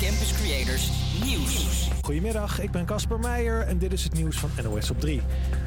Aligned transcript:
Campus 0.00 0.32
Creators 0.32 0.90
Nieuws. 1.24 1.88
Goedemiddag, 2.02 2.60
ik 2.60 2.70
ben 2.70 2.84
Casper 2.84 3.18
Meijer 3.18 3.60
en 3.60 3.78
dit 3.78 3.92
is 3.92 4.04
het 4.04 4.12
nieuws 4.12 4.36
van 4.36 4.50
NOS 4.62 4.90
op 4.90 5.00
3. 5.00 5.22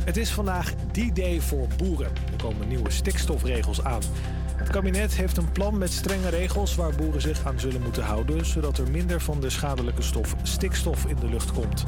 Het 0.05 0.17
is 0.17 0.29
vandaag 0.29 0.73
die 0.91 1.11
day 1.11 1.41
voor 1.41 1.67
boeren. 1.77 2.05
Er 2.05 2.43
komen 2.43 2.67
nieuwe 2.67 2.91
stikstofregels 2.91 3.83
aan. 3.83 4.01
Het 4.61 4.69
kabinet 4.69 5.13
heeft 5.13 5.37
een 5.37 5.51
plan 5.51 5.77
met 5.77 5.91
strenge 5.91 6.29
regels 6.29 6.75
waar 6.75 6.95
boeren 6.95 7.21
zich 7.21 7.45
aan 7.45 7.59
zullen 7.59 7.81
moeten 7.81 8.03
houden, 8.03 8.45
zodat 8.45 8.77
er 8.77 8.91
minder 8.91 9.21
van 9.21 9.39
de 9.39 9.49
schadelijke 9.49 10.01
stof 10.01 10.35
stikstof 10.43 11.05
in 11.05 11.15
de 11.15 11.29
lucht 11.29 11.51
komt. 11.51 11.83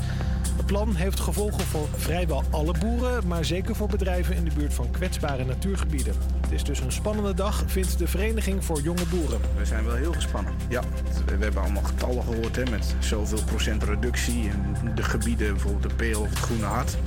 Het 0.58 0.66
plan 0.66 0.96
heeft 0.96 1.20
gevolgen 1.20 1.64
voor 1.64 1.88
vrijwel 1.96 2.44
alle 2.50 2.74
boeren, 2.80 3.28
maar 3.28 3.46
zeker 3.46 3.76
voor 3.76 3.88
bedrijven 3.88 4.36
in 4.36 4.44
de 4.44 4.52
buurt 4.56 4.74
van 4.74 4.92
kwetsbare 4.92 5.46
natuurgebieden. 5.46 6.14
Het 6.42 6.52
is 6.52 6.64
dus 6.64 6.80
een 6.80 6.92
spannende 6.92 7.34
dag, 7.34 7.64
vindt 7.68 7.98
de 7.98 8.08
Vereniging 8.08 8.66
voor 8.66 8.82
Jonge 8.82 9.06
Boeren. 9.10 9.40
We 9.58 9.66
zijn 9.66 9.86
wel 9.86 9.96
heel 9.96 10.14
gespannen. 10.14 10.54
Ja, 10.70 10.82
we 11.26 11.44
hebben 11.44 11.62
allemaal 11.62 11.84
getallen 11.84 12.24
gehoord 12.24 12.56
hè, 12.56 12.64
met 12.70 12.96
zoveel 13.00 13.44
procent 13.44 13.84
reductie. 13.84 14.50
En 14.50 14.96
de 14.96 15.04
gebieden, 15.04 15.52
bijvoorbeeld 15.52 15.90
de 15.90 15.96
Peel 15.96 16.22
of 16.22 16.30
het 16.30 16.40
Groene 16.40 16.66
Hart. 16.66 16.98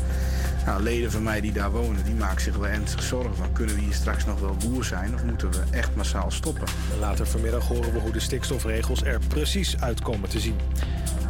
Nou, 0.67 0.83
leden 0.83 1.11
van 1.11 1.23
mij 1.23 1.41
die 1.41 1.53
daar 1.53 1.71
wonen, 1.71 2.05
die 2.05 2.15
maken 2.15 2.41
zich 2.41 2.57
wel 2.57 2.69
ernstig 2.69 3.03
zorgen 3.03 3.37
van... 3.37 3.53
kunnen 3.53 3.75
we 3.75 3.81
hier 3.81 3.93
straks 3.93 4.25
nog 4.25 4.41
wel 4.41 4.57
boer 4.69 4.85
zijn 4.85 5.15
of 5.15 5.25
moeten 5.25 5.51
we 5.51 5.63
echt 5.71 5.95
massaal 5.95 6.31
stoppen? 6.31 6.67
En 6.93 6.99
later 6.99 7.27
vanmiddag 7.27 7.69
horen 7.69 7.93
we 7.93 7.99
hoe 7.99 8.13
de 8.13 8.21
stikstofregels 8.21 9.03
er 9.03 9.21
precies 9.29 9.81
uitkomen 9.81 10.29
te 10.29 10.41
zien. 10.41 10.57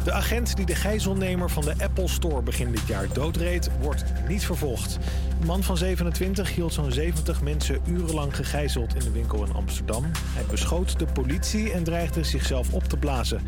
De 0.03 0.11
agent 0.11 0.55
die 0.55 0.65
de 0.65 0.75
gijzelnemer 0.75 1.49
van 1.49 1.63
de 1.63 1.73
Apple 1.77 2.07
Store 2.07 2.41
begin 2.41 2.71
dit 2.71 2.87
jaar 2.87 3.07
doodreed, 3.13 3.69
wordt 3.79 4.03
niet 4.27 4.45
vervolgd. 4.45 4.97
De 5.39 5.45
man 5.45 5.63
van 5.63 5.77
27 5.77 6.55
hield 6.55 6.73
zo'n 6.73 6.91
70 6.91 7.41
mensen 7.41 7.79
urenlang 7.87 8.35
gegijzeld 8.35 8.95
in 8.95 9.03
de 9.03 9.11
winkel 9.11 9.45
in 9.45 9.53
Amsterdam. 9.53 10.03
Hij 10.33 10.43
beschoot 10.49 10.99
de 10.99 11.05
politie 11.05 11.71
en 11.71 11.83
dreigde 11.83 12.23
zichzelf 12.23 12.73
op 12.73 12.83
te 12.83 12.97
blazen. 12.97 13.41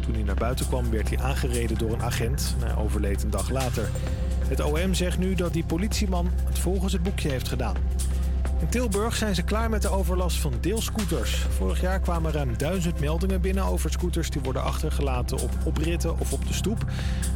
Toen 0.00 0.14
hij 0.14 0.22
naar 0.22 0.34
buiten 0.34 0.66
kwam 0.66 0.90
werd 0.90 1.08
hij 1.08 1.18
aangereden 1.18 1.78
door 1.78 1.92
een 1.92 2.02
agent. 2.02 2.54
Hij 2.58 2.76
overleed 2.76 3.22
een 3.22 3.30
dag 3.30 3.50
later. 3.50 3.88
Het 4.48 4.60
OM 4.60 4.94
zegt 4.94 5.18
nu 5.18 5.34
dat 5.34 5.52
die 5.52 5.64
politieman 5.64 6.30
het 6.44 6.58
volgens 6.58 6.92
het 6.92 7.02
boekje 7.02 7.30
heeft 7.30 7.48
gedaan. 7.48 7.76
In 8.60 8.68
Tilburg 8.68 9.16
zijn 9.16 9.34
ze 9.34 9.42
klaar 9.42 9.70
met 9.70 9.82
de 9.82 9.88
overlast 9.88 10.36
van 10.36 10.52
deelscooters. 10.60 11.34
Vorig 11.34 11.80
jaar 11.80 12.00
kwamen 12.00 12.32
ruim 12.32 12.56
duizend 12.56 13.00
meldingen 13.00 13.40
binnen 13.40 13.64
over 13.64 13.90
scooters 13.90 14.30
die 14.30 14.40
worden 14.40 14.62
achtergelaten 14.62 15.38
op 15.38 15.50
opritten 15.64 16.20
of 16.20 16.32
op 16.32 16.46
de 16.46 16.52
stoep. 16.52 16.84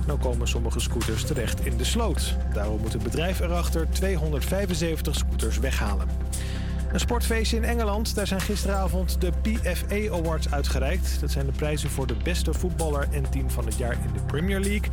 Nu 0.06 0.15
komen 0.15 0.48
sommige 0.48 0.81
scooters 0.81 1.25
terecht 1.25 1.67
in 1.67 1.77
de 1.77 1.84
sloot. 1.84 2.37
Daarom 2.53 2.81
moet 2.81 2.92
het 2.92 3.03
bedrijf 3.03 3.41
erachter 3.41 3.87
275 3.91 5.15
scooters 5.15 5.59
weghalen. 5.59 6.09
Een 6.93 7.00
sportfeestje 7.00 7.56
in 7.56 7.65
Engeland. 7.65 8.15
Daar 8.15 8.27
zijn 8.27 8.41
gisteravond 8.41 9.20
de 9.20 9.33
PFA 9.43 10.15
Awards 10.15 10.50
uitgereikt. 10.50 11.20
Dat 11.20 11.31
zijn 11.31 11.47
de 11.47 11.53
prijzen 11.53 11.91
voor 11.91 12.06
de 12.06 12.17
beste 12.22 12.55
voetballer 12.55 13.09
en 13.11 13.31
team 13.31 13.50
van 13.50 13.67
het 13.67 13.77
jaar 13.77 13.93
in 13.93 14.12
de 14.12 14.20
Premier 14.27 14.61
League. 14.61 14.91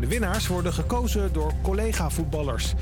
De 0.00 0.06
winnaars 0.06 0.46
worden 0.46 0.72
gekozen 0.72 1.32
door 1.32 1.52
collega-voetballers. 1.62 2.74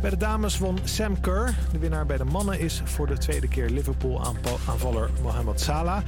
Bij 0.00 0.10
de 0.10 0.16
dames 0.16 0.58
won 0.58 0.78
Sam 0.84 1.20
Kerr. 1.20 1.54
De 1.72 1.78
winnaar 1.78 2.06
bij 2.06 2.16
de 2.16 2.24
mannen 2.24 2.60
is 2.60 2.82
voor 2.84 3.06
de 3.06 3.18
tweede 3.18 3.48
keer 3.48 3.70
Liverpool-aanvaller 3.70 5.10
Mohamed 5.22 5.60
Salah. 5.60 6.02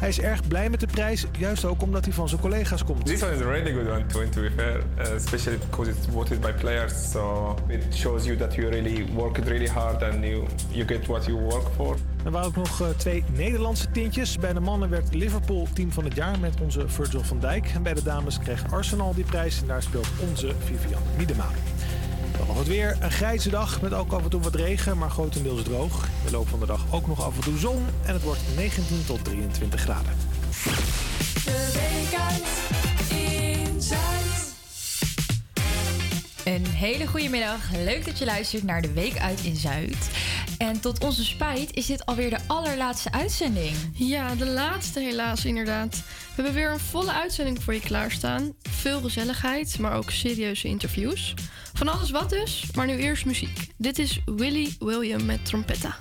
Hij 0.00 0.08
is 0.08 0.20
erg 0.20 0.48
blij 0.48 0.70
met 0.70 0.80
de 0.80 0.86
prijs, 0.86 1.26
juist 1.38 1.64
ook 1.64 1.82
omdat 1.82 2.04
hij 2.04 2.14
van 2.14 2.28
zijn 2.28 2.40
collega's 2.40 2.84
komt. 2.84 3.06
This 3.06 3.22
one 3.22 3.34
is 3.34 3.40
a 3.40 3.44
really 3.44 3.72
good 3.72 3.88
one 3.88 4.06
to 4.06 4.18
win, 4.18 4.30
to 4.30 4.40
be 4.40 4.50
fair, 4.56 4.82
uh, 4.98 5.14
especially 5.14 5.58
because 5.58 5.90
it's 5.90 6.06
voted 6.12 6.40
by 6.40 6.52
players. 6.52 7.10
So 7.10 7.54
it 7.68 7.84
shows 7.94 8.24
you 8.24 8.36
that 8.36 8.54
you 8.54 8.68
really 8.68 9.06
worked 9.14 9.48
really 9.48 9.68
hard 9.68 10.02
and 10.02 10.24
you, 10.24 10.46
you 10.70 10.86
get 10.86 11.06
what 11.06 11.24
you 11.24 11.38
work 11.40 11.66
for. 11.76 11.96
Er 12.24 12.30
waren 12.30 12.48
ook 12.48 12.56
nog 12.56 12.80
uh, 12.80 12.88
twee 12.96 13.24
Nederlandse 13.32 13.90
tintjes. 13.90 14.38
Bij 14.38 14.52
de 14.52 14.60
mannen 14.60 14.90
werd 14.90 15.14
Liverpool 15.14 15.68
team 15.72 15.92
van 15.92 16.04
het 16.04 16.14
jaar 16.14 16.38
met 16.38 16.60
onze 16.60 16.88
Virgil 16.88 17.22
van 17.22 17.40
Dijk. 17.40 17.70
En 17.74 17.82
bij 17.82 17.94
de 17.94 18.02
dames 18.02 18.38
kreeg 18.38 18.72
Arsenal 18.72 19.14
die 19.14 19.24
prijs 19.24 19.60
en 19.60 19.66
daar 19.66 19.82
speelt 19.82 20.08
onze 20.28 20.52
Vivian 20.64 21.02
Miedema. 21.16 21.46
Nog 22.50 22.58
het 22.58 22.68
weer. 22.68 22.96
Een 23.00 23.10
grijze 23.10 23.50
dag 23.50 23.80
met 23.80 23.92
ook 23.92 24.12
af 24.12 24.22
en 24.22 24.30
toe 24.30 24.40
wat 24.40 24.54
regen, 24.54 24.98
maar 24.98 25.10
grotendeels 25.10 25.62
droog. 25.62 26.04
In 26.04 26.10
de 26.24 26.30
loop 26.30 26.48
van 26.48 26.60
de 26.60 26.66
dag 26.66 26.84
ook 26.90 27.06
nog 27.06 27.24
af 27.24 27.36
en 27.36 27.42
toe 27.42 27.58
zon. 27.58 27.86
En 28.06 28.12
het 28.12 28.22
wordt 28.22 28.40
19 28.56 29.04
tot 29.06 29.24
23 29.24 29.80
graden. 29.80 30.12
De 31.44 31.70
week 31.72 32.20
uit 32.20 32.42
in 33.20 33.82
Zuid. 33.82 34.54
Een 36.44 36.66
hele 36.66 37.06
goede 37.06 37.28
middag. 37.28 37.70
Leuk 37.72 38.04
dat 38.04 38.18
je 38.18 38.24
luistert 38.24 38.62
naar 38.62 38.82
de 38.82 38.92
Week 38.92 39.18
uit 39.18 39.40
in 39.40 39.56
Zuid. 39.56 40.10
En 40.58 40.80
tot 40.80 41.04
onze 41.04 41.24
spijt 41.24 41.74
is 41.74 41.86
dit 41.86 42.06
alweer 42.06 42.30
de 42.30 42.38
allerlaatste 42.46 43.12
uitzending. 43.12 43.76
Ja, 43.92 44.34
de 44.34 44.46
laatste 44.46 45.00
helaas 45.00 45.44
inderdaad. 45.44 45.96
We 45.96 46.34
hebben 46.34 46.54
weer 46.54 46.70
een 46.70 46.78
volle 46.78 47.12
uitzending 47.12 47.62
voor 47.62 47.74
je 47.74 47.80
klaarstaan. 47.80 48.52
Veel 48.62 49.00
gezelligheid, 49.00 49.78
maar 49.78 49.96
ook 49.96 50.10
serieuze 50.10 50.68
interviews. 50.68 51.34
Van 51.72 51.88
alles 51.88 52.10
wat 52.10 52.30
dus, 52.30 52.64
maar 52.74 52.86
nu 52.86 52.96
eerst 52.96 53.24
muziek. 53.24 53.68
Dit 53.76 53.98
is 53.98 54.20
Willy 54.24 54.74
William 54.78 55.24
met 55.24 55.44
trompetta. 55.44 55.96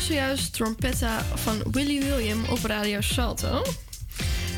Zojuist 0.00 0.52
Trompetta 0.52 1.22
van 1.22 1.62
Willy 1.70 2.00
William 2.00 2.44
op 2.44 2.64
Radio 2.64 3.00
Salto. 3.00 3.62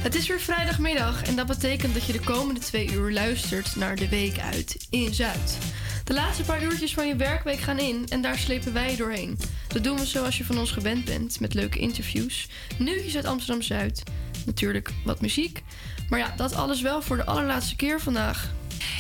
Het 0.03 0.15
is 0.15 0.27
weer 0.27 0.41
vrijdagmiddag 0.41 1.23
en 1.23 1.37
dat 1.37 1.47
betekent 1.47 1.95
dat 1.95 2.05
je 2.05 2.13
de 2.13 2.21
komende 2.21 2.61
twee 2.61 2.93
uur 2.93 3.13
luistert 3.13 3.77
naar 3.77 3.97
de 3.97 4.09
week 4.09 4.39
uit 4.39 4.87
in 4.91 5.15
Zuid. 5.15 5.59
De 6.05 6.15
laatste 6.15 6.43
paar 6.43 6.63
uurtjes 6.63 6.95
van 6.95 7.07
je 7.07 7.17
werkweek 7.17 7.59
gaan 7.59 7.79
in 7.79 8.07
en 8.09 8.23
daar 8.23 8.39
slepen 8.39 8.73
wij 8.73 8.91
je 8.91 8.97
doorheen. 8.97 9.39
Dat 9.69 9.85
doen 9.85 9.99
we 9.99 10.07
zoals 10.07 10.39
je 10.39 10.45
van 10.45 10.59
ons 10.59 10.71
gewend 10.71 11.05
bent, 11.05 11.41
met 11.41 11.55
leuke 11.55 11.79
interviews, 11.79 12.49
nieuwtjes 12.79 13.17
uit 13.17 13.27
Amsterdam 13.27 13.63
Zuid, 13.63 14.03
natuurlijk 14.47 14.93
wat 15.05 15.21
muziek. 15.21 15.63
Maar 16.09 16.19
ja, 16.19 16.35
dat 16.37 16.55
alles 16.55 16.81
wel 16.81 17.03
voor 17.03 17.17
de 17.17 17.27
allerlaatste 17.27 17.77
keer 17.77 18.01
vandaag. 18.01 18.55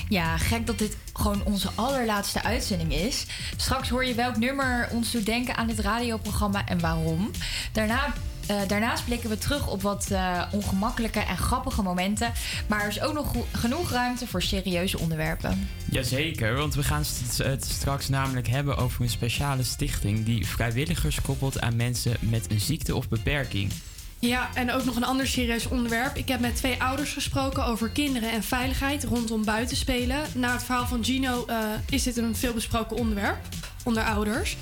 Ja, 0.08 0.36
gek 0.36 0.66
dat 0.66 0.78
dit 0.78 0.96
gewoon 1.18 1.44
onze 1.44 1.68
allerlaatste 1.74 2.42
uitzending 2.42 2.92
is. 2.94 3.26
Straks 3.56 3.88
hoor 3.88 4.04
je 4.04 4.14
welk 4.14 4.36
nummer 4.36 4.88
ons 4.92 5.10
doet 5.10 5.26
denken 5.26 5.56
aan 5.56 5.66
dit 5.66 5.78
radioprogramma 5.78 6.66
en 6.66 6.80
waarom. 6.80 7.30
Daarna. 7.72 8.12
eh, 8.46 8.56
daarnaast 8.68 9.04
blikken 9.04 9.30
we 9.30 9.38
terug 9.38 9.68
op 9.68 9.82
wat 9.82 10.10
eh, 10.10 10.42
ongemakkelijke 10.52 11.20
en 11.20 11.36
grappige 11.36 11.82
momenten. 11.82 12.32
Maar 12.66 12.80
er 12.82 12.88
is 12.88 13.00
ook 13.00 13.14
nog 13.14 13.32
genoeg 13.52 13.90
ruimte 13.90 14.26
voor 14.26 14.42
serieuze 14.42 14.98
onderwerpen. 14.98 15.68
Jazeker, 15.90 16.54
want 16.54 16.74
we 16.74 16.82
gaan 16.82 17.04
het 17.36 17.64
straks 17.64 18.08
namelijk 18.08 18.48
hebben 18.48 18.76
over 18.76 19.02
een 19.02 19.10
speciale 19.10 19.62
stichting 19.62 20.24
die 20.24 20.46
vrijwilligers 20.46 21.20
koppelt 21.20 21.60
aan 21.60 21.76
mensen 21.76 22.16
met 22.20 22.50
een 22.50 22.60
ziekte 22.60 22.94
of 22.96 23.08
beperking. 23.08 23.72
Ja, 24.18 24.50
en 24.54 24.72
ook 24.72 24.84
nog 24.84 24.96
een 24.96 25.04
ander 25.04 25.26
serieus 25.26 25.66
onderwerp. 25.66 26.16
Ik 26.16 26.28
heb 26.28 26.40
met 26.40 26.56
twee 26.56 26.82
ouders 26.82 27.12
gesproken 27.12 27.64
over 27.64 27.88
kinderen 27.88 28.30
en 28.30 28.42
veiligheid 28.42 29.04
rondom 29.04 29.44
buitenspelen. 29.44 30.22
Na 30.34 30.52
het 30.52 30.62
verhaal 30.62 30.86
van 30.86 31.04
Gino 31.04 31.44
eh, 31.46 31.58
is 31.88 32.02
dit 32.02 32.16
een 32.16 32.36
veelbesproken 32.36 32.96
onderwerp 32.96 33.38
onder 33.84 34.02
ouders. 34.02 34.56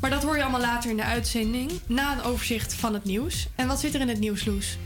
Maar 0.00 0.10
dat 0.10 0.22
hoor 0.22 0.36
je 0.36 0.42
allemaal 0.42 0.60
later 0.60 0.90
in 0.90 0.96
de 0.96 1.04
uitzending, 1.04 1.70
na 1.86 2.12
een 2.12 2.22
overzicht 2.22 2.74
van 2.74 2.94
het 2.94 3.04
nieuws. 3.04 3.48
En 3.54 3.66
wat 3.68 3.80
zit 3.80 3.94
er 3.94 4.00
in 4.00 4.08
het 4.08 4.18
nieuws, 4.18 4.44
Loes? 4.44 4.78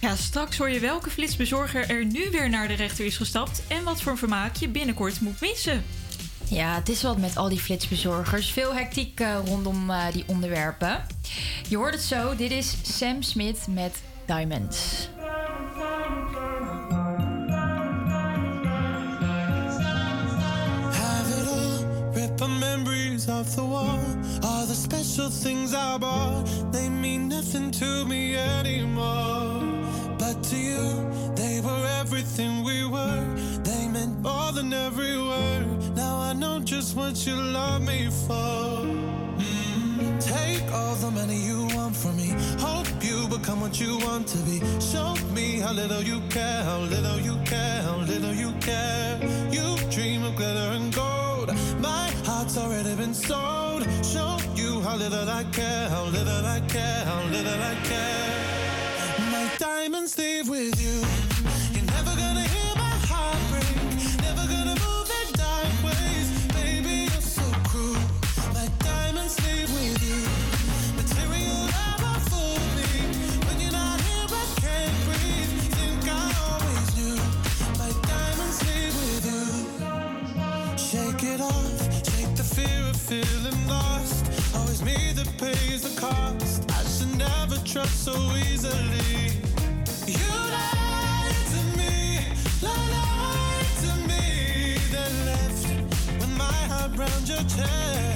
Ja, 0.00 0.16
straks 0.16 0.56
hoor 0.56 0.70
je 0.70 0.80
welke 0.80 1.10
flitsbezorger 1.10 1.90
er 1.90 2.04
nu 2.04 2.30
weer 2.30 2.50
naar 2.50 2.68
de 2.68 2.74
rechter 2.74 3.04
is 3.04 3.16
gestapt 3.16 3.62
en 3.68 3.84
wat 3.84 4.02
voor 4.02 4.18
vermaak 4.18 4.56
je 4.56 4.68
binnenkort 4.68 5.20
moet 5.20 5.40
missen. 5.40 5.84
Ja, 6.54 6.74
het 6.74 6.88
is 6.88 7.02
wat 7.02 7.18
met 7.18 7.36
al 7.36 7.48
die 7.48 7.60
flitsbezorgers. 7.60 8.52
Veel 8.52 8.74
hectiek 8.74 9.20
eh, 9.20 9.36
rondom 9.44 9.90
eh, 9.90 10.12
die 10.12 10.24
onderwerpen. 10.26 11.06
Je 11.68 11.76
hoort 11.76 11.94
het 11.94 12.02
zo. 12.02 12.36
Dit 12.36 12.50
is 12.50 12.76
Sam 12.82 13.22
Smith 13.22 13.66
met 13.68 14.02
Diamonds. 14.26 15.08
The. 23.56 23.74
All. 28.96 29.83
But 30.24 30.42
to 30.44 30.56
you, 30.56 30.86
they 31.36 31.60
were 31.60 31.84
everything 32.00 32.64
we 32.64 32.86
were. 32.86 33.24
They 33.62 33.88
meant 33.88 34.20
more 34.22 34.52
than 34.52 34.72
every 34.72 35.18
word. 35.18 35.66
Now 35.94 36.16
I 36.16 36.32
know 36.32 36.60
just 36.60 36.96
what 36.96 37.26
you 37.26 37.34
love 37.34 37.82
me 37.82 38.08
for. 38.26 38.64
Mm. 39.36 40.18
Take 40.34 40.66
all 40.72 40.94
the 40.94 41.10
money 41.10 41.36
you 41.36 41.68
want 41.76 41.94
from 41.94 42.16
me. 42.16 42.30
Hope 42.58 42.88
you 43.02 43.28
become 43.28 43.60
what 43.60 43.78
you 43.78 43.98
want 43.98 44.26
to 44.28 44.38
be. 44.48 44.62
Show 44.80 45.14
me 45.34 45.58
how 45.58 45.72
little 45.72 46.02
you 46.02 46.22
care, 46.30 46.62
how 46.64 46.78
little 46.78 47.20
you 47.20 47.36
care, 47.44 47.82
how 47.82 47.96
little 47.96 48.34
you 48.34 48.50
care. 48.60 49.20
You 49.50 49.76
dream 49.90 50.24
of 50.24 50.36
glitter 50.36 50.70
and 50.78 50.90
gold. 50.94 51.48
My 51.80 52.10
heart's 52.24 52.56
already 52.56 52.94
been 52.94 53.12
sold. 53.12 53.82
Show 54.02 54.38
you 54.56 54.80
how 54.80 54.96
little 54.96 55.28
I 55.28 55.44
care, 55.52 55.88
how 55.90 56.04
little 56.04 56.46
I 56.46 56.60
care, 56.60 56.73
cost. 86.04 86.70
I 86.70 86.82
should 86.94 87.16
never 87.18 87.56
trust 87.64 88.04
so 88.04 88.14
easily. 88.36 89.40
You 90.06 90.30
lied 90.56 91.40
to 91.54 91.62
me, 91.78 91.96
lied 92.62 93.72
to 93.84 93.92
me, 94.10 94.76
then 94.94 95.12
left 95.30 95.64
with 96.20 96.32
my 96.36 96.60
heart 96.72 96.92
round 96.98 97.28
your 97.28 97.44
chest. 97.56 98.13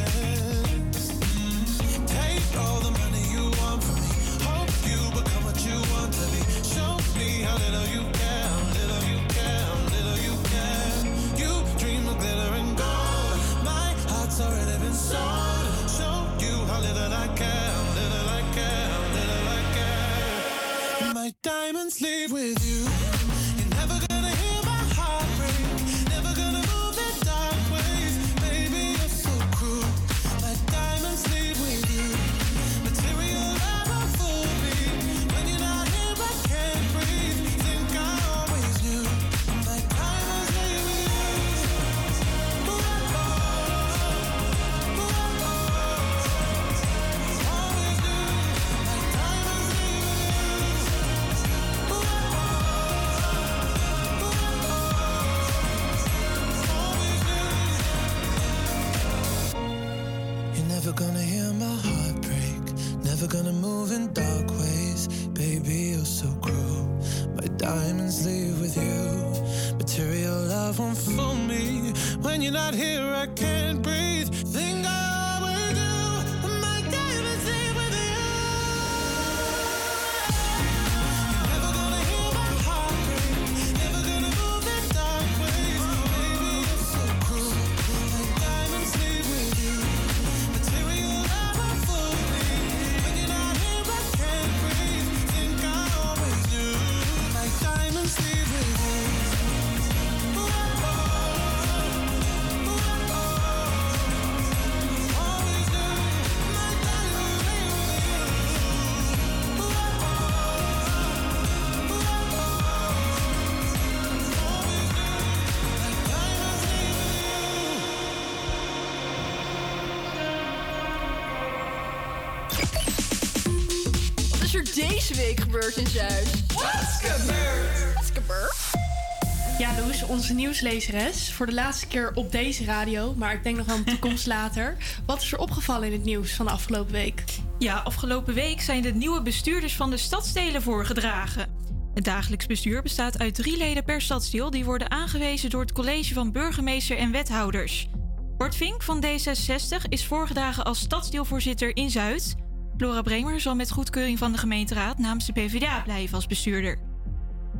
Nieuwslezeres. 130.48 131.32
Voor 131.32 131.46
de 131.46 131.54
laatste 131.54 131.86
keer 131.86 132.12
op 132.14 132.32
deze 132.32 132.64
radio, 132.64 133.14
maar 133.16 133.34
ik 133.34 133.42
denk 133.42 133.56
nog 133.56 133.66
wel 133.66 133.76
een 133.76 133.84
toekomst 133.84 134.26
later. 134.36 134.76
Wat 135.06 135.22
is 135.22 135.32
er 135.32 135.38
opgevallen 135.38 135.86
in 135.86 135.92
het 135.92 136.04
nieuws 136.04 136.32
van 136.32 136.46
de 136.46 136.52
afgelopen 136.52 136.92
week? 136.92 137.24
Ja, 137.58 137.76
afgelopen 137.76 138.34
week 138.34 138.60
zijn 138.60 138.82
de 138.82 138.94
nieuwe 138.94 139.22
bestuurders 139.22 139.76
van 139.76 139.90
de 139.90 139.96
stadsdelen 139.96 140.62
voorgedragen. 140.62 141.46
Het 141.94 142.04
dagelijks 142.04 142.46
bestuur 142.46 142.82
bestaat 142.82 143.18
uit 143.18 143.34
drie 143.34 143.56
leden 143.56 143.84
per 143.84 144.00
stadsdeel 144.00 144.50
die 144.50 144.64
worden 144.64 144.90
aangewezen 144.90 145.50
door 145.50 145.60
het 145.60 145.72
college 145.72 146.14
van 146.14 146.32
burgemeester 146.32 146.96
en 146.96 147.10
wethouders. 147.10 147.88
Bart 148.36 148.54
Vink 148.54 148.82
van 148.82 149.04
D66 149.04 149.88
is 149.88 150.06
voorgedragen 150.06 150.64
als 150.64 150.78
stadsdeelvoorzitter 150.78 151.76
in 151.76 151.90
Zuid. 151.90 152.34
Laura 152.76 153.02
Bremer 153.02 153.40
zal 153.40 153.54
met 153.54 153.70
goedkeuring 153.70 154.18
van 154.18 154.32
de 154.32 154.38
gemeenteraad 154.38 154.98
namens 154.98 155.26
de 155.26 155.32
PvdA 155.32 155.80
blijven 155.80 156.14
als 156.14 156.26
bestuurder. 156.26 156.87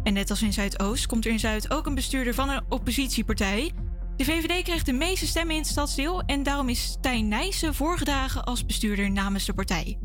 En 0.09 0.15
net 0.15 0.31
als 0.31 0.43
in 0.43 0.53
Zuidoost 0.53 1.07
komt 1.07 1.25
er 1.25 1.31
in 1.31 1.39
Zuid 1.39 1.71
ook 1.71 1.87
een 1.87 1.95
bestuurder 1.95 2.35
van 2.35 2.49
een 2.49 2.63
oppositiepartij. 2.69 3.73
De 4.17 4.25
VVD 4.25 4.63
kreeg 4.63 4.83
de 4.83 4.93
meeste 4.93 5.27
stemmen 5.27 5.55
in 5.55 5.61
het 5.61 5.71
stadsdeel 5.71 6.23
en 6.23 6.43
daarom 6.43 6.69
is 6.69 6.83
Stijn 6.83 7.29
Nijssen 7.29 7.75
voorgedragen 7.75 8.45
als 8.45 8.67
bestuurder 8.67 9.11
namens 9.11 9.45
de 9.45 9.55
partij. 9.55 9.99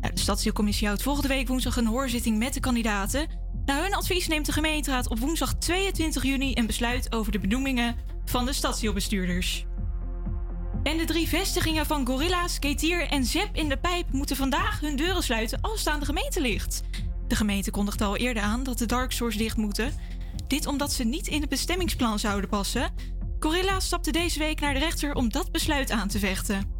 Nou, 0.00 0.14
de 0.14 0.20
stadsdeelcommissie 0.20 0.86
houdt 0.86 1.02
volgende 1.02 1.28
week 1.28 1.48
woensdag 1.48 1.76
een 1.76 1.86
hoorzitting 1.86 2.38
met 2.38 2.54
de 2.54 2.60
kandidaten. 2.60 3.26
Na 3.64 3.82
hun 3.82 3.94
advies 3.94 4.28
neemt 4.28 4.46
de 4.46 4.52
gemeenteraad 4.52 5.08
op 5.08 5.18
woensdag 5.18 5.54
22 5.54 6.22
juni 6.22 6.52
een 6.54 6.66
besluit 6.66 7.12
over 7.12 7.32
de 7.32 7.38
benoemingen 7.38 7.96
van 8.24 8.44
de 8.44 8.52
stadsdeelbestuurders. 8.52 9.66
En 10.82 10.96
de 10.96 11.04
drie 11.04 11.28
vestigingen 11.28 11.86
van 11.86 12.06
Gorilla's, 12.06 12.58
Ketier 12.58 13.08
en 13.08 13.24
Zep 13.24 13.48
in 13.52 13.68
de 13.68 13.76
Pijp 13.76 14.12
moeten 14.12 14.36
vandaag 14.36 14.80
hun 14.80 14.96
deuren 14.96 15.22
sluiten 15.22 15.60
als 15.60 15.78
het 15.78 15.88
aan 15.88 16.00
de 16.00 16.06
gemeente 16.06 16.40
ligt. 16.40 16.82
De 17.28 17.36
gemeente 17.36 17.70
kondigde 17.70 18.04
al 18.04 18.16
eerder 18.16 18.42
aan 18.42 18.62
dat 18.62 18.78
de 18.78 18.86
dark 18.86 19.12
stores 19.12 19.36
dicht 19.36 19.56
moeten. 19.56 19.92
Dit 20.46 20.66
omdat 20.66 20.92
ze 20.92 21.04
niet 21.04 21.26
in 21.26 21.40
het 21.40 21.50
bestemmingsplan 21.50 22.18
zouden 22.18 22.50
passen. 22.50 22.90
Gorilla 23.38 23.80
stapte 23.80 24.10
deze 24.10 24.38
week 24.38 24.60
naar 24.60 24.74
de 24.74 24.80
rechter 24.80 25.14
om 25.14 25.28
dat 25.28 25.52
besluit 25.52 25.90
aan 25.90 26.08
te 26.08 26.18
vechten. 26.18 26.76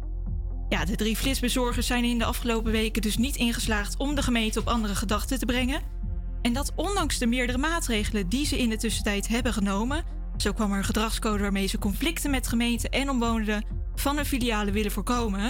Ja, 0.69 0.85
de 0.85 0.95
drie 0.95 1.15
flitsbezorgers 1.15 1.87
zijn 1.87 2.03
in 2.03 2.17
de 2.17 2.25
afgelopen 2.25 2.71
weken 2.71 3.01
dus 3.01 3.17
niet 3.17 3.35
ingeslaagd 3.35 3.97
om 3.97 4.15
de 4.15 4.21
gemeente 4.21 4.59
op 4.59 4.67
andere 4.67 4.95
gedachten 4.95 5.39
te 5.39 5.45
brengen. 5.45 5.81
En 6.41 6.53
dat 6.53 6.71
ondanks 6.75 7.17
de 7.17 7.25
meerdere 7.25 7.57
maatregelen 7.57 8.29
die 8.29 8.45
ze 8.45 8.59
in 8.59 8.69
de 8.69 8.77
tussentijd 8.77 9.27
hebben 9.27 9.53
genomen. 9.53 10.03
Zo 10.37 10.53
kwam 10.53 10.71
er 10.71 10.77
een 10.77 10.83
gedragscode 10.83 11.41
waarmee 11.41 11.67
ze 11.67 11.77
conflicten 11.77 12.31
met 12.31 12.47
gemeenten 12.47 12.89
en 12.89 13.09
omwonenden 13.09 13.65
van 13.95 14.15
hun 14.15 14.25
filialen 14.25 14.73
willen 14.73 14.91
voorkomen. 14.91 15.43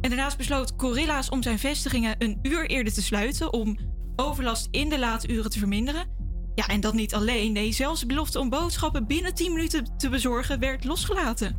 En 0.00 0.10
daarnaast 0.10 0.36
besloot 0.36 0.72
Gorilla's 0.76 1.28
om 1.28 1.42
zijn 1.42 1.58
vestigingen 1.58 2.14
een 2.18 2.38
uur 2.42 2.66
eerder 2.66 2.92
te 2.92 3.02
sluiten 3.02 3.52
om 3.52 3.78
overlast 4.16 4.68
in 4.70 4.88
de 4.88 4.98
late 4.98 5.28
uren 5.28 5.50
te 5.50 5.58
verminderen. 5.58 6.06
Ja, 6.54 6.66
en 6.66 6.80
dat 6.80 6.94
niet 6.94 7.14
alleen. 7.14 7.52
Nee, 7.52 7.72
zelfs 7.72 8.00
de 8.00 8.06
belofte 8.06 8.40
om 8.40 8.48
boodschappen 8.48 9.06
binnen 9.06 9.34
10 9.34 9.52
minuten 9.52 9.96
te 9.96 10.08
bezorgen 10.08 10.58
werd 10.58 10.84
losgelaten. 10.84 11.58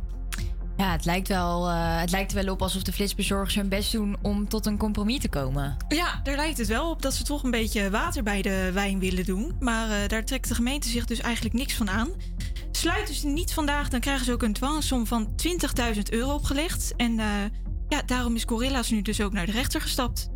Ja, 0.76 0.92
het 0.92 1.04
lijkt, 1.04 1.28
wel, 1.28 1.68
eh, 1.68 2.00
het 2.00 2.10
lijkt 2.10 2.32
er 2.32 2.44
wel 2.44 2.52
op 2.52 2.62
alsof 2.62 2.82
de 2.82 2.92
flitsbezorgers 2.92 3.54
hun 3.54 3.68
best 3.68 3.92
doen 3.92 4.16
om 4.22 4.48
tot 4.48 4.66
een 4.66 4.78
compromis 4.78 5.18
te 5.18 5.28
komen. 5.28 5.76
Ja, 5.88 6.20
daar 6.22 6.36
lijkt 6.36 6.58
het 6.58 6.66
wel 6.66 6.90
op 6.90 7.02
dat 7.02 7.14
ze 7.14 7.24
toch 7.24 7.42
een 7.42 7.50
beetje 7.50 7.90
water 7.90 8.22
bij 8.22 8.42
de 8.42 8.70
wijn 8.72 8.98
willen 8.98 9.24
doen. 9.24 9.56
Maar 9.60 9.90
eh, 9.90 10.08
daar 10.08 10.24
trekt 10.24 10.48
de 10.48 10.54
gemeente 10.54 10.88
zich 10.88 11.04
dus 11.04 11.20
eigenlijk 11.20 11.54
niks 11.54 11.74
van 11.74 11.90
aan. 11.90 12.08
Sluiten 12.70 13.14
ze 13.14 13.26
niet 13.26 13.52
vandaag, 13.52 13.88
dan 13.88 14.00
krijgen 14.00 14.24
ze 14.24 14.32
ook 14.32 14.42
een 14.42 14.52
dwangsom 14.52 15.06
van 15.06 15.28
20.000 15.94 16.02
euro 16.10 16.34
opgelegd. 16.34 16.92
En 16.96 17.18
eh, 17.18 17.26
ja, 17.88 18.02
daarom 18.02 18.34
is 18.34 18.44
Gorilla's 18.44 18.90
nu 18.90 19.02
dus 19.02 19.20
ook 19.20 19.32
naar 19.32 19.46
de 19.46 19.52
rechter 19.52 19.80
gestapt. 19.80 20.28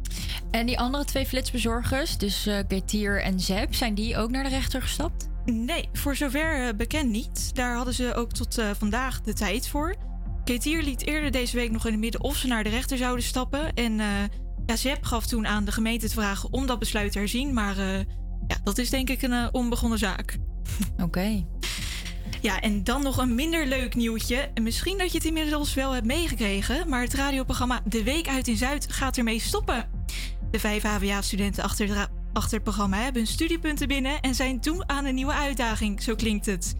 En 0.51 0.67
die 0.67 0.79
andere 0.79 1.05
twee 1.05 1.27
flitsbezorgers, 1.27 2.19
dus 2.19 2.47
uh, 2.47 3.25
en 3.25 3.41
Zep, 3.41 3.75
zijn 3.75 3.95
die 3.95 4.17
ook 4.17 4.31
naar 4.31 4.43
de 4.43 4.49
rechter 4.49 4.83
gestapt? 4.83 5.29
Nee, 5.45 5.89
voor 5.93 6.17
zover 6.17 6.67
eh, 6.67 6.75
bekend 6.77 7.11
niet. 7.11 7.55
Daar 7.55 7.75
hadden 7.75 7.95
ze 7.95 8.15
ook 8.15 8.33
tot 8.33 8.59
eh, 8.59 8.71
vandaag 8.79 9.21
de 9.21 9.33
tijd 9.33 9.69
voor. 9.69 9.97
Ketier 10.45 10.83
liet 10.83 11.07
eerder 11.07 11.31
deze 11.31 11.57
week 11.57 11.71
nog 11.71 11.87
in 11.87 11.93
het 11.93 12.01
midden 12.01 12.21
of 12.21 12.37
ze 12.37 12.47
naar 12.47 12.65
de 12.65 12.71
rechter 12.71 12.97
zouden 12.97 13.25
stappen. 13.25 13.73
En 13.75 13.97
ja, 14.67 14.77
Zep 14.77 15.05
gaf 15.05 15.27
toen 15.27 15.47
aan 15.47 15.65
de 15.65 15.73
gemeente 15.73 16.07
te 16.07 16.15
vragen 16.15 16.53
om 16.53 16.67
dat 16.67 16.79
besluit 16.79 17.13
te 17.13 17.19
herzien. 17.19 17.53
Maar 17.53 17.77
ja, 18.47 18.57
dat 18.65 18.79
is 18.79 18.91
denk 18.91 19.11
ik 19.11 19.23
een 19.23 19.55
onbegonnen 19.55 19.99
zaak. 19.99 20.39
Oké. 21.03 21.45
Ja, 22.43 22.61
en 22.61 22.85
dan 22.85 23.03
nog 23.03 23.17
een 23.17 23.35
minder 23.35 23.67
leuk 23.67 23.95
nieuwtje. 23.95 24.51
En 24.55 24.63
misschien 24.63 24.99
dat 24.99 25.11
je 25.11 25.17
het 25.19 25.27
inmiddels 25.27 25.75
wel 25.75 25.93
hebt 25.93 26.07
meegekregen, 26.07 26.89
maar 26.89 27.03
het 27.03 27.15
radioprogramma 27.15 27.81
De 27.85 28.03
Week 28.03 28.29
uit 28.29 28.49
in 28.49 28.57
Zuid 28.57 28.93
gaat 28.93 29.17
ermee 29.17 29.41
stoppen. 29.41 29.91
De 30.51 30.59
vijf 30.61 30.83
HVA-studenten 30.83 31.65
achter, 31.65 32.09
achter 32.33 32.55
het 32.55 32.63
programma 32.63 32.97
hebben 32.97 33.23
hun 33.23 33.31
studiepunten 33.31 33.89
binnen 33.89 34.21
en 34.21 34.35
zijn 34.35 34.61
toe 34.61 34.87
aan 34.87 35.05
een 35.05 35.15
nieuwe 35.15 35.33
uitdaging, 35.33 36.03
zo 36.03 36.15
klinkt 36.15 36.47
het. 36.47 36.75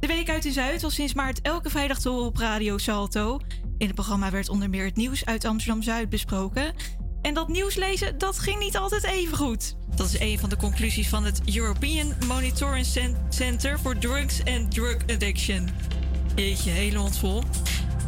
De 0.00 0.06
Week 0.06 0.30
uit 0.30 0.44
in 0.44 0.52
Zuid 0.52 0.82
was 0.82 0.94
sinds 0.94 1.14
maart 1.14 1.40
elke 1.40 1.70
vrijdag 1.70 2.00
te 2.00 2.08
horen 2.08 2.26
op 2.26 2.36
Radio 2.36 2.78
Salto. 2.78 3.40
In 3.78 3.86
het 3.86 3.94
programma 3.94 4.30
werd 4.30 4.48
onder 4.48 4.70
meer 4.70 4.84
het 4.84 4.96
nieuws 4.96 5.24
uit 5.24 5.44
Amsterdam-Zuid 5.44 6.08
besproken. 6.08 6.74
En 7.22 7.34
dat 7.34 7.48
nieuws 7.48 7.74
lezen, 7.74 8.18
dat 8.18 8.38
ging 8.38 8.58
niet 8.58 8.76
altijd 8.76 9.04
even 9.04 9.36
goed. 9.36 9.76
Dat 9.96 10.06
is 10.06 10.20
een 10.20 10.38
van 10.38 10.48
de 10.48 10.56
conclusies 10.56 11.08
van 11.08 11.24
het 11.24 11.40
European 11.54 12.14
Monitoring 12.26 12.86
Center 13.28 13.78
for 13.78 13.98
Drugs 13.98 14.40
and 14.44 14.70
Drug 14.74 14.96
Addiction. 15.06 15.68
Jeetje, 16.34 16.70
hele 16.70 16.98
mond 16.98 17.18
vol. 17.18 17.42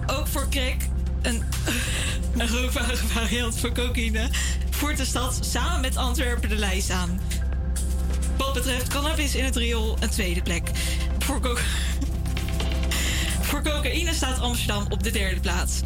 Ook 0.07 0.27
voor 0.27 0.49
crack, 0.51 0.77
een, 1.23 1.43
een 2.39 2.49
rookbare 2.49 2.97
variant 2.97 3.59
voor 3.61 3.73
cocaïne, 3.73 4.29
voert 4.71 4.97
de 4.97 5.05
stad 5.05 5.39
samen 5.41 5.81
met 5.81 5.97
Antwerpen 5.97 6.49
de 6.49 6.57
lijst 6.57 6.91
aan. 6.91 7.21
Wat 8.37 8.53
betreft 8.53 8.89
cannabis 8.89 9.35
in 9.35 9.45
het 9.45 9.57
riool 9.57 9.97
een 10.01 10.11
tweede 10.11 10.43
plek. 10.43 10.71
Voor, 11.19 11.41
voor 13.49 13.63
cocaïne 13.63 14.15
staat 14.15 14.41
Amsterdam 14.41 14.87
op 14.89 15.03
de 15.03 15.11
derde 15.11 15.41
plaats. 15.41 15.81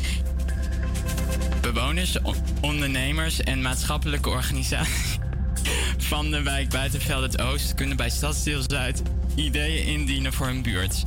Bewoners, 1.60 2.16
ondernemers 2.60 3.40
en 3.40 3.62
maatschappelijke 3.62 4.28
organisaties 4.28 5.18
van 6.10 6.30
de 6.30 6.42
wijk 6.42 6.68
Buitenveld 6.68 7.22
het 7.22 7.40
Oost 7.40 7.74
kunnen 7.74 7.96
bij 7.96 8.10
Stadsdeel 8.10 8.62
Zuid 8.66 9.02
ideeën 9.34 9.86
indienen 9.86 10.32
voor 10.32 10.46
hun 10.46 10.62
buurt. 10.62 11.04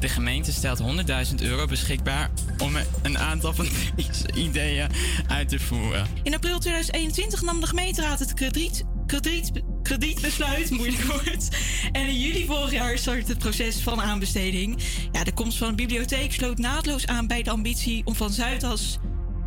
De 0.00 0.08
gemeente 0.08 0.52
stelt 0.52 0.82
100.000 1.28 1.34
euro 1.42 1.66
beschikbaar 1.66 2.30
om 2.58 2.76
een 3.02 3.18
aantal 3.18 3.54
van 3.54 3.68
deze 3.96 4.32
ideeën 4.34 4.88
uit 5.26 5.48
te 5.48 5.58
voeren. 5.58 6.06
In 6.22 6.34
april 6.34 6.58
2021 6.58 7.42
nam 7.42 7.60
de 7.60 7.66
gemeenteraad 7.66 8.18
het 8.18 8.34
krediet, 8.34 8.84
krediet, 9.06 9.50
kredietbesluit, 9.82 10.70
moeilijk 10.70 11.02
woord. 11.02 11.48
En 11.92 12.06
in 12.06 12.20
juli 12.20 12.46
vorig 12.46 12.70
jaar 12.70 12.98
startte 12.98 13.32
het 13.32 13.38
proces 13.38 13.80
van 13.80 14.00
aanbesteding. 14.00 14.82
Ja, 15.12 15.24
de 15.24 15.32
komst 15.32 15.58
van 15.58 15.68
de 15.68 15.74
bibliotheek 15.74 16.32
sloot 16.32 16.58
naadloos 16.58 17.06
aan 17.06 17.26
bij 17.26 17.42
de 17.42 17.50
ambitie 17.50 18.02
om 18.04 18.14
van 18.14 18.30
Zuidas 18.30 18.98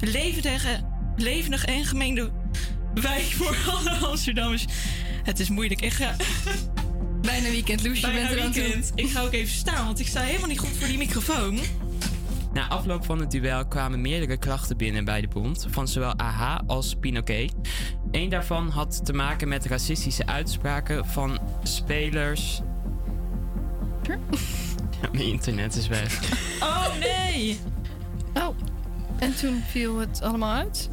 levendige, 0.01 0.79
levendig 1.15 1.65
en 1.65 1.85
gemeende 1.85 2.31
wijk 2.93 3.23
voor 3.23 3.55
alle 3.71 3.89
Amsterdammers. 4.07 4.65
Het 5.23 5.39
is 5.39 5.49
moeilijk. 5.49 5.81
Ik 5.81 5.93
ga... 5.93 6.15
Bijna 7.21 7.49
weekend, 7.49 7.83
Loes. 7.83 7.99
Je 7.99 8.07
Bijna 8.07 8.27
bent 8.27 8.39
er 8.39 8.45
aan 8.45 8.51
toe. 8.51 8.61
weekend. 8.61 8.91
Ik 8.95 9.09
ga 9.09 9.21
ook 9.21 9.33
even 9.33 9.53
staan, 9.53 9.85
want 9.85 9.99
ik 9.99 10.07
sta 10.07 10.21
helemaal 10.21 10.47
niet 10.47 10.59
goed 10.59 10.77
voor 10.77 10.87
die 10.87 10.97
microfoon. 10.97 11.59
Na 12.53 12.67
afloop 12.67 13.05
van 13.05 13.19
het 13.19 13.31
duel 13.31 13.67
kwamen 13.67 14.01
meerdere 14.01 14.37
klachten 14.37 14.77
binnen 14.77 15.05
bij 15.05 15.21
de 15.21 15.27
bond, 15.27 15.67
van 15.69 15.87
zowel 15.87 16.13
AH 16.17 16.59
als 16.67 16.95
Pinoquet. 16.99 17.53
Eén 18.11 18.29
daarvan 18.29 18.69
had 18.69 19.05
te 19.05 19.13
maken 19.13 19.47
met 19.47 19.65
racistische 19.65 20.25
uitspraken 20.25 21.05
van 21.05 21.39
spelers. 21.63 22.61
Ja, 25.01 25.09
mijn 25.11 25.25
internet 25.25 25.75
is 25.75 25.87
weg. 25.87 26.19
Oh 26.59 26.87
nee! 26.99 27.59
Oh, 28.33 28.55
en 29.21 29.35
toen 29.35 29.63
viel 29.69 29.97
het 29.97 30.21
allemaal 30.21 30.55
uit? 30.55 30.89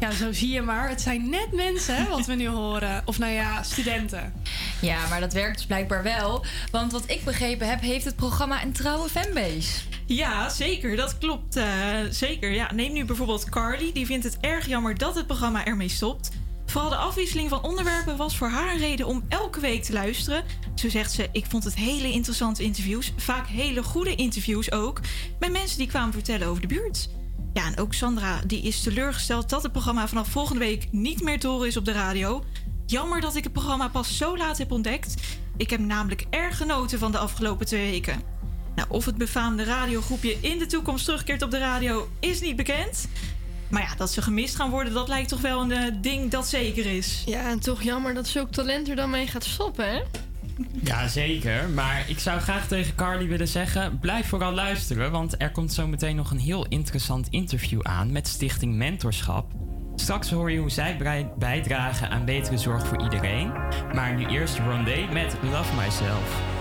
Ja, 0.00 0.10
zo 0.10 0.32
zie 0.32 0.48
je 0.52 0.62
maar. 0.62 0.88
Het 0.88 1.00
zijn 1.00 1.30
net 1.30 1.52
mensen, 1.52 1.96
hè, 1.96 2.08
wat 2.08 2.26
we 2.26 2.34
nu 2.34 2.48
horen. 2.48 3.02
Of 3.04 3.18
nou 3.18 3.32
ja, 3.32 3.62
studenten. 3.62 4.32
Ja, 4.80 5.08
maar 5.08 5.20
dat 5.20 5.32
werkt 5.32 5.56
dus 5.56 5.66
blijkbaar 5.66 6.02
wel. 6.02 6.44
Want 6.70 6.92
wat 6.92 7.10
ik 7.10 7.24
begrepen 7.24 7.68
heb, 7.68 7.80
heeft 7.80 8.04
het 8.04 8.16
programma 8.16 8.62
een 8.62 8.72
trouwe 8.72 9.08
fanbase. 9.08 9.80
Ja, 10.06 10.48
zeker. 10.48 10.96
Dat 10.96 11.18
klopt. 11.18 11.56
eh, 11.56 11.64
zeker. 12.10 12.50
Ja, 12.52 12.72
neem 12.72 12.92
nu 12.92 13.04
bijvoorbeeld 13.04 13.48
Carly. 13.48 13.92
Die 13.92 14.06
vindt 14.06 14.24
het 14.24 14.36
erg 14.40 14.66
jammer 14.66 14.98
dat 14.98 15.14
het 15.14 15.26
programma 15.26 15.64
ermee 15.64 15.88
stopt. 15.88 16.30
Vooral 16.70 16.90
de 16.90 16.96
afwisseling 16.96 17.48
van 17.48 17.62
onderwerpen 17.62 18.16
was 18.16 18.36
voor 18.36 18.48
haar 18.48 18.72
een 18.72 18.78
reden 18.78 19.06
om 19.06 19.24
elke 19.28 19.60
week 19.60 19.82
te 19.82 19.92
luisteren. 19.92 20.44
Zo 20.74 20.88
zegt 20.88 21.12
ze: 21.12 21.28
Ik 21.32 21.46
vond 21.48 21.64
het 21.64 21.74
hele 21.74 22.10
interessante 22.10 22.62
interviews. 22.62 23.12
Vaak 23.16 23.46
hele 23.46 23.82
goede 23.82 24.14
interviews 24.14 24.72
ook. 24.72 25.00
Met 25.38 25.52
mensen 25.52 25.78
die 25.78 25.86
kwamen 25.86 26.12
vertellen 26.12 26.46
over 26.46 26.60
de 26.60 26.66
buurt. 26.66 27.08
Ja, 27.52 27.66
en 27.66 27.78
ook 27.78 27.94
Sandra 27.94 28.40
die 28.46 28.62
is 28.62 28.82
teleurgesteld 28.82 29.48
dat 29.48 29.62
het 29.62 29.72
programma 29.72 30.08
vanaf 30.08 30.28
volgende 30.28 30.60
week 30.60 30.88
niet 30.90 31.22
meer 31.22 31.46
horen 31.46 31.66
is 31.66 31.76
op 31.76 31.84
de 31.84 31.92
radio. 31.92 32.44
Jammer 32.86 33.20
dat 33.20 33.36
ik 33.36 33.44
het 33.44 33.52
programma 33.52 33.88
pas 33.88 34.16
zo 34.16 34.36
laat 34.36 34.58
heb 34.58 34.72
ontdekt. 34.72 35.14
Ik 35.56 35.70
heb 35.70 35.80
namelijk 35.80 36.26
erg 36.30 36.56
genoten 36.56 36.98
van 36.98 37.12
de 37.12 37.18
afgelopen 37.18 37.66
twee 37.66 37.90
weken. 37.90 38.22
Nou, 38.74 38.88
of 38.90 39.04
het 39.04 39.16
befaamde 39.16 39.64
radiogroepje 39.64 40.36
in 40.40 40.58
de 40.58 40.66
toekomst 40.66 41.04
terugkeert 41.04 41.42
op 41.42 41.50
de 41.50 41.58
radio 41.58 42.08
is 42.20 42.40
niet 42.40 42.56
bekend. 42.56 43.08
Maar 43.70 43.82
ja, 43.82 43.94
dat 43.96 44.10
ze 44.12 44.22
gemist 44.22 44.56
gaan 44.56 44.70
worden, 44.70 44.92
dat 44.92 45.08
lijkt 45.08 45.28
toch 45.28 45.40
wel 45.40 45.60
een 45.60 45.72
eh, 45.72 45.94
ding 46.00 46.30
dat 46.30 46.48
zeker 46.48 46.86
is. 46.86 47.22
Ja, 47.26 47.48
en 47.48 47.60
toch 47.60 47.82
jammer 47.82 48.14
dat 48.14 48.28
zulk 48.28 48.52
talent 48.52 48.88
er 48.88 48.96
dan 48.96 49.10
mee 49.10 49.26
gaat 49.26 49.44
stoppen, 49.44 49.90
hè? 49.90 50.00
Ja, 50.82 51.08
zeker. 51.08 51.68
Maar 51.68 52.04
ik 52.08 52.18
zou 52.18 52.40
graag 52.40 52.68
tegen 52.68 52.94
Carly 52.94 53.28
willen 53.28 53.48
zeggen: 53.48 53.98
blijf 53.98 54.28
vooral 54.28 54.52
luisteren, 54.52 55.10
want 55.10 55.34
er 55.38 55.50
komt 55.50 55.72
zo 55.72 55.86
meteen 55.86 56.16
nog 56.16 56.30
een 56.30 56.38
heel 56.38 56.66
interessant 56.68 57.28
interview 57.30 57.80
aan 57.82 58.12
met 58.12 58.28
Stichting 58.28 58.74
Mentorschap. 58.74 59.52
Straks 59.94 60.30
hoor 60.30 60.50
je 60.50 60.58
hoe 60.58 60.70
zij 60.70 60.96
bijdragen 61.38 62.10
aan 62.10 62.24
betere 62.24 62.58
zorg 62.58 62.86
voor 62.86 63.02
iedereen. 63.02 63.52
Maar 63.94 64.14
nu 64.14 64.26
eerst 64.26 64.58
Rondé 64.58 65.06
met 65.12 65.36
Love 65.42 65.74
Myself. 65.74 66.59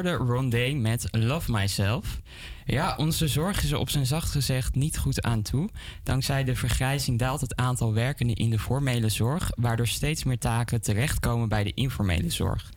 Hoorde 0.00 0.32
Rondé 0.32 0.72
met 0.74 1.08
Love 1.10 1.52
Myself. 1.52 2.20
Ja, 2.64 2.94
onze 2.96 3.28
zorg 3.28 3.62
is 3.62 3.70
er 3.70 3.78
op 3.78 3.90
zijn 3.90 4.06
zacht 4.06 4.30
gezegd 4.30 4.74
niet 4.74 4.98
goed 4.98 5.22
aan 5.22 5.42
toe. 5.42 5.68
Dankzij 6.02 6.44
de 6.44 6.56
vergrijzing 6.56 7.18
daalt 7.18 7.40
het 7.40 7.56
aantal 7.56 7.94
werkenden 7.94 8.36
in 8.36 8.50
de 8.50 8.58
formele 8.58 9.08
zorg, 9.08 9.50
waardoor 9.54 9.86
steeds 9.86 10.24
meer 10.24 10.38
taken 10.38 10.80
terechtkomen 10.80 11.48
bij 11.48 11.64
de 11.64 11.74
informele 11.74 12.30
zorg. 12.30 12.70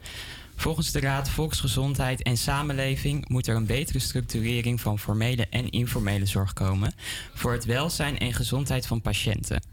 Volgens 0.55 0.91
de 0.91 0.99
Raad 0.99 1.29
Volksgezondheid 1.29 2.21
en 2.21 2.37
Samenleving 2.37 3.29
moet 3.29 3.47
er 3.47 3.55
een 3.55 3.65
betere 3.65 3.99
structurering 3.99 4.81
van 4.81 4.99
formele 4.99 5.47
en 5.49 5.69
informele 5.69 6.25
zorg 6.25 6.53
komen 6.53 6.93
voor 7.33 7.51
het 7.51 7.65
welzijn 7.65 8.17
en 8.17 8.33
gezondheid 8.33 8.87
van 8.87 9.01
patiënten. 9.01 9.63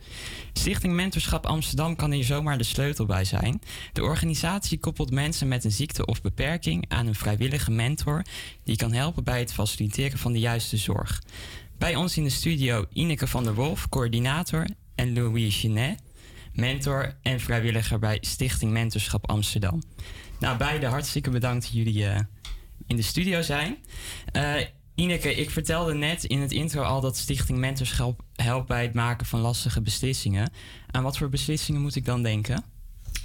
Stichting 0.53 0.95
Mentorschap 0.95 1.47
Amsterdam 1.47 1.97
kan 1.97 2.11
hier 2.11 2.25
zomaar 2.25 2.59
de 2.59 2.65
sleutel 2.65 3.07
bij 3.07 3.25
zijn. 3.25 3.61
De 3.93 4.03
organisatie 4.03 4.79
koppelt 4.79 5.11
mensen 5.11 5.49
met 5.49 5.65
een 5.65 5.73
ziekte 5.73 6.07
of 6.07 6.21
beperking 6.21 6.85
aan 6.89 7.07
een 7.07 7.15
vrijwillige 7.15 7.71
mentor 7.71 8.23
die 8.65 8.77
kan 8.77 8.93
helpen 8.93 9.25
bij 9.25 9.39
het 9.39 9.53
faciliteren 9.53 10.19
van 10.19 10.33
de 10.33 10.39
juiste 10.39 10.77
zorg. 10.77 11.23
Bij 11.79 11.97
ons 11.97 12.17
in 12.17 12.25
de 12.25 12.31
studio 12.31 12.85
Ineke 12.93 13.27
van 13.27 13.45
der 13.45 13.55
Wolf, 13.55 13.89
coördinator, 13.89 14.67
en 14.95 15.15
Louis 15.15 15.57
Genet, 15.57 16.03
mentor 16.53 17.17
en 17.23 17.41
vrijwilliger 17.41 17.99
bij 17.99 18.19
Stichting 18.21 18.73
Mentorschap 18.73 19.31
Amsterdam. 19.31 19.83
Nou, 20.41 20.57
beide 20.57 20.87
hartstikke 20.87 21.31
bedankt 21.31 21.63
dat 21.63 21.73
jullie 21.73 22.07
eh, 22.07 22.21
in 22.87 22.97
de 22.97 23.03
studio 23.03 23.43
zijn. 23.43 23.77
Eh, 24.33 24.55
Ineke, 24.95 25.35
ik 25.35 25.51
vertelde 25.51 25.95
net 25.95 26.25
in 26.25 26.41
het 26.41 26.53
intro 26.53 26.83
al 26.83 27.01
dat 27.01 27.17
Stichting 27.17 27.59
Mentorschap 27.59 28.23
helpt 28.35 28.69
bij 28.69 28.83
het 28.83 28.95
maken 28.95 29.27
van 29.27 29.41
lastige 29.41 29.81
beslissingen. 29.81 30.53
Aan 30.91 31.03
wat 31.03 31.19
voor 31.19 31.29
beslissingen 31.29 31.81
moet 31.81 31.97
ik 31.97 32.05
dan 32.05 32.23
denken? 32.23 32.65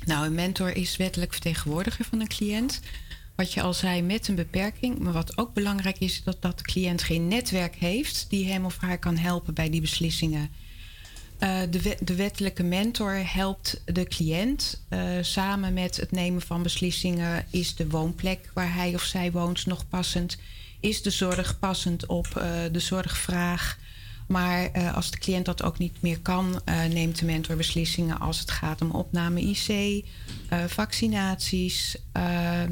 Nou, 0.06 0.26
een 0.26 0.36
mentor 0.36 0.76
is 0.76 0.98
wettelijk 0.98 1.32
vertegenwoordiger 1.32 2.06
van 2.06 2.20
een 2.20 2.28
cliënt. 2.28 2.82
Wat 3.36 3.54
je 3.54 3.62
al 3.62 3.74
zei, 3.74 4.02
met 4.02 4.28
een 4.28 4.36
beperking. 4.36 5.00
Maar 5.00 5.14
wat 5.14 5.38
ook 5.38 5.54
belangrijk 5.54 6.00
is, 6.00 6.24
dat 6.24 6.42
dat 6.42 6.58
de 6.58 6.64
cliënt 6.64 7.04
geen 7.04 7.28
netwerk 7.28 7.76
heeft 7.76 8.30
die 8.30 8.48
hem 8.48 8.66
of 8.66 8.78
haar 8.78 9.00
kan 9.00 9.18
helpen 9.18 9.54
bij 9.54 9.70
die 9.70 9.82
beslissingen. 9.82 10.50
Eh, 11.46 11.62
de, 11.70 11.98
de 12.02 12.16
wettelijke 12.16 12.64
mentor 12.64 13.22
helpt 13.24 13.82
de 13.86 14.06
cliënt 14.06 14.84
eh, 14.90 15.02
samen 15.22 15.74
met 15.74 15.98
het 15.98 16.12
nemen 16.12 16.42
van 16.42 16.64
beslissingen. 16.64 17.46
Is 17.50 17.76
de 17.76 17.90
woonplek 17.90 18.52
waar 18.54 18.74
hij 18.74 18.94
of 18.94 19.04
zij 19.04 19.32
woont 19.32 19.66
nog 19.66 19.88
passend? 19.88 20.38
Is 20.80 21.02
de 21.02 21.10
zorg 21.10 21.60
passend 21.60 22.06
op 22.06 22.28
eh, 22.38 22.52
de 22.72 22.80
zorgvraag? 22.80 23.78
Maar 24.28 24.92
als 24.94 25.12
de 25.12 25.18
cliënt 25.18 25.46
dat 25.46 25.64
ook 25.64 25.78
niet 25.78 26.02
meer 26.02 26.20
kan, 26.20 26.62
neemt 26.90 27.20
de 27.20 27.26
mentor 27.26 27.56
beslissingen 27.56 28.20
als 28.20 28.40
het 28.40 28.52
gaat 28.52 28.82
om 28.82 28.92
opname 28.92 29.42
IC, 29.42 30.04
vaccinaties, 30.68 31.98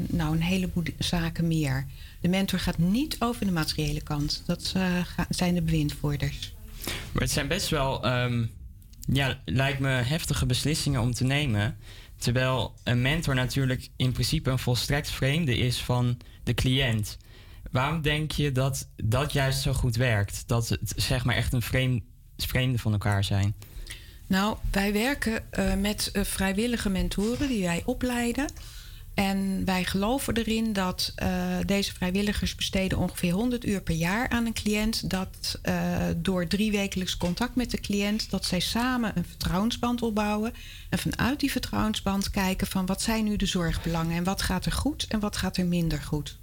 nou 0.06 0.32
een 0.32 0.42
heleboel 0.42 0.82
zaken 0.98 1.46
meer. 1.46 1.86
De 2.20 2.28
mentor 2.28 2.58
gaat 2.58 2.78
niet 2.78 3.16
over 3.18 3.46
de 3.46 3.52
materiële 3.52 4.02
kant. 4.02 4.42
Dat 4.46 4.72
zijn 5.28 5.54
de 5.54 5.62
bewindvoerders. 5.62 6.54
Maar 7.12 7.22
het 7.22 7.30
zijn 7.30 7.48
best 7.48 7.68
wel, 7.68 8.04
ehm, 8.04 8.44
ja, 9.12 9.40
lijkt 9.44 9.78
me 9.78 9.88
heftige 9.88 10.46
beslissingen 10.46 11.00
om 11.00 11.14
te 11.14 11.24
nemen. 11.24 11.76
Terwijl 12.16 12.74
een 12.84 13.02
mentor 13.02 13.34
natuurlijk 13.34 13.88
in 13.96 14.12
principe 14.12 14.50
een 14.50 14.58
volstrekt 14.58 15.10
vreemde 15.10 15.56
is 15.56 15.82
van 15.82 16.18
de 16.42 16.54
cliënt. 16.54 17.18
Waarom 17.70 18.02
denk 18.02 18.32
je 18.32 18.52
dat 18.52 18.88
dat 18.96 19.32
juist 19.32 19.60
zo 19.60 19.72
goed 19.72 19.96
werkt? 19.96 20.48
Dat 20.48 20.68
het 20.68 20.92
zeg 20.96 21.24
maar 21.24 21.34
echt 21.34 21.52
een 21.52 21.62
vreemd, 21.62 22.02
vreemde 22.36 22.78
van 22.78 22.92
elkaar 22.92 23.24
zijn? 23.24 23.54
Nou, 24.26 24.56
wij 24.70 24.92
werken 24.92 25.52
eh, 25.52 25.74
met 25.74 26.10
eh, 26.12 26.24
vrijwillige 26.24 26.88
mentoren 26.88 27.48
die 27.48 27.62
wij 27.62 27.82
opleiden. 27.84 28.46
En 29.14 29.64
wij 29.64 29.84
geloven 29.84 30.36
erin 30.36 30.72
dat 30.72 31.12
eh, 31.14 31.56
deze 31.66 31.94
vrijwilligers 31.94 32.54
besteden 32.54 32.98
ongeveer 32.98 33.32
100 33.32 33.66
uur 33.66 33.82
per 33.82 33.94
jaar 33.94 34.28
aan 34.28 34.46
een 34.46 34.52
cliënt. 34.52 35.10
Dat 35.10 35.58
eh, 35.62 36.06
door 36.16 36.46
drie 36.46 36.70
wekelijks 36.70 37.16
contact 37.16 37.54
met 37.54 37.70
de 37.70 37.80
cliënt, 37.80 38.30
dat 38.30 38.44
zij 38.44 38.60
samen 38.60 39.12
een 39.14 39.24
vertrouwensband 39.24 40.02
opbouwen. 40.02 40.52
En 40.88 40.98
vanuit 40.98 41.40
die 41.40 41.50
vertrouwensband 41.50 42.30
kijken 42.30 42.66
van 42.66 42.86
wat 42.86 43.02
zijn 43.02 43.24
nu 43.24 43.36
de 43.36 43.46
zorgbelangen 43.46 44.16
en 44.16 44.24
wat 44.24 44.42
gaat 44.42 44.66
er 44.66 44.72
goed 44.72 45.06
en 45.08 45.20
wat 45.20 45.36
gaat 45.36 45.56
er 45.56 45.66
minder 45.66 46.02
goed. 46.02 46.38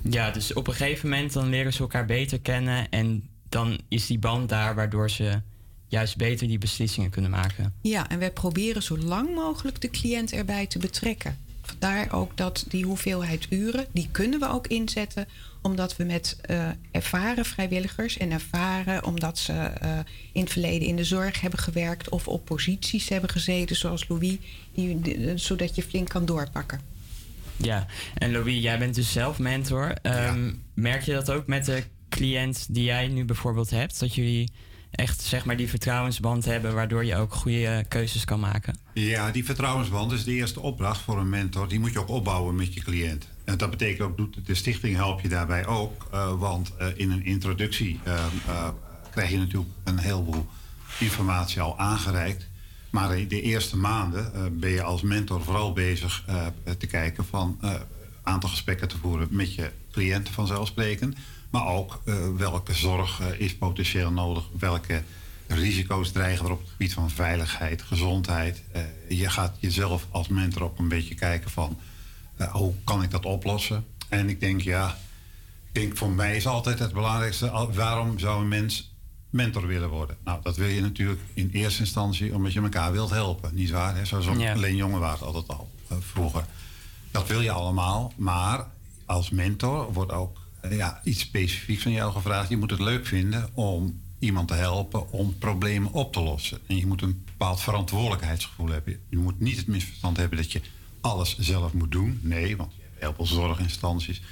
Ja, 0.00 0.30
dus 0.30 0.52
op 0.52 0.66
een 0.66 0.74
gegeven 0.74 1.08
moment 1.08 1.32
dan 1.32 1.48
leren 1.48 1.72
ze 1.72 1.80
elkaar 1.80 2.06
beter 2.06 2.40
kennen 2.40 2.88
en 2.88 3.28
dan 3.48 3.80
is 3.88 4.06
die 4.06 4.18
band 4.18 4.48
daar 4.48 4.74
waardoor 4.74 5.10
ze 5.10 5.40
juist 5.88 6.16
beter 6.16 6.48
die 6.48 6.58
beslissingen 6.58 7.10
kunnen 7.10 7.30
maken. 7.30 7.74
Ja, 7.82 8.08
en 8.08 8.18
wij 8.18 8.32
proberen 8.32 8.82
zo 8.82 8.98
lang 8.98 9.34
mogelijk 9.34 9.80
de 9.80 9.90
cliënt 9.90 10.32
erbij 10.32 10.66
te 10.66 10.78
betrekken. 10.78 11.38
Vandaar 11.78 12.12
ook 12.12 12.36
dat 12.36 12.64
die 12.68 12.84
hoeveelheid 12.84 13.46
uren, 13.50 13.86
die 13.92 14.08
kunnen 14.12 14.40
we 14.40 14.48
ook 14.48 14.66
inzetten. 14.66 15.26
Omdat 15.62 15.96
we 15.96 16.04
met 16.04 16.38
eh, 16.42 16.68
ervaren 16.90 17.44
vrijwilligers 17.44 18.16
en 18.18 18.30
ervaren 18.30 19.04
omdat 19.04 19.38
ze 19.38 19.52
eh, 19.52 19.98
in 20.32 20.40
het 20.42 20.52
verleden 20.52 20.88
in 20.88 20.96
de 20.96 21.04
zorg 21.04 21.40
hebben 21.40 21.58
gewerkt 21.60 22.08
of 22.08 22.28
op 22.28 22.44
posities 22.44 23.08
hebben 23.08 23.30
gezeten, 23.30 23.76
zoals 23.76 24.08
Louis, 24.08 24.36
die, 24.74 25.00
die- 25.00 25.36
zodat 25.38 25.74
je 25.74 25.82
flink 25.82 26.08
kan 26.08 26.24
doorpakken. 26.24 26.80
Ja, 27.56 27.86
en 28.18 28.32
Louis, 28.32 28.62
jij 28.62 28.78
bent 28.78 28.94
dus 28.94 29.12
zelf 29.12 29.38
mentor. 29.38 29.92
Ehm, 30.02 30.52
Merk 30.74 31.02
je 31.02 31.12
dat 31.12 31.30
ook 31.30 31.46
met 31.46 31.64
de 31.64 31.82
cliënt 32.08 32.66
die 32.74 32.84
jij 32.84 33.06
nu 33.08 33.24
bijvoorbeeld 33.24 33.70
hebt? 33.70 34.00
Dat 34.00 34.14
jullie 34.14 34.50
echt 34.92 35.20
zeg 35.22 35.44
maar 35.44 35.56
die 35.56 35.68
vertrouwensband 35.68 36.44
hebben 36.44 36.74
waardoor 36.74 37.04
je 37.04 37.16
ook 37.16 37.34
goede 37.34 37.84
keuzes 37.88 38.24
kan 38.24 38.40
maken? 38.40 38.78
Ja, 38.94 39.30
die 39.30 39.44
vertrouwensband 39.44 40.12
is 40.12 40.24
de 40.24 40.32
eerste 40.32 40.60
opdracht 40.60 41.00
voor 41.00 41.18
een 41.18 41.28
mentor. 41.28 41.68
Die 41.68 41.80
moet 41.80 41.92
je 41.92 41.98
ook 42.00 42.08
opbouwen 42.08 42.54
met 42.54 42.74
je 42.74 42.80
cliënt. 42.80 43.28
En 43.44 43.58
dat 43.58 43.70
betekent 43.70 44.00
ook, 44.08 44.16
doet 44.16 44.46
de 44.46 44.54
stichting 44.54 44.96
help 44.96 45.20
je 45.20 45.28
daarbij 45.28 45.66
ook. 45.66 46.06
eh, 46.12 46.38
want 46.38 46.76
eh, 46.76 46.86
in 46.94 47.10
een 47.10 47.24
introductie 47.24 48.00
eh, 48.02 48.14
eh, 48.46 48.68
krijg 49.10 49.30
je 49.30 49.38
natuurlijk 49.38 49.70
een 49.84 49.98
heleboel 49.98 50.46
informatie 50.98 51.60
al 51.60 51.78
aangereikt. 51.78 52.50
Maar 52.90 53.28
de 53.28 53.40
eerste 53.42 53.76
maanden 53.76 54.34
eh, 54.34 54.40
ben 54.52 54.70
je 54.70 54.82
als 54.82 55.02
mentor 55.02 55.42
vooral 55.42 55.72
bezig 55.72 56.22
eh, 56.26 56.46
te 56.78 56.86
kijken 56.86 57.24
van 57.24 57.58
een 57.60 57.78
aantal 58.22 58.50
gesprekken 58.50 58.88
te 58.88 58.96
voeren 58.98 59.28
met 59.30 59.54
je 59.54 59.70
cliënten 59.92 60.34
vanzelfsprekend. 60.34 61.16
Maar 61.52 61.66
ook 61.66 62.00
eh, 62.04 62.14
welke 62.36 62.74
zorg 62.74 63.20
eh, 63.20 63.40
is 63.40 63.56
potentieel 63.56 64.10
nodig, 64.10 64.44
welke 64.58 65.02
risico's 65.46 66.12
dreigen 66.12 66.46
er 66.46 66.52
op 66.52 66.60
het 66.60 66.70
gebied 66.70 66.92
van 66.92 67.10
veiligheid, 67.10 67.82
gezondheid. 67.82 68.62
Eh, 68.72 68.82
je 69.08 69.30
gaat 69.30 69.56
jezelf 69.60 70.06
als 70.10 70.28
mentor 70.28 70.62
ook 70.62 70.78
een 70.78 70.88
beetje 70.88 71.14
kijken 71.14 71.50
van 71.50 71.78
hoe 72.50 72.74
kan 72.84 73.02
ik 73.02 73.10
dat 73.10 73.24
oplossen? 73.24 73.84
En 74.08 74.28
ik 74.28 74.40
denk 74.40 74.60
ja, 74.60 74.98
ik 75.66 75.74
denk 75.80 75.96
voor 75.96 76.10
mij 76.10 76.36
is 76.36 76.46
altijd 76.46 76.78
het 76.78 76.92
belangrijkste, 76.92 77.68
waarom 77.74 78.18
zou 78.18 78.40
een 78.42 78.48
mens 78.48 78.94
mentor 79.30 79.66
willen 79.66 79.88
worden? 79.88 80.16
Nou, 80.24 80.40
dat 80.42 80.56
wil 80.56 80.68
je 80.68 80.80
natuurlijk 80.80 81.20
in 81.34 81.50
eerste 81.52 81.80
instantie 81.80 82.34
omdat 82.34 82.52
je 82.52 82.60
elkaar 82.60 82.92
wilt 82.92 83.10
helpen, 83.10 83.54
niet 83.54 83.70
waar? 83.70 83.96
Hè? 83.96 84.04
Zoals 84.04 84.26
Ja. 84.36 84.52
alleen 84.52 84.76
jongen 84.76 85.00
waren 85.00 85.26
altijd 85.26 85.48
al 85.48 85.70
vroeger. 86.00 86.44
Dat 87.10 87.26
wil 87.28 87.40
je 87.40 87.50
allemaal, 87.50 88.12
maar 88.16 88.66
als 89.06 89.30
mentor 89.30 89.92
wordt 89.92 90.12
ook 90.12 90.41
ja, 90.70 91.00
iets 91.04 91.20
specifieks 91.20 91.82
van 91.82 91.92
jou 91.92 92.12
gevraagd. 92.12 92.48
Je 92.48 92.56
moet 92.56 92.70
het 92.70 92.80
leuk 92.80 93.06
vinden 93.06 93.50
om 93.54 94.00
iemand 94.18 94.48
te 94.48 94.54
helpen 94.54 95.10
om 95.10 95.38
problemen 95.38 95.92
op 95.92 96.12
te 96.12 96.20
lossen. 96.20 96.58
En 96.66 96.76
je 96.76 96.86
moet 96.86 97.02
een 97.02 97.22
bepaald 97.24 97.60
verantwoordelijkheidsgevoel 97.60 98.68
hebben. 98.68 99.00
Je 99.08 99.18
moet 99.18 99.40
niet 99.40 99.56
het 99.56 99.66
misverstand 99.66 100.16
hebben 100.16 100.36
dat 100.36 100.52
je 100.52 100.60
alles 101.00 101.38
zelf 101.38 101.72
moet 101.72 101.92
doen. 101.92 102.20
Nee, 102.22 102.56
want 102.56 102.72
je 102.74 102.82
hebt 102.82 103.00
heel 103.00 103.14
veel 103.14 103.26
zorginstanties 103.26 104.22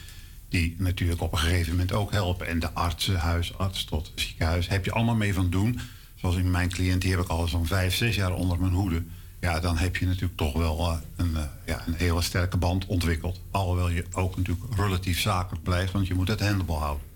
die 0.48 0.74
natuurlijk 0.78 1.20
op 1.20 1.32
een 1.32 1.38
gegeven 1.38 1.70
moment 1.70 1.92
ook 1.92 2.12
helpen. 2.12 2.46
En 2.46 2.58
de 2.58 2.72
artsen, 2.72 3.16
huisarts 3.16 3.84
tot 3.84 4.12
ziekenhuis, 4.14 4.68
heb 4.68 4.84
je 4.84 4.92
allemaal 4.92 5.14
mee 5.14 5.34
van 5.34 5.50
doen. 5.50 5.80
Zoals 6.14 6.36
in 6.36 6.50
mijn 6.50 6.68
cliënt, 6.68 7.02
die 7.02 7.10
heb 7.10 7.20
ik 7.20 7.28
al 7.28 7.48
zo'n 7.48 7.66
vijf, 7.66 7.94
zes 7.94 8.14
jaar 8.14 8.34
onder 8.34 8.60
mijn 8.60 8.72
hoede. 8.72 9.02
Ja, 9.40 9.60
dan 9.60 9.76
heb 9.76 9.96
je 9.96 10.06
natuurlijk 10.06 10.36
toch 10.36 10.52
wel 10.52 10.78
eh, 10.78 10.96
een, 11.16 11.36
eh, 11.36 11.42
ja, 11.66 11.82
een 11.86 11.94
hele 11.94 12.22
sterke 12.22 12.56
band 12.56 12.86
ontwikkeld. 12.86 13.40
Alhoewel 13.50 13.88
je 13.88 14.04
ook 14.12 14.36
natuurlijk 14.36 14.74
relatief 14.76 15.20
zakelijk 15.20 15.62
blijft, 15.62 15.92
want 15.92 16.06
je 16.06 16.14
moet 16.14 16.28
het 16.28 16.40
handel 16.40 16.78
houden. 16.78 17.06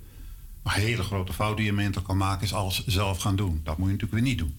Een 0.63 0.71
hele 0.71 1.03
grote 1.03 1.33
fout 1.33 1.57
die 1.57 1.67
je 1.67 1.73
mentor 1.73 2.03
kan 2.03 2.17
maken 2.17 2.45
is 2.45 2.55
alles 2.55 2.87
zelf 2.87 3.19
gaan 3.19 3.37
doen. 3.37 3.61
Dat 3.65 3.79
moet 3.79 3.87
je 3.87 3.93
natuurlijk 3.93 4.23
weer 4.23 4.31
niet 4.31 4.39
doen. 4.39 4.57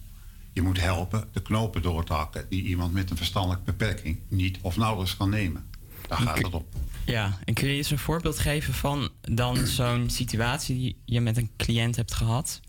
Je 0.54 0.62
moet 0.62 0.80
helpen 0.80 1.28
de 1.32 1.42
knopen 1.42 1.82
door 1.82 2.04
te 2.04 2.14
hakken 2.14 2.46
die 2.50 2.64
iemand 2.64 2.94
met 2.94 3.10
een 3.10 3.18
verstandelijke 3.18 3.64
beperking 3.66 4.20
niet 4.28 4.58
of 4.62 4.78
nauwelijks 4.78 5.18
kan 5.18 5.30
nemen. 5.30 5.66
Daar 6.08 6.18
gaat 6.18 6.38
het 6.38 6.54
op. 6.54 6.66
Ja, 7.06 7.40
en 7.46 7.54
kun 7.54 7.68
je 7.68 7.76
eens 7.76 7.92
een 7.92 8.00
voorbeeld 8.00 8.40
geven 8.40 8.74
van 8.74 9.10
dan 9.22 9.58
zo'n 9.68 10.10
situatie 10.10 10.76
die 10.76 10.98
je 11.06 11.22
met 11.22 11.38
een 11.38 11.50
cliënt 11.58 11.96
hebt 11.96 12.14
gehad? 12.14 12.62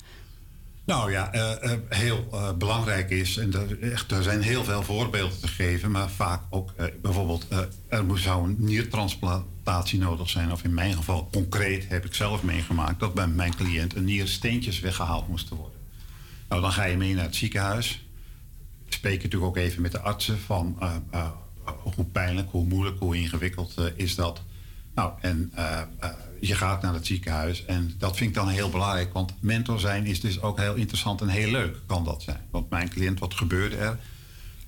Nou 0.86 1.10
ja, 1.10 1.32
eh, 1.32 1.72
eh, 1.72 1.78
heel 1.88 2.28
eh, 2.32 2.52
belangrijk 2.52 3.10
is, 3.10 3.36
en 3.36 3.52
er, 3.52 3.92
echt, 3.92 4.10
er 4.10 4.22
zijn 4.22 4.42
heel 4.42 4.64
veel 4.64 4.82
voorbeelden 4.82 5.40
te 5.40 5.48
geven, 5.48 5.90
maar 5.90 6.10
vaak 6.10 6.42
ook 6.50 6.74
bijvoorbeeld, 7.02 7.46
er 7.88 8.04
zou 8.14 8.44
een 8.44 8.56
niertransplantatie 8.58 9.98
nodig 9.98 10.28
zijn. 10.28 10.52
Of 10.52 10.64
in 10.64 10.74
mijn 10.74 10.94
geval, 10.94 11.28
concreet 11.32 11.88
heb 11.88 12.04
ik 12.04 12.14
zelf 12.14 12.42
meegemaakt 12.42 13.00
dat 13.00 13.14
bij 13.14 13.26
mijn 13.26 13.54
cliënt 13.54 13.96
een 13.96 14.04
niersteentjes 14.04 14.80
weggehaald 14.80 15.28
moesten 15.28 15.56
worden. 15.56 15.80
Nou, 16.48 16.60
dan 16.60 16.72
ga 16.72 16.84
je 16.84 16.96
mee 16.96 17.14
naar 17.14 17.24
het 17.24 17.36
ziekenhuis. 17.36 18.06
Ik 18.86 18.92
spreek 18.92 19.22
natuurlijk 19.22 19.50
ook 19.50 19.56
even 19.56 19.82
met 19.82 19.92
de 19.92 20.00
artsen 20.00 20.38
van 20.38 20.78
hoe 21.94 22.04
pijnlijk, 22.04 22.50
hoe 22.50 22.66
moeilijk, 22.66 22.98
hoe 22.98 23.16
ingewikkeld 23.16 23.74
is 23.94 24.14
dat. 24.14 24.42
Nou, 24.94 25.12
en 25.20 25.52
je 26.40 26.54
gaat 26.54 26.82
naar 26.82 26.94
het 26.94 27.06
ziekenhuis 27.06 27.64
en 27.64 27.94
dat 27.98 28.16
vind 28.16 28.28
ik 28.28 28.36
dan 28.36 28.48
heel 28.48 28.70
belangrijk. 28.70 29.12
Want 29.12 29.32
mentor 29.40 29.80
zijn 29.80 30.06
is 30.06 30.20
dus 30.20 30.40
ook 30.40 30.58
heel 30.58 30.74
interessant 30.74 31.20
en 31.20 31.28
heel 31.28 31.50
leuk, 31.50 31.76
kan 31.86 32.04
dat 32.04 32.22
zijn. 32.22 32.40
Want 32.50 32.70
mijn 32.70 32.88
cliënt, 32.88 33.18
wat 33.18 33.34
gebeurde 33.34 33.76
er? 33.76 33.98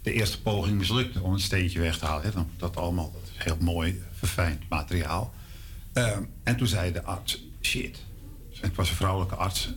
De 0.02 0.12
eerste 0.12 0.42
poging 0.42 0.78
mislukte 0.78 1.20
om 1.22 1.32
een 1.32 1.40
steentje 1.40 1.80
weg 1.80 1.98
te 1.98 2.04
halen. 2.04 2.24
Hè. 2.24 2.32
Dan, 2.32 2.50
dat 2.56 2.76
allemaal, 2.76 3.12
is 3.24 3.44
heel 3.44 3.56
mooi, 3.60 4.02
verfijnd 4.12 4.68
materiaal. 4.68 5.34
Eh, 5.92 6.16
en 6.42 6.56
toen 6.56 6.66
zei 6.66 6.92
de 6.92 7.02
arts, 7.02 7.42
shit. 7.60 7.98
Het 8.60 8.74
was 8.74 8.90
een 8.90 8.96
vrouwelijke 8.96 9.34
arts. 9.34 9.74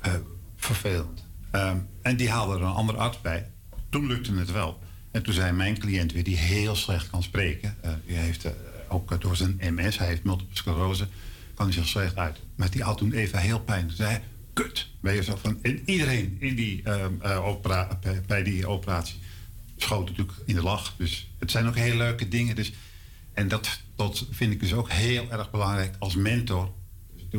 Eh, 0.00 0.12
vervelend. 0.56 1.24
Ehm, 1.50 1.76
en 2.02 2.16
die 2.16 2.30
haalde 2.30 2.54
er 2.54 2.62
een 2.62 2.72
andere 2.72 2.98
arts 2.98 3.20
bij. 3.20 3.50
Toen 3.90 4.06
lukte 4.06 4.34
het 4.34 4.52
wel. 4.52 4.78
En 5.10 5.22
toen 5.22 5.34
zei 5.34 5.52
mijn 5.52 5.78
cliënt 5.78 6.12
weer, 6.12 6.24
die 6.24 6.36
heel 6.36 6.74
slecht 6.74 7.10
kan 7.10 7.22
spreken. 7.22 7.76
eh, 7.80 7.92
die 8.06 8.16
heeft 8.16 8.44
eh, 8.44 8.52
ook 8.92 9.12
eh, 9.12 9.18
door 9.20 9.36
zijn 9.36 9.60
MS, 9.60 9.98
hij 9.98 10.06
heeft 10.06 10.24
multiple 10.24 10.56
sclerose, 10.56 11.08
kan 11.54 11.66
hij 11.66 11.74
zich 11.74 11.86
slecht 11.86 12.16
uit. 12.16 12.36
Maar 12.54 12.70
die 12.70 12.82
had 12.82 12.98
toen 12.98 13.12
even 13.12 13.38
heel 13.38 13.60
pijn. 13.60 13.86
Toen 13.86 13.96
zei 13.96 14.08
hij, 14.10 14.22
kut. 14.52 14.88
Ben 15.00 15.14
je 15.14 15.22
zo 15.22 15.36
van, 15.36 15.58
en 15.62 15.82
iedereen 15.84 16.36
in 16.40 16.54
die, 16.54 16.82
opera- 17.42 17.98
bij- 18.02 18.22
bij 18.26 18.42
die 18.42 18.66
operatie 18.66 19.16
schoot 19.76 20.08
natuurlijk 20.08 20.38
in 20.44 20.54
de 20.54 20.62
lach. 20.62 20.94
Dus 20.96 21.30
het 21.38 21.50
zijn 21.50 21.66
ook 21.66 21.76
heel 21.76 21.96
leuke 21.96 22.28
dingen. 22.28 22.54
Dus, 22.56 22.72
en 23.34 23.48
dat, 23.48 23.80
dat 23.96 24.26
vind 24.30 24.52
ik 24.52 24.60
dus 24.60 24.72
ook 24.72 24.90
heel 24.90 25.30
erg 25.30 25.50
belangrijk 25.50 25.94
als 25.98 26.14
mentor. 26.14 26.72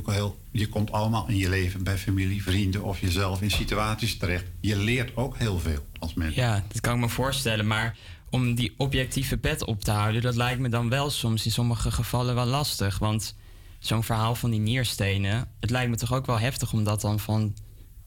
Heel, 0.05 0.39
je 0.51 0.67
komt 0.69 0.91
allemaal 0.91 1.27
in 1.27 1.37
je 1.37 1.49
leven 1.49 1.83
bij 1.83 1.97
familie, 1.97 2.43
vrienden 2.43 2.83
of 2.83 2.99
jezelf 2.99 3.41
in 3.41 3.51
situaties 3.51 4.17
terecht. 4.17 4.43
Je 4.59 4.75
leert 4.77 5.15
ook 5.15 5.37
heel 5.37 5.59
veel 5.59 5.85
als 5.99 6.13
mentor. 6.13 6.37
Ja, 6.43 6.63
dat 6.67 6.81
kan 6.81 6.93
ik 6.95 6.99
me 6.99 7.09
voorstellen. 7.09 7.67
Maar 7.67 7.97
om 8.33 8.55
die 8.55 8.73
objectieve 8.77 9.37
pet 9.37 9.65
op 9.65 9.83
te 9.83 9.91
houden, 9.91 10.21
dat 10.21 10.35
lijkt 10.35 10.59
me 10.59 10.69
dan 10.69 10.89
wel 10.89 11.09
soms 11.09 11.45
in 11.45 11.51
sommige 11.51 11.91
gevallen 11.91 12.35
wel 12.35 12.45
lastig. 12.45 12.99
Want 12.99 13.35
zo'n 13.79 14.03
verhaal 14.03 14.35
van 14.35 14.49
die 14.49 14.59
nierstenen, 14.59 15.47
het 15.59 15.69
lijkt 15.69 15.89
me 15.89 15.95
toch 15.95 16.13
ook 16.13 16.25
wel 16.25 16.39
heftig 16.39 16.73
om 16.73 16.83
dat 16.83 17.01
dan 17.01 17.19
van 17.19 17.55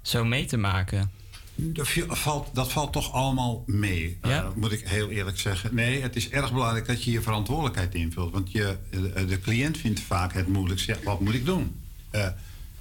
zo 0.02 0.24
mee 0.24 0.44
te 0.44 0.56
maken. 0.56 1.10
Dat 1.54 1.88
valt, 2.08 2.48
dat 2.52 2.72
valt 2.72 2.92
toch 2.92 3.12
allemaal 3.12 3.62
mee, 3.66 4.18
eh, 4.20 4.48
moet 4.54 4.72
ik 4.72 4.88
heel 4.88 5.10
eerlijk 5.10 5.38
zeggen. 5.38 5.74
Nee, 5.74 6.02
het 6.02 6.16
is 6.16 6.28
erg 6.30 6.52
belangrijk 6.52 6.86
dat 6.86 7.04
je 7.04 7.10
je 7.10 7.22
verantwoordelijkheid 7.22 7.94
invult. 7.94 8.32
Want 8.32 8.52
je, 8.52 8.76
eh, 8.90 9.28
de 9.28 9.40
cliënt 9.40 9.78
vindt 9.78 10.00
vaak 10.00 10.32
het 10.32 10.48
moeilijkst. 10.48 10.86
Ja, 10.86 10.96
wat 11.04 11.20
moet 11.20 11.34
ik 11.34 11.44
doen? 11.44 11.80
Eh, 12.10 12.28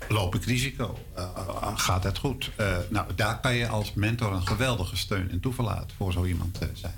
loop 0.09 0.35
ik 0.35 0.43
risico? 0.43 0.99
Eh, 1.13 1.23
eh, 1.23 1.77
gaat 1.77 2.03
het 2.03 2.17
goed? 2.17 2.51
Eh, 2.55 2.77
nou, 2.89 3.07
daar 3.15 3.39
kan 3.39 3.55
je 3.55 3.67
als 3.67 3.93
mentor 3.93 4.33
een 4.33 4.47
geweldige 4.47 4.97
steun 4.97 5.31
en 5.31 5.39
toeverlaat 5.39 5.93
voor 5.97 6.11
zo 6.11 6.25
iemand 6.25 6.59
zijn. 6.73 6.93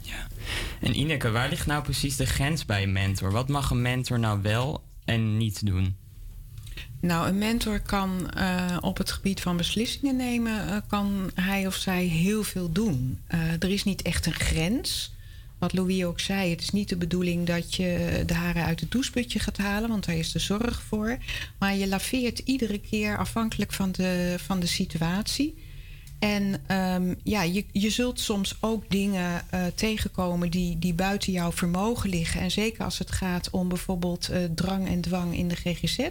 En 0.82 1.00
Ineke, 1.00 1.32
waar 1.32 1.50
ligt 1.50 1.66
nou 1.66 1.84
precies 1.84 2.16
de 2.16 2.26
grens 2.26 2.66
bij 2.66 2.84
een 2.84 2.92
mentor? 2.92 3.32
Wat 3.32 3.48
mag 3.48 3.70
een 3.70 3.82
mentor 3.82 4.20
nou 4.20 4.42
wel 4.42 4.84
en 5.06 5.38
niet 5.38 5.66
doen? 5.66 5.96
Nou, 7.00 7.28
een 7.28 7.38
mentor 7.38 7.80
kan 7.80 8.30
eh, 8.32 8.78
op 8.82 8.98
het 8.98 9.12
gebied 9.12 9.42
van 9.42 9.58
beslissingen 9.58 10.16
nemen, 10.16 10.68
eh, 10.68 10.78
kan 10.88 11.32
hij 11.36 11.68
of 11.68 11.76
zij 11.76 12.04
heel 12.04 12.44
veel 12.44 12.72
doen. 12.72 13.20
Eh, 13.28 13.40
er 13.52 13.70
is 13.70 13.84
niet 13.84 14.02
echt 14.02 14.26
een 14.26 14.34
grens. 14.34 15.16
Wat 15.58 15.74
Louis 15.74 16.04
ook 16.04 16.20
zei, 16.20 16.50
het 16.50 16.62
is 16.62 16.70
niet 16.70 16.90
de 16.90 16.98
bedoeling 16.98 17.46
dat 17.46 17.76
je 17.76 18.24
de 18.26 18.34
haren 18.34 18.66
uit 18.66 18.80
het 18.80 18.92
doucheputje 18.92 19.40
gaat 19.40 19.58
halen, 19.58 19.90
want 19.90 20.06
daar 20.06 20.16
is 20.16 20.32
de 20.32 20.40
zorg 20.40 20.82
voor. 20.82 21.18
Maar 21.58 21.76
je 21.76 21.88
laveert 21.88 22.40
iedere 22.40 22.80
keer 22.80 23.18
afhankelijk 23.18 23.74
van 23.74 23.92
de, 23.92 24.36
van 24.38 24.60
de 24.60 24.66
situatie. 24.66 25.56
En 26.20 26.62
ehm, 26.68 27.14
ja, 27.24 27.42
je, 27.42 27.66
je 27.72 27.90
zult 27.90 28.20
soms 28.20 28.58
ook 28.60 28.90
dingen 28.90 29.42
eh, 29.50 29.66
tegenkomen 29.76 30.52
die, 30.52 30.80
die 30.80 30.94
buiten 30.94 31.32
jouw 31.32 31.52
vermogen 31.52 32.10
liggen. 32.10 32.42
En 32.42 32.52
zeker 32.52 32.84
als 32.84 32.98
het 32.98 33.12
gaat 33.12 33.50
om 33.50 33.68
bijvoorbeeld 33.68 34.30
eh, 34.30 34.44
drang 34.56 34.88
en 34.88 35.02
dwang 35.02 35.38
in 35.38 35.48
de 35.48 35.56
GGZ. 35.56 36.10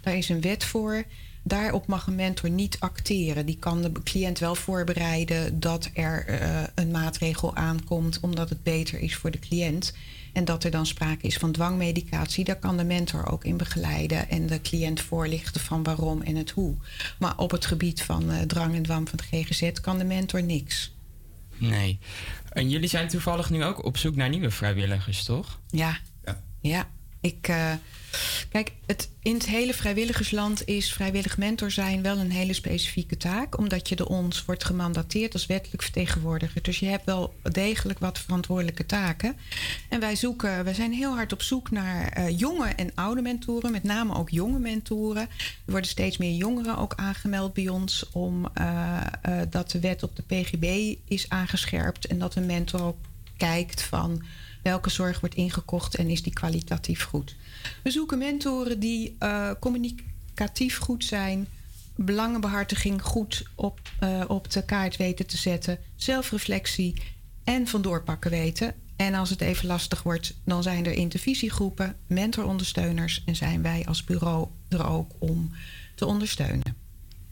Daar 0.00 0.16
is 0.16 0.28
een 0.28 0.40
wet 0.40 0.64
voor. 0.64 1.04
Daarop 1.46 1.86
mag 1.86 2.06
een 2.06 2.14
mentor 2.14 2.50
niet 2.50 2.76
acteren. 2.80 3.46
Die 3.46 3.58
kan 3.58 3.82
de 3.82 3.92
cliënt 4.02 4.38
wel 4.38 4.54
voorbereiden 4.54 5.60
dat 5.60 5.90
er 5.94 6.26
eh, 6.26 6.62
een 6.74 6.90
maatregel 6.90 7.56
aankomt 7.56 8.20
omdat 8.20 8.48
het 8.48 8.62
beter 8.62 8.98
is 8.98 9.16
voor 9.16 9.30
de 9.30 9.38
cliënt. 9.38 9.94
En 10.32 10.44
dat 10.44 10.64
er 10.64 10.70
dan 10.70 10.86
sprake 10.86 11.26
is 11.26 11.36
van 11.36 11.52
dwangmedicatie. 11.52 12.44
Daar 12.44 12.58
kan 12.58 12.76
de 12.76 12.84
mentor 12.84 13.26
ook 13.30 13.44
in 13.44 13.56
begeleiden 13.56 14.28
en 14.28 14.46
de 14.46 14.60
cliënt 14.60 15.00
voorlichten 15.00 15.60
van 15.60 15.82
waarom 15.82 16.22
en 16.22 16.36
het 16.36 16.50
hoe. 16.50 16.74
Maar 17.18 17.38
op 17.38 17.50
het 17.50 17.66
gebied 17.66 18.02
van 18.02 18.30
eh, 18.30 18.40
drang 18.40 18.74
en 18.74 18.82
dwang 18.82 19.08
van 19.08 19.18
de 19.18 19.42
GGZ 19.42 19.70
kan 19.80 19.98
de 19.98 20.04
mentor 20.04 20.42
niks. 20.42 20.92
Nee. 21.56 21.98
En 22.48 22.70
jullie 22.70 22.88
zijn 22.88 23.08
toevallig 23.08 23.50
nu 23.50 23.64
ook 23.64 23.84
op 23.84 23.96
zoek 23.96 24.16
naar 24.16 24.28
nieuwe 24.28 24.50
vrijwilligers, 24.50 25.24
toch? 25.24 25.60
Ja. 25.70 25.98
Ja. 26.60 26.88
Ik, 27.20 27.48
eh, 27.48 27.72
kijk, 28.48 28.72
het, 28.86 29.10
in 29.22 29.34
het 29.34 29.46
hele 29.46 29.74
vrijwilligersland 29.74 30.66
is 30.66 30.92
vrijwillig 30.92 31.38
mentor 31.38 31.70
zijn 31.70 32.02
wel 32.02 32.18
een 32.18 32.30
hele 32.30 32.52
specifieke 32.52 33.16
taak. 33.16 33.58
Omdat 33.58 33.88
je 33.88 33.96
door 33.96 34.06
ons 34.06 34.44
wordt 34.44 34.64
gemandateerd 34.64 35.32
als 35.32 35.46
wettelijk 35.46 35.82
vertegenwoordiger. 35.82 36.62
Dus 36.62 36.78
je 36.78 36.86
hebt 36.86 37.04
wel 37.04 37.34
degelijk 37.42 37.98
wat 37.98 38.18
verantwoordelijke 38.18 38.86
taken. 38.86 39.36
En 39.88 40.00
wij 40.00 40.16
zoeken, 40.16 40.64
wij 40.64 40.74
zijn 40.74 40.92
heel 40.92 41.14
hard 41.14 41.32
op 41.32 41.42
zoek 41.42 41.70
naar 41.70 42.08
eh, 42.08 42.38
jonge 42.38 42.68
en 42.68 42.90
oude 42.94 43.22
mentoren. 43.22 43.72
Met 43.72 43.82
name 43.82 44.14
ook 44.14 44.30
jonge 44.30 44.58
mentoren. 44.58 45.22
Er 45.64 45.72
worden 45.72 45.90
steeds 45.90 46.16
meer 46.16 46.34
jongeren 46.34 46.78
ook 46.78 46.94
aangemeld 46.94 47.52
bij 47.54 47.68
ons. 47.68 48.06
Om 48.12 48.46
eh, 48.54 49.00
eh, 49.22 49.40
de 49.66 49.80
wet 49.80 50.02
op 50.02 50.16
de 50.16 50.22
PGB 50.22 50.96
is 51.08 51.28
aangescherpt. 51.28 52.06
En 52.06 52.18
dat 52.18 52.34
een 52.34 52.46
mentor 52.46 52.82
ook 52.82 52.96
kijkt 53.36 53.82
van 53.82 54.22
welke 54.64 54.90
zorg 54.90 55.20
wordt 55.20 55.34
ingekocht 55.34 55.94
en 55.94 56.08
is 56.08 56.22
die 56.22 56.32
kwalitatief 56.32 57.04
goed. 57.04 57.36
We 57.82 57.90
zoeken 57.90 58.18
mentoren 58.18 58.80
die 58.80 59.16
eh, 59.18 59.50
communicatief 59.60 60.78
goed 60.78 61.04
zijn, 61.04 61.46
belangenbehartiging 61.96 63.02
goed 63.02 63.46
op, 63.54 63.80
eh, 63.98 64.24
op 64.28 64.50
de 64.50 64.64
kaart 64.64 64.96
weten 64.96 65.26
te 65.26 65.36
zetten, 65.36 65.78
zelfreflectie 65.96 66.94
en 67.44 67.66
van 67.66 67.82
doorpakken 67.82 68.30
weten. 68.30 68.74
En 68.96 69.14
als 69.14 69.30
het 69.30 69.40
even 69.40 69.66
lastig 69.66 70.02
wordt, 70.02 70.34
dan 70.44 70.62
zijn 70.62 70.86
er 70.86 70.92
intervisiegroepen, 70.92 71.96
mentorondersteuners 72.06 73.22
en 73.26 73.36
zijn 73.36 73.62
wij 73.62 73.84
als 73.86 74.04
bureau 74.04 74.48
er 74.68 74.86
ook 74.86 75.12
om 75.18 75.50
te 75.94 76.06
ondersteunen. 76.06 76.76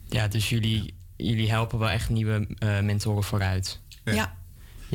Ja, 0.09 0.27
dus 0.27 0.49
jullie, 0.49 0.93
jullie 1.15 1.49
helpen 1.49 1.79
wel 1.79 1.89
echt 1.89 2.09
nieuwe 2.09 2.47
eh, 2.57 2.79
mentoren 2.79 3.23
vooruit. 3.23 3.79
Ja. 4.03 4.13
Ja. 4.13 4.41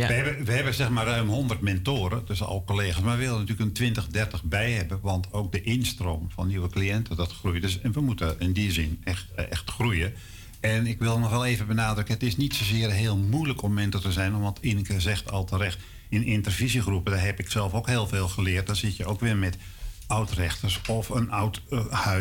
We, 0.07 0.13
hebben, 0.13 0.45
we 0.45 0.53
hebben 0.53 0.75
zeg 0.75 0.89
maar 0.89 1.07
ruim 1.07 1.29
100 1.29 1.61
mentoren, 1.61 2.23
dus 2.27 2.43
al 2.43 2.65
collega's. 2.65 3.03
Maar 3.03 3.17
we 3.17 3.23
willen 3.23 3.39
natuurlijk 3.39 3.69
een 3.69 3.75
20, 3.75 4.09
30 4.09 4.43
bij 4.43 4.73
hebben. 4.73 4.99
Want 5.03 5.33
ook 5.33 5.53
de 5.53 5.63
instroom 5.63 6.31
van 6.35 6.47
nieuwe 6.47 6.69
cliënten, 6.69 7.17
dat 7.17 7.33
groeit. 7.33 7.63
Dus, 7.63 7.81
en 7.81 7.93
we 7.93 8.01
moeten 8.01 8.41
in 8.41 8.53
die 8.53 8.73
zin 8.73 9.01
echt, 9.05 9.27
eh, 9.35 9.45
echt 9.51 9.71
groeien. 9.71 10.13
En 10.61 10.87
ik 10.87 10.99
wil 10.99 11.19
nog 11.19 11.31
wel 11.31 11.45
even 11.45 11.67
benadrukken, 11.67 12.15
het 12.15 12.23
is 12.23 12.37
niet 12.37 12.55
zozeer 12.55 12.91
heel 12.91 13.17
moeilijk 13.17 13.63
om 13.63 13.75
mentor 13.75 14.01
te 14.01 14.13
zijn. 14.13 14.41
Want 14.41 14.59
Ineke 14.61 15.01
zegt 15.01 15.31
al 15.31 15.45
terecht, 15.45 15.79
in 16.09 16.25
intervisiegroepen, 16.25 17.13
daar 17.13 17.25
heb 17.25 17.39
ik 17.39 17.51
zelf 17.51 17.73
ook 17.73 17.87
heel 17.87 18.07
veel 18.07 18.29
geleerd. 18.29 18.67
Dan 18.67 18.77
zit 18.77 18.97
je 18.97 19.07
ook 19.07 19.21
weer 19.21 19.37
met 19.37 19.57
oud-rechters 20.07 20.81
of 20.89 21.09
een 21.09 21.31
oud 21.31 21.63
eh. 21.71 22.15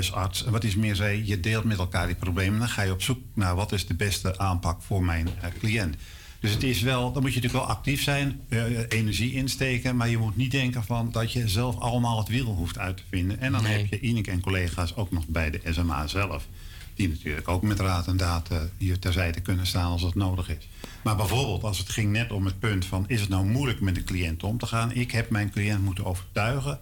En 0.45 0.51
wat 0.51 0.63
is 0.63 0.75
meer 0.75 0.95
zei, 0.95 1.25
je 1.25 1.39
deelt 1.39 1.63
met 1.63 1.77
elkaar 1.77 2.07
die 2.07 2.15
problemen. 2.15 2.59
Dan 2.59 2.69
ga 2.69 2.81
je 2.81 2.91
op 2.91 3.01
zoek 3.01 3.19
naar 3.33 3.55
wat 3.55 3.71
is 3.71 3.87
de 3.87 3.95
beste 3.95 4.37
aanpak 4.37 4.81
voor 4.81 5.03
mijn 5.03 5.29
eh, 5.41 5.49
cliënt. 5.59 5.95
Dus 6.39 6.51
het 6.51 6.63
is 6.63 6.81
wel, 6.81 7.11
dan 7.13 7.21
moet 7.21 7.33
je 7.33 7.39
natuurlijk 7.39 7.65
wel 7.67 7.75
actief 7.75 8.01
zijn, 8.03 8.41
eh, 8.49 8.63
energie 8.89 9.33
insteken. 9.33 9.95
Maar 9.95 10.09
je 10.09 10.17
moet 10.17 10.35
niet 10.37 10.51
denken 10.51 10.83
van 10.83 11.11
dat 11.11 11.31
je 11.31 11.47
zelf 11.47 11.79
allemaal 11.79 12.17
het 12.17 12.27
wiel 12.27 12.45
hoeft 12.45 12.77
uit 12.77 12.97
te 12.97 13.03
vinden. 13.09 13.39
En 13.39 13.51
dan 13.51 13.63
Nee. 13.63 13.77
heb 13.77 13.87
je 13.89 13.99
Ineke 13.99 14.31
en 14.31 14.41
collega's 14.41 14.95
ook 14.95 15.11
nog 15.11 15.27
bij 15.27 15.49
de 15.49 15.61
SMA 15.71 16.07
zelf. 16.07 16.47
Die 16.95 17.09
natuurlijk 17.09 17.47
ook 17.47 17.61
met 17.61 17.79
raad 17.79 18.07
en 18.07 18.17
daad 18.17 18.49
eh, 18.51 18.57
hier 18.77 18.99
terzijde 18.99 19.41
kunnen 19.41 19.67
staan 19.67 19.91
als 19.91 20.01
dat 20.01 20.15
nodig 20.15 20.49
is. 20.49 20.67
Maar 21.03 21.15
bijvoorbeeld 21.15 21.63
als 21.63 21.77
het 21.77 21.89
ging 21.89 22.11
net 22.11 22.31
om 22.31 22.45
het 22.45 22.59
punt 22.59 22.85
van... 22.85 23.03
is 23.07 23.19
het 23.21 23.29
nou 23.29 23.45
moeilijk 23.45 23.81
met 23.81 23.97
een 23.97 24.03
cliënt 24.03 24.43
om 24.43 24.57
te 24.57 24.65
gaan? 24.65 24.91
Ik 24.91 25.11
heb 25.11 25.29
mijn 25.29 25.49
cliënt 25.51 25.83
moeten 25.83 26.05
overtuigen... 26.05 26.79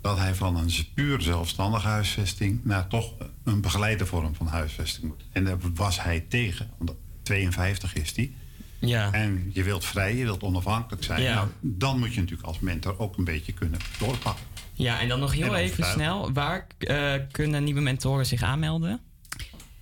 dat 0.00 0.18
hij 0.18 0.34
van 0.34 0.56
een 0.56 0.70
puur 0.94 1.20
zelfstandige 1.20 1.86
huisvesting... 1.86 2.60
naar 2.64 2.86
toch 2.88 3.12
een 3.44 3.60
begeleide 3.60 4.06
vorm 4.06 4.34
van 4.34 4.46
huisvesting 4.46 5.06
moet. 5.06 5.24
En 5.32 5.44
daar 5.44 5.56
was 5.74 6.02
hij 6.02 6.24
tegen. 6.28 6.70
Omdat 6.78 6.96
52 7.22 7.94
is 7.94 8.14
die. 8.14 8.34
Ja. 8.80 9.12
En 9.12 9.50
je 9.52 9.62
wilt 9.62 9.84
vrij, 9.84 10.16
je 10.16 10.24
wilt 10.24 10.42
onafhankelijk 10.42 11.04
zijn. 11.04 11.22
Ja. 11.22 11.34
Nou, 11.34 11.48
dan 11.60 11.98
moet 11.98 12.14
je 12.14 12.20
natuurlijk 12.20 12.48
als 12.48 12.60
mentor 12.60 12.98
ook 12.98 13.16
een 13.16 13.24
beetje 13.24 13.52
kunnen 13.52 13.80
doorpakken. 13.98 14.44
Ja, 14.72 15.00
en 15.00 15.08
dan 15.08 15.20
nog 15.20 15.32
heel 15.32 15.56
En 15.56 15.60
even 15.60 15.84
snel. 15.84 16.32
Waar 16.32 16.66
eh, 16.78 17.14
kunnen 17.30 17.64
nieuwe 17.64 17.80
mentoren 17.80 18.26
zich 18.26 18.42
aanmelden? 18.42 19.00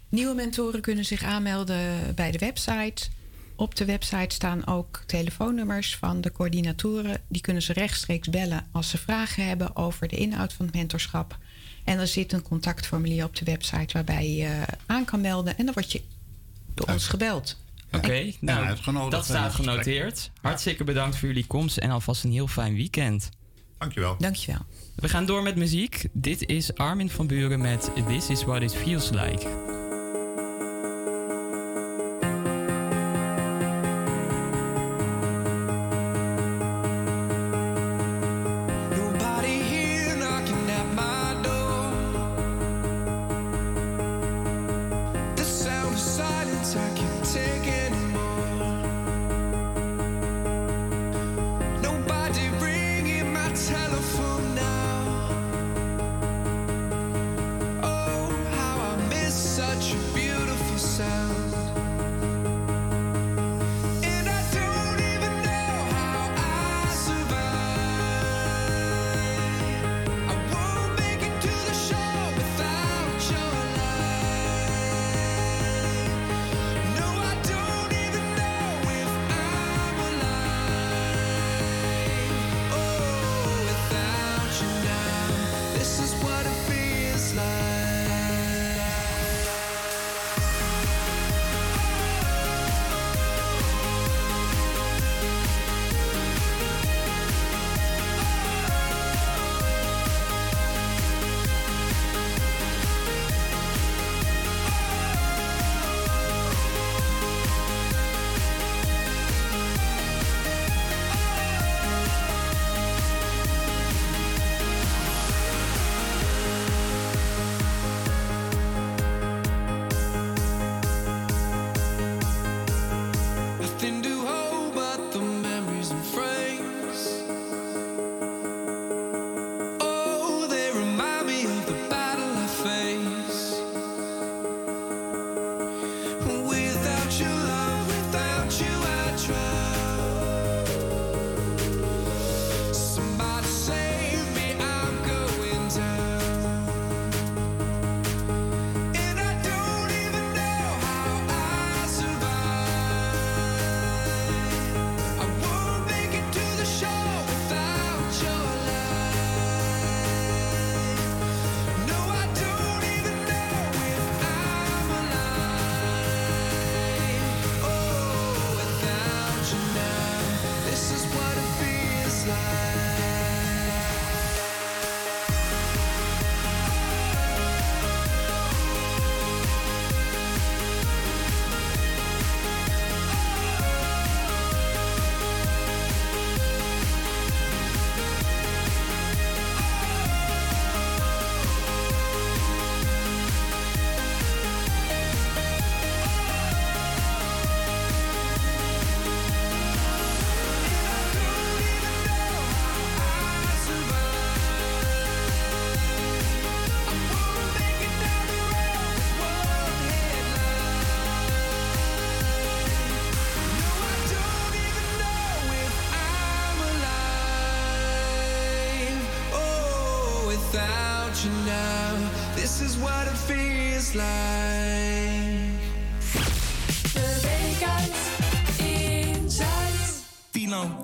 Nieuwe 0.08 0.34
mentoren 0.34 0.80
kunnen 0.80 1.04
zich 1.04 1.22
aanmelden 1.22 2.14
bij 2.14 2.30
de 2.30 2.38
website. 2.38 3.08
Op 3.56 3.74
de 3.74 3.84
website 3.84 4.34
staan 4.34 4.66
ook 4.66 5.02
telefoonnummers 5.06 5.96
van 5.96 6.20
de 6.20 6.32
coördinatoren. 6.32 7.20
Die 7.28 7.40
kunnen 7.40 7.62
ze 7.62 7.72
rechtstreeks 7.72 8.28
bellen 8.28 8.66
als 8.72 8.88
ze 8.88 8.98
vragen 8.98 9.46
hebben 9.46 9.76
over 9.76 10.08
de 10.08 10.16
inhoud 10.16 10.52
van 10.52 10.66
het 10.66 10.74
mentorschap. 10.74 11.38
En 11.84 11.98
er 11.98 12.06
zit 12.06 12.32
een 12.32 12.42
contactformulier 12.42 13.24
op 13.24 13.37
de 13.37 13.44
website 13.44 13.92
waarbij 13.92 14.28
je 14.28 14.37
je 14.37 14.64
aan 14.87 15.04
kan 15.04 15.20
melden. 15.20 15.56
En 15.56 15.64
dan 15.64 15.74
word 15.74 15.92
je 15.92 16.02
door 16.74 16.87
ons 16.87 17.06
gebeld. 17.06 17.56
Oké, 17.92 18.33
nou, 18.40 18.77
dat 19.11 19.24
staat 19.24 19.55
genoteerd. 19.55 20.31
Hartstikke 20.40 20.85
bedankt 20.85 21.16
voor 21.16 21.29
jullie 21.29 21.46
komst 21.46 21.77
en 21.77 21.90
alvast 21.90 22.24
een 22.24 22.33
heel 22.33 22.46
fijn 22.46 22.74
weekend. 22.74 23.31
Dankjewel. 23.79 24.16
Dankjewel. 24.18 24.61
We 24.94 25.09
gaan 25.09 25.27
door 25.27 25.42
met 25.42 25.57
muziek. 25.57 26.07
Dit 26.12 26.46
is 26.46 26.74
Armin 26.74 27.11
van 27.11 27.27
Buren 27.27 27.61
met 27.61 27.90
This 28.07 28.31
Is 28.31 28.44
What 28.44 28.62
It 28.62 28.74
Feels 28.74 29.11
Like. 29.11 29.77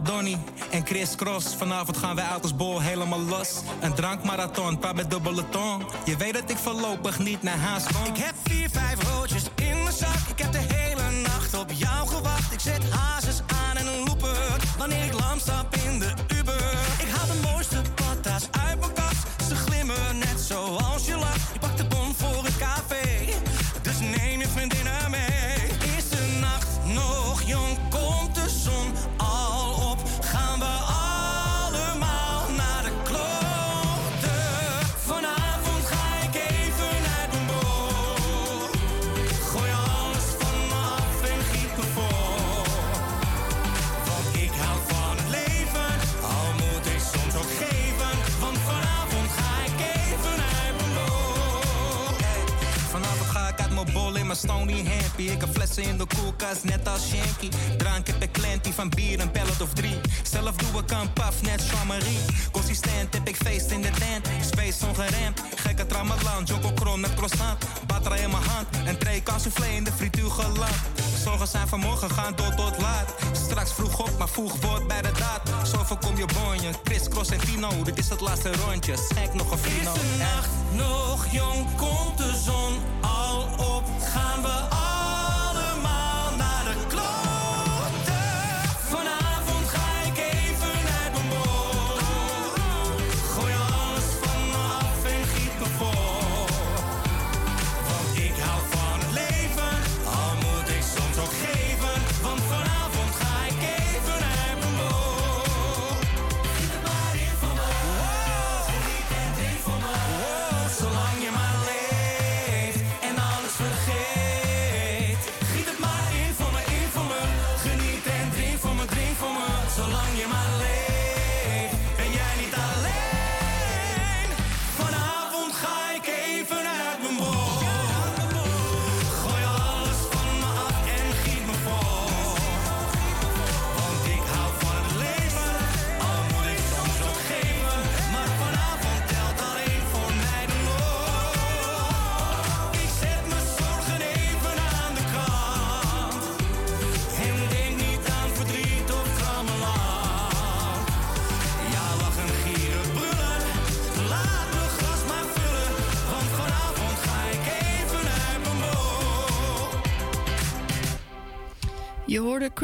Donny 0.02 0.38
en 0.70 0.86
Chris 0.86 1.14
Cross. 1.16 1.54
Vanavond 1.54 1.96
gaan 1.96 2.16
wij 2.16 2.24
uit 2.24 2.42
als 2.42 2.56
bol 2.56 2.80
helemaal 2.80 3.20
los. 3.20 3.60
Een 3.80 3.94
drankmarathon, 3.94 4.78
paar 4.78 4.94
met 4.94 5.10
dubbele 5.10 5.48
tong. 5.48 5.86
Je 6.04 6.16
weet 6.16 6.34
dat 6.34 6.50
ik 6.50 6.56
voorlopig 6.56 7.18
niet 7.18 7.42
naar 7.42 7.58
huis 7.58 7.84
kom. 7.84 8.04
Ik 8.04 8.16
heb 8.16 8.34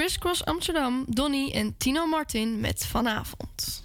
Je 0.01 0.07
hoorde 0.07 0.19
Chris 0.21 0.39
Cross 0.39 0.55
Amsterdam, 0.55 1.05
Donny 1.09 1.51
en 1.51 1.75
Tino 1.77 2.07
Martin 2.07 2.61
met 2.61 2.87
Vanavond. 2.87 3.85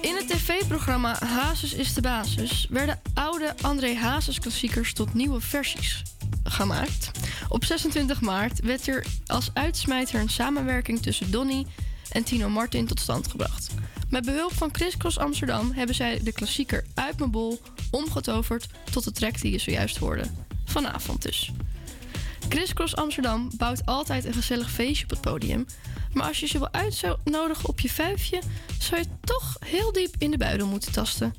In 0.00 0.16
het 0.16 0.28
tv-programma 0.28 1.16
Hazes 1.24 1.74
is 1.74 1.94
de 1.94 2.00
basis 2.00 2.66
werden 2.70 3.00
oude 3.14 3.54
André 3.62 3.94
Hazes 3.94 4.38
klassiekers 4.38 4.92
tot 4.92 5.14
nieuwe 5.14 5.40
versies 5.40 6.02
gemaakt. 6.44 7.10
Op 7.48 7.64
26 7.64 8.20
maart 8.20 8.60
werd 8.60 8.86
er 8.86 9.06
als 9.26 9.50
uitsmijter 9.54 10.20
een 10.20 10.28
samenwerking 10.28 11.02
tussen 11.02 11.30
Donny 11.30 11.66
en 12.10 12.24
Tino 12.24 12.48
Martin 12.48 12.86
tot 12.86 13.00
stand 13.00 13.28
gebracht. 13.28 13.74
Met 14.10 14.24
behulp 14.24 14.52
van 14.52 14.68
Chris 14.72 14.96
Cross 14.96 15.18
Amsterdam 15.18 15.72
hebben 15.72 15.94
zij 15.94 16.20
de 16.22 16.32
klassieker 16.32 16.84
Uit 16.94 17.18
mijn 17.18 17.30
bol 17.30 17.60
omgetoverd 17.90 18.66
tot 18.90 19.04
de 19.04 19.12
track 19.12 19.40
die 19.40 19.52
je 19.52 19.58
zojuist 19.58 19.96
hoorde. 19.96 20.24
Vanavond 20.64 21.22
dus. 21.22 21.52
Chris 22.48 22.72
Cross 22.72 22.96
Amsterdam 22.96 23.50
bouwt 23.56 23.86
altijd 23.86 24.24
een 24.24 24.32
gezellig 24.32 24.70
feestje 24.70 25.04
op 25.04 25.10
het 25.10 25.20
podium. 25.20 25.66
Maar 26.12 26.26
als 26.26 26.40
je 26.40 26.46
ze 26.46 26.58
wil 26.58 26.72
uitnodigen 26.72 27.68
op 27.68 27.80
je 27.80 27.90
vijfje, 27.90 28.40
zou 28.78 29.00
je 29.00 29.06
toch 29.20 29.56
heel 29.64 29.92
diep 29.92 30.14
in 30.18 30.30
de 30.30 30.36
buidel 30.36 30.66
moeten 30.66 30.92
tasten. 30.92 31.34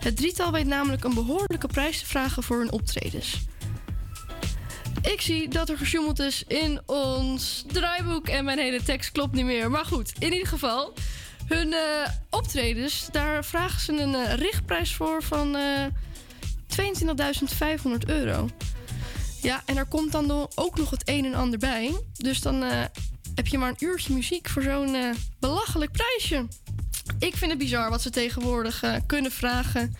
Het 0.00 0.16
drietal 0.16 0.52
weet 0.52 0.66
namelijk 0.66 1.04
een 1.04 1.14
behoorlijke 1.14 1.66
prijs 1.66 1.98
te 1.98 2.06
vragen 2.06 2.42
voor 2.42 2.58
hun 2.58 2.72
optredens. 2.72 3.40
Ik 5.02 5.20
zie 5.20 5.48
dat 5.48 5.68
er 5.68 5.78
gesjoemeld 5.78 6.18
is 6.18 6.44
in 6.46 6.80
ons 6.86 7.64
draaiboek 7.72 8.28
en 8.28 8.44
mijn 8.44 8.58
hele 8.58 8.82
tekst 8.82 9.12
klopt 9.12 9.34
niet 9.34 9.44
meer. 9.44 9.70
Maar 9.70 9.84
goed, 9.84 10.12
in 10.18 10.32
ieder 10.32 10.48
geval, 10.48 10.92
hun 11.46 11.72
eh, 11.72 12.08
optredens, 12.30 13.08
daar 13.12 13.44
vragen 13.44 13.80
ze 13.80 13.92
een 13.92 14.14
eh, 14.14 14.34
richtprijs 14.34 14.94
voor 14.94 15.22
van 15.22 15.56
eh 15.56 15.86
22.500 16.72 18.06
euro. 18.06 18.48
Ja, 19.42 19.62
en 19.64 19.76
er 19.76 19.86
komt 19.86 20.12
dan 20.12 20.48
ook 20.54 20.76
nog 20.76 20.90
het 20.90 21.08
een 21.08 21.24
en 21.24 21.34
ander 21.34 21.58
bij. 21.58 22.00
Dus 22.12 22.40
dan 22.40 22.62
eh, 22.62 22.84
heb 23.34 23.46
je 23.46 23.58
maar 23.58 23.68
een 23.68 23.86
uurtje 23.86 24.14
muziek 24.14 24.48
voor 24.48 24.62
zo'n 24.62 24.94
eh, 24.94 25.10
belachelijk 25.40 25.92
prijsje. 25.92 26.46
Ik 27.18 27.36
vind 27.36 27.50
het 27.50 27.60
bizar 27.60 27.90
wat 27.90 28.02
ze 28.02 28.10
tegenwoordig 28.10 28.82
eh, 28.82 28.94
kunnen 29.06 29.30
vragen, 29.30 29.96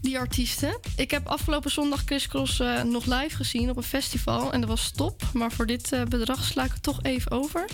die 0.00 0.18
artiesten. 0.18 0.78
Ik 0.96 1.10
heb 1.10 1.26
afgelopen 1.26 1.70
zondag 1.70 2.02
Chris 2.04 2.28
Cross 2.28 2.62
nog 2.84 3.04
live 3.04 3.36
gezien 3.36 3.70
op 3.70 3.76
een 3.76 3.82
festival. 3.82 4.52
En 4.52 4.60
dat 4.60 4.68
was 4.68 4.90
top. 4.90 5.22
Maar 5.32 5.52
voor 5.52 5.66
dit 5.66 5.90
bedrag 6.08 6.44
sla 6.44 6.64
ik 6.64 6.72
het 6.72 6.82
toch 6.82 7.02
even 7.02 7.30
over. 7.30 7.64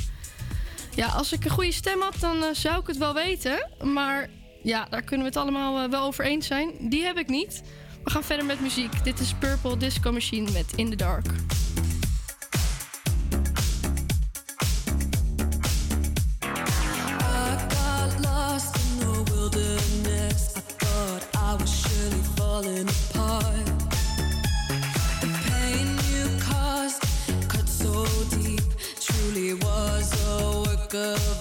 Ja, 0.95 1.07
als 1.07 1.32
ik 1.32 1.45
een 1.45 1.51
goede 1.51 1.72
stem 1.72 2.01
had, 2.01 2.20
dan 2.20 2.55
zou 2.55 2.80
ik 2.80 2.87
het 2.87 2.99
wel 2.99 3.14
weten. 3.14 3.70
Maar 3.82 4.30
ja, 4.62 4.87
daar 4.91 5.03
kunnen 5.03 5.26
we 5.26 5.32
het 5.32 5.43
allemaal 5.43 5.91
wel 5.91 6.05
over 6.05 6.24
eens 6.24 6.47
zijn. 6.47 6.70
Die 6.80 7.03
heb 7.03 7.18
ik 7.18 7.28
niet. 7.28 7.62
We 8.05 8.11
gaan 8.11 8.25
verder 8.25 8.47
met 8.47 8.61
muziek. 8.61 9.05
Dit 9.05 9.21
is 9.21 9.35
Purple 9.39 9.77
Disco 9.77 10.13
Machine 10.13 10.51
met 10.51 10.73
In 10.77 10.91
the 10.91 10.97
Dark. 10.97 11.27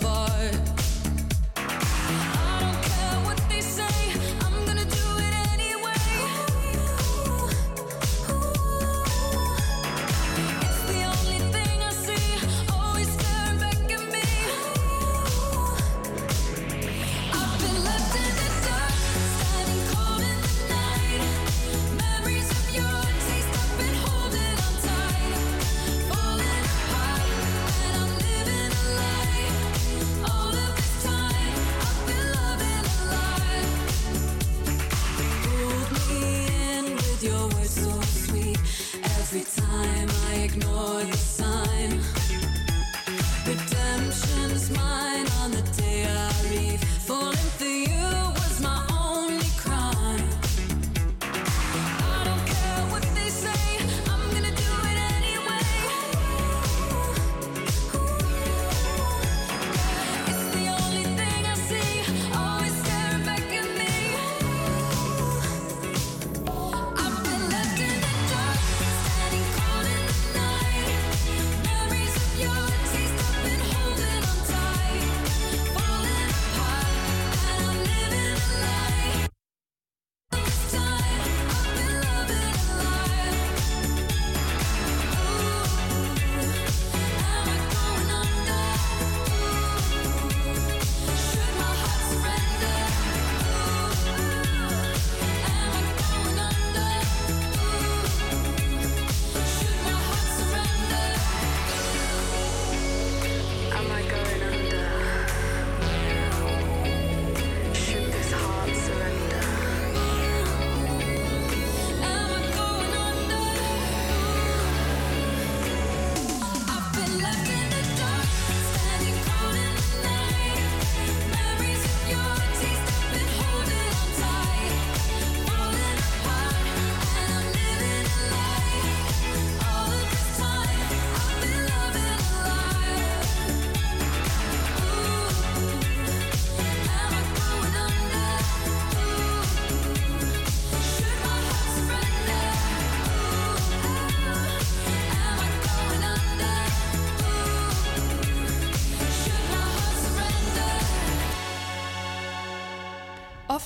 I 0.05 0.32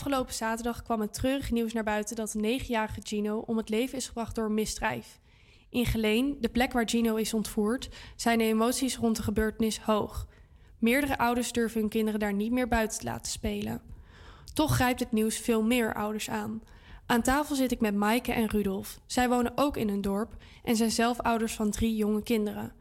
Afgelopen 0.08 0.36
zaterdag 0.36 0.84
kwam 0.84 1.02
het 1.02 1.14
treurige 1.14 1.54
nieuws 1.54 1.74
naar 1.74 1.84
buiten 1.84 2.16
dat 2.16 2.32
de 2.32 2.40
negenjarige 2.40 3.00
Gino 3.04 3.44
om 3.46 3.58
het 3.58 3.70
leven 3.70 3.98
is 3.98 4.08
gebracht 4.08 4.36
door 4.36 4.46
een 4.46 4.54
misdrijf. 4.54 5.20
In 5.70 5.86
Geleen, 5.86 6.38
de 6.42 6.50
plek 6.50 6.74
waar 6.74 6.90
Gino 6.90 7.16
is 7.16 7.34
ontvoerd, 7.34 7.90
zijn 8.16 8.38
de 8.38 8.44
emoties 8.44 8.98
rond 8.98 9.16
de 9.16 9.24
gebeurtenis 9.24 9.80
hoog. 9.80 10.28
Meerdere 10.80 11.18
ouders 11.18 11.52
durven 11.52 11.80
hun 11.80 11.90
kinderen 11.90 12.20
daar 12.20 12.34
niet 12.34 12.52
meer 12.52 12.68
buiten 12.68 13.00
te 13.00 13.06
laten 13.06 13.32
spelen. 13.32 13.82
Toch 14.54 14.76
grijpt 14.76 15.00
het 15.00 15.12
nieuws 15.12 15.38
veel 15.38 15.64
meer 15.64 15.94
ouders 15.94 16.30
aan. 16.30 16.62
Aan 17.06 17.22
tafel 17.22 17.56
zit 17.56 17.72
ik 17.72 17.80
met 17.80 17.96
Maaike 17.96 18.32
en 18.32 18.50
Rudolf. 18.50 19.00
Zij 19.06 19.30
wonen 19.30 19.52
ook 19.56 19.78
in 19.78 19.90
een 19.90 20.02
dorp 20.02 20.36
en 20.64 20.76
zijn 20.76 20.92
zelf 20.92 21.20
ouders 21.20 21.54
van 21.54 21.72
drie 21.72 21.96
jonge 21.96 22.24
kinderen. 22.24 22.74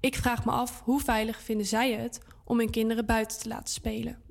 Ik 0.00 0.14
vraag 0.14 0.44
me 0.44 0.50
af 0.50 0.82
hoe 0.84 1.00
veilig 1.00 1.42
vinden 1.42 1.66
zij 1.66 1.92
het 1.92 2.20
om 2.44 2.58
hun 2.58 2.70
kinderen 2.70 3.06
buiten 3.06 3.38
te 3.38 3.48
laten 3.48 3.74
spelen. 3.74 4.27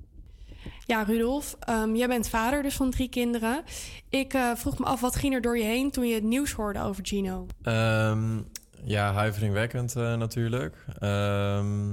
Ja, 0.88 1.04
Rudolf, 1.04 1.56
ehm, 1.60 1.96
jij 1.96 2.08
bent 2.08 2.30
vader 2.30 2.64
dus 2.64 2.76
van 2.76 2.90
drie 2.92 3.10
kinderen. 3.10 3.64
Ik 4.10 4.34
eh, 4.34 4.52
vroeg 4.56 4.80
me 4.80 4.86
af, 4.86 5.02
wat 5.02 5.16
ging 5.16 5.34
er 5.34 5.42
door 5.42 5.58
je 5.58 5.64
heen 5.64 5.92
toen 5.92 6.08
je 6.08 6.14
het 6.14 6.24
nieuws 6.24 6.52
hoorde 6.52 6.82
over 6.82 7.06
Gino? 7.06 7.46
Ehm, 7.62 8.40
ja, 8.84 9.14
huiveringwekkend 9.14 9.96
eh, 9.96 10.16
natuurlijk. 10.16 10.86
Ehm, 11.00 11.90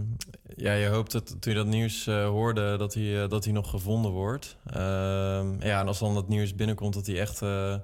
ja, 0.57 0.73
je 0.73 0.89
hoopt 0.89 1.13
dat 1.13 1.37
toen 1.41 1.53
je 1.53 1.59
dat 1.59 1.67
nieuws 1.67 2.07
eh, 2.07 2.27
hoorde 2.27 2.77
dat 2.77 2.95
hij, 2.95 3.23
eh, 3.23 3.29
dat 3.29 3.45
hij 3.45 3.53
nog 3.53 3.71
gevonden 3.71 4.11
wordt. 4.11 4.57
Ehm, 4.67 5.61
ja, 5.61 5.81
en 5.81 5.87
als 5.87 5.99
dan 5.99 6.15
dat 6.15 6.29
nieuws 6.29 6.55
binnenkomt 6.55 6.95
dat 6.95 7.07
hij 7.07 7.21
echt 7.21 7.43
eh, 7.43 7.75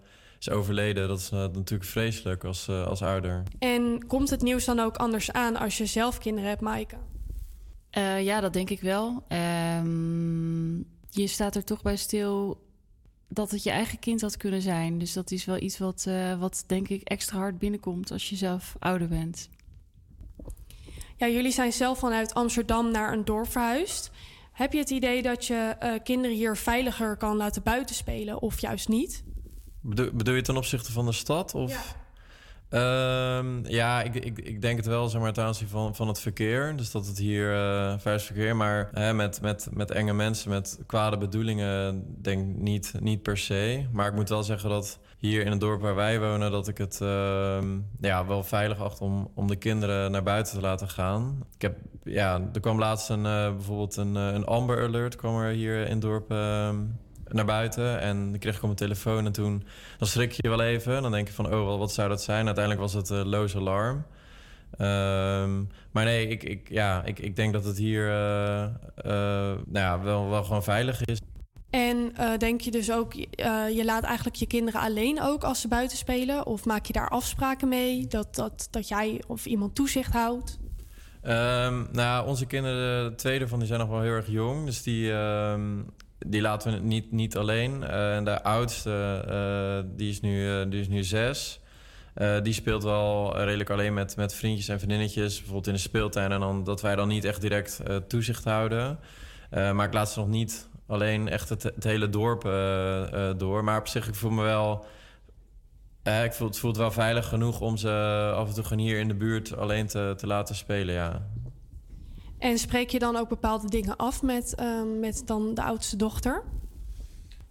is 0.40 0.50
overleden, 0.50 1.08
dat 1.08 1.18
is 1.18 1.30
natuurlijk 1.30 1.84
vreselijk 1.84 2.44
als, 2.44 2.68
eh, 2.68 2.86
als 2.86 3.02
ouder. 3.02 3.42
En 3.58 4.06
komt 4.06 4.30
het 4.30 4.42
nieuws 4.42 4.64
dan 4.64 4.80
ook 4.80 4.96
anders 4.96 5.32
aan 5.32 5.56
als 5.56 5.78
je 5.78 5.86
zelf 5.86 6.18
kinderen 6.18 6.48
hebt, 6.48 6.60
Maaike? 6.60 6.96
Eh, 7.90 8.24
ja, 8.24 8.40
dat 8.40 8.52
denk 8.52 8.70
ik 8.70 8.80
wel. 8.80 9.24
Ehm, 9.28 10.76
je 11.10 11.26
staat 11.26 11.56
er 11.56 11.64
toch 11.64 11.82
bij 11.82 11.96
stil 11.96 12.64
dat 13.28 13.50
het 13.50 13.62
je 13.62 13.70
eigen 13.70 13.98
kind 13.98 14.20
had 14.20 14.36
kunnen 14.36 14.62
zijn. 14.62 14.98
Dus 14.98 15.12
dat 15.12 15.30
is 15.30 15.44
wel 15.44 15.58
iets 15.58 15.78
wat, 15.78 16.04
eh, 16.08 16.38
wat 16.38 16.64
denk 16.66 16.88
ik 16.88 17.02
extra 17.02 17.38
hard 17.38 17.58
binnenkomt 17.58 18.10
als 18.10 18.28
je 18.28 18.36
zelf 18.36 18.76
ouder 18.78 19.08
bent. 19.08 19.48
Ja, 21.16 21.28
jullie 21.28 21.52
zijn 21.52 21.72
zelf 21.72 21.98
vanuit 21.98 22.34
Amsterdam 22.34 22.90
naar 22.90 23.12
een 23.12 23.24
dorp 23.24 23.50
verhuisd. 23.50 24.10
Heb 24.52 24.72
je 24.72 24.78
het 24.78 24.90
idee 24.90 25.22
dat 25.22 25.46
je 25.46 25.76
eh, 25.78 25.92
kinderen 26.04 26.36
hier 26.36 26.56
veiliger 26.56 27.16
kan 27.16 27.36
laten 27.36 27.62
buitenspelen 27.62 28.42
of 28.42 28.60
juist 28.60 28.88
niet? 28.88 29.24
Bedoel, 29.80 30.10
bedoel 30.12 30.34
je 30.34 30.42
ten 30.42 30.56
opzichte 30.56 30.92
van 30.92 31.06
de 31.06 31.12
stad? 31.12 31.54
Of? 31.54 31.70
Ja. 31.70 31.99
Ja, 33.62 34.02
ik, 34.02 34.14
ik, 34.14 34.38
ik 34.38 34.60
denk 34.60 34.76
het 34.76 34.86
wel, 34.86 35.08
zeg 35.08 35.20
maar, 35.20 35.32
ten 35.32 35.44
aanzien 35.44 35.68
van, 35.68 35.94
van 35.94 36.08
het 36.08 36.20
verkeer. 36.20 36.76
Dus 36.76 36.90
dat 36.90 37.06
het 37.06 37.18
hier 37.18 37.54
eh 37.54 37.94
veilig 37.98 38.24
verkeer. 38.24 38.56
Maar 38.56 38.88
hè, 38.92 39.14
met, 39.14 39.40
met, 39.40 39.68
met 39.72 39.90
enge 39.90 40.12
mensen, 40.12 40.50
met 40.50 40.78
kwade 40.86 41.18
bedoelingen, 41.18 42.04
denk 42.22 42.56
niet, 42.56 42.92
niet 43.00 43.22
per 43.22 43.38
se. 43.38 43.86
Maar 43.92 44.08
ik 44.08 44.14
moet 44.14 44.28
wel 44.28 44.42
zeggen 44.42 44.70
dat 44.70 44.98
hier 45.20 45.44
in 45.44 45.50
het 45.50 45.60
dorp 45.60 45.80
waar 45.80 45.94
wij 45.94 46.20
wonen, 46.20 46.50
dat 46.50 46.68
ik 46.68 46.78
het 46.78 47.00
ehm, 47.00 47.78
ja, 48.00 48.26
wel 48.26 48.42
veilig 48.44 48.80
acht 48.80 49.00
om, 49.00 49.30
om 49.34 49.46
de 49.46 49.56
kinderen 49.56 50.10
naar 50.10 50.22
buiten 50.22 50.54
te 50.54 50.60
laten 50.60 50.88
gaan. 50.88 51.42
Ik 51.54 51.62
heb, 51.62 51.78
ja, 52.04 52.48
er 52.52 52.60
kwam 52.60 52.78
laatst 52.78 53.10
een, 53.10 53.26
eh, 53.26 53.54
bijvoorbeeld 53.54 53.96
een, 53.96 54.16
eh, 54.16 54.32
een 54.32 54.46
Amber 54.46 54.82
Alert 54.82 55.16
kwam 55.16 55.36
er 55.36 55.52
hier 55.52 55.84
in 55.84 55.92
het 55.92 56.00
dorp 56.00 56.30
ehm, 56.30 56.76
naar 57.32 57.44
buiten. 57.44 58.00
En 58.00 58.30
die 58.30 58.40
kreeg 58.40 58.54
ik 58.54 58.60
op 58.60 58.64
mijn 58.64 58.76
telefoon 58.76 59.26
en 59.26 59.32
toen 59.32 59.64
dan 59.98 60.08
schrik 60.08 60.32
je 60.32 60.48
wel 60.48 60.62
even. 60.62 61.02
Dan 61.02 61.12
denk 61.12 61.28
je 61.28 61.34
van, 61.34 61.54
oh, 61.54 61.78
wat, 61.78 61.92
zou 61.92 62.08
dat 62.08 62.22
zijn? 62.22 62.46
Uiteindelijk 62.46 62.84
was 62.84 62.92
het 62.92 63.10
uh, 63.10 63.24
loos 63.24 63.56
alarm. 63.56 64.04
Ehm, 64.70 65.62
maar 65.90 66.04
nee, 66.04 66.28
ik, 66.28 66.42
ik, 66.42 66.68
ja, 66.68 67.04
ik, 67.04 67.18
ik 67.18 67.36
denk 67.36 67.52
dat 67.52 67.64
het 67.64 67.76
hier 67.76 68.08
eh, 68.08 68.62
eh, 68.64 68.72
nou 69.66 69.86
ja, 69.86 70.00
wel, 70.00 70.30
wel 70.30 70.44
gewoon 70.44 70.62
veilig 70.62 71.04
is. 71.04 71.18
En 71.70 72.12
eh, 72.16 72.36
denk 72.36 72.60
je 72.60 72.70
dus 72.70 72.92
ook, 72.92 73.14
eh, 73.14 73.68
je 73.76 73.84
laat 73.84 74.02
eigenlijk 74.02 74.36
je 74.36 74.46
kinderen 74.46 74.80
alleen 74.80 75.22
ook 75.22 75.44
als 75.44 75.60
ze 75.60 75.68
buiten 75.68 75.96
spelen? 75.96 76.46
Of 76.46 76.64
maak 76.64 76.86
je 76.86 76.92
daar 76.92 77.08
afspraken 77.08 77.68
mee 77.68 78.06
dat, 78.06 78.34
dat, 78.34 78.68
dat 78.70 78.88
jij 78.88 79.22
of 79.26 79.46
iemand 79.46 79.74
toezicht 79.74 80.12
houdt? 80.12 80.58
Ehm, 81.22 81.84
nou, 81.92 82.26
onze 82.26 82.46
kinderen, 82.46 83.16
twee 83.16 83.38
daarvan, 83.38 83.58
die 83.58 83.68
zijn 83.68 83.80
nog 83.80 83.88
wel 83.88 84.00
heel 84.00 84.12
erg 84.12 84.28
jong. 84.28 84.64
Dus 84.64 84.82
die, 84.82 85.12
ehm, 85.12 85.82
die 86.26 86.40
laten 86.40 86.72
we 86.72 86.78
niet, 86.78 87.12
niet 87.12 87.36
alleen. 87.36 87.82
Eh, 87.82 88.24
de 88.24 88.42
oudste, 88.42 89.24
eh, 89.28 89.90
die, 89.96 90.10
is 90.10 90.20
nu, 90.20 90.60
eh, 90.60 90.70
die 90.70 90.88
nu 90.88 91.04
zes. 91.04 91.60
Die 92.42 92.52
speelt 92.52 92.82
wel 92.82 93.38
redelijk 93.38 93.70
alleen 93.70 93.94
met, 93.94 94.16
met 94.16 94.34
vriendjes 94.34 94.68
en 94.68 94.78
vriendinnetjes. 94.78 95.36
Bijvoorbeeld 95.36 95.66
in 95.66 95.72
de 95.72 95.78
speeltuin. 95.78 96.32
En 96.32 96.40
dan, 96.40 96.64
dat 96.64 96.80
wij 96.80 96.96
dan 96.96 97.08
niet 97.08 97.24
echt 97.24 97.40
direct 97.40 97.80
toezicht 98.08 98.44
houden. 98.44 98.98
Maar 99.50 99.86
ik 99.86 99.92
laat 99.92 100.10
ze 100.10 100.18
nog 100.18 100.28
niet 100.28 100.68
alleen 100.86 101.28
echt 101.28 101.48
het, 101.48 101.72
hele 101.80 102.08
dorp 102.08 102.42
door. 103.38 103.64
Maar 103.64 103.78
op 103.78 103.88
zich, 103.88 104.08
ik 104.08 104.14
voel 104.14 104.30
me 104.30 104.42
wel... 104.42 104.84
ik 106.24 106.32
voel, 106.32 106.48
het 106.48 106.58
voelt 106.58 106.76
wel 106.76 106.90
veilig 106.90 107.28
genoeg 107.28 107.60
om 107.60 107.76
ze 107.76 108.32
af 108.34 108.48
en 108.48 108.54
toe 108.54 108.64
gewoon 108.64 108.84
hier 108.84 108.98
in 108.98 109.08
de 109.08 109.14
buurt 109.14 109.56
alleen 109.56 109.86
te, 109.86 110.14
te 110.16 110.26
laten 110.26 110.54
spelen, 110.54 110.94
ja. 110.94 111.26
En 112.40 112.58
spreek 112.58 112.90
je 112.90 112.98
dan 112.98 113.16
ook 113.16 113.28
bepaalde 113.28 113.68
dingen 113.68 113.96
af 113.96 114.22
met, 114.22 114.54
ehm, 114.54 115.00
met 115.00 115.22
dan 115.24 115.54
de 115.54 115.62
oudste 115.62 115.96
dochter? 115.96 116.42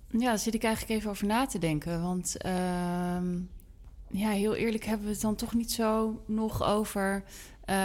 Ja, 0.07 0.25
daar 0.25 0.39
zit 0.39 0.53
ik 0.53 0.63
eigenlijk 0.63 0.95
even 0.99 1.09
over 1.09 1.27
na 1.27 1.45
te 1.45 1.59
denken. 1.59 2.01
Want 2.01 2.37
ehm, 2.37 3.37
ja, 4.07 4.29
heel 4.29 4.55
eerlijk 4.55 4.85
hebben 4.85 5.05
we 5.05 5.11
het 5.11 5.21
dan 5.21 5.35
toch 5.35 5.53
niet 5.53 5.71
zo 5.71 6.21
nog 6.25 6.63
over. 6.63 7.23
eh, 7.65 7.75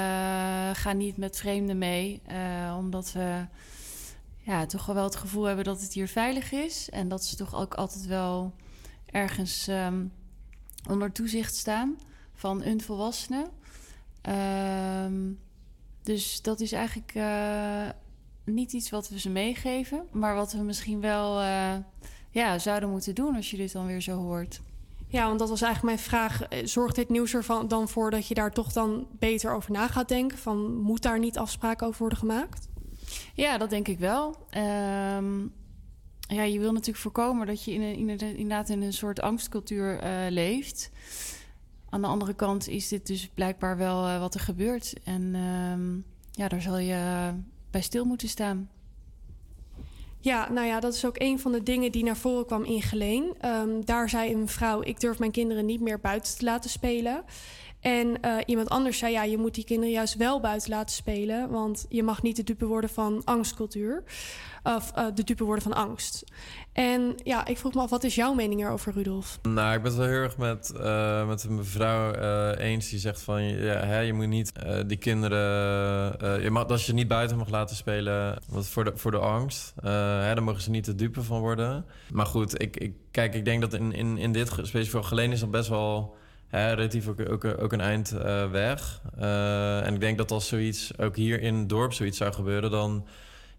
ga 0.72 0.92
niet 0.92 1.16
met 1.16 1.36
vreemden 1.36 1.78
mee. 1.78 2.20
eh, 2.26 2.76
omdat 2.78 3.12
we 3.12 3.46
ja, 4.38 4.66
toch 4.66 4.86
wel 4.86 5.04
het 5.04 5.16
gevoel 5.16 5.44
hebben 5.44 5.64
dat 5.64 5.80
het 5.80 5.92
hier 5.92 6.08
veilig 6.08 6.52
is. 6.52 6.90
En 6.90 7.08
dat 7.08 7.24
ze 7.24 7.36
toch 7.36 7.54
ook 7.54 7.74
altijd 7.74 8.06
wel 8.06 8.52
ergens 9.06 9.68
ehm, 9.68 10.06
onder 10.90 11.12
toezicht 11.12 11.54
staan 11.56 11.98
van 12.34 12.62
een 12.62 12.80
volwassene. 12.82 13.50
Ehm, 14.20 15.32
dus 16.04 16.42
dat 16.42 16.60
is 16.60 16.72
eigenlijk 16.72 17.12
eh, 17.14 17.88
niet 18.44 18.72
iets 18.72 18.90
wat 18.90 19.08
we 19.08 19.18
ze 19.18 19.30
meegeven, 19.30 20.04
maar 20.12 20.34
wat 20.34 20.52
we 20.52 20.58
misschien 20.62 21.00
wel 21.00 21.40
eh, 21.40 21.72
ja, 22.30 22.58
zouden 22.58 22.90
moeten 22.90 23.14
doen 23.14 23.36
als 23.36 23.50
je 23.50 23.56
dit 23.56 23.72
dan 23.72 23.86
weer 23.86 24.00
zo 24.00 24.16
hoort. 24.16 24.60
Ja, 25.08 25.26
want 25.26 25.38
dat 25.38 25.48
was 25.48 25.62
eigenlijk 25.62 25.94
mijn 25.96 26.08
vraag. 26.08 26.42
Eh, 26.42 26.66
Zorgt 26.66 26.94
dit 26.94 27.08
nieuws 27.08 27.34
er 27.34 27.68
dan 27.68 27.88
voor 27.88 28.10
dat 28.10 28.26
je 28.26 28.34
daar 28.34 28.52
toch 28.52 28.72
dan 28.72 29.06
beter 29.18 29.54
over 29.54 29.72
na 29.72 29.88
gaat 29.88 30.08
denken? 30.08 30.38
Van, 30.38 30.76
moet 30.76 31.02
daar 31.02 31.18
niet 31.18 31.38
afspraken 31.38 31.86
over 31.86 31.98
worden 32.00 32.18
gemaakt? 32.18 32.68
Ja, 33.34 33.58
dat 33.58 33.70
denk 33.70 33.88
ik 33.88 33.98
wel. 33.98 34.36
Ehm, 34.50 35.40
ja, 36.28 36.42
je 36.42 36.58
wil 36.58 36.72
natuurlijk 36.72 36.98
voorkomen 36.98 37.46
dat 37.46 37.64
je 37.64 37.72
in 37.72 37.82
een, 37.82 37.94
in 37.96 38.08
een- 38.10 38.20
inderdaad 38.36 38.68
in 38.68 38.82
een 38.82 38.92
soort 38.92 39.20
angstcultuur 39.20 40.00
leeft. 40.30 40.90
Aan 41.94 42.00
de 42.00 42.06
andere 42.06 42.34
kant 42.34 42.68
is 42.68 42.88
dit 42.88 43.06
dus 43.06 43.28
blijkbaar 43.34 43.76
wel 43.76 44.06
eh, 44.06 44.18
wat 44.18 44.34
er 44.34 44.40
gebeurt. 44.40 44.92
En 45.04 45.34
ehm, 45.34 45.94
ja, 46.30 46.48
daar 46.48 46.62
zal 46.62 46.78
je 46.78 47.30
bij 47.70 47.80
stil 47.80 48.04
moeten 48.04 48.28
staan. 48.28 48.70
Ja, 50.20 50.52
nou 50.52 50.66
ja, 50.66 50.80
dat 50.80 50.94
is 50.94 51.04
ook 51.06 51.18
een 51.18 51.40
van 51.40 51.52
de 51.52 51.62
dingen 51.62 51.92
die 51.92 52.04
naar 52.04 52.16
voren 52.16 52.46
kwam 52.46 52.64
in 52.64 52.82
Geleen. 52.82 53.34
Ehm, 53.40 53.80
daar 53.84 54.08
zei 54.08 54.32
een 54.32 54.40
mevrouw, 54.40 54.82
ik 54.82 55.00
durf 55.00 55.18
mijn 55.18 55.30
kinderen 55.30 55.66
niet 55.66 55.80
meer 55.80 56.00
buiten 56.00 56.36
te 56.36 56.44
laten 56.44 56.70
spelen. 56.70 57.24
En 57.84 58.20
eh, 58.20 58.36
iemand 58.46 58.68
anders 58.68 58.98
zei, 58.98 59.12
ja, 59.12 59.22
je 59.22 59.38
moet 59.38 59.54
die 59.54 59.64
kinderen 59.64 59.92
juist 59.94 60.16
wel 60.16 60.40
buiten 60.40 60.70
laten 60.70 60.94
spelen... 60.94 61.50
want 61.50 61.86
je 61.88 62.02
mag 62.02 62.22
niet 62.22 62.36
de 62.36 62.42
dupe 62.42 62.66
worden 62.66 62.90
van 62.90 63.22
angstcultuur. 63.24 64.02
Of 64.62 64.92
eh, 64.94 65.06
de 65.14 65.24
dupe 65.24 65.44
worden 65.44 65.62
van 65.62 65.74
angst. 65.74 66.24
En 66.72 67.14
ja, 67.24 67.46
ik 67.46 67.58
vroeg 67.58 67.74
me 67.74 67.80
af, 67.80 67.90
wat 67.90 68.04
is 68.04 68.14
jouw 68.14 68.34
mening 68.34 68.60
erover, 68.64 68.92
Rudolf? 68.92 69.38
Nou, 69.42 69.74
ik 69.74 69.82
ben 69.82 69.90
het 69.90 70.00
wel 70.00 70.08
heel 70.08 70.22
erg 70.22 70.36
met, 70.36 70.72
eh, 70.80 71.28
met 71.28 71.44
een 71.44 71.54
mevrouw 71.54 72.12
eens 72.54 72.88
die 72.88 72.98
zegt 72.98 73.22
van... 73.22 73.42
Ja, 73.42 73.84
hè, 73.84 73.98
je 73.98 74.12
moet 74.12 74.26
niet 74.26 74.52
die 74.86 74.96
kinderen... 74.96 76.42
je 76.42 76.50
mag, 76.50 76.66
als 76.66 76.86
je 76.86 76.92
niet 76.92 77.08
buiten 77.08 77.36
mag 77.36 77.48
laten 77.48 77.76
spelen 77.76 78.38
wat 78.48 78.66
voor, 78.66 78.84
de, 78.84 78.92
voor 78.94 79.10
de 79.10 79.18
angst... 79.18 79.72
hè, 79.80 80.34
dan 80.34 80.44
mogen 80.44 80.62
ze 80.62 80.70
niet 80.70 80.84
de 80.84 80.94
dupe 80.94 81.22
van 81.22 81.40
worden. 81.40 81.86
Maar 82.12 82.26
goed, 82.26 82.60
ik, 82.60 82.76
ik, 82.76 82.92
kijk, 83.10 83.34
ik 83.34 83.44
denk 83.44 83.60
dat 83.60 83.72
in, 83.72 83.92
in, 83.92 84.18
in 84.18 84.32
dit 84.32 84.50
ge- 84.50 84.66
specifiek 84.66 84.92
voor 84.92 85.04
Geleen 85.04 85.32
is 85.32 85.40
dat 85.40 85.50
best 85.50 85.68
wel... 85.68 86.16
Hè, 86.54 86.72
relatief 86.72 87.08
ook, 87.08 87.30
ook, 87.30 87.44
ook 87.44 87.72
een 87.72 87.80
eind 87.80 88.12
eh, 88.12 88.50
weg. 88.50 89.00
Eh, 89.18 89.86
en 89.86 89.94
ik 89.94 90.00
denk 90.00 90.18
dat 90.18 90.30
als 90.30 90.48
zoiets 90.48 90.98
ook 90.98 91.16
hier 91.16 91.40
in 91.40 91.54
het 91.54 91.68
dorp 91.68 91.92
zoiets 91.92 92.18
zou 92.18 92.32
gebeuren... 92.32 92.70
dan, 92.70 93.06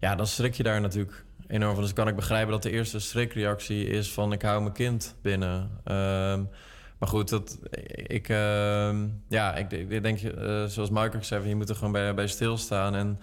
ja, 0.00 0.14
dan 0.14 0.26
schrik 0.26 0.54
je 0.54 0.62
daar 0.62 0.80
natuurlijk 0.80 1.24
enorm 1.46 1.74
van. 1.74 1.82
Dus 1.82 1.92
kan 1.92 2.08
ik 2.08 2.16
begrijpen 2.16 2.52
dat 2.52 2.62
de 2.62 2.70
eerste 2.70 2.98
schrikreactie 2.98 3.86
is 3.86 4.12
van... 4.12 4.32
ik 4.32 4.42
hou 4.42 4.60
mijn 4.60 4.72
kind 4.72 5.16
binnen. 5.22 5.70
Ehm, 5.84 6.42
maar 6.98 7.08
goed, 7.08 7.28
dat, 7.28 7.58
ik, 7.92 8.28
ehm, 8.28 9.06
ja, 9.28 9.54
ik, 9.54 9.72
ik 9.72 10.02
denk, 10.02 10.20
eh, 10.20 10.64
zoals 10.64 10.90
Michael 10.90 11.24
zei... 11.24 11.48
je 11.48 11.56
moet 11.56 11.68
er 11.68 11.76
gewoon 11.76 11.92
bij, 11.92 12.14
bij 12.14 12.26
stilstaan 12.26 12.94
en... 12.94 13.20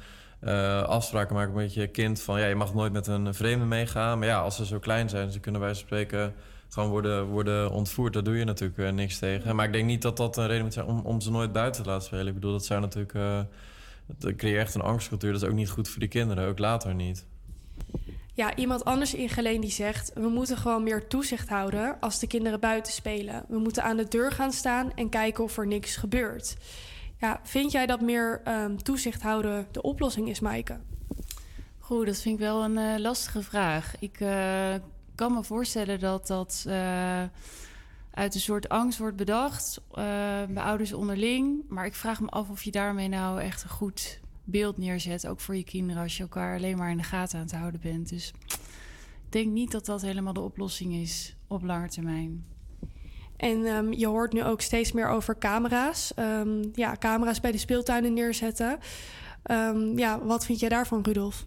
afspraken 0.87 1.35
maken 1.35 1.53
met 1.53 1.73
je 1.73 1.87
kind 1.87 2.21
van 2.21 2.39
ja, 2.39 2.45
je 2.45 2.55
mag 2.55 2.73
nooit 2.73 2.93
met 2.93 3.07
een 3.07 3.33
vreemde 3.33 3.65
meegaan. 3.65 4.19
Maar 4.19 4.27
ja, 4.27 4.39
als 4.39 4.55
ze 4.55 4.65
zo 4.65 4.79
klein 4.79 5.09
zijn, 5.09 5.31
ze 5.31 5.39
kunnen 5.39 5.61
bij 5.61 5.73
spreken 5.73 6.33
gewoon 6.73 6.89
worden, 6.89 7.25
worden 7.25 7.71
ontvoerd. 7.71 8.13
Daar 8.13 8.23
doe 8.23 8.37
je 8.37 8.45
natuurlijk 8.45 8.79
eh, 8.79 8.91
niks 8.91 9.19
tegen. 9.19 9.55
Maar 9.55 9.65
ik 9.65 9.73
denk 9.73 9.85
niet 9.85 10.01
dat 10.01 10.17
dat 10.17 10.37
een 10.37 10.47
reden 10.47 10.63
moet 10.63 10.73
zijn 10.73 10.85
om, 10.85 10.99
om 10.99 11.21
ze 11.21 11.31
nooit 11.31 11.51
buiten 11.51 11.83
te 11.83 11.89
laten 11.89 12.05
spelen. 12.05 12.27
Ik 12.27 12.33
bedoel, 12.33 12.51
dat 12.51 12.65
zou 12.65 12.81
natuurlijk. 12.81 13.13
eh 13.13 13.39
dat 14.05 14.35
creëert 14.35 14.61
echt 14.61 14.75
een 14.75 14.81
angstcultuur. 14.81 15.31
Dat 15.31 15.41
is 15.41 15.47
ook 15.47 15.55
niet 15.55 15.69
goed 15.69 15.89
voor 15.89 15.99
die 15.99 16.09
kinderen, 16.09 16.47
ook 16.47 16.59
later 16.59 16.95
niet. 16.95 17.25
Ja, 18.33 18.55
iemand 18.55 18.85
anders 18.85 19.13
in 19.13 19.29
Geleen 19.29 19.61
die 19.61 19.71
zegt... 19.71 20.11
we 20.13 20.27
moeten 20.27 20.57
gewoon 20.57 20.83
meer 20.83 21.07
toezicht 21.07 21.49
houden 21.49 21.99
als 21.99 22.19
de 22.19 22.27
kinderen 22.27 22.59
buiten 22.59 22.93
spelen. 22.93 23.45
We 23.47 23.57
moeten 23.57 23.83
aan 23.83 23.97
de 23.97 24.07
deur 24.07 24.31
gaan 24.31 24.51
staan 24.51 24.93
en 24.93 25.09
kijken 25.09 25.43
of 25.43 25.57
er 25.57 25.67
niks 25.67 25.95
gebeurt. 25.95 26.57
Ja, 27.19 27.39
vind 27.43 27.71
jij 27.71 27.85
dat 27.85 28.01
meer 28.01 28.41
ehm, 28.43 28.75
toezicht 28.75 29.21
houden 29.21 29.67
de 29.71 29.81
oplossing 29.81 30.29
is, 30.29 30.39
Maaike? 30.39 30.79
Goed, 31.79 32.05
dat 32.05 32.21
vind 32.21 32.33
ik 32.35 32.45
wel 32.45 32.63
een 32.63 32.77
eh, 32.77 32.99
lastige 32.99 33.41
vraag. 33.41 33.93
Ik 33.99 34.19
eh, 34.19 34.73
kan 35.15 35.33
me 35.33 35.43
voorstellen 35.43 35.99
dat 35.99 36.27
dat 36.27 36.63
eh, 36.67 37.23
uit 38.13 38.35
een 38.35 38.41
soort 38.41 38.69
angst 38.69 38.99
wordt 38.99 39.17
bedacht 39.17 39.81
eh, 39.91 40.03
bij 40.49 40.63
ouders 40.63 40.93
onderling. 40.93 41.63
Maar 41.67 41.85
ik 41.85 41.95
vraag 41.95 42.21
me 42.21 42.29
af 42.29 42.49
of 42.49 42.63
je 42.63 42.71
daarmee 42.71 43.07
nou 43.07 43.41
echt 43.41 43.63
een 43.63 43.69
goed 43.69 44.19
beeld 44.43 44.77
neerzet, 44.77 45.27
ook 45.27 45.39
voor 45.39 45.55
je 45.55 45.63
kinderen, 45.63 46.01
als 46.01 46.17
je 46.17 46.23
elkaar 46.23 46.57
alleen 46.57 46.77
maar 46.77 46.91
in 46.91 46.97
de 46.97 47.03
gaten 47.03 47.39
aan 47.39 47.45
het 47.45 47.55
houden 47.55 47.79
bent. 47.81 48.09
Dus 48.09 48.33
ik 49.25 49.29
denk 49.29 49.51
niet 49.51 49.71
dat 49.71 49.85
dat 49.85 50.01
helemaal 50.01 50.33
de 50.33 50.39
oplossing 50.39 50.93
is 50.93 51.35
op 51.47 51.63
lange 51.63 51.89
termijn. 51.89 52.45
En 53.37 53.65
ehm, 53.65 53.91
je 53.91 54.07
hoort 54.07 54.33
nu 54.33 54.43
ook 54.43 54.61
steeds 54.61 54.91
meer 54.91 55.07
over 55.07 55.37
camera's. 55.37 56.13
Ehm, 56.13 56.63
ja, 56.73 56.95
camera's 56.99 57.39
bij 57.39 57.51
de 57.51 57.57
speeltuinen 57.57 58.13
neerzetten. 58.13 58.79
Ehm, 59.43 59.97
ja, 59.97 60.23
wat 60.25 60.45
vind 60.45 60.59
jij 60.59 60.69
daarvan, 60.69 61.01
Rudolf? 61.01 61.45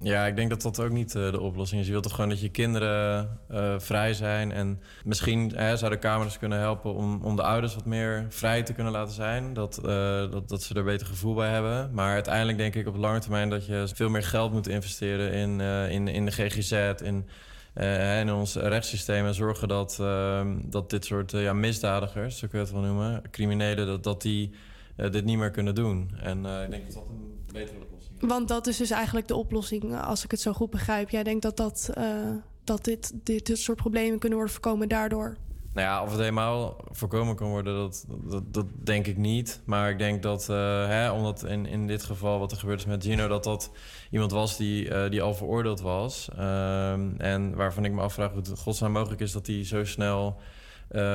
Ja, 0.00 0.26
ik 0.26 0.36
denk 0.36 0.50
dat 0.50 0.62
dat 0.62 0.80
ook 0.80 0.90
niet 0.90 1.14
eh, 1.14 1.30
de 1.30 1.40
oplossing 1.40 1.80
is. 1.80 1.86
Je 1.86 1.92
wilt 1.92 2.04
toch 2.04 2.14
gewoon 2.14 2.30
dat 2.30 2.40
je 2.40 2.48
kinderen 2.48 3.38
eh, 3.48 3.74
vrij 3.78 4.14
zijn. 4.14 4.52
En 4.52 4.80
misschien 5.04 5.52
hè, 5.54 5.76
zouden 5.76 6.00
camera's 6.00 6.38
kunnen 6.38 6.58
helpen 6.58 6.94
om, 6.94 7.22
om 7.22 7.36
de 7.36 7.42
ouders 7.42 7.74
wat 7.74 7.84
meer 7.84 8.26
vrij 8.28 8.62
te 8.62 8.72
kunnen 8.72 8.92
laten 8.92 9.14
zijn. 9.14 9.52
Dat, 9.52 9.78
eh, 9.78 9.84
dat, 10.30 10.48
dat 10.48 10.62
ze 10.62 10.74
er 10.74 10.84
beter 10.84 11.06
gevoel 11.06 11.34
bij 11.34 11.50
hebben. 11.50 11.90
Maar 11.92 12.12
uiteindelijk 12.12 12.58
denk 12.58 12.74
ik 12.74 12.86
op 12.86 12.96
lange 12.96 13.20
termijn 13.20 13.50
dat 13.50 13.66
je 13.66 13.88
veel 13.94 14.08
meer 14.08 14.22
geld 14.22 14.52
moet 14.52 14.68
investeren 14.68 15.32
in, 15.32 15.60
in, 15.90 16.08
in 16.08 16.24
de 16.24 16.32
GGZ. 16.32 16.72
In, 17.02 17.28
eh, 17.76 18.20
in 18.20 18.32
ons 18.32 18.54
rechtssysteem 18.54 19.26
en 19.26 19.34
zorgen 19.34 19.68
dat, 19.68 19.98
ehm, 20.00 20.56
dat 20.64 20.90
dit 20.90 21.04
soort 21.04 21.30
ja, 21.30 21.52
misdadigers, 21.52 22.38
zo 22.38 22.46
kun 22.46 22.58
je 22.58 22.64
het 22.64 22.74
wel 22.74 22.82
noemen, 22.82 23.22
criminelen, 23.30 23.86
dat, 23.86 24.04
dat 24.04 24.22
die 24.22 24.50
dit 24.96 25.24
niet 25.24 25.38
meer 25.38 25.50
kunnen 25.50 25.74
doen. 25.74 26.10
En 26.22 26.38
ik 26.44 26.70
denk 26.70 26.84
dat 26.84 26.94
dat 26.94 27.04
een 27.08 27.44
betere. 27.52 27.85
Want 28.20 28.48
dat 28.48 28.66
is 28.66 28.76
dus 28.76 28.90
eigenlijk 28.90 29.28
de 29.28 29.34
oplossing, 29.34 30.00
als 30.00 30.24
ik 30.24 30.30
het 30.30 30.40
zo 30.40 30.52
goed 30.52 30.70
begrijp. 30.70 31.10
Jij 31.10 31.22
denkt 31.22 31.42
dat, 31.42 31.56
dat, 31.56 31.90
eh, 31.94 32.30
dat 32.64 32.84
dit, 32.84 33.12
dit, 33.22 33.58
soort 33.58 33.76
problemen 33.76 34.18
kunnen 34.18 34.38
worden 34.38 34.54
voorkomen 34.54 34.88
daardoor. 34.88 35.36
Nou 35.72 35.88
ja, 35.88 36.02
of 36.02 36.10
het 36.10 36.18
helemaal 36.18 36.76
voorkomen 36.90 37.36
kan 37.36 37.48
worden, 37.48 37.76
dat, 37.76 38.06
dat, 38.08 38.54
dat 38.54 38.66
denk 38.84 39.06
ik 39.06 39.16
niet. 39.16 39.60
Maar 39.64 39.90
ik 39.90 39.98
denk 39.98 40.22
dat, 40.22 40.48
eh, 40.48 40.86
hè, 40.86 41.10
omdat 41.10 41.44
in, 41.44 41.66
in 41.66 41.86
dit 41.86 42.02
geval 42.02 42.38
wat 42.38 42.52
er 42.52 42.58
gebeurd 42.58 42.80
is 42.80 42.86
met 42.86 43.04
Gino... 43.04 43.28
dat 43.28 43.44
dat 43.44 43.70
iemand 44.10 44.30
was 44.30 44.56
die, 44.56 44.88
eh, 44.88 45.10
die 45.10 45.22
al 45.22 45.34
veroordeeld 45.34 45.80
was. 45.80 46.28
Ehm, 46.36 47.10
en 47.18 47.54
waarvan 47.54 47.84
ik 47.84 47.92
me 47.92 48.00
afvraag 48.00 48.30
hoe 48.30 48.38
het 48.38 48.58
godsnaam 48.58 48.92
mogelijk 48.92 49.20
is... 49.20 49.32
dat 49.32 49.46
hij 49.46 49.64
zo 49.64 49.84
snel 49.84 50.40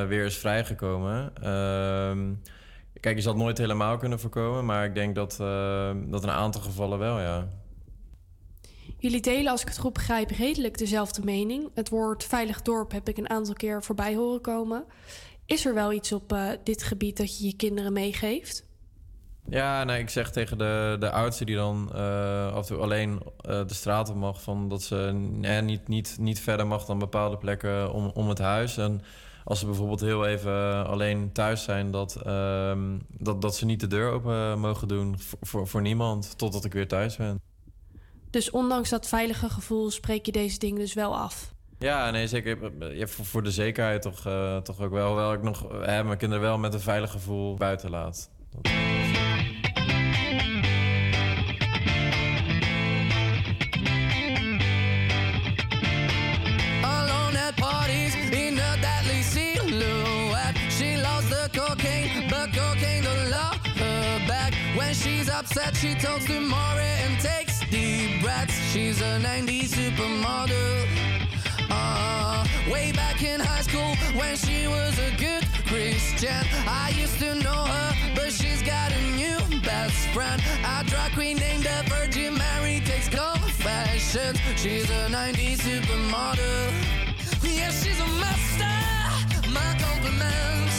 weer 0.08 0.26
is 0.26 0.38
vrijgekomen. 0.38 1.34
Ehm, 1.42 2.34
kijk, 3.02 3.16
je 3.16 3.22
zal 3.22 3.34
het 3.34 3.42
nooit 3.42 3.58
helemaal 3.58 3.98
kunnen 3.98 4.20
voorkomen... 4.20 4.66
maar 4.66 4.86
ik 4.86 4.96
denk 4.96 5.16
dat, 5.16 5.38
eh, 5.40 5.92
dat 6.06 6.24
een 6.24 6.30
aantal 6.30 6.62
gevallen 6.62 7.00
wel, 7.00 7.20
ja. 7.20 7.48
Jullie 8.98 9.22
delen, 9.22 9.52
als 9.52 9.62
ik 9.62 9.68
het 9.68 9.78
goed 9.78 9.94
begrijp, 9.94 10.30
redelijk 10.30 10.78
dezelfde 10.78 11.24
mening. 11.24 11.70
Het 11.74 11.90
woord 11.90 12.24
veilig 12.24 12.62
dorp 12.62 12.92
heb 12.92 13.08
ik 13.08 13.18
een 13.18 13.30
aantal 13.30 13.54
keer 13.54 13.84
voorbij 13.84 14.16
horen 14.16 14.42
komen. 14.42 14.86
Is 15.46 15.66
er 15.66 15.74
wel 15.74 15.94
iets 15.94 16.12
op 16.12 16.34
eh, 16.34 16.50
dit 16.64 16.84
gebied 16.84 17.18
dat 17.18 17.38
je 17.38 17.46
je 17.46 17.56
kinderen 17.56 17.94
meegeeft? 17.94 18.66
Ja, 19.50 19.84
nee, 19.84 20.02
ik 20.02 20.10
zeg 20.10 20.32
tegen 20.32 20.58
de, 20.58 20.96
de 21.00 21.12
oudste 21.12 21.46
die 21.46 21.56
dan 21.56 21.92
eh, 21.94 22.54
af 22.54 22.70
en 22.70 22.76
toe 22.76 22.84
alleen 22.84 23.22
de 23.44 23.74
straat 23.74 24.10
op 24.10 24.16
mag... 24.16 24.42
Van 24.42 24.70
dat 24.70 24.84
ze 24.84 25.28
eh, 25.42 25.62
niet, 25.62 25.88
niet, 25.88 26.16
niet 26.20 26.40
verder 26.40 26.68
mag 26.68 26.86
dan 26.86 27.00
bepaalde 27.00 27.38
plekken 27.38 27.94
om, 27.94 28.12
om 28.14 28.30
het 28.30 28.40
huis. 28.40 28.78
En 28.78 29.02
als 29.44 29.60
ze 29.60 29.66
bijvoorbeeld 29.66 30.02
heel 30.02 30.26
even 30.26 30.88
alleen 30.88 31.32
thuis 31.32 31.64
zijn... 31.64 31.92
dat, 31.92 32.16
ehm, 32.16 32.98
dat, 33.08 33.42
dat 33.42 33.56
ze 33.56 33.66
niet 33.66 33.80
de 33.80 33.88
deur 33.88 34.12
open 34.12 34.60
mogen 34.60 34.88
doen 34.88 35.20
voor, 35.20 35.40
voor, 35.42 35.68
voor 35.68 35.82
niemand... 35.82 36.38
totdat 36.38 36.66
ik 36.66 36.74
weer 36.74 36.88
thuis 36.88 37.16
ben. 37.16 37.42
Dus 38.30 38.50
ondanks 38.50 38.90
dat 38.90 39.08
veilige 39.08 39.50
gevoel 39.50 39.92
spreek 39.92 40.26
je 40.26 40.32
deze 40.32 40.60
dingen 40.60 40.80
dus 40.80 40.94
wel 40.94 41.18
af. 41.18 41.54
Ja, 41.80 42.10
nee, 42.12 42.28
zeker. 42.28 42.72
Ja, 42.96 43.08
voor, 43.08 43.44
de 43.44 43.52
zekerheid 43.52 44.02
toch, 44.02 44.26
eh, 44.26 44.58
toch 44.58 44.80
ook 44.80 44.92
wel. 44.92 45.08
Hoewel 45.08 45.34
ik 45.34 45.42
nog 45.42 45.66
hè, 45.70 46.04
mijn 46.04 46.18
kinderen 46.18 46.44
wel 46.44 46.58
met 46.58 46.74
een 46.74 46.80
veilig 46.80 47.12
gevoel 47.12 47.56
buiten 47.56 47.90
laat. 47.90 48.30
Upset, 65.42 65.76
she 65.76 65.96
talks 65.96 66.26
to 66.26 66.40
Maury 66.40 66.94
and 67.04 67.20
takes 67.20 67.62
deep 67.72 68.22
breaths. 68.22 68.54
She's 68.72 69.02
a 69.02 69.20
90s 69.20 69.70
supermodel. 69.70 70.86
Uh, 71.68 72.46
way 72.72 72.92
back 72.92 73.24
in 73.24 73.40
high 73.40 73.62
school 73.62 73.96
when 74.20 74.36
she 74.36 74.68
was 74.68 74.94
a 75.00 75.10
good 75.18 75.44
Christian. 75.66 76.44
I 76.68 76.94
used 76.96 77.18
to 77.20 77.34
know 77.34 77.64
her, 77.74 77.90
but 78.14 78.32
she's 78.32 78.62
got 78.62 78.92
a 78.92 79.02
new 79.22 79.40
best 79.62 79.98
friend. 80.14 80.40
A 80.64 80.84
drag 80.84 81.12
queen 81.14 81.38
named 81.38 81.64
the 81.64 81.80
Virgin 81.90 82.38
Mary 82.38 82.80
takes 82.86 83.10
confessions. 83.10 84.38
She's 84.58 84.90
a 84.92 85.10
90s 85.10 85.62
supermodel. 85.66 86.72
Yeah, 87.42 87.72
she's 87.72 88.00
a 88.00 88.10
master. 88.22 89.50
My 89.50 89.72
compliments. 89.80 90.71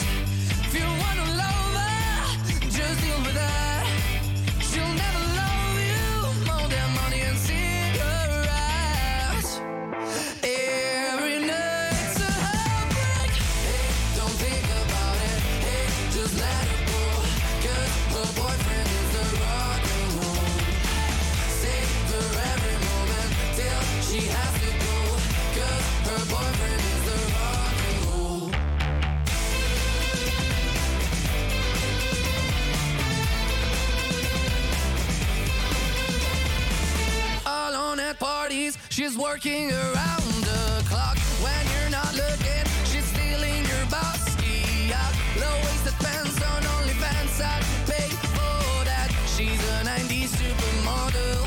At 38.13 38.19
parties. 38.19 38.77
She's 38.89 39.17
working 39.17 39.71
around 39.71 40.33
the 40.43 40.83
clock 40.89 41.17
when 41.43 41.63
you're 41.73 41.89
not 41.89 42.13
looking. 42.15 42.65
She's 42.85 43.05
stealing 43.05 43.63
your 43.71 43.85
bossy 43.89 44.93
out. 44.93 45.13
Low 45.39 45.55
waisted 45.65 45.97
pants 45.99 46.41
on 46.41 46.61
OnlyFans. 46.63 47.41
I'd 47.41 47.63
pay 47.89 48.09
for 48.35 48.85
that. 48.89 49.09
She's 49.35 49.61
a 49.75 49.83
90s 49.85 50.31
supermodel. 50.39 51.41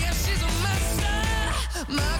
Yeah, 0.00 0.12
she's 0.24 0.42
a 0.42 0.52
master. 0.64 1.92
My 1.92 2.19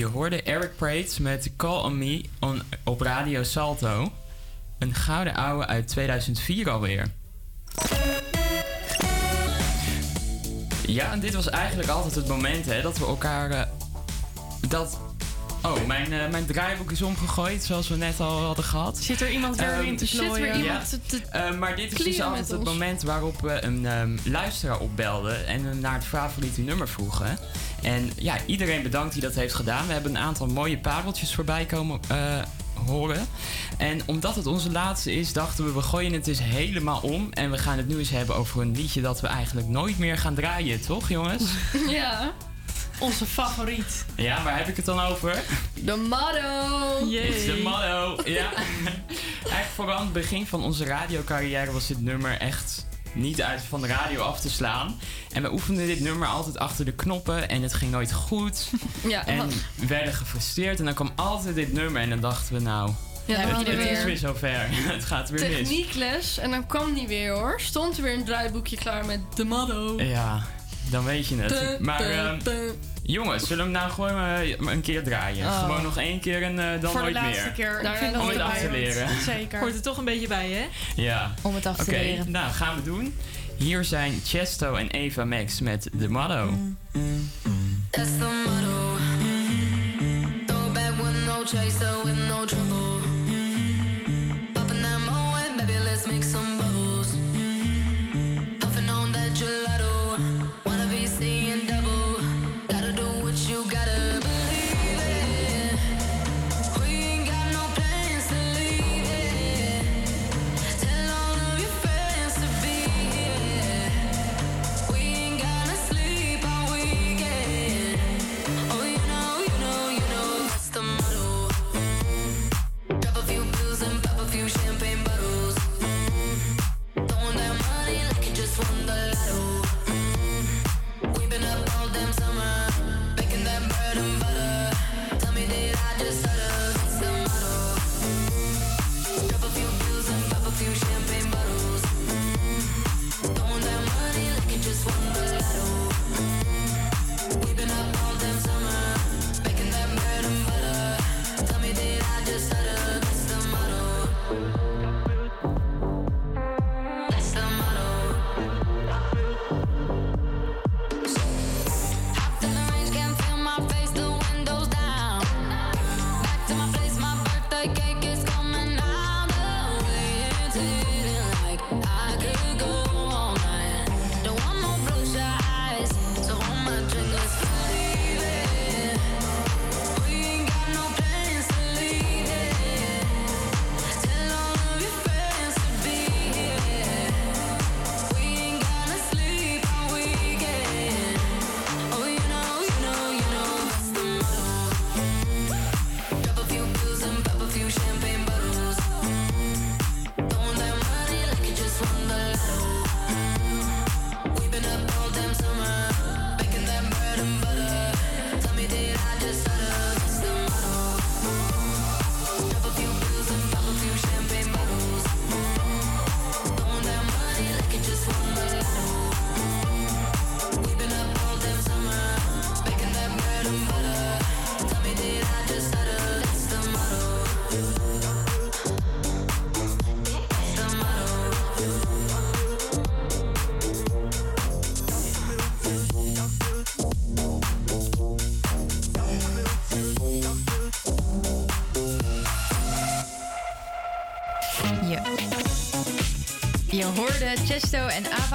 Je 0.00 0.06
hoorde 0.06 0.42
Eric 0.42 0.76
Prates 0.76 1.18
met 1.18 1.50
Call 1.56 1.82
on 1.82 1.98
Me 1.98 2.24
on, 2.38 2.62
op 2.84 3.00
Radio 3.00 3.42
Salto. 3.42 4.12
Een 4.78 4.94
gouden 4.94 5.34
ouwe 5.34 5.66
uit 5.66 5.88
2004 5.88 6.70
alweer. 6.70 7.06
Ja, 10.86 11.12
en 11.12 11.20
dit 11.20 11.34
was 11.34 11.48
eigenlijk 11.48 11.88
altijd 11.88 12.14
het 12.14 12.26
moment 12.28 12.66
hè, 12.66 12.82
dat 12.82 12.98
we 12.98 13.06
elkaar. 13.06 13.50
eh, 13.50 13.62
dat. 14.68 14.98
Oh, 15.62 15.86
mijn, 15.86 16.12
eh, 16.12 16.28
mijn 16.30 16.46
draaiboek 16.46 16.90
is 16.90 17.02
omgegooid, 17.02 17.64
zoals 17.64 17.88
we 17.88 17.96
net 17.96 18.20
al 18.20 18.40
hadden 18.40 18.64
gehad. 18.64 18.98
Zit 18.98 19.20
er 19.20 19.30
iemand 19.30 19.56
weer 19.56 19.68
Ehm, 19.68 19.84
in 19.84 19.96
te 19.96 20.06
zit 20.06 20.20
weer 20.20 20.28
klooien? 20.28 20.56
iemand 20.60 20.88
te- 20.90 21.00
te 21.06 21.22
Eh, 21.30 21.58
maar 21.58 21.76
dit 21.76 21.92
is 21.98 22.04
dus 22.04 22.20
altijd 22.20 22.48
het 22.48 22.58
ons. 22.58 22.68
moment 22.68 23.02
waarop 23.02 23.40
we 23.40 23.64
een 23.64 23.86
ehm, 23.86 24.16
luisteraar 24.24 24.78
opbelden 24.78 25.46
en 25.46 25.64
hem 25.64 25.78
naar 25.80 25.94
het 25.94 26.04
favoriete 26.04 26.60
nummer 26.60 26.88
vroegen. 26.88 27.38
En 27.90 28.12
ja, 28.16 28.36
iedereen 28.46 28.82
bedankt 28.82 29.12
die 29.12 29.22
dat 29.22 29.34
heeft 29.34 29.54
gedaan. 29.54 29.86
We 29.86 29.92
hebben 29.92 30.10
een 30.10 30.22
aantal 30.22 30.46
mooie 30.46 30.78
pareltjes 30.78 31.34
voorbij 31.34 31.64
komen 31.64 32.00
eh, 32.08 32.38
horen. 32.86 33.26
En 33.78 34.00
omdat 34.06 34.36
het 34.36 34.46
onze 34.46 34.70
laatste 34.70 35.14
is, 35.14 35.32
dachten 35.32 35.64
we, 35.64 35.72
we 35.72 35.82
gooien 35.82 36.12
het 36.12 36.26
eens 36.26 36.42
helemaal 36.42 37.00
om. 37.00 37.32
En 37.32 37.50
we 37.50 37.58
gaan 37.58 37.76
het 37.76 37.88
nu 37.88 37.98
eens 37.98 38.10
hebben 38.10 38.36
over 38.36 38.60
een 38.60 38.76
liedje 38.76 39.00
dat 39.00 39.20
we 39.20 39.26
eigenlijk 39.26 39.68
nooit 39.68 39.98
meer 39.98 40.18
gaan 40.18 40.34
draaien, 40.34 40.80
toch 40.80 41.08
jongens? 41.08 41.44
Ja. 41.88 42.32
Onze 42.98 43.26
favoriet. 43.26 44.04
ja, 44.16 44.42
waar 44.42 44.56
heb 44.58 44.68
ik 44.68 44.76
het 44.76 44.84
dan 44.84 45.00
over? 45.00 45.42
De 45.74 45.96
motto! 45.96 47.10
It's 47.10 47.44
the 47.44 47.60
motto. 47.62 48.30
Ja. 48.30 48.52
Eigenlijk 49.42 49.74
vooral 49.74 49.96
aan 49.96 50.04
het 50.04 50.12
begin 50.12 50.46
van 50.46 50.62
onze 50.64 50.84
radiocarrière 50.84 51.72
was 51.72 51.86
dit 51.86 52.00
nummer 52.00 52.38
echt 52.38 52.86
niet 53.14 53.42
uit 53.42 53.62
van 53.62 53.80
de 53.80 53.86
radio 53.86 54.20
af 54.20 54.40
te 54.40 54.50
slaan. 54.50 55.00
En 55.32 55.42
we 55.42 55.52
oefenden 55.52 55.86
dit 55.86 56.00
nummer 56.00 56.28
altijd 56.28 56.58
achter 56.58 56.84
de 56.84 56.92
knoppen 56.92 57.48
en 57.48 57.62
het 57.62 57.74
ging 57.74 57.90
nooit 57.90 58.12
goed. 58.12 58.70
Ja, 59.08 59.26
en 59.26 59.48
we 59.74 59.86
werden 59.86 60.14
gefrustreerd 60.14 60.78
en 60.78 60.84
dan 60.84 60.94
kwam 60.94 61.10
altijd 61.14 61.54
dit 61.54 61.72
nummer 61.72 62.02
en 62.02 62.10
dan 62.10 62.20
dachten 62.20 62.54
we 62.54 62.60
nou... 62.60 62.90
Ja, 63.24 63.36
het, 63.36 63.68
is 63.68 63.74
weer. 63.74 64.04
weer 64.04 64.16
zover. 64.16 64.66
het 64.94 65.04
gaat 65.04 65.30
weer 65.30 65.48
mis. 65.48 65.56
Techniekles 65.58 66.38
en 66.38 66.50
dan 66.50 66.66
kwam 66.66 66.94
die 66.94 67.08
weer 67.08 67.32
hoor. 67.32 67.60
Stond 67.60 67.96
er 67.96 68.02
weer 68.02 68.14
een 68.14 68.24
draaiboekje 68.24 68.76
klaar 68.76 69.06
met 69.06 69.20
de 69.34 69.44
motto. 69.44 70.02
Ja, 70.02 70.42
dan 70.90 71.04
weet 71.04 71.26
je 71.26 71.36
het. 71.36 71.80
Maar 71.80 72.00
ehm, 72.00 72.38
jongens, 73.02 73.46
zullen 73.46 73.66
we 73.66 73.70
hem 73.72 73.80
nou 73.80 73.92
gewoon 73.92 74.24
eh, 74.24 74.72
een 74.74 74.80
keer 74.80 75.02
draaien? 75.04 75.46
Oh. 75.46 75.58
Gewoon 75.58 75.82
nog 75.82 75.98
één 75.98 76.20
keer 76.20 76.42
en 76.42 76.58
eh, 76.58 76.80
dan 76.80 76.90
Voor 76.90 77.00
de 77.00 77.04
nooit 77.10 77.14
laatste 77.14 77.42
meer. 77.44 77.52
keer. 77.52 77.80
Daar 77.82 77.92
ik 77.92 77.98
vind 77.98 78.00
hebben 78.00 78.20
Om 78.20 78.26
dat 78.26 78.36
het 78.36 78.46
af 78.56 78.58
te 78.58 78.70
leren. 78.70 79.08
Zeker. 79.34 79.58
Hoort 79.60 79.74
er 79.74 79.82
toch 79.82 79.98
een 79.98 80.04
beetje 80.04 80.28
bij, 80.28 80.50
hè? 80.50 80.64
Ja. 81.02 81.34
Om 81.42 81.54
het 81.54 81.66
af 81.66 81.76
te 81.76 81.82
Oké, 81.82 81.90
leren. 81.90 82.30
nou 82.30 82.52
gaan 82.52 82.76
we 82.76 82.82
doen. 82.82 83.14
Hier 83.56 83.84
zijn 83.84 84.20
Chesto 84.24 84.74
en 84.74 84.90
Eva 84.90 85.24
Max 85.24 85.60
met 85.60 85.88
de 85.92 86.08
motto. 86.08 86.54
That's 87.90 88.10
the 88.18 88.42
motto. 88.46 88.96
Throw 90.46 90.72
back 90.72 90.96
with 90.96 91.24
no 91.26 91.42
chaser, 91.44 91.94
with 92.04 92.28
no 92.28 92.44
trouble. 92.44 92.89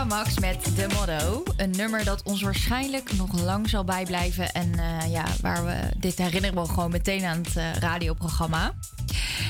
Max 0.07 0.39
met 0.39 0.63
The 0.75 0.87
Motto. 0.93 1.43
Een 1.57 1.71
nummer 1.71 2.03
dat 2.03 2.23
ons 2.23 2.41
waarschijnlijk 2.41 3.13
nog 3.13 3.41
lang 3.41 3.69
zal 3.69 3.83
bijblijven. 3.83 4.51
En 4.51 4.79
eh, 4.79 5.11
ja, 5.11 5.25
waar 5.41 5.65
we 5.65 5.75
dit 5.97 6.17
herinneren 6.17 6.61
we 6.61 6.67
gewoon 6.67 6.91
meteen 6.91 7.23
aan 7.23 7.37
het 7.37 7.55
eh, 7.55 7.73
radioprogramma. 7.73 8.73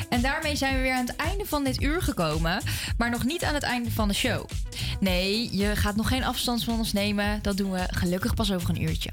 En 0.09 0.21
daarmee 0.21 0.55
zijn 0.55 0.75
we 0.75 0.81
weer 0.81 0.93
aan 0.93 1.05
het 1.05 1.15
einde 1.15 1.45
van 1.45 1.63
dit 1.63 1.81
uur 1.81 2.01
gekomen. 2.01 2.61
Maar 2.97 3.09
nog 3.09 3.23
niet 3.23 3.43
aan 3.43 3.53
het 3.53 3.63
einde 3.63 3.91
van 3.91 4.07
de 4.07 4.13
show. 4.13 4.49
Nee, 4.99 5.57
je 5.57 5.75
gaat 5.75 5.95
nog 5.95 6.07
geen 6.07 6.23
afstand 6.23 6.63
van 6.63 6.77
ons 6.77 6.93
nemen. 6.93 7.41
Dat 7.41 7.57
doen 7.57 7.71
we 7.71 7.83
gelukkig 7.87 8.33
pas 8.33 8.51
over 8.51 8.69
een 8.69 8.81
uurtje. 8.81 9.09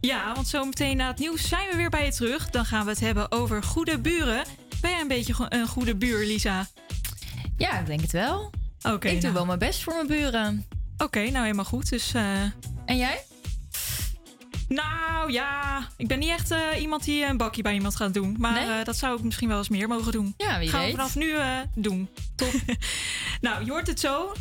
Ja, 0.00 0.34
want 0.34 0.48
zometeen 0.48 0.96
na 0.96 1.06
het 1.06 1.18
nieuws 1.18 1.48
zijn 1.48 1.70
we 1.70 1.76
weer 1.76 1.90
bij 1.90 2.04
je 2.04 2.12
terug. 2.12 2.50
Dan 2.50 2.64
gaan 2.64 2.84
we 2.84 2.90
het 2.90 3.00
hebben 3.00 3.32
over 3.32 3.62
goede 3.62 3.98
buren. 3.98 4.44
Ben 4.80 4.90
jij 4.90 5.00
een 5.00 5.08
beetje 5.08 5.34
een 5.48 5.66
goede 5.66 5.96
buur, 5.96 6.26
Lisa? 6.26 6.66
Ja, 7.56 7.78
ik 7.78 7.86
denk 7.86 8.00
het 8.00 8.12
wel. 8.12 8.50
Oké. 8.82 9.08
ik 9.08 9.12
doe 9.12 9.20
nou. 9.20 9.34
wel 9.34 9.46
mijn 9.46 9.58
best 9.58 9.82
voor 9.82 9.94
mijn 9.94 10.06
buren. 10.06 10.66
Oké, 10.98 11.18
nou 11.18 11.42
helemaal 11.42 11.64
goed. 11.64 11.88
Dus, 11.90 12.14
eh, 12.14 12.42
En 12.84 12.96
jij? 12.96 13.24
Nou 14.68 15.32
ja, 15.32 15.88
ik 15.96 16.08
ben 16.08 16.18
niet 16.18 16.28
echt 16.30 16.50
eh, 16.50 16.80
iemand 16.80 17.04
die 17.04 17.24
een 17.24 17.36
bakje 17.36 17.62
bij 17.62 17.74
iemand 17.74 17.96
gaat 17.96 18.14
doen. 18.14 18.36
Maar 18.38 18.78
eh, 18.78 18.84
dat 18.84 18.96
zou 18.96 19.16
ik 19.16 19.22
misschien 19.24 19.48
wel 19.48 19.58
eens 19.58 19.68
meer 19.68 19.88
mogen 19.88 20.12
doen. 20.12 20.34
Ja, 20.36 20.58
wie 20.58 20.68
Gaan 20.68 20.80
weet. 20.80 20.90
we 20.90 20.96
vanaf 20.96 21.14
nu 21.14 21.34
doen. 21.74 22.08
Top. 22.34 22.52
nou, 23.40 23.64
je 23.64 23.70
hoort 23.70 23.86
het 23.86 24.00
zo. 24.00 24.32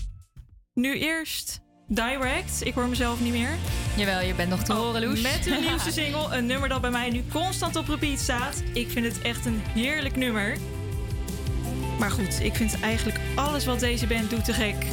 Nu 0.74 1.00
eerst 1.00 1.62
Direct, 1.88 2.66
ik 2.66 2.74
hoor 2.74 2.88
mezelf 2.88 3.20
niet 3.20 3.32
meer. 3.32 3.58
Jawel, 3.96 4.22
je 4.22 4.34
bent 4.34 4.50
nog 4.50 4.64
te 4.64 4.74
horen, 4.74 5.02
Loes. 5.02 5.22
Met 5.22 5.46
hun 5.46 5.62
nieuwste 5.68 5.92
single, 5.92 6.38
een 6.38 6.46
nummer 6.46 6.70
dat 6.70 6.82
bij 6.82 6.90
mij 6.90 7.10
nu 7.10 7.24
constant 7.32 7.76
op 7.76 7.88
repeat 7.88 8.20
staat. 8.20 8.64
Ik 8.74 8.90
vind 8.90 9.06
het 9.06 9.22
echt 9.22 9.46
een 9.46 9.62
heerlijk 9.74 10.16
nummer. 10.16 10.58
Maar 12.00 12.12
goed, 12.12 12.40
ik 12.42 12.56
vind 12.56 12.80
eigenlijk 12.80 13.20
alles 13.36 13.66
wat 13.66 13.80
deze 13.80 14.08
band 14.08 14.30
doet 14.30 14.46
te 14.46 14.54
gek. 14.54 14.86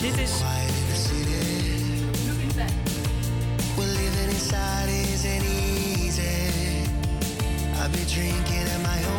Dit 0.00 0.18
is... 0.18 0.30
I 7.86 7.88
be 7.88 8.04
drinking 8.06 8.66
at 8.66 8.80
my 8.82 9.04
own 9.04 9.15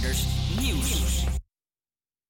Nieuws. 0.00 1.24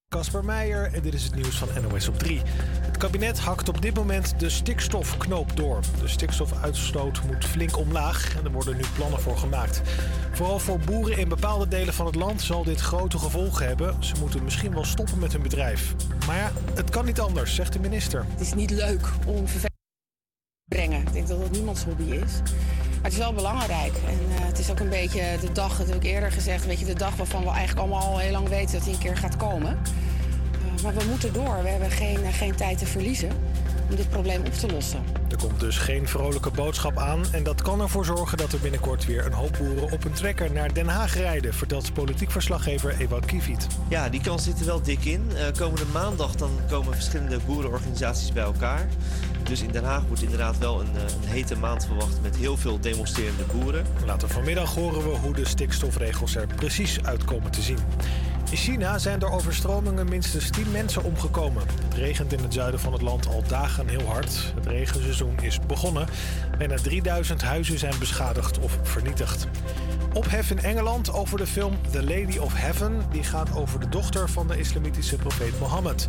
Casper 0.09 0.45
Meijer 0.45 0.93
en 0.93 1.01
dit 1.01 1.13
is 1.13 1.23
het 1.23 1.35
nieuws 1.35 1.55
van 1.55 1.67
NOS 1.81 2.07
op 2.07 2.17
3. 2.19 2.41
Het 2.81 2.97
kabinet 2.97 3.39
hakt 3.39 3.69
op 3.69 3.81
dit 3.81 3.95
moment 3.95 4.39
de 4.39 4.49
stikstofknoop 4.49 5.55
door. 5.55 5.79
De 6.01 6.07
stikstofuitstoot 6.07 7.23
moet 7.23 7.45
flink 7.45 7.77
omlaag 7.77 8.35
en 8.37 8.45
er 8.45 8.51
worden 8.51 8.75
nu 8.75 8.83
plannen 8.95 9.21
voor 9.21 9.37
gemaakt. 9.37 9.81
Vooral 10.31 10.59
voor 10.59 10.79
boeren 10.79 11.17
in 11.17 11.29
bepaalde 11.29 11.67
delen 11.67 11.93
van 11.93 12.05
het 12.05 12.15
land 12.15 12.41
zal 12.41 12.63
dit 12.63 12.79
grote 12.79 13.17
gevolgen 13.17 13.67
hebben. 13.67 14.03
Ze 14.03 14.13
moeten 14.19 14.43
misschien 14.43 14.73
wel 14.73 14.85
stoppen 14.85 15.19
met 15.19 15.31
hun 15.31 15.41
bedrijf. 15.43 15.95
Maar 16.27 16.37
ja, 16.37 16.51
het 16.73 16.89
kan 16.89 17.05
niet 17.05 17.19
anders, 17.19 17.55
zegt 17.55 17.73
de 17.73 17.79
minister. 17.79 18.25
Het 18.29 18.41
is 18.41 18.53
niet 18.53 18.71
leuk 18.71 19.07
om 19.25 19.47
vervelend 19.47 19.79
te 20.69 20.75
brengen. 20.75 21.01
Ik 21.01 21.13
denk 21.13 21.27
dat 21.27 21.39
dat 21.39 21.51
niemands 21.51 21.83
hobby 21.83 22.03
is. 22.03 22.41
Maar 23.01 23.09
het 23.09 23.19
is 23.19 23.25
wel 23.25 23.33
belangrijk. 23.33 23.93
En 24.07 24.35
eh, 24.35 24.45
het 24.45 24.59
is 24.59 24.71
ook 24.71 24.79
een 24.79 24.89
beetje 24.89 25.37
de 25.41 25.51
dag, 25.51 25.77
dat 25.77 25.87
heb 25.87 25.95
ik 25.95 26.03
eerder 26.03 26.31
gezegd, 26.31 26.65
weet 26.65 26.79
je, 26.79 26.85
de 26.85 26.93
dag 26.93 27.15
waarvan 27.15 27.43
we 27.43 27.49
eigenlijk 27.49 27.79
allemaal 27.79 28.07
al 28.07 28.17
heel 28.17 28.31
lang 28.31 28.49
weten 28.49 28.73
dat 28.75 28.83
die 28.83 28.93
een 28.93 28.99
keer 28.99 29.17
gaat 29.17 29.37
komen. 29.37 29.79
Eh, 30.51 30.83
maar 30.83 30.93
we 30.93 31.05
moeten 31.09 31.33
door. 31.33 31.63
We 31.63 31.69
hebben 31.69 31.91
geen, 31.91 32.23
eh, 32.23 32.33
geen 32.33 32.55
tijd 32.55 32.77
te 32.77 32.85
verliezen 32.85 33.29
om 33.91 33.97
dit 33.97 34.09
probleem 34.09 34.45
op 34.45 34.53
te 34.53 34.67
lossen. 34.67 35.03
Er 35.29 35.37
komt 35.37 35.59
dus 35.59 35.77
geen 35.77 36.07
vrolijke 36.07 36.51
boodschap 36.51 36.97
aan. 36.97 37.23
En 37.31 37.43
dat 37.43 37.61
kan 37.61 37.81
ervoor 37.81 38.05
zorgen 38.05 38.37
dat 38.37 38.53
er 38.53 38.59
binnenkort 38.59 39.05
weer 39.05 39.25
een 39.25 39.33
hoop 39.33 39.57
boeren 39.59 39.91
op 39.91 40.03
een 40.05 40.13
trekker 40.13 40.51
naar 40.51 40.73
Den 40.73 40.87
Haag 40.87 41.17
rijden, 41.17 41.53
vertelt 41.53 41.93
politiek 41.93 42.31
verslaggever 42.31 42.95
Ewout 42.99 43.25
Kieviet. 43.25 43.67
Ja, 43.89 44.09
die 44.09 44.21
kans 44.21 44.43
zit 44.43 44.59
er 44.59 44.65
wel 44.65 44.81
dik 44.81 45.05
in. 45.05 45.31
Eh, 45.35 45.45
komende 45.57 45.85
maandag 45.93 46.35
dan 46.35 46.51
komen 46.69 46.93
verschillende 46.93 47.39
boerenorganisaties 47.45 48.33
bij 48.33 48.43
elkaar. 48.43 48.87
Dus 49.43 49.61
in 49.61 49.71
Den 49.71 49.83
Haag 49.83 50.03
wordt 50.07 50.21
inderdaad 50.21 50.57
wel 50.57 50.79
een, 50.79 50.95
eh, 50.95 51.01
een 51.01 51.27
hete 51.27 51.57
maand 51.57 51.85
verwacht 51.85 52.21
met 52.21 52.35
heel 52.35 52.57
veel 52.57 52.79
demonstrerende 52.79 53.43
boeren. 53.53 53.85
Later 54.05 54.29
vanmiddag 54.29 54.73
horen 54.73 55.03
we 55.03 55.17
hoe 55.17 55.33
de 55.33 55.45
stikstofregels 55.45 56.35
er 56.35 56.47
precies 56.55 57.03
uitkomen 57.03 57.51
te 57.51 57.61
zien. 57.61 57.79
In 58.51 58.57
China 58.57 58.97
zijn 58.97 59.19
door 59.19 59.29
overstromingen 59.29 60.09
minstens 60.09 60.49
10 60.49 60.71
mensen 60.71 61.03
omgekomen. 61.03 61.63
Het 61.83 61.93
regent 61.93 62.33
in 62.33 62.39
het 62.39 62.53
zuiden 62.53 62.79
van 62.79 62.93
het 62.93 63.01
land 63.01 63.27
al 63.27 63.43
dagen 63.47 63.87
heel 63.87 64.05
hard. 64.05 64.53
Het 64.55 64.65
regenseizoen 64.65 65.37
is 65.41 65.59
begonnen. 65.67 66.07
Bijna 66.57 66.75
3000 66.75 67.41
huizen 67.41 67.79
zijn 67.79 67.93
beschadigd 67.99 68.59
of 68.59 68.77
vernietigd. 68.83 69.47
Ophef 70.13 70.51
in 70.51 70.59
Engeland 70.59 71.13
over 71.13 71.37
de 71.37 71.47
film 71.47 71.77
The 71.91 72.03
Lady 72.03 72.37
of 72.37 72.53
Heaven. 72.53 73.01
Die 73.11 73.23
gaat 73.23 73.55
over 73.55 73.79
de 73.79 73.89
dochter 73.89 74.29
van 74.29 74.47
de 74.47 74.59
islamitische 74.59 75.15
profeet 75.15 75.59
Mohammed. 75.59 76.07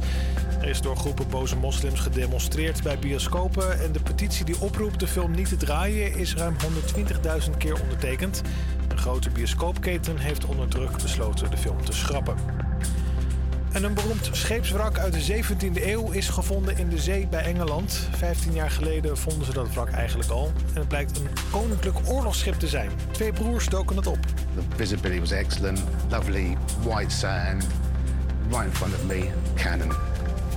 Er 0.60 0.68
is 0.68 0.80
door 0.80 0.96
groepen 0.96 1.28
boze 1.28 1.56
moslims 1.56 2.00
gedemonstreerd 2.00 2.82
bij 2.82 2.98
bioscopen. 2.98 3.80
En 3.80 3.92
de 3.92 4.00
petitie 4.00 4.44
die 4.44 4.60
oproept 4.60 5.00
de 5.00 5.06
film 5.06 5.30
niet 5.30 5.48
te 5.48 5.56
draaien 5.56 6.14
is 6.14 6.34
ruim 6.34 6.56
120.000 7.50 7.56
keer 7.58 7.80
ondertekend. 7.80 8.42
Een 8.92 8.98
grote 8.98 9.30
bioscoopketen 9.30 10.18
heeft 10.18 10.44
onder 10.44 10.68
druk 10.68 11.02
besloten 11.02 11.50
de 11.50 11.56
film 11.56 11.84
te 11.84 11.92
schrappen. 11.92 12.36
En 13.72 13.84
een 13.84 13.94
beroemd 13.94 14.28
scheepswrak 14.32 14.98
uit 14.98 15.12
de 15.12 15.42
17e 15.42 15.82
eeuw 15.86 16.10
is 16.10 16.28
gevonden 16.28 16.78
in 16.78 16.88
de 16.88 16.98
zee 16.98 17.26
bij 17.26 17.42
Engeland. 17.42 18.08
15 18.10 18.52
jaar 18.52 18.70
geleden 18.70 19.18
vonden 19.18 19.46
ze 19.46 19.52
dat 19.52 19.68
wrak 19.72 19.90
eigenlijk 19.90 20.30
al. 20.30 20.52
En 20.74 20.78
het 20.78 20.88
blijkt 20.88 21.18
een 21.18 21.28
koninklijk 21.50 21.96
oorlogsschip 22.06 22.54
te 22.54 22.68
zijn. 22.68 22.90
Twee 23.10 23.32
broers 23.32 23.68
doken 23.68 23.96
het 23.96 24.06
op. 24.06 24.18
The 24.54 24.62
visibility 24.76 25.20
was 25.20 25.30
excellent, 25.30 25.82
lovely 26.10 26.56
white 26.82 27.14
sand, 27.14 27.66
right 28.48 28.64
in 28.64 28.72
front 28.72 28.94
of 28.94 29.04
me, 29.06 29.30
cannon. 29.54 29.92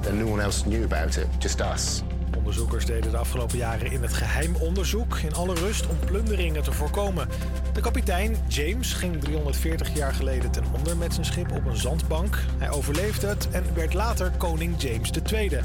And 0.07 0.19
no 0.19 0.31
one 0.31 0.41
else 0.41 0.63
knew 0.63 0.83
about 0.83 1.17
it, 1.17 1.27
just 1.39 1.61
us. 1.61 2.01
Onderzoekers 2.45 2.85
deden 2.85 3.11
de 3.11 3.17
afgelopen 3.17 3.57
jaren 3.57 3.91
in 3.91 4.01
het 4.01 4.13
geheim 4.13 4.55
onderzoek 4.55 5.17
in 5.17 5.33
alle 5.33 5.53
rust 5.53 5.87
om 5.87 5.99
plunderingen 6.05 6.63
te 6.63 6.71
voorkomen. 6.71 7.27
De 7.73 7.81
kapitein, 7.81 8.35
James, 8.47 8.93
ging 8.93 9.19
340 9.21 9.95
jaar 9.95 10.13
geleden 10.13 10.51
ten 10.51 10.63
onder 10.71 10.97
met 10.97 11.13
zijn 11.13 11.25
schip 11.25 11.51
op 11.51 11.65
een 11.65 11.77
zandbank. 11.77 12.39
Hij 12.57 12.69
overleefde 12.69 13.27
het 13.27 13.49
en 13.51 13.63
werd 13.73 13.93
later 13.93 14.31
koning 14.37 14.81
James 14.81 15.11
II. 15.31 15.59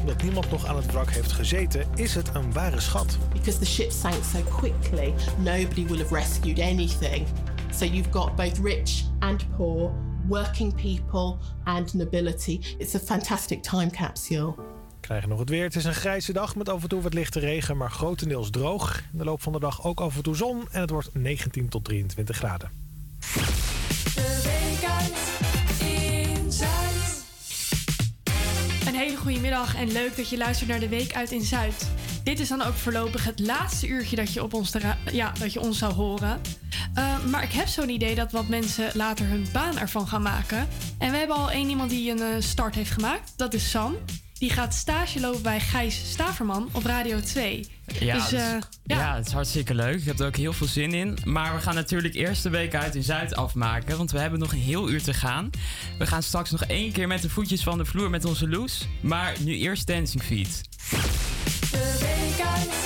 Omdat 0.00 0.22
niemand 0.22 0.50
nog 0.50 0.66
aan 0.66 0.76
het 0.76 0.92
wrak 0.92 1.10
heeft 1.10 1.32
gezeten, 1.32 1.86
is 1.94 2.14
het 2.14 2.30
een 2.34 2.52
ware 2.52 2.80
schat. 2.80 3.18
Because 3.32 3.58
the 3.58 3.66
ship 3.66 3.90
sank 3.90 4.24
so 4.32 4.40
quickly, 4.56 5.14
nobody 5.38 5.86
will 5.86 5.98
have 5.98 6.14
rescued 6.14 6.58
anything. 6.58 7.26
So 7.72 7.84
you've 7.84 8.10
got 8.10 8.36
both 8.36 8.58
rich 8.58 9.02
and 9.18 9.56
poor, 9.56 9.92
working 10.28 10.74
people 10.74 11.38
and 11.64 11.94
nobility. 11.94 12.60
It's 12.78 12.94
a 12.94 12.98
fantastic 12.98 13.62
time 13.62 13.90
capsule. 13.90 14.73
Krijgen 15.04 15.28
nog 15.28 15.38
het 15.38 15.48
weer. 15.48 15.62
Het 15.62 15.76
is 15.76 15.84
een 15.84 15.94
grijze 15.94 16.32
dag 16.32 16.56
met 16.56 16.68
af 16.68 16.82
en 16.82 16.88
toe 16.88 17.02
wat 17.02 17.14
lichte 17.14 17.38
regen, 17.38 17.76
maar 17.76 17.90
grotendeels 17.90 18.50
droog. 18.50 19.02
In 19.12 19.18
de 19.18 19.24
loop 19.24 19.42
van 19.42 19.52
de 19.52 19.60
dag 19.60 19.84
ook 19.84 20.00
af 20.00 20.16
en 20.16 20.22
toe 20.22 20.36
zon 20.36 20.68
en 20.70 20.80
het 20.80 20.90
wordt 20.90 21.14
19 21.14 21.68
tot 21.68 21.84
23 21.84 22.36
graden. 22.36 22.70
Een 28.86 28.94
hele 28.94 29.16
goede 29.16 29.40
middag 29.40 29.76
en 29.76 29.92
leuk 29.92 30.16
dat 30.16 30.28
je 30.28 30.36
luistert 30.36 30.70
naar 30.70 30.80
de 30.80 30.88
Week 30.88 31.14
uit 31.14 31.32
in 31.32 31.42
Zuid. 31.42 31.90
Dit 32.22 32.40
is 32.40 32.48
dan 32.48 32.62
ook 32.62 32.74
voorlopig 32.74 33.24
het 33.24 33.38
laatste 33.38 33.86
uurtje 33.86 34.16
dat 34.16 34.32
je, 34.32 34.42
op 34.42 34.54
ons, 34.54 34.72
ja, 35.12 35.32
dat 35.38 35.52
je 35.52 35.60
ons 35.60 35.78
zou 35.78 35.92
horen. 35.92 36.40
Uh, 36.98 37.24
maar 37.24 37.42
ik 37.42 37.52
heb 37.52 37.66
zo'n 37.66 37.88
idee 37.88 38.14
dat 38.14 38.32
wat 38.32 38.48
mensen 38.48 38.90
later 38.94 39.26
hun 39.26 39.46
baan 39.52 39.78
ervan 39.78 40.08
gaan 40.08 40.22
maken. 40.22 40.68
En 40.98 41.10
we 41.10 41.16
hebben 41.16 41.36
al 41.36 41.50
één 41.50 41.68
iemand 41.68 41.90
die 41.90 42.10
een 42.10 42.22
eh, 42.22 42.28
start 42.38 42.74
heeft 42.74 42.90
gemaakt. 42.90 43.32
Dat 43.36 43.54
is 43.54 43.70
Sam. 43.70 43.96
Die 44.38 44.50
gaat 44.50 44.74
stage 44.74 45.20
lopen 45.20 45.42
bij 45.42 45.60
Gijs 45.60 46.10
Staverman 46.10 46.68
op 46.72 46.84
Radio 46.84 47.20
2. 47.20 47.66
Ja, 48.00 48.14
dus, 48.14 48.32
eh, 48.32 48.56
ja. 48.84 49.16
het 49.16 49.26
is 49.26 49.32
hartstikke 49.32 49.74
leuk. 49.74 49.98
Ik 49.98 50.04
heb 50.04 50.20
er 50.20 50.26
ook 50.26 50.36
heel 50.36 50.52
veel 50.52 50.66
zin 50.66 50.94
in. 50.94 51.18
Maar 51.24 51.54
we 51.54 51.60
gaan 51.60 51.74
natuurlijk 51.74 52.14
eerst 52.14 52.42
de 52.42 52.50
week 52.50 52.74
uit 52.74 52.94
in 52.94 53.02
Zuid 53.02 53.34
afmaken. 53.34 53.96
Want 53.96 54.10
we 54.10 54.18
hebben 54.18 54.38
nog 54.38 54.52
een 54.52 54.58
heel 54.58 54.90
uur 54.90 55.02
te 55.02 55.14
gaan. 55.14 55.50
We 55.98 56.06
gaan 56.06 56.22
straks 56.22 56.50
nog 56.50 56.64
één 56.64 56.92
keer 56.92 57.06
met 57.06 57.22
de 57.22 57.30
voetjes 57.30 57.62
van 57.62 57.78
de 57.78 57.84
vloer 57.84 58.10
met 58.10 58.24
onze 58.24 58.48
Loes. 58.48 58.88
Maar 59.00 59.34
nu 59.40 59.56
eerst 59.56 59.86
Dancing 59.86 60.22
Feet. 60.22 60.60
De 61.70 61.96
week 62.00 62.46
uit 62.46 62.83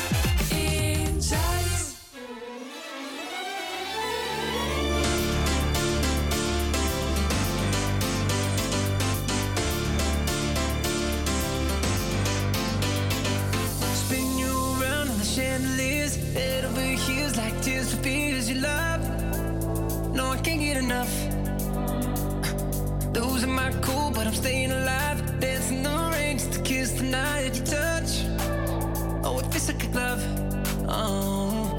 enough. 20.99 21.15
Losing 23.15 23.53
my 23.53 23.71
cool, 23.83 24.11
but 24.11 24.27
I'm 24.27 24.35
staying 24.35 24.73
alive. 24.73 25.41
Dancing 25.41 25.83
the 25.83 26.11
rain 26.13 26.39
just 26.39 26.53
to 26.55 26.63
kiss 26.63 26.93
the 26.93 27.05
night 27.05 27.55
you 27.57 27.65
touch. 27.65 28.25
Oh, 29.25 29.39
it 29.39 29.47
feels 29.53 29.69
like 29.69 29.85
a 29.85 29.87
glove. 29.89 30.23
Oh, 30.89 31.78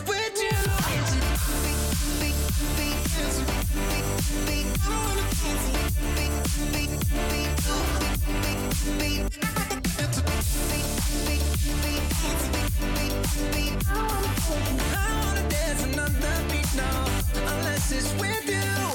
with. 0.00 0.22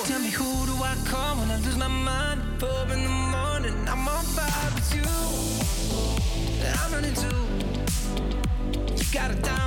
Tell 0.06 0.20
me 0.20 0.30
who 0.30 0.66
do 0.66 0.74
I 0.82 0.96
call 1.06 1.36
when 1.36 1.52
I 1.52 1.58
lose 1.58 1.78
my 1.78 1.88
mind? 1.88 2.42
Four 2.60 2.84
in 2.94 3.04
the 3.04 3.10
morning, 3.10 3.88
I'm 3.88 4.08
on 4.08 4.24
fire 4.24 4.72
with 4.74 4.96
you. 4.96 5.04
I'm. 6.64 7.48
You 8.96 9.14
got 9.14 9.32
a 9.32 9.36
diamond 9.36 9.67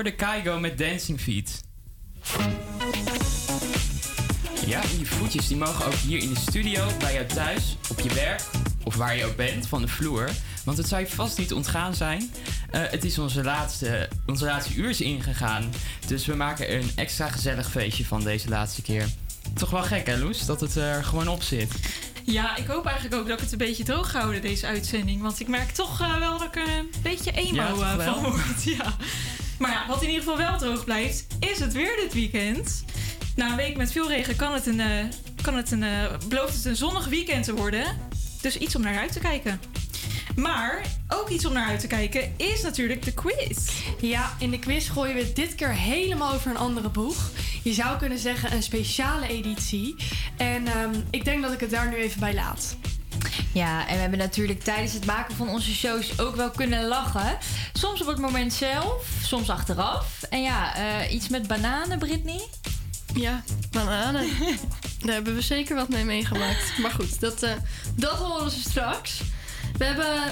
hoorde 0.00 0.16
Kaigo 0.16 0.60
met 0.60 0.78
Dancing 0.78 1.20
Feet. 1.20 1.64
Ja, 4.66 4.80
die 4.96 5.06
voetjes 5.06 5.48
die 5.48 5.56
mogen 5.56 5.86
ook 5.86 5.92
hier 5.92 6.18
in 6.18 6.34
de 6.34 6.40
studio, 6.40 6.86
bij 6.98 7.14
jou 7.14 7.26
thuis, 7.26 7.76
op 7.90 8.00
je 8.00 8.14
werk 8.14 8.42
of 8.84 8.96
waar 8.96 9.16
je 9.16 9.24
ook 9.24 9.36
bent, 9.36 9.66
van 9.66 9.82
de 9.82 9.88
vloer. 9.88 10.30
Want 10.64 10.78
het 10.78 10.88
zou 10.88 11.00
je 11.00 11.08
vast 11.08 11.38
niet 11.38 11.52
ontgaan 11.52 11.94
zijn. 11.94 12.30
Eh, 12.70 12.82
het 12.90 13.04
is 13.04 13.18
onze 13.18 13.42
laatste, 13.42 14.08
onze 14.26 14.44
laatste 14.44 14.74
uur 14.74 14.88
is 14.88 15.00
ingegaan. 15.00 15.70
Dus 16.06 16.26
we 16.26 16.34
maken 16.34 16.68
er 16.68 16.80
een 16.80 16.90
extra 16.94 17.28
gezellig 17.28 17.70
feestje 17.70 18.04
van 18.04 18.24
deze 18.24 18.48
laatste 18.48 18.82
keer. 18.82 19.08
Toch 19.54 19.70
wel 19.70 19.82
gek 19.82 20.06
hè 20.06 20.18
Loes, 20.18 20.46
dat 20.46 20.60
het 20.60 20.76
er 20.76 21.04
gewoon 21.04 21.28
op 21.28 21.42
zit. 21.42 21.72
Ja, 22.24 22.56
ik 22.56 22.66
hoop 22.66 22.86
eigenlijk 22.86 23.20
ook 23.20 23.28
dat 23.28 23.36
ik 23.36 23.44
het 23.44 23.52
een 23.52 23.58
beetje 23.58 23.84
droog 23.84 24.10
ga 24.10 24.18
houden, 24.18 24.42
deze 24.42 24.66
uitzending. 24.66 25.22
Want 25.22 25.40
ik 25.40 25.48
merk 25.48 25.70
toch 25.70 26.00
eh, 26.00 26.18
wel 26.18 26.38
dat 26.38 26.46
ik 26.46 26.56
er 26.56 26.78
een 26.78 26.90
beetje 27.02 27.32
emo 27.32 27.54
Ja, 27.54 27.96
eh, 27.98 28.12
van 28.12 28.22
word. 28.22 28.64
Ja. 28.78 28.96
Maar 29.60 29.70
ja, 29.70 29.86
wat 29.88 30.02
in 30.02 30.08
ieder 30.08 30.22
geval 30.22 30.38
wel 30.38 30.58
droog 30.58 30.84
blijft, 30.84 31.26
is 31.38 31.58
het 31.58 31.72
weer 31.72 31.96
dit 31.96 32.12
weekend. 32.12 32.84
Na 33.36 33.50
een 33.50 33.56
week 33.56 33.76
met 33.76 33.92
veel 33.92 34.08
regen 34.08 34.36
kan 34.36 34.52
het 34.52 34.66
een, 34.66 34.80
eh, 34.80 35.04
kan 35.42 35.56
het 35.56 35.70
een, 35.70 35.82
eh, 35.82 36.16
belooft 36.28 36.54
het 36.54 36.64
een 36.64 36.76
zonnig 36.76 37.06
weekend 37.06 37.44
te 37.44 37.54
worden. 37.54 37.84
Dus 38.40 38.56
iets 38.56 38.76
om 38.76 38.82
naar 38.82 38.98
uit 38.98 39.12
te 39.12 39.18
kijken. 39.18 39.60
Maar 40.36 40.82
ook 41.08 41.28
iets 41.28 41.44
om 41.44 41.52
naar 41.52 41.68
uit 41.68 41.80
te 41.80 41.86
kijken 41.86 42.32
is 42.36 42.62
natuurlijk 42.62 43.04
de 43.04 43.12
quiz. 43.12 43.70
Ja, 44.00 44.36
in 44.38 44.50
de 44.50 44.58
quiz 44.58 44.90
gooien 44.90 45.14
we 45.14 45.32
dit 45.32 45.54
keer 45.54 45.74
helemaal 45.74 46.32
over 46.34 46.50
een 46.50 46.56
andere 46.56 46.88
boeg. 46.88 47.30
Je 47.62 47.72
zou 47.72 47.98
kunnen 47.98 48.18
zeggen 48.18 48.52
een 48.52 48.62
speciale 48.62 49.28
editie. 49.28 49.94
En 50.36 50.66
ehm, 50.66 50.94
ik 51.10 51.24
denk 51.24 51.42
dat 51.42 51.52
ik 51.52 51.60
het 51.60 51.70
daar 51.70 51.88
nu 51.88 51.96
even 51.96 52.20
bij 52.20 52.34
laat. 52.34 52.76
Ja, 53.52 53.88
en 53.88 53.94
we 53.94 54.00
hebben 54.00 54.18
natuurlijk 54.18 54.62
tijdens 54.62 54.92
het 54.92 55.06
maken 55.06 55.36
van 55.36 55.48
onze 55.48 55.74
shows 55.74 56.18
ook 56.20 56.36
wel 56.36 56.50
kunnen 56.50 56.84
lachen. 56.86 57.38
Soms 57.72 58.00
op 58.00 58.06
het 58.06 58.18
moment 58.18 58.52
zelf, 58.52 59.06
soms 59.22 59.50
achteraf. 59.50 60.22
En 60.22 60.42
ja, 60.42 60.76
eh, 60.76 61.12
iets 61.12 61.28
met 61.28 61.46
bananen, 61.46 61.98
Britney? 61.98 62.40
Ja, 63.14 63.42
bananen. 63.70 64.28
Daar 65.04 65.14
hebben 65.14 65.34
we 65.34 65.40
zeker 65.40 65.74
wat 65.74 65.88
mee 65.88 66.04
meegemaakt. 66.04 66.78
Maar 66.78 66.90
goed, 66.90 67.20
dat, 67.20 67.42
eh, 67.42 67.52
dat 67.94 68.12
horen 68.12 68.50
ze 68.50 68.60
straks. 68.60 69.20
We 69.78 69.84
hebben 69.84 70.22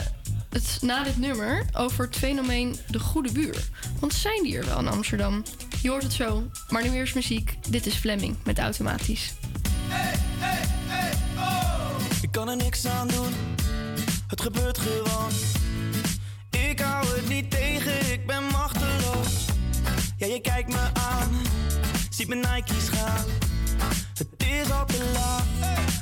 het 0.49 0.79
na 0.81 1.03
dit 1.03 1.19
nummer 1.19 1.65
over 1.73 2.05
het 2.05 2.17
fenomeen 2.17 2.79
de 2.89 2.99
goede 2.99 3.33
buur. 3.33 3.69
Want 4.01 4.15
zijn 4.15 4.43
die 4.43 4.59
er 4.59 4.67
wel 4.67 4.79
in 4.79 4.89
Amsterdam? 4.89 5.43
Je 5.83 5.89
hoort 5.89 6.03
het 6.03 6.13
zo. 6.13 6.47
Maar 6.69 6.83
nu 6.83 6.91
eerst 6.91 7.15
muziek. 7.15 7.59
Dit 7.69 7.87
is 7.87 7.95
Fleming 7.95 8.37
met 8.45 8.59
Automatisch. 8.59 9.33
Ik 12.21 12.33
kan 12.33 12.49
er 12.49 12.57
niks 12.57 12.87
aan 12.87 13.09
doen, 13.09 13.33
het 14.27 14.41
gebeurt 14.41 14.79
gewoon. 14.79 15.31
Ik 16.51 16.81
hou 16.81 17.07
het 17.07 17.29
niet 17.29 17.51
tegen, 17.51 18.13
ik 18.13 18.27
ben 18.27 18.45
machteloos. 18.45 19.45
Ja, 20.17 20.27
je 20.27 20.41
kijkt 20.41 20.69
me 20.69 20.91
aan, 20.93 21.29
ziet 22.11 22.29
mijn 22.29 22.41
Nike's 22.41 22.89
gaan. 22.89 23.25
Het 24.15 24.29
is 24.39 24.71
al 24.71 24.85
te 24.87 25.11
laat, 25.13 25.45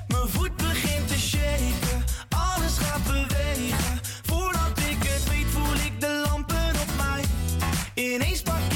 mijn 0.09 0.29
voet 0.29 0.57
begint 0.57 1.09
te 1.09 1.19
shaken. 1.19 2.05
Alles 2.29 2.79
gaat 2.79 3.05
bewegen, 3.05 4.01
voordat 4.23 4.79
ik 4.79 5.03
het 5.03 5.29
weet 5.29 5.47
voel 5.47 5.75
ik 5.75 6.01
de 6.01 6.23
lampen 6.29 6.71
op 6.81 6.97
mij. 6.97 7.25
Ineens 7.95 8.43
pak 8.43 8.61
ik 8.71 8.76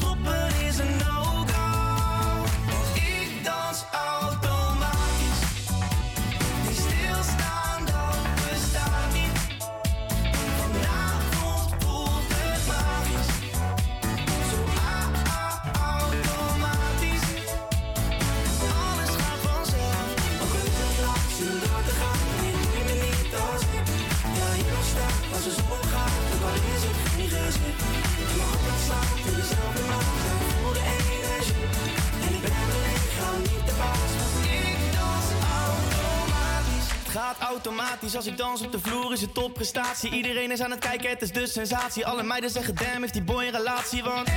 Gaat 37.11 37.39
automatisch 37.39 38.15
als 38.15 38.25
ik 38.25 38.37
dans 38.37 38.61
op 38.61 38.71
de 38.71 38.79
vloer 38.79 39.13
is 39.13 39.21
het 39.21 39.33
topprestatie. 39.33 40.11
Iedereen 40.11 40.51
is 40.51 40.61
aan 40.61 40.71
het 40.71 40.79
kijken, 40.79 41.09
het 41.09 41.21
is 41.21 41.31
de 41.31 41.47
sensatie. 41.47 42.05
Alle 42.05 42.23
meiden 42.23 42.49
zeggen 42.49 42.75
damn, 42.75 43.01
heeft 43.01 43.13
die 43.13 43.23
boy 43.23 43.43
een 43.43 43.51
relatie, 43.51 44.03
want 44.03 44.27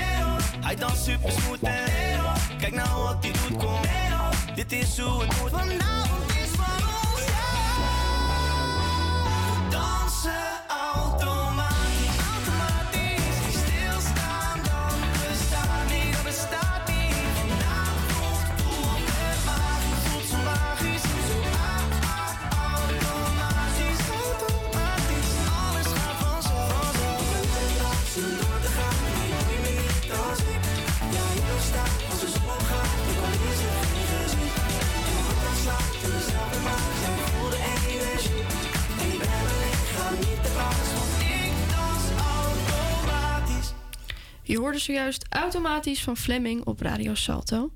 hij 0.61 0.77
danst 0.77 1.05
super 1.05 1.33
smooth 1.33 1.63
en 1.63 1.85
kijk 2.59 2.75
nou 2.75 3.03
wat 3.03 3.25
hij 3.25 3.33
doet, 3.33 3.59
kom. 3.59 3.81
Dit 4.55 4.73
is 4.73 4.99
hoe 4.99 5.23
het 5.23 5.41
moet. 5.41 5.51
Vanavond 5.51 6.31
is 6.31 6.51
van 6.57 6.89
ons, 6.89 7.23
dansen 9.71 10.74
Je 44.47 44.59
hoorde 44.59 44.79
zojuist 44.79 45.25
automatisch 45.29 46.03
van 46.03 46.17
Fleming 46.17 46.65
op 46.65 46.81
Radio 46.81 47.15
Salto. 47.15 47.71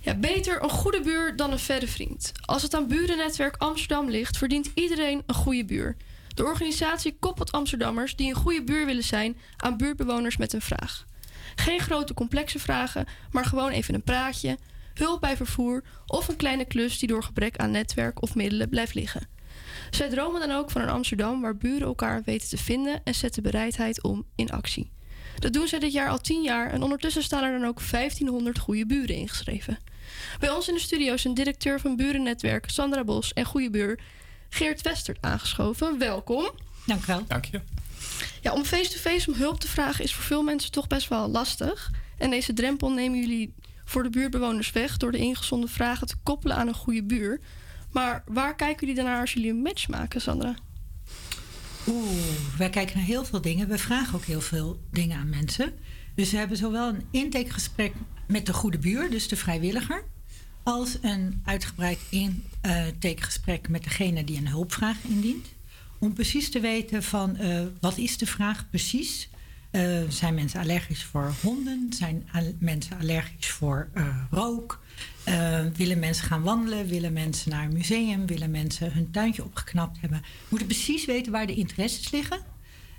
Ja, 0.00 0.14
beter 0.14 0.62
een 0.62 0.70
goede 0.70 1.00
buur 1.00 1.36
dan 1.36 1.52
een 1.52 1.58
verre 1.58 1.86
vriend. 1.86 2.32
Als 2.44 2.62
het 2.62 2.74
aan 2.74 2.88
Burennetwerk 2.88 3.56
Amsterdam 3.56 4.10
ligt, 4.10 4.36
verdient 4.36 4.70
iedereen 4.74 5.22
een 5.26 5.34
goede 5.34 5.64
buur. 5.64 5.96
De 6.34 6.44
organisatie 6.44 7.16
koppelt 7.18 7.52
Amsterdammers 7.52 8.16
die 8.16 8.28
een 8.28 8.40
goede 8.40 8.62
buur 8.62 8.86
willen 8.86 9.04
zijn 9.04 9.36
aan 9.56 9.76
buurtbewoners 9.76 10.36
met 10.36 10.52
een 10.52 10.60
vraag. 10.60 11.04
Geen 11.54 11.80
grote 11.80 12.14
complexe 12.14 12.58
vragen, 12.58 13.06
maar 13.30 13.44
gewoon 13.44 13.70
even 13.70 13.94
een 13.94 14.02
praatje, 14.02 14.58
hulp 14.94 15.20
bij 15.20 15.36
vervoer 15.36 15.84
of 16.06 16.28
een 16.28 16.36
kleine 16.36 16.64
klus 16.64 16.98
die 16.98 17.08
door 17.08 17.22
gebrek 17.22 17.56
aan 17.56 17.70
netwerk 17.70 18.22
of 18.22 18.34
middelen 18.34 18.68
blijft 18.68 18.94
liggen. 18.94 19.28
Zij 19.90 20.08
dromen 20.08 20.40
dan 20.40 20.56
ook 20.56 20.70
van 20.70 20.80
een 20.80 20.88
Amsterdam 20.88 21.40
waar 21.40 21.56
buren 21.56 21.86
elkaar 21.86 22.22
weten 22.24 22.48
te 22.48 22.56
vinden 22.56 23.00
en 23.04 23.14
zetten 23.14 23.42
bereidheid 23.42 24.02
om 24.02 24.24
in 24.34 24.50
actie. 24.50 24.92
Dat 25.38 25.52
doen 25.52 25.68
zij 25.68 25.78
dit 25.78 25.92
jaar 25.92 26.08
al 26.08 26.18
10 26.18 26.42
jaar 26.42 26.70
en 26.70 26.82
ondertussen 26.82 27.22
staan 27.22 27.42
er 27.44 27.58
dan 27.58 27.68
ook 27.68 27.80
1500 27.90 28.58
goede 28.58 28.86
buren 28.86 29.16
ingeschreven. 29.16 29.78
Bij 30.38 30.50
ons 30.50 30.68
in 30.68 30.74
de 30.74 30.80
studio 30.80 31.14
is 31.14 31.24
een 31.24 31.34
directeur 31.34 31.80
van 31.80 31.96
Burennetwerk, 31.96 32.70
Sandra 32.70 33.04
Bos, 33.04 33.32
en 33.32 33.44
goede 33.44 33.70
buur 33.70 33.98
Geert 34.48 34.82
Westert 34.82 35.18
aangeschoven. 35.20 35.98
Welkom. 35.98 36.50
Dank 36.86 37.02
u 37.02 37.06
wel. 37.06 37.24
Dank 37.26 37.44
je. 37.44 37.60
Ja, 38.40 38.52
om 38.52 38.64
face-to-face 38.64 39.30
om 39.30 39.36
hulp 39.36 39.60
te 39.60 39.68
vragen 39.68 40.04
is 40.04 40.14
voor 40.14 40.24
veel 40.24 40.42
mensen 40.42 40.70
toch 40.70 40.86
best 40.86 41.08
wel 41.08 41.28
lastig. 41.28 41.90
En 42.18 42.30
deze 42.30 42.52
drempel 42.52 42.90
nemen 42.90 43.20
jullie 43.20 43.54
voor 43.84 44.02
de 44.02 44.10
buurtbewoners 44.10 44.72
weg 44.72 44.96
door 44.96 45.12
de 45.12 45.18
ingezonden 45.18 45.68
vragen 45.68 46.06
te 46.06 46.16
koppelen 46.22 46.56
aan 46.56 46.68
een 46.68 46.74
goede 46.74 47.02
buur. 47.02 47.40
Maar 47.92 48.24
waar 48.26 48.54
kijken 48.54 48.80
jullie 48.80 49.02
dan 49.02 49.04
naar 49.04 49.20
als 49.20 49.32
jullie 49.32 49.50
een 49.50 49.62
match 49.62 49.88
maken, 49.88 50.20
Sandra? 50.20 50.54
Oeh, 51.88 52.56
wij 52.58 52.70
kijken 52.70 52.96
naar 52.96 53.06
heel 53.06 53.24
veel 53.24 53.40
dingen. 53.40 53.68
We 53.68 53.78
vragen 53.78 54.14
ook 54.14 54.24
heel 54.24 54.40
veel 54.40 54.80
dingen 54.90 55.18
aan 55.18 55.28
mensen. 55.28 55.72
Dus 56.14 56.30
we 56.30 56.36
hebben 56.36 56.56
zowel 56.56 56.88
een 56.88 57.02
intakegesprek 57.10 57.92
met 58.26 58.46
de 58.46 58.52
goede 58.52 58.78
buur, 58.78 59.10
dus 59.10 59.28
de 59.28 59.36
vrijwilliger, 59.36 60.04
als 60.62 60.98
een 61.00 61.42
uitgebreid 61.44 61.98
intakegesprek 62.08 63.68
met 63.68 63.84
degene 63.84 64.24
die 64.24 64.36
een 64.36 64.48
hulpvraag 64.48 64.96
indient. 65.02 65.46
Om 65.98 66.12
precies 66.12 66.50
te 66.50 66.60
weten 66.60 67.02
van 67.02 67.36
eh, 67.36 67.62
wat 67.80 67.98
is 67.98 68.18
de 68.18 68.26
vraag 68.26 68.70
precies. 68.70 69.28
Eh, 69.70 70.02
zijn 70.08 70.34
mensen 70.34 70.60
allergisch 70.60 71.04
voor 71.04 71.34
honden? 71.42 71.86
Zijn 71.90 72.28
mensen 72.58 72.98
allergisch 72.98 73.50
voor 73.50 73.88
eh, 73.92 74.22
rook? 74.30 74.82
Eh, 75.24 75.64
willen 75.74 75.98
mensen 75.98 76.26
gaan 76.26 76.42
wandelen? 76.42 76.86
Willen 76.86 77.12
mensen 77.12 77.50
naar 77.50 77.64
een 77.64 77.72
museum? 77.72 78.26
Willen 78.26 78.50
mensen 78.50 78.92
hun 78.92 79.10
tuintje 79.10 79.44
opgeknapt 79.44 80.00
hebben? 80.00 80.22
Moeten 80.48 80.68
precies 80.68 81.04
weten 81.04 81.32
waar 81.32 81.46
de 81.46 81.54
interesses 81.54 82.10
liggen. 82.10 82.38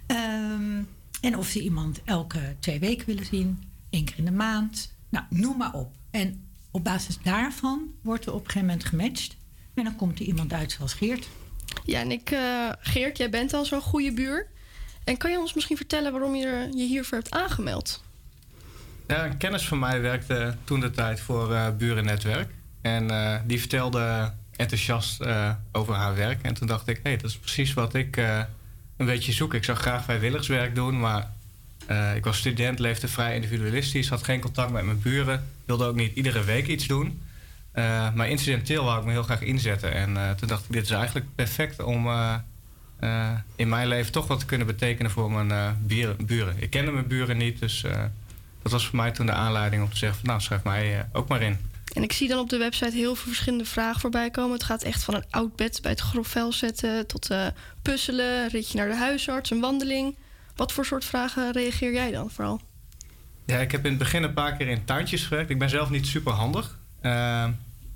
Ehm, 0.05 0.81
en 1.21 1.37
of 1.37 1.47
ze 1.47 1.61
iemand 1.61 2.01
elke 2.03 2.55
twee 2.59 2.79
weken 2.79 3.05
willen 3.05 3.25
zien, 3.25 3.63
één 3.89 4.05
keer 4.05 4.17
in 4.17 4.25
de 4.25 4.31
maand. 4.31 4.93
Nou, 5.09 5.25
noem 5.29 5.57
maar 5.57 5.73
op. 5.73 5.95
En 6.11 6.43
op 6.71 6.83
basis 6.83 7.17
daarvan 7.23 7.93
wordt 8.01 8.25
er 8.25 8.33
op 8.33 8.39
een 8.39 8.45
gegeven 8.45 8.67
moment 8.67 8.85
gematcht. 8.85 9.37
En 9.73 9.83
dan 9.83 9.95
komt 9.95 10.19
er 10.19 10.25
iemand 10.25 10.53
uit 10.53 10.71
zoals 10.71 10.93
Geert. 10.93 11.27
Ja, 11.85 11.99
en 11.99 12.11
ik, 12.11 12.31
eh, 12.31 12.69
Geert, 12.79 13.17
jij 13.17 13.29
bent 13.29 13.53
al 13.53 13.65
zo'n 13.65 13.81
goede 13.81 14.13
buur. 14.13 14.47
En 15.03 15.17
kan 15.17 15.31
je 15.31 15.39
ons 15.39 15.53
misschien 15.53 15.77
vertellen 15.77 16.11
waarom 16.11 16.35
je 16.35 16.69
je 16.75 16.85
hiervoor 16.85 17.17
hebt 17.17 17.31
aangemeld? 17.31 18.03
Een 19.07 19.37
kennis 19.37 19.67
van 19.67 19.79
mij 19.79 20.01
werkte 20.01 20.55
toen 20.63 20.79
de 20.79 20.91
tijd 20.91 21.19
voor 21.19 21.53
eh, 21.53 21.67
Burennetwerk. 21.77 22.51
En 22.81 23.09
eh, 23.09 23.39
die 23.45 23.59
vertelde 23.59 24.33
enthousiast 24.55 25.21
eh, 25.21 25.51
over 25.71 25.93
haar 25.93 26.15
werk. 26.15 26.41
En 26.41 26.53
toen 26.53 26.67
dacht 26.67 26.87
ik, 26.87 26.99
hé, 27.03 27.15
dat 27.15 27.29
is 27.29 27.37
precies 27.37 27.73
wat 27.73 27.93
ik 27.93 28.17
een 28.97 29.05
beetje 29.05 29.31
zoek. 29.31 29.53
Ik 29.53 29.63
zou 29.63 29.77
graag 29.77 30.03
vrijwilligerswerk 30.03 30.75
doen, 30.75 30.99
maar 30.99 31.33
ik 32.15 32.23
was 32.23 32.37
student, 32.37 32.79
leefde 32.79 33.07
vrij 33.07 33.35
individualistisch, 33.35 34.09
had 34.09 34.23
geen 34.23 34.39
contact 34.39 34.71
met 34.71 34.85
mijn 34.85 35.01
buren, 35.01 35.43
wilde 35.65 35.85
ook 35.85 35.95
niet 35.95 36.15
iedere 36.15 36.43
week 36.43 36.67
iets 36.67 36.87
doen. 36.87 37.21
Maar 38.13 38.29
incidenteel 38.29 38.83
wou 38.83 38.99
ik 38.99 39.05
me 39.05 39.11
heel 39.11 39.23
graag 39.23 39.41
inzetten. 39.41 39.93
En 39.93 40.35
toen 40.37 40.47
dacht 40.47 40.63
ik, 40.63 40.71
dit 40.71 40.83
is 40.83 40.91
eigenlijk 40.91 41.25
perfect 41.35 41.83
om 41.83 42.09
in 43.55 43.69
mijn 43.69 43.87
leven 43.87 44.11
toch 44.11 44.27
wat 44.27 44.39
te 44.39 44.45
kunnen 44.45 44.67
betekenen 44.67 45.11
voor 45.11 45.31
mijn 45.31 45.77
buren. 46.19 46.55
Ik 46.57 46.69
kende 46.69 46.91
mijn 46.91 47.07
buren 47.07 47.37
niet, 47.37 47.59
dus 47.59 47.85
dat 48.65 48.73
was 48.73 48.87
voor 48.87 48.95
mij 48.95 49.11
toen 49.11 49.25
de 49.25 49.31
aanleiding 49.31 49.83
om 49.83 49.89
te 49.89 49.97
zeggen: 49.97 50.19
van, 50.19 50.27
Nou, 50.27 50.41
schrijf 50.41 50.63
mij 50.63 50.99
eh, 50.99 51.03
ook 51.11 51.27
maar 51.27 51.41
in. 51.41 51.57
En 51.93 52.03
ik 52.03 52.11
zie 52.11 52.27
dan 52.27 52.39
op 52.39 52.49
de 52.49 52.57
website 52.57 52.95
heel 52.95 53.15
veel 53.15 53.27
verschillende 53.27 53.65
vragen 53.65 54.01
voorbij 54.01 54.31
komen. 54.31 54.53
Het 54.53 54.63
gaat 54.63 54.83
echt 54.83 55.03
van 55.03 55.13
een 55.13 55.25
oud 55.29 55.55
bed 55.55 55.79
bij 55.81 55.91
het 55.91 55.99
grof 55.99 56.27
vuil 56.27 56.51
zetten 56.51 57.07
tot 57.07 57.29
eh, 57.29 57.45
puzzelen, 57.81 58.43
een 58.43 58.49
ritje 58.49 58.77
naar 58.77 58.87
de 58.87 58.95
huisarts, 58.95 59.51
een 59.51 59.59
wandeling. 59.59 60.15
Wat 60.55 60.71
voor 60.71 60.85
soort 60.85 61.05
vragen 61.05 61.51
reageer 61.51 61.93
jij 61.93 62.11
dan 62.11 62.29
vooral? 62.29 62.61
Ja, 63.45 63.57
ik 63.57 63.71
heb 63.71 63.83
in 63.83 63.89
het 63.89 63.99
begin 63.99 64.23
een 64.23 64.33
paar 64.33 64.55
keer 64.55 64.67
in 64.67 64.85
tuintjes 64.85 65.23
gewerkt. 65.23 65.49
Ik 65.49 65.59
ben 65.59 65.69
zelf 65.69 65.89
niet 65.89 66.07
super 66.07 66.33
handig. 66.33 66.79
Eh, 67.01 67.47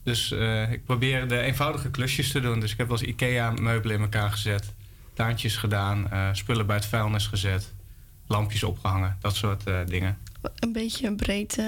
dus 0.03 0.31
eh, 0.31 0.71
ik 0.71 0.85
probeer 0.85 1.27
de 1.27 1.39
eenvoudige 1.39 1.89
klusjes 1.89 2.31
te 2.31 2.39
doen. 2.39 2.59
Dus 2.59 2.71
ik 2.71 2.77
heb 2.77 2.87
wel 2.87 2.99
eens 2.99 3.07
IKEA-meubelen 3.07 3.95
in 3.95 4.01
elkaar 4.01 4.31
gezet, 4.31 4.73
tuintjes 5.13 5.57
gedaan, 5.57 6.09
spullen 6.33 6.65
bij 6.65 6.75
het 6.75 6.85
vuilnis 6.85 7.27
gezet, 7.27 7.73
lampjes 8.27 8.63
opgehangen, 8.63 9.17
dat 9.21 9.35
soort 9.35 9.63
dingen. 9.85 10.17
Een 10.59 10.71
beetje 10.73 11.15
breed. 11.15 11.57
eh, 11.57 11.65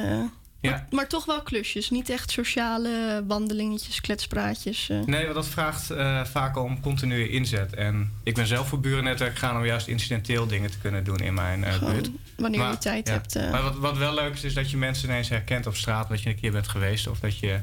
Ja. 0.59 0.69
maar, 0.71 0.85
maar 0.89 1.07
toch 1.07 1.25
wel 1.25 1.41
klusjes. 1.41 1.89
Niet 1.89 2.09
echt 2.09 2.31
sociale 2.31 3.23
wandelingetjes, 3.27 4.01
kletspraatjes. 4.01 4.89
eh. 4.89 4.99
Nee, 5.05 5.23
want 5.23 5.35
dat 5.35 5.47
vraagt 5.47 5.89
eh, 5.89 6.23
vaak 6.25 6.57
om 6.57 6.79
continue 6.81 7.29
inzet. 7.29 7.73
En 7.75 8.11
ik 8.23 8.33
ben 8.35 8.47
zelf 8.47 8.67
voor 8.67 8.79
burennetwerk 8.79 9.37
gegaan 9.37 9.57
om 9.57 9.65
juist 9.65 9.87
incidenteel 9.87 10.47
dingen 10.47 10.71
te 10.71 10.77
kunnen 10.77 11.03
doen 11.03 11.17
in 11.19 11.33
mijn 11.33 11.63
Gewoon 11.65 11.93
buurt. 11.93 12.09
wanneer 12.37 12.69
je 12.69 12.77
tijd 12.77 13.07
hebt. 13.09 13.35
Maar 13.35 13.63
wat, 13.63 13.75
wat 13.77 13.97
wel 13.97 14.13
leuk 14.13 14.33
is, 14.33 14.43
is 14.43 14.53
dat 14.53 14.71
je 14.71 14.77
mensen 14.77 15.09
ineens 15.09 15.29
herkent 15.29 15.67
op 15.67 15.75
straat 15.75 16.09
dat 16.09 16.21
je 16.21 16.29
een 16.29 16.39
keer 16.39 16.51
bent 16.51 16.67
geweest. 16.67 17.07
Of 17.07 17.19
dat 17.19 17.39
je 17.39 17.59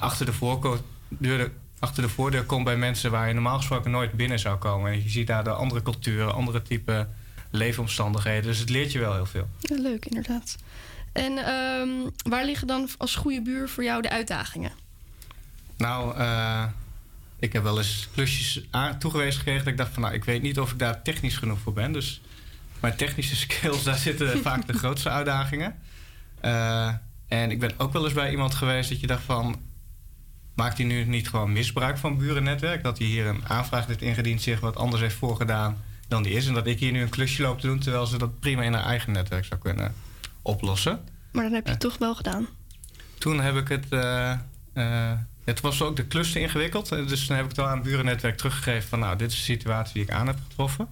achter, 0.00 0.26
de 0.26 0.32
voorko- 0.32 0.84
deur, 1.08 1.50
achter 1.78 2.02
de 2.02 2.08
voordeur 2.08 2.44
komt 2.44 2.64
bij 2.64 2.76
mensen 2.76 3.10
waar 3.10 3.28
je 3.28 3.34
normaal 3.34 3.56
gesproken 3.56 3.90
nooit 3.90 4.12
binnen 4.12 4.38
zou 4.38 4.56
komen. 4.58 4.92
En 4.92 5.02
je 5.02 5.08
ziet 5.08 5.26
daar 5.26 5.44
de 5.44 5.50
andere 5.50 5.82
culturen, 5.82 6.34
andere 6.34 6.62
type 6.62 7.06
leefomstandigheden. 7.56 8.42
Dus 8.42 8.58
het 8.58 8.70
leert 8.70 8.92
je 8.92 8.98
wel 8.98 9.14
heel 9.14 9.26
veel. 9.26 9.48
Ja, 9.60 9.76
leuk, 9.76 10.04
inderdaad. 10.06 10.56
En 11.12 11.38
ehm, 11.38 12.10
waar 12.28 12.44
liggen 12.44 12.66
dan 12.66 12.88
als 12.98 13.14
goede 13.14 13.42
buur 13.42 13.68
voor 13.68 13.84
jou 13.84 14.02
de 14.02 14.10
uitdagingen? 14.10 14.72
Nou, 15.76 16.16
eh, 16.16 16.64
ik 17.38 17.52
heb 17.52 17.62
wel 17.62 17.78
eens 17.78 18.08
klusjes 18.14 18.64
aan- 18.70 18.98
toegewezen 18.98 19.38
gekregen 19.38 19.64
dat 19.64 19.72
ik 19.72 19.78
dacht 19.78 19.92
van 19.92 20.02
nou, 20.02 20.14
ik 20.14 20.24
weet 20.24 20.42
niet 20.42 20.60
of 20.60 20.72
ik 20.72 20.78
daar 20.78 21.02
technisch 21.02 21.36
genoeg 21.36 21.58
voor 21.58 21.72
ben. 21.72 21.92
Dus 21.92 22.20
mijn 22.80 22.96
technische 22.96 23.36
skills, 23.46 23.82
daar 23.82 23.96
zitten 23.96 24.38
vaak 24.48 24.66
de 24.66 24.72
grootste 24.72 25.08
uitdagingen. 25.10 25.78
Eh, 26.40 26.92
en 27.28 27.50
ik 27.50 27.60
ben 27.60 27.72
ook 27.76 27.92
wel 27.92 28.04
eens 28.04 28.12
bij 28.14 28.30
iemand 28.30 28.54
geweest 28.54 28.88
dat 28.88 29.00
je 29.00 29.06
dacht 29.06 29.22
van, 29.22 29.60
maakt 30.54 30.76
hij 30.78 30.86
nu 30.86 31.04
niet 31.04 31.28
gewoon 31.28 31.52
misbruik 31.52 31.98
van 31.98 32.18
burennetwerk? 32.18 32.82
Dat 32.82 32.98
hij 32.98 33.06
hier 33.06 33.26
een 33.26 33.48
aanvraag 33.48 33.86
heeft 33.86 34.02
ingediend, 34.02 34.42
zich 34.42 34.60
wat 34.60 34.76
anders 34.76 35.02
heeft 35.02 35.14
voorgedaan 35.14 35.84
dan 36.08 36.22
die 36.22 36.32
is. 36.32 36.46
En 36.46 36.54
dat 36.54 36.66
ik 36.66 36.78
hier 36.78 36.92
nu 36.92 37.02
een 37.02 37.08
klusje 37.08 37.42
loop 37.42 37.60
te 37.60 37.66
doen, 37.66 37.78
terwijl 37.78 38.06
ze 38.06 38.18
dat 38.18 38.40
prima 38.40 38.62
in 38.62 38.72
haar 38.72 38.84
eigen 38.84 39.12
netwerk 39.12 39.44
zou 39.44 39.60
kunnen 39.60 39.94
oplossen. 40.42 41.00
Maar 41.32 41.42
dan 41.44 41.52
heb 41.52 41.64
je 41.64 41.70
het 41.70 41.80
toch 41.80 41.98
wel 41.98 42.14
gedaan. 42.14 42.46
Toen 43.18 43.40
heb 43.40 43.56
ik 43.56 43.68
het. 43.68 43.86
eh, 43.88 44.30
eh, 44.72 45.12
het 45.44 45.60
was 45.60 45.82
ook 45.82 45.96
de 45.96 46.06
klus 46.06 46.32
te 46.32 46.40
ingewikkeld. 46.40 46.92
Eh, 46.92 47.06
Dus 47.06 47.26
toen 47.26 47.36
heb 47.36 47.44
ik 47.44 47.50
het 47.50 47.60
wel 47.60 47.68
aan 47.68 47.78
het 47.78 47.88
burennetwerk 47.88 48.36
teruggegeven 48.36 48.88
van 48.88 48.98
nou, 48.98 49.16
dit 49.16 49.30
is 49.30 49.36
de 49.36 49.42
situatie 49.42 49.92
die 49.94 50.02
ik 50.02 50.10
aan 50.10 50.26
heb 50.26 50.38
getroffen. 50.48 50.88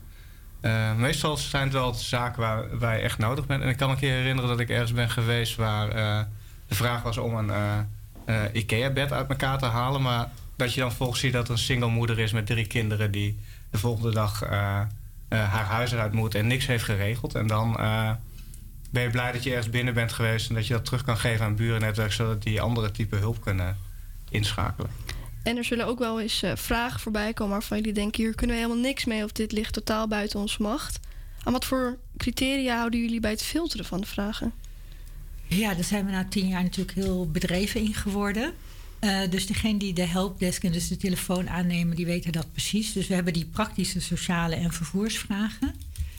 Meestal 0.97 1.37
zijn 1.37 1.63
het 1.63 1.73
wel 1.73 1.95
zaken 1.95 2.41
waar, 2.79 2.97
je 2.97 3.03
echt 3.03 3.19
nodig 3.19 3.47
bent. 3.47 3.63
En 3.63 3.69
ik 3.69 3.77
kan 3.77 3.89
me 3.89 3.95
een 3.95 4.01
keer 4.01 4.13
herinneren 4.13 4.51
dat 4.51 4.61
ik 4.61 4.69
ergens 4.71 4.93
ben 4.93 5.11
geweest 5.11 5.57
waar 5.57 5.89
de 6.69 6.75
vraag 6.75 7.03
was 7.03 7.17
om 7.17 7.35
een 7.35 7.87
IKEA-bed 8.53 9.13
uit 9.13 9.29
elkaar 9.29 9.59
te 9.59 9.67
halen. 9.67 10.03
Maar 10.03 10.31
dat 10.57 10.75
je 10.75 10.81
dan 10.81 10.93
volgens 10.93 11.21
ziet 11.21 11.33
dat 11.33 11.47
er 11.47 11.53
een 11.53 11.59
single 11.59 11.89
moeder 11.89 12.19
is 12.19 12.33
met 12.33 12.47
drie 12.47 12.67
kinderen 12.67 13.11
die 13.11 13.39
de 13.71 13.79
volgende 13.79 14.11
dag 14.11 14.43
haar 15.29 15.65
huis 15.65 15.93
eruit 15.93 16.13
moet 16.13 16.35
en 16.35 16.47
niks 16.47 16.67
heeft 16.67 16.85
geregeld. 16.85 17.35
En 17.35 17.47
dan 17.47 17.79
eh, 17.79 18.11
ben 18.91 19.03
je 19.03 19.11
blij 19.11 19.33
dat 19.33 19.43
je 19.43 19.51
ergens 19.51 19.71
binnen 19.71 19.95
bent 19.95 20.13
geweest 20.13 20.49
en 20.49 20.55
dat 20.55 20.67
je 20.67 20.73
dat 20.73 20.85
terug 20.85 21.05
kan 21.05 21.19
geven 21.19 21.45
aan 21.45 21.57
burennetwerk, 21.57 22.13
zodat 22.13 22.43
die 22.43 22.61
andere 22.61 22.91
type 22.91 23.17
hulp 23.17 23.41
kunnen 23.41 23.79
inschakelen. 24.31 24.91
En 25.43 25.57
er 25.57 25.65
zullen 25.65 25.87
ook 25.87 25.99
wel 25.99 26.21
eens 26.21 26.43
eh, 26.43 26.53
vragen 26.55 27.01
voorbij 27.01 27.33
komen 27.33 27.53
waarvan 27.53 27.79
jullie 27.79 27.93
denken: 27.93 28.23
hier 28.23 28.35
kunnen 28.35 28.57
we 28.57 28.63
helemaal 28.63 28.83
niks 28.83 29.05
mee 29.05 29.25
of 29.25 29.33
dit 29.33 29.53
ligt 29.53 29.73
totaal 29.73 30.09
buiten 30.09 30.41
onze 30.41 30.63
macht. 30.63 31.01
Aan 31.45 31.53
wat 31.53 31.65
voor 31.65 31.99
criteria 32.17 32.77
houden 32.77 33.01
jullie 33.01 33.21
bij 33.21 33.31
het 33.31 33.43
filteren 33.43 33.85
van 33.85 34.01
de 34.01 34.07
vragen? 34.07 34.53
Ja, 35.47 35.75
daar 35.75 35.85
zijn 35.85 36.05
we 36.05 36.11
na 36.11 36.27
tien 36.29 36.49
jaar 36.49 36.63
natuurlijk 36.63 36.97
heel 36.97 37.31
bedreven 37.31 37.81
in 37.81 37.95
geworden. 37.95 38.55
Eh, 39.05 39.31
dus 39.31 39.47
degene 39.47 39.79
die 39.79 39.93
de 39.93 40.07
helpdesk 40.07 40.65
en 40.65 40.73
dus 40.73 40.89
de 40.89 40.97
telefoon 40.97 41.49
aannemen, 41.49 41.97
die 41.97 42.07
weten 42.07 42.33
dat 42.33 42.53
precies. 42.53 42.93
Dus 42.93 43.07
we 43.07 43.15
hebben 43.15 43.33
die 43.33 43.47
praktische, 43.47 44.01
sociale 44.01 44.55
en 44.55 44.73
vervoersvragen. 44.73 45.75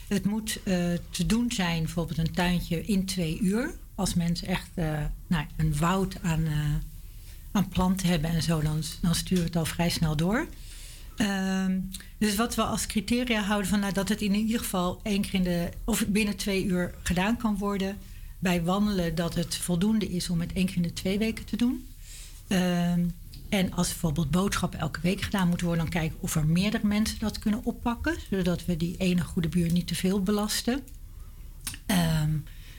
Het 0.08 0.24
moet 0.24 0.58
eh, 0.62 0.74
te 1.10 1.26
doen 1.26 1.52
zijn, 1.52 1.82
bijvoorbeeld 1.82 2.18
een 2.18 2.32
tuintje 2.32 2.84
in 2.84 3.04
twee 3.04 3.40
uur. 3.40 3.74
Als 3.94 4.14
mensen 4.14 4.48
echt 4.48 4.68
eh, 4.74 5.04
nou, 5.26 5.46
een 5.56 5.76
woud 5.76 6.22
aan, 6.22 6.46
aan 7.52 7.68
planten 7.68 8.08
hebben 8.08 8.30
en 8.30 8.42
zo, 8.42 8.62
dan, 8.62 8.82
dan 9.00 9.14
sturen 9.14 9.42
we 9.42 9.48
het 9.48 9.56
al 9.56 9.64
vrij 9.64 9.90
snel 9.90 10.16
door. 10.16 10.46
Ehm, 11.16 11.80
dus 12.18 12.34
wat 12.34 12.54
we 12.54 12.62
als 12.62 12.86
criteria 12.86 13.42
houden 13.42 13.70
van 13.70 13.80
nou, 13.80 13.92
dat 13.92 14.08
het 14.08 14.22
in 14.22 14.34
ieder 14.34 14.58
geval 14.58 15.00
één 15.02 15.22
keer 15.22 15.34
in 15.34 15.42
de 15.42 15.68
of 15.84 16.06
binnen 16.06 16.36
twee 16.36 16.64
uur 16.64 16.94
gedaan 17.02 17.36
kan 17.36 17.56
worden. 17.56 17.98
Bij 18.38 18.62
wandelen 18.62 19.14
dat 19.14 19.34
het 19.34 19.56
voldoende 19.56 20.08
is 20.08 20.30
om 20.30 20.40
het 20.40 20.52
één 20.52 20.66
keer 20.66 20.76
in 20.76 20.82
de 20.82 20.92
twee 20.92 21.18
weken 21.18 21.44
te 21.44 21.56
doen. 21.56 21.86
Ehm, 22.48 23.08
en 23.48 23.72
als 23.72 23.88
bijvoorbeeld 23.88 24.30
boodschappen 24.30 24.78
elke 24.78 25.00
week 25.00 25.20
gedaan 25.20 25.48
moeten 25.48 25.66
worden, 25.66 25.84
dan 25.84 26.00
kijken 26.00 26.18
of 26.20 26.34
er 26.34 26.46
meerdere 26.46 26.86
mensen 26.86 27.18
dat 27.18 27.38
kunnen 27.38 27.64
oppakken, 27.64 28.16
zodat 28.30 28.64
we 28.64 28.76
die 28.76 28.96
ene 28.96 29.24
goede 29.24 29.48
buur 29.48 29.72
niet 29.72 29.86
te 29.86 29.94
veel 29.94 30.22
belasten. 30.22 30.80
Ehm, 31.86 32.30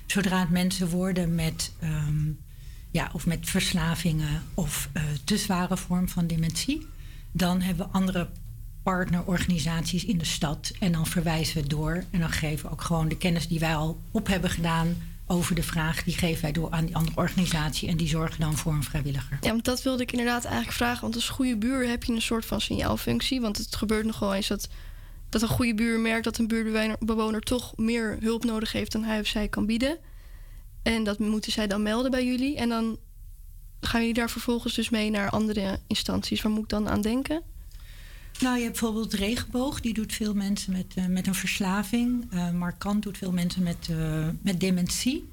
zodra 0.05 0.39
het 0.39 0.49
mensen 0.49 0.89
worden 0.89 1.35
met, 1.35 1.73
ehm, 1.79 2.31
ja, 2.91 3.09
of 3.13 3.25
met 3.25 3.49
verslavingen 3.49 4.41
of 4.53 4.89
eh, 4.93 5.03
te 5.23 5.37
zware 5.37 5.77
vorm 5.77 6.09
van 6.09 6.27
dementie, 6.27 6.87
dan 7.31 7.61
hebben 7.61 7.85
we 7.85 7.93
andere 7.93 8.29
partnerorganisaties 8.83 10.05
in 10.05 10.17
de 10.17 10.25
stad. 10.25 10.71
En 10.79 10.91
dan 10.91 11.07
verwijzen 11.07 11.61
we 11.61 11.67
door. 11.67 12.03
En 12.11 12.19
dan 12.19 12.31
geven 12.31 12.65
we 12.65 12.71
ook 12.71 12.81
gewoon 12.81 13.07
de 13.07 13.17
kennis 13.17 13.47
die 13.47 13.59
wij 13.59 13.75
al 13.75 14.01
op 14.11 14.27
hebben 14.27 14.49
gedaan 14.49 14.95
over 15.27 15.55
de 15.55 15.63
vraag, 15.63 16.03
die 16.03 16.17
geven 16.17 16.41
wij 16.41 16.51
door 16.51 16.71
aan 16.71 16.85
die 16.85 16.95
andere 16.95 17.17
organisatie. 17.17 17.89
En 17.89 17.97
die 17.97 18.07
zorgen 18.07 18.39
dan 18.39 18.57
voor 18.57 18.73
een 18.73 18.83
vrijwilliger. 18.83 19.37
Ja, 19.41 19.49
want 19.49 19.65
dat 19.65 19.83
wilde 19.83 20.03
ik 20.03 20.11
inderdaad 20.11 20.45
eigenlijk 20.45 20.75
vragen. 20.75 21.01
Want 21.01 21.15
als 21.15 21.29
goede 21.29 21.57
buur 21.57 21.87
heb 21.87 22.03
je 22.03 22.13
een 22.13 22.21
soort 22.21 22.45
van 22.45 22.61
signaalfunctie. 22.61 23.41
Want 23.41 23.57
het 23.57 23.75
gebeurt 23.75 24.05
nog 24.05 24.19
wel 24.19 24.33
eens 24.33 24.47
dat, 24.47 24.67
dat 25.29 25.41
een 25.41 25.47
goede 25.47 25.75
buur 25.75 25.99
merkt 25.99 26.23
dat 26.23 26.37
een 26.37 26.47
buurtbewoner 26.47 26.97
bewoner 26.99 27.41
toch 27.41 27.77
meer 27.77 28.17
hulp 28.19 28.43
nodig 28.43 28.71
heeft 28.71 28.91
dan 28.91 29.03
hij 29.03 29.19
of 29.19 29.27
zij 29.27 29.47
kan 29.47 29.65
bieden. 29.65 29.97
En 30.83 31.03
dat 31.03 31.19
moeten 31.19 31.51
zij 31.51 31.67
dan 31.67 31.81
melden 31.81 32.11
bij 32.11 32.25
jullie. 32.25 32.57
En 32.57 32.69
dan 32.69 32.97
gaan 33.81 33.99
jullie 33.99 34.15
daar 34.15 34.29
vervolgens 34.29 34.73
dus 34.73 34.89
mee 34.89 35.09
naar 35.09 35.29
andere 35.29 35.79
instanties. 35.87 36.41
Waar 36.41 36.51
moet 36.51 36.63
ik 36.63 36.69
dan 36.69 36.89
aan 36.89 37.01
denken? 37.01 37.41
Nou, 38.41 38.57
je 38.57 38.63
hebt 38.63 38.79
bijvoorbeeld 38.79 39.13
Regenboog, 39.13 39.81
die 39.81 39.93
doet 39.93 40.13
veel 40.13 40.33
mensen 40.33 40.73
met, 40.73 40.93
eh, 40.95 41.05
met 41.05 41.27
een 41.27 41.35
verslaving. 41.35 42.27
Eh 42.31 42.51
Markant 42.51 43.03
doet 43.03 43.17
veel 43.17 43.31
mensen 43.31 43.63
met, 43.63 43.87
eh, 43.89 44.27
met 44.41 44.59
dementie. 44.59 45.29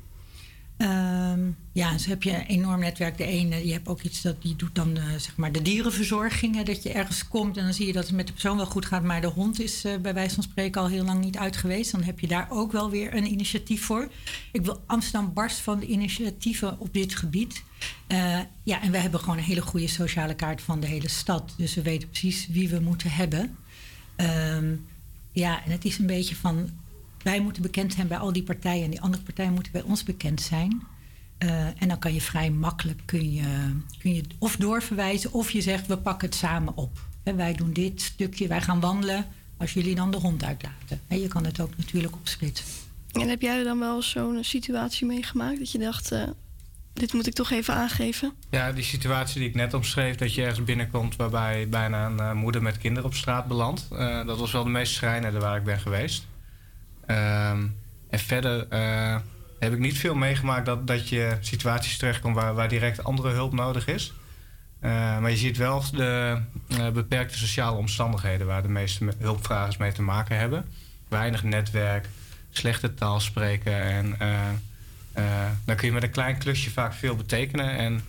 Ehm, 0.77 1.51
ja, 1.73 1.93
dus 1.93 2.07
heb 2.07 2.23
je 2.23 2.31
een 2.31 2.47
enorm 2.47 2.81
netwerk. 2.81 3.19
De 3.19 3.25
ene, 3.25 3.67
je 3.67 3.73
hebt 3.73 3.89
ook 3.89 4.03
iets 4.03 4.23
dat 4.23 4.43
die 4.43 4.57
doet 4.57 4.75
dan 4.75 4.97
eh, 4.97 5.05
zeg 5.05 5.37
maar 5.37 5.53
de 5.53 5.63
dierenverzorging. 5.63 6.57
Hè, 6.57 6.63
dat 6.63 6.83
je 6.83 6.93
ergens 6.93 7.29
komt 7.29 7.57
en 7.57 7.65
dan 7.65 7.75
zie 7.75 7.87
je 7.87 7.93
dat 7.93 8.07
het 8.07 8.17
met 8.17 8.27
de 8.27 8.33
persoon 8.33 8.57
wel 8.57 8.67
goed 8.67 8.87
gaat, 8.87 9.03
maar 9.03 9.21
de 9.21 9.27
hond 9.27 9.61
is 9.61 9.85
eh, 9.85 9.97
bij 9.97 10.15
wijze 10.15 10.35
van 10.35 10.43
spreken 10.43 10.81
al 10.81 10.89
heel 10.89 11.05
lang 11.05 11.25
niet 11.25 11.37
uit 11.37 11.57
geweest. 11.57 11.91
Dan 11.91 12.03
heb 12.03 12.21
je 12.21 12.27
daar 12.27 12.47
ook 12.51 12.73
wel 12.73 12.91
weer 12.91 13.15
een 13.15 13.31
initiatief 13.31 13.85
voor. 13.85 14.09
Ik 14.53 14.65
wil 14.65 14.83
Amsterdam 14.87 15.33
barst 15.33 15.59
van 15.59 15.79
de 15.79 15.87
initiatieven 15.87 16.81
op 16.81 16.93
dit 16.93 17.15
gebied. 17.15 17.63
Eh, 18.07 18.39
ja, 18.63 18.83
en 18.83 18.91
we 18.91 18.99
hebben 18.99 19.21
gewoon 19.21 19.39
een 19.39 19.45
hele 19.45 19.63
goede 19.63 19.89
sociale 19.89 20.35
kaart 20.35 20.63
van 20.63 20.81
de 20.81 20.87
hele 20.87 21.09
stad. 21.09 21.55
Dus 21.57 21.75
we 21.75 21.83
weten 21.83 22.09
precies 22.09 22.49
wie 22.51 22.69
we 22.69 22.81
moeten 22.81 23.11
hebben. 23.11 23.57
Ehm, 24.17 24.75
ja, 25.33 25.65
en 25.65 25.71
het 25.71 25.85
is 25.85 25.99
een 25.99 26.07
beetje 26.07 26.37
van 26.37 26.71
wij 27.25 27.41
moeten 27.41 27.63
bekend 27.63 27.93
zijn 27.93 28.09
bij 28.09 28.19
al 28.19 28.33
die 28.33 28.43
partijen 28.43 28.85
en 28.85 28.91
die 28.91 29.01
andere 29.01 29.23
partijen 29.23 29.53
moeten 29.53 29.73
bij 29.73 29.83
ons 29.83 30.03
bekend 30.03 30.41
zijn. 30.41 30.83
Eh, 31.39 31.67
en 31.67 31.89
dan 31.89 31.99
kan 31.99 32.15
je 32.15 32.21
vrij 32.21 32.51
makkelijk 32.51 33.01
kun 33.05 33.33
je, 33.33 33.75
kun 33.99 34.15
je 34.15 34.23
of 34.39 34.57
doorverwijzen 34.57 35.33
of 35.33 35.51
je 35.51 35.61
zegt 35.61 35.87
we 35.87 35.97
pakken 35.97 36.29
het 36.29 36.37
samen 36.37 36.77
op. 36.77 36.99
Hè, 37.23 37.35
wij 37.35 37.55
doen 37.55 37.73
dit 37.73 38.01
stukje, 38.03 38.49
wij 38.49 38.61
gaan 38.61 38.81
wandelen 38.81 39.27
als 39.57 39.73
jullie 39.73 39.95
dan 39.95 40.11
de 40.11 40.17
hond 40.17 40.45
uitlaten. 40.45 41.01
Hè, 41.07 41.17
je 41.17 41.29
kan 41.29 41.45
het 41.45 41.61
ook 41.61 41.77
natuurlijk 41.77 42.15
opsplitsen. 42.15 42.67
En 43.13 43.29
heb 43.29 43.41
jij 43.41 43.63
dan 43.63 43.79
wel 43.79 44.03
zo'n 44.03 44.45
situatie 44.45 45.07
meegemaakt 45.07 45.59
dat 45.59 45.71
je 45.73 45.79
dacht, 45.79 46.13
eh, 46.13 46.23
dit 46.93 47.13
moet 47.13 47.27
ik 47.27 47.35
toch 47.35 47.51
even 47.51 47.75
aangeven? 47.75 48.33
Ja, 48.51 48.73
die 48.73 48.85
situatie 48.85 49.39
die 49.41 49.49
ik 49.49 49.55
net 49.55 49.75
omschreef, 49.75 50.17
dat 50.17 50.35
je 50.35 50.43
ergens 50.43 50.65
binnenkomt 50.65 51.17
waarbij 51.17 51.69
bijna 51.69 52.07
een 52.07 52.19
eh, 52.21 52.33
moeder 52.33 52.63
met 52.63 52.79
kinderen 52.79 53.09
op 53.09 53.15
straat 53.15 53.47
belandt. 53.47 53.89
eh, 53.91 54.27
dat 54.27 54.39
was 54.39 54.53
wel 54.53 54.65
de 54.65 54.71
meest 54.71 54.95
schrijnende 54.95 55.39
waar 55.39 55.57
ik 55.57 55.65
ben 55.65 55.81
geweest. 55.81 56.27
Ehm, 57.07 57.67
en 58.11 58.19
verder 58.19 58.67
eh, 58.69 59.17
heb 59.59 59.73
ik 59.73 59.79
niet 59.79 59.99
veel 59.99 60.15
meegemaakt 60.15 60.67
dat, 60.67 60.87
dat 60.87 61.09
je 61.09 61.37
situaties 61.41 61.97
terechtkomt 61.97 62.35
waar, 62.35 62.55
waar 62.55 62.69
direct 62.69 63.05
andere 63.05 63.29
hulp 63.29 63.53
nodig 63.53 63.87
is. 63.87 64.13
Eh, 64.81 64.91
maar 64.91 65.31
je 65.31 65.37
ziet 65.37 65.57
wel 65.57 65.85
de 65.91 66.39
eh, 66.69 66.91
beperkte 66.91 67.39
sociale 67.39 67.77
omstandigheden 67.77 68.47
waar 68.47 68.63
de 68.63 68.69
meeste 68.69 69.05
me- 69.05 69.15
hulpvragers 69.19 69.77
mee 69.77 69.93
te 69.93 70.03
maken 70.03 70.39
hebben. 70.39 70.65
Weinig 71.09 71.43
netwerk, 71.43 72.09
slechte 72.51 72.95
taal 72.95 73.21
spreken 73.21 73.83
en 73.83 74.17
dan 75.65 75.77
kun 75.77 75.87
je 75.87 75.93
met 75.93 76.03
een 76.03 76.11
klein 76.11 76.39
klusje 76.39 76.71
vaak 76.71 76.93
veel 76.93 77.17
betekenen. 77.17 77.77
En 77.77 78.05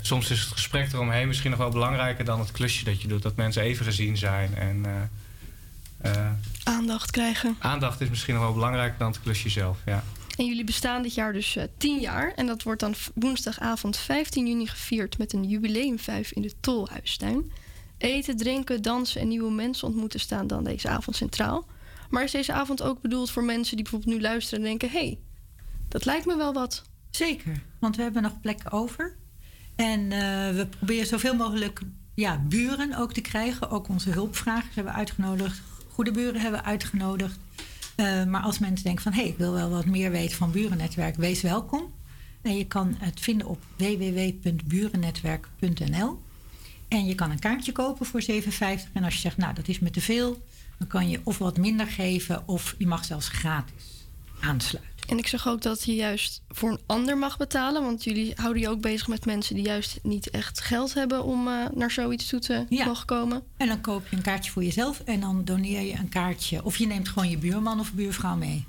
soms 0.00 0.30
is 0.30 0.40
het 0.40 0.52
gesprek 0.52 0.92
eromheen 0.92 1.26
misschien 1.26 1.50
nog 1.50 1.58
wel 1.58 1.70
belangrijker 1.70 2.24
dan 2.24 2.40
het 2.40 2.50
klusje 2.50 2.84
dat 2.84 3.02
je 3.02 3.08
doet. 3.08 3.22
Dat 3.22 3.36
mensen 3.36 3.62
even 3.62 3.84
gezien 3.84 4.16
zijn. 4.16 4.54
En 4.54 4.84
Aandacht 6.64 7.10
krijgen. 7.10 7.56
aandacht 7.58 8.00
is 8.00 8.08
misschien 8.08 8.34
nog 8.34 8.42
wel 8.42 8.52
belangrijker 8.52 8.98
dan 8.98 9.10
het 9.10 9.20
klusje 9.20 9.48
zelf. 9.48 9.78
Ja. 9.86 10.04
En 10.36 10.46
jullie 10.46 10.64
bestaan 10.64 11.02
dit 11.02 11.14
jaar 11.14 11.32
dus 11.32 11.56
eh 11.56 11.64
10 11.76 12.00
jaar. 12.00 12.32
En 12.34 12.46
dat 12.46 12.62
wordt 12.62 12.80
dan 12.80 12.94
woensdagavond 13.14 13.96
15 13.96 14.46
juni 14.46 14.66
gevierd 14.66 15.18
met 15.18 15.32
een 15.32 15.44
jubileumvijf 15.44 16.32
in 16.32 16.42
de 16.42 16.52
Tolhuistuin. 16.60 17.52
Eten, 17.98 18.36
drinken, 18.36 18.82
dansen 18.82 19.20
en 19.20 19.28
nieuwe 19.28 19.50
mensen 19.50 19.86
ontmoeten 19.86 20.20
staan 20.20 20.46
dan 20.46 20.64
deze 20.64 20.88
avond 20.88 21.16
centraal. 21.16 21.66
Maar 22.10 22.22
is 22.22 22.30
deze 22.30 22.52
avond 22.52 22.82
ook 22.82 23.00
bedoeld 23.00 23.30
voor 23.30 23.44
mensen 23.44 23.74
die 23.74 23.84
bijvoorbeeld 23.84 24.14
nu 24.14 24.20
luisteren 24.20 24.58
en 24.58 24.68
denken: 24.68 24.90
hé, 24.90 24.98
hey, 24.98 25.18
dat 25.88 26.04
lijkt 26.04 26.26
me 26.26 26.36
wel 26.36 26.52
wat? 26.52 26.82
Zeker, 27.10 27.62
want 27.78 27.96
we 27.96 28.02
hebben 28.02 28.22
nog 28.22 28.40
plekken 28.40 28.72
over. 28.72 29.16
En 29.76 30.12
eh, 30.12 30.54
we 30.54 30.66
proberen 30.78 31.06
zoveel 31.06 31.34
mogelijk 31.34 31.80
ja, 32.14 32.38
buren 32.38 32.96
ook 32.96 33.12
te 33.12 33.20
krijgen. 33.20 33.70
Ook 33.70 33.88
onze 33.88 34.10
hulpvragers 34.10 34.74
hebben 34.74 34.92
we 34.92 34.98
uitgenodigd. 34.98 35.60
Goede 36.00 36.20
buren 36.20 36.40
hebben 36.40 36.64
uitgenodigd. 36.64 37.38
Eh, 37.94 38.24
maar 38.24 38.42
als 38.42 38.58
mensen 38.58 38.84
denken 38.84 39.02
van... 39.02 39.12
hé, 39.12 39.20
hey, 39.20 39.30
ik 39.30 39.38
wil 39.38 39.52
wel 39.52 39.70
wat 39.70 39.84
meer 39.84 40.10
weten 40.10 40.36
van 40.36 40.50
Burennetwerk, 40.50 41.16
wees 41.16 41.42
welkom. 41.42 41.92
En 42.42 42.56
je 42.56 42.66
kan 42.66 42.96
het 42.98 43.20
vinden 43.20 43.46
op 43.46 43.62
www.burennetwerk.nl. 43.76 46.22
En 46.88 47.06
je 47.06 47.14
kan 47.14 47.30
een 47.30 47.38
kaartje 47.38 47.72
kopen 47.72 48.06
voor 48.06 48.22
7,50. 48.22 48.28
En 48.92 49.04
als 49.04 49.14
je 49.14 49.20
zegt, 49.20 49.36
nou, 49.36 49.54
dat 49.54 49.68
is 49.68 49.78
me 49.78 49.90
te 49.90 50.00
veel... 50.00 50.46
dan 50.78 50.88
kan 50.88 51.08
je 51.08 51.20
of 51.24 51.38
wat 51.38 51.58
minder 51.58 51.86
geven... 51.86 52.48
of 52.48 52.74
je 52.78 52.86
mag 52.86 53.04
zelfs 53.04 53.28
gratis 53.28 54.06
aansluiten. 54.40 54.89
En 55.10 55.18
ik 55.18 55.26
zag 55.26 55.48
ook 55.48 55.62
dat 55.62 55.84
je 55.84 55.94
juist 55.94 56.42
voor 56.48 56.70
een 56.70 56.80
ander 56.86 57.18
mag 57.18 57.36
betalen. 57.36 57.82
Want 57.82 58.04
jullie 58.04 58.32
houden 58.34 58.62
je 58.62 58.68
ook 58.68 58.80
bezig 58.80 59.08
met 59.08 59.24
mensen 59.24 59.54
die 59.54 59.64
juist 59.64 59.98
niet 60.02 60.30
echt 60.30 60.60
geld 60.60 60.94
hebben 60.94 61.24
om 61.24 61.48
eh, 61.48 61.54
naar 61.74 61.90
zoiets 61.90 62.26
toe 62.28 62.40
te 62.40 62.66
mogen 62.68 63.06
komen. 63.06 63.42
En 63.56 63.66
dan 63.68 63.80
koop 63.80 64.06
je 64.10 64.16
een 64.16 64.22
kaartje 64.22 64.50
voor 64.50 64.64
jezelf 64.64 65.00
en 65.00 65.20
dan 65.20 65.44
doneer 65.44 65.80
je 65.80 65.94
een 65.98 66.08
kaartje. 66.08 66.64
Of 66.64 66.76
je 66.76 66.86
neemt 66.86 67.08
gewoon 67.08 67.30
je 67.30 67.38
buurman 67.38 67.80
of 67.80 67.92
buurvrouw 67.92 68.36
mee. 68.36 68.64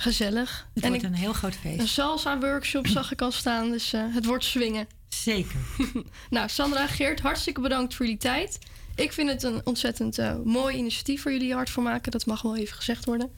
Gezellig. 0.00 0.66
Het 0.74 0.82
en 0.84 0.88
wordt 0.88 1.04
ik- 1.04 1.10
een 1.10 1.16
heel 1.16 1.32
groot 1.32 1.54
feest. 1.54 1.80
Een 1.80 1.88
salsa-workshop 1.88 2.86
zag 2.86 3.12
ik 3.12 3.22
al 3.22 3.32
staan, 3.32 3.70
dus 3.70 3.92
eh, 3.92 4.02
het 4.08 4.24
wordt 4.24 4.44
swingen. 4.44 4.86
Zeker. 5.08 5.56
nou, 6.30 6.48
Sandra, 6.48 6.86
Geert, 6.86 7.20
hartstikke 7.20 7.60
bedankt 7.60 7.94
voor 7.94 8.04
jullie 8.06 8.20
tijd. 8.20 8.58
Ik 8.94 9.12
vind 9.12 9.28
het 9.30 9.42
een 9.42 9.60
ontzettend 9.64 10.18
eh, 10.18 10.34
mooi 10.44 10.76
initiatief 10.76 11.22
waar 11.22 11.32
jullie 11.32 11.52
hard 11.54 11.70
voor 11.70 11.82
maken. 11.82 12.12
Dat 12.12 12.26
mag 12.26 12.42
wel 12.42 12.56
even 12.56 12.76
gezegd 12.76 13.04
worden. 13.04 13.30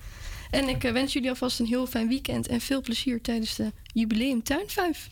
En 0.50 0.68
ik 0.68 0.84
eh, 0.84 0.92
wens 0.92 1.12
jullie 1.12 1.28
alvast 1.28 1.60
een 1.60 1.66
heel 1.66 1.86
fijn 1.86 2.08
weekend 2.08 2.46
en 2.46 2.60
veel 2.60 2.80
plezier 2.80 3.20
tijdens 3.20 3.54
de 3.54 3.72
Jubileum 3.92 4.42
Tuinvijf. 4.42 5.08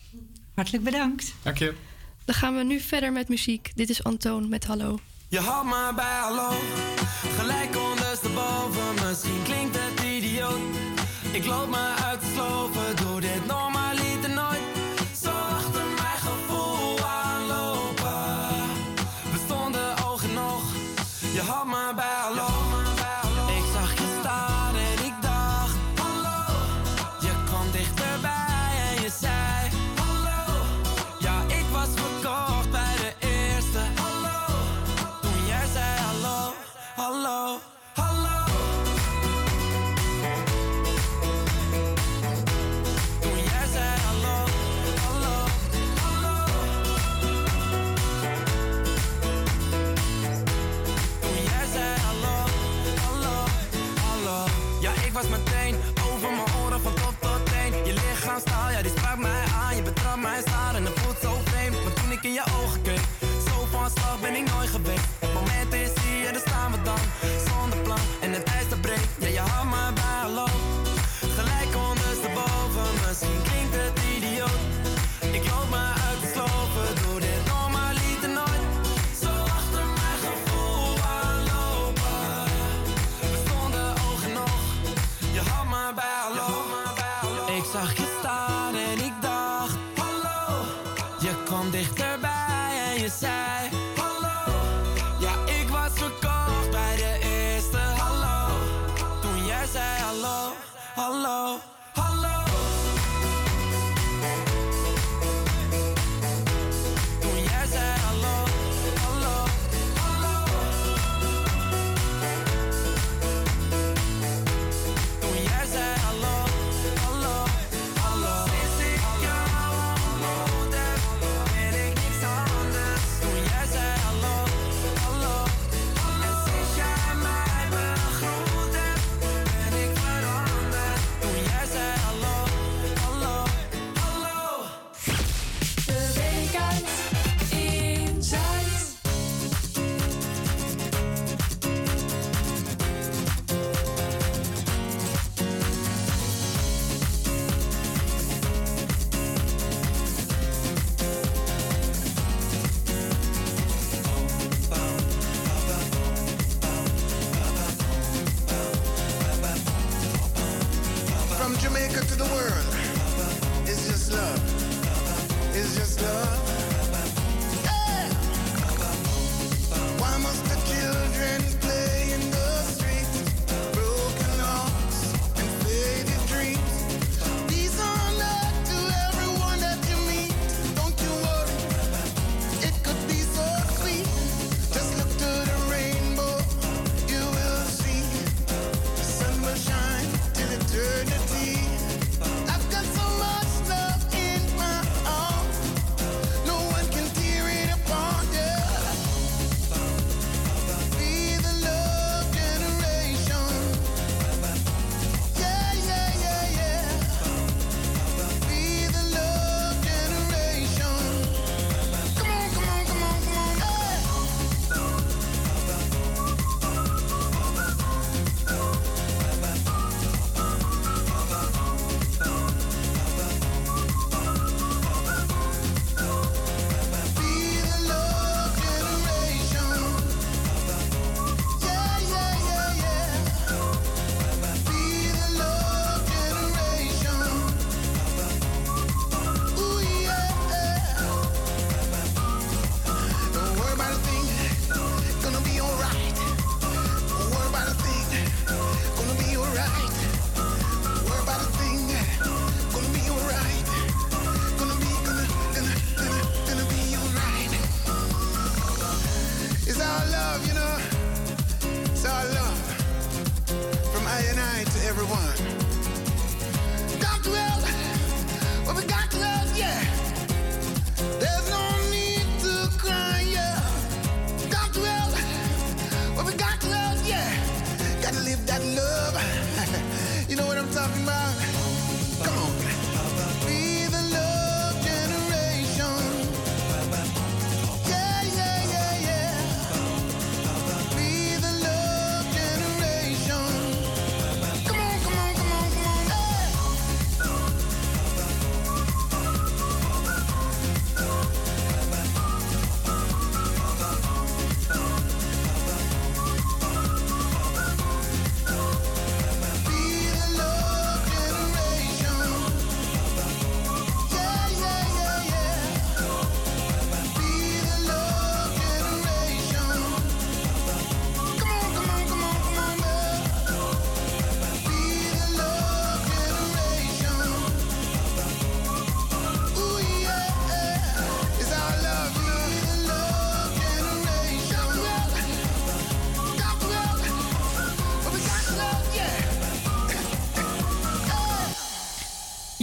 Hartelijk 0.55 0.83
bedankt. 0.83 1.33
Dank 1.43 1.57
je. 1.57 1.73
Dan 2.25 2.35
gaan 2.35 2.55
we 2.55 2.63
nu 2.63 2.79
verder 2.79 3.11
met 3.11 3.29
muziek. 3.29 3.71
Dit 3.75 3.89
is 3.89 4.03
Antoon 4.03 4.49
met 4.49 4.65
Hallo. 4.65 4.99
Je 5.29 5.39
had 5.39 5.63
me 5.63 5.91
bij 5.95 6.17
hallo, 6.19 6.49
gelijk 7.37 7.77
ondersteboven. 7.91 9.07
Misschien 9.07 9.43
klinkt 9.43 9.77
het 9.79 10.05
idioot. 10.05 10.59
Ik 11.31 11.45
loop 11.45 11.69
me 11.69 11.93
uit 12.03 12.19
te 12.19 12.25
sloven, 12.35 12.76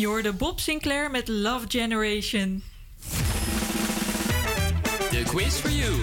Je 0.05 0.11
hoorde 0.11 0.33
Bob 0.33 0.61
Sinclair 0.61 1.11
met 1.11 1.29
Love 1.29 1.67
Generation. 1.69 2.63
De 5.11 5.23
quiz 5.27 5.55
for 5.55 5.71
you. 5.71 5.95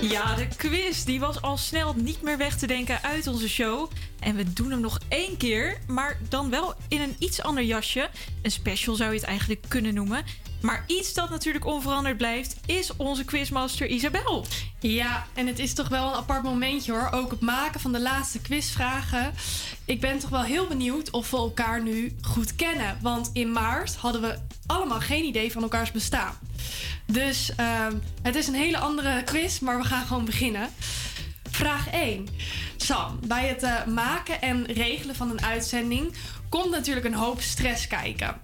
Ja, 0.00 0.34
de 0.34 0.46
quiz 0.56 1.04
die 1.04 1.20
was 1.20 1.42
al 1.42 1.56
snel 1.56 1.94
niet 1.94 2.22
meer 2.22 2.38
weg 2.38 2.58
te 2.58 2.66
denken 2.66 3.02
uit 3.02 3.26
onze 3.26 3.48
show. 3.48 3.90
En 4.20 4.36
we 4.36 4.52
doen 4.52 4.70
hem 4.70 4.80
nog 4.80 4.98
één 5.08 5.36
keer, 5.36 5.78
maar 5.86 6.18
dan 6.28 6.50
wel 6.50 6.74
in 6.88 7.00
een 7.00 7.16
iets 7.18 7.42
ander 7.42 7.64
jasje. 7.64 8.10
Een 8.42 8.50
special 8.50 8.94
zou 8.94 9.10
je 9.10 9.18
het 9.18 9.26
eigenlijk 9.26 9.64
kunnen 9.68 9.94
noemen. 9.94 10.24
Maar 10.60 10.84
iets 10.86 11.14
dat 11.14 11.30
natuurlijk 11.30 11.64
onveranderd 11.64 12.16
blijft, 12.16 12.56
is 12.66 12.96
onze 12.96 13.24
quizmaster 13.24 13.86
Isabel. 13.86 14.46
Ja, 14.80 15.26
en 15.34 15.46
het 15.46 15.58
is 15.58 15.74
toch 15.74 15.88
wel 15.88 16.06
een 16.08 16.14
apart 16.14 16.42
momentje 16.42 16.92
hoor. 16.92 17.10
Ook 17.12 17.30
het 17.30 17.40
maken 17.40 17.80
van 17.80 17.92
de 17.92 18.00
laatste 18.00 18.40
quizvragen. 18.40 19.34
Ik 19.92 20.00
ben 20.00 20.18
toch 20.18 20.30
wel 20.30 20.42
heel 20.42 20.66
benieuwd 20.66 21.10
of 21.10 21.30
we 21.30 21.36
elkaar 21.36 21.82
nu 21.82 22.16
goed 22.20 22.56
kennen. 22.56 22.98
Want 23.00 23.30
in 23.32 23.52
maart 23.52 23.96
hadden 23.96 24.20
we 24.20 24.38
allemaal 24.66 25.00
geen 25.00 25.24
idee 25.24 25.52
van 25.52 25.62
elkaars 25.62 25.90
bestaan. 25.90 26.34
Dus 27.06 27.54
ehm, 27.56 27.96
het 28.22 28.34
is 28.34 28.46
een 28.46 28.54
hele 28.54 28.78
andere 28.78 29.22
quiz, 29.24 29.58
maar 29.58 29.78
we 29.78 29.84
gaan 29.84 30.06
gewoon 30.06 30.24
beginnen. 30.24 30.68
Vraag 31.50 31.90
1. 31.90 32.28
Sam, 32.76 33.18
bij 33.26 33.46
het 33.46 33.62
eh, 33.62 33.84
maken 33.86 34.42
en 34.42 34.64
regelen 34.66 35.14
van 35.14 35.30
een 35.30 35.42
uitzending 35.42 36.14
komt 36.48 36.70
natuurlijk 36.70 37.06
een 37.06 37.14
hoop 37.14 37.40
stress 37.40 37.86
kijken. 37.86 38.40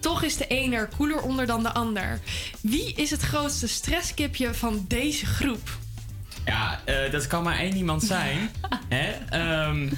Toch 0.00 0.22
is 0.22 0.36
de 0.36 0.44
een 0.48 0.72
er 0.72 0.88
koeler 0.96 1.22
onder 1.22 1.46
dan 1.46 1.62
de 1.62 1.72
ander. 1.72 2.20
Wie 2.60 2.94
is 2.94 3.10
het 3.10 3.22
grootste 3.22 3.68
stresskipje 3.68 4.54
van 4.54 4.84
deze 4.88 5.26
groep? 5.26 5.80
Ja, 6.44 6.80
eh, 6.84 7.10
dat 7.10 7.26
kan 7.26 7.42
maar 7.42 7.58
één 7.58 7.76
iemand 7.76 8.02
zijn. 8.02 8.50
Hè? 8.88 9.10
Ehm, 9.28 9.90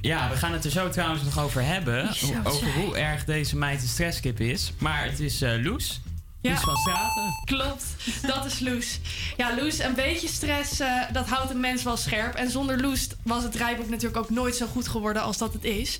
ja, 0.00 0.28
we 0.30 0.36
gaan 0.36 0.52
het 0.52 0.64
er 0.64 0.70
zo 0.70 0.88
trouwens 0.88 1.22
nog 1.22 1.38
over 1.38 1.64
hebben. 1.64 2.08
Over 2.44 2.72
hoe 2.72 2.96
erg 2.96 3.24
deze 3.24 3.56
meid 3.56 3.82
een 3.82 3.88
stresskip 3.88 4.40
is. 4.40 4.72
Maar 4.78 5.04
het 5.04 5.20
is 5.20 5.42
eh 5.42 5.62
Loes. 5.62 6.00
Loes 6.42 6.60
van 6.60 6.76
Straten. 6.76 7.34
Klopt, 7.44 7.84
dat 8.26 8.44
is 8.44 8.60
Loes. 8.60 9.00
Ja, 9.36 9.54
Loes, 9.56 9.78
een 9.78 9.94
beetje 9.94 10.28
stress, 10.28 10.80
eh, 10.80 11.02
dat 11.12 11.28
houdt 11.28 11.50
een 11.50 11.60
mens 11.60 11.82
wel 11.82 11.96
scherp. 11.96 12.34
En 12.34 12.50
zonder 12.50 12.80
Loes 12.80 13.08
was 13.22 13.42
het 13.42 13.54
rijboek 13.54 13.88
natuurlijk 13.88 14.16
ook 14.16 14.30
nooit 14.30 14.56
zo 14.56 14.66
goed 14.66 14.88
geworden 14.88 15.22
als 15.22 15.38
dat 15.38 15.52
het 15.52 15.64
is. 15.64 15.98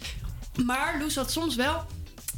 Maar 0.65 0.99
Loes 0.99 1.15
had 1.15 1.33
soms 1.33 1.57
wel 1.57 1.87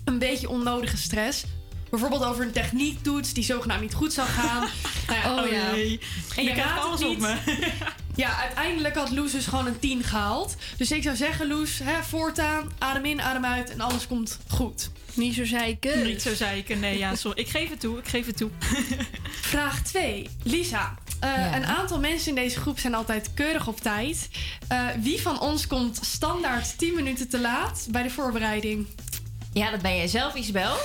een 0.04 0.18
beetje 0.18 0.48
onnodige 0.48 0.96
stress. 0.96 1.44
Bijvoorbeeld 1.90 2.24
over 2.24 2.44
een 2.44 2.52
techniektoets 2.52 3.32
die 3.32 3.44
zogenaamd 3.44 3.80
niet 3.80 3.94
goed 3.94 4.12
zou 4.12 4.28
gaan. 4.28 4.68
Nou 5.06 5.22
ja, 5.22 5.42
Oh 5.42 5.50
ja. 5.50 5.74
jee. 5.74 6.00
En 6.36 6.42
Je 6.42 6.48
je 6.48 6.54
krijgt 6.54 6.70
raadt 6.74 6.84
alles 6.84 7.02
op 7.02 7.18
niet. 7.18 7.26
Ja, 8.14 8.40
uiteindelijk 8.40 8.94
had 8.96 9.10
Loes 9.10 9.32
dus 9.32 9.46
gewoon 9.46 9.66
een 9.66 9.78
10 9.78 10.02
gehaald. 10.04 10.56
Dus 10.76 10.90
ik 10.90 11.02
zou 11.02 11.16
zeggen, 11.16 11.46
Loes, 11.48 11.78
hè, 11.84 12.02
voortaan, 12.02 12.70
adem 12.78 13.04
in, 13.04 13.20
adem 13.22 13.44
uit 13.44 13.70
en 13.70 13.80
alles 13.80 14.06
komt 14.06 14.38
goed. 14.48 14.90
Niet 15.14 15.34
zo 15.34 15.44
zeiken. 15.44 16.06
Niet 16.06 16.22
zo 16.22 16.34
zeiken, 16.34 16.80
nee, 16.80 16.98
ja, 16.98 17.14
sorry. 17.14 17.40
Ik 17.40 17.48
geef 17.48 17.70
het 17.70 17.80
toe, 17.80 17.98
ik 17.98 18.08
geef 18.08 18.26
het 18.26 18.36
toe. 18.36 18.50
Vraag 19.52 19.82
2. 19.82 20.28
Lisa, 20.42 20.94
eh, 21.20 21.30
Ja. 21.36 21.56
een 21.56 21.66
aantal 21.66 22.00
mensen 22.00 22.28
in 22.28 22.34
deze 22.34 22.60
groep 22.60 22.78
zijn 22.78 22.94
altijd 22.94 23.30
keurig 23.34 23.66
op 23.66 23.80
tijd. 23.80 24.28
Eh, 24.68 24.86
wie 25.00 25.20
van 25.22 25.40
ons 25.40 25.66
komt 25.66 25.98
standaard 26.02 26.78
10 26.78 26.94
minuten 26.94 27.28
te 27.28 27.40
laat 27.40 27.86
bij 27.90 28.02
de 28.02 28.10
voorbereiding? 28.10 28.86
Ja, 29.52 29.70
dat 29.70 29.82
ben 29.82 29.96
jij 29.96 30.08
zelf, 30.08 30.34
Isabel. 30.34 30.72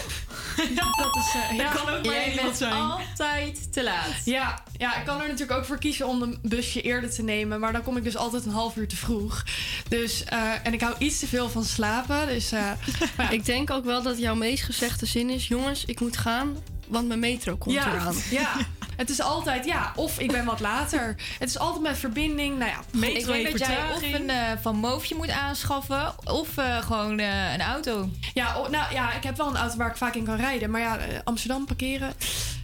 Dat 1.01 1.15
is, 1.15 1.33
eh, 1.33 1.57
ja. 1.57 1.71
kan 1.71 1.81
ook 1.81 2.05
maar 2.05 2.15
Jij 2.15 2.39
bent 2.41 2.57
zijn. 2.57 2.73
altijd 2.73 3.73
te 3.73 3.83
laat. 3.83 4.25
Ja, 4.25 4.63
ja, 4.77 4.97
ik 4.97 5.05
kan 5.05 5.21
er 5.21 5.27
natuurlijk 5.27 5.59
ook 5.59 5.65
voor 5.65 5.77
kiezen 5.77 6.07
om 6.07 6.21
een 6.21 6.39
busje 6.41 6.81
eerder 6.81 7.09
te 7.09 7.23
nemen. 7.23 7.59
Maar 7.59 7.71
dan 7.71 7.83
kom 7.83 7.97
ik 7.97 8.03
dus 8.03 8.17
altijd 8.17 8.45
een 8.45 8.51
half 8.51 8.75
uur 8.75 8.87
te 8.87 8.95
vroeg. 8.95 9.43
Dus, 9.87 10.23
eh, 10.23 10.51
en 10.63 10.73
ik 10.73 10.81
hou 10.81 10.95
iets 10.97 11.19
te 11.19 11.27
veel 11.27 11.49
van 11.49 11.63
slapen. 11.63 12.27
Dus, 12.27 12.51
eh, 12.51 12.71
ja. 13.17 13.29
Ik 13.29 13.45
denk 13.45 13.71
ook 13.71 13.85
wel 13.85 14.01
dat 14.01 14.17
jouw 14.19 14.35
meest 14.35 14.63
gezegde 14.63 15.05
zin 15.05 15.29
is... 15.29 15.47
jongens, 15.47 15.85
ik 15.85 15.99
moet 15.99 16.17
gaan, 16.17 16.57
want 16.87 17.07
mijn 17.07 17.19
metro 17.19 17.55
komt 17.55 17.75
ja, 17.75 17.93
eraan. 17.93 18.15
Ja, 18.29 18.55
het 18.95 19.09
is 19.09 19.21
altijd 19.21 19.65
ja, 19.65 19.91
of 19.95 20.19
ik 20.19 20.31
ben 20.31 20.45
wat 20.45 20.59
later. 20.59 21.15
Het 21.39 21.49
is 21.49 21.57
altijd 21.57 21.83
met 21.83 21.97
verbinding. 21.97 22.57
Nou 22.57 22.71
ja, 22.71 23.07
ik 23.07 23.25
denk 23.25 23.51
dat 23.51 23.67
jij 23.67 23.93
of 23.95 24.13
een 24.13 24.29
eh, 24.29 24.51
Van 24.61 24.75
Moofje 24.75 25.15
moet 25.15 25.29
aanschaffen... 25.29 26.13
of 26.25 26.57
eh, 26.57 26.81
gewoon 26.81 27.19
eh, 27.19 27.53
een 27.53 27.61
auto. 27.61 28.09
Ja, 28.33 28.59
oh, 28.59 28.69
nou 28.69 28.93
ja, 28.93 29.13
ik 29.13 29.23
heb 29.23 29.37
wel 29.37 29.47
een 29.47 29.57
auto 29.57 29.77
waar 29.77 29.89
ik 29.89 29.97
vaak 29.97 30.15
in 30.15 30.25
kan 30.25 30.35
rijden. 30.35 30.69
Maar 30.69 30.81
ja, 30.81 30.97
Amsterdam 31.23 31.65
parkeren. 31.65 32.13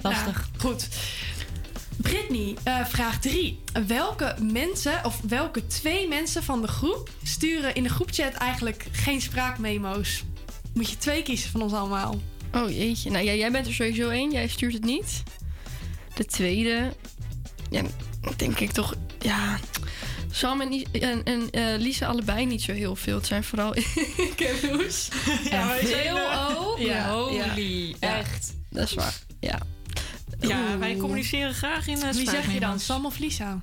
Lastig. 0.01 0.49
Nou, 0.57 0.57
goed. 0.57 0.87
Brittany, 2.01 2.55
eh, 2.63 2.85
vraag 2.85 3.19
3. 3.19 3.59
Welke 3.87 4.35
mensen, 4.41 5.05
of 5.05 5.21
welke 5.27 5.67
twee 5.67 6.07
mensen 6.07 6.43
van 6.43 6.61
de 6.61 6.67
groep 6.67 7.09
sturen 7.23 7.75
in 7.75 7.83
de 7.83 7.89
groepchat 7.89 8.33
eigenlijk 8.33 8.85
geen 8.91 9.21
spraakmemo's? 9.21 10.23
Moet 10.73 10.89
je 10.89 10.97
twee 10.97 11.23
kiezen 11.23 11.51
van 11.51 11.61
ons 11.61 11.73
allemaal. 11.73 12.15
Oh 12.53 12.69
jeetje. 12.69 13.09
Nou 13.09 13.25
ja, 13.25 13.33
jij 13.33 13.51
bent 13.51 13.67
er 13.67 13.73
sowieso 13.73 14.09
één. 14.09 14.31
Jij 14.31 14.47
stuurt 14.47 14.73
het 14.73 14.83
niet. 14.83 15.23
De 16.15 16.25
tweede... 16.25 16.93
Ja, 17.69 17.81
denk 18.37 18.59
ik 18.59 18.71
toch... 18.71 18.95
Ja... 19.19 19.59
Sam 20.33 20.61
en, 20.61 20.85
en, 20.91 21.23
en 21.23 21.49
eh, 21.51 21.79
Lisa 21.79 22.05
allebei 22.05 22.45
niet 22.45 22.61
zo 22.61 22.71
heel 22.73 22.95
veel. 22.95 23.15
Het 23.15 23.25
zijn 23.25 23.43
vooral 23.43 23.75
ik 24.27 24.39
en 24.39 24.69
Loes. 24.69 25.09
En 25.49 25.67
wij 25.67 25.85
zijn, 25.85 26.01
veel 26.01 26.33
ook? 26.49 26.77
ja, 26.79 27.13
Holy, 27.13 27.95
ja. 27.99 28.17
echt. 28.17 28.53
Dat 28.69 28.83
is 28.83 28.93
waar. 28.93 29.19
Ja. 29.39 29.59
Ja, 30.39 30.77
wij 30.77 30.95
communiceren 30.95 31.53
graag 31.53 31.87
in 31.87 31.97
uh, 31.97 32.09
Wie 32.09 32.29
zeg 32.29 32.53
je 32.53 32.59
dan, 32.59 32.79
Sam 32.79 33.05
of 33.05 33.17
Lisa? 33.17 33.61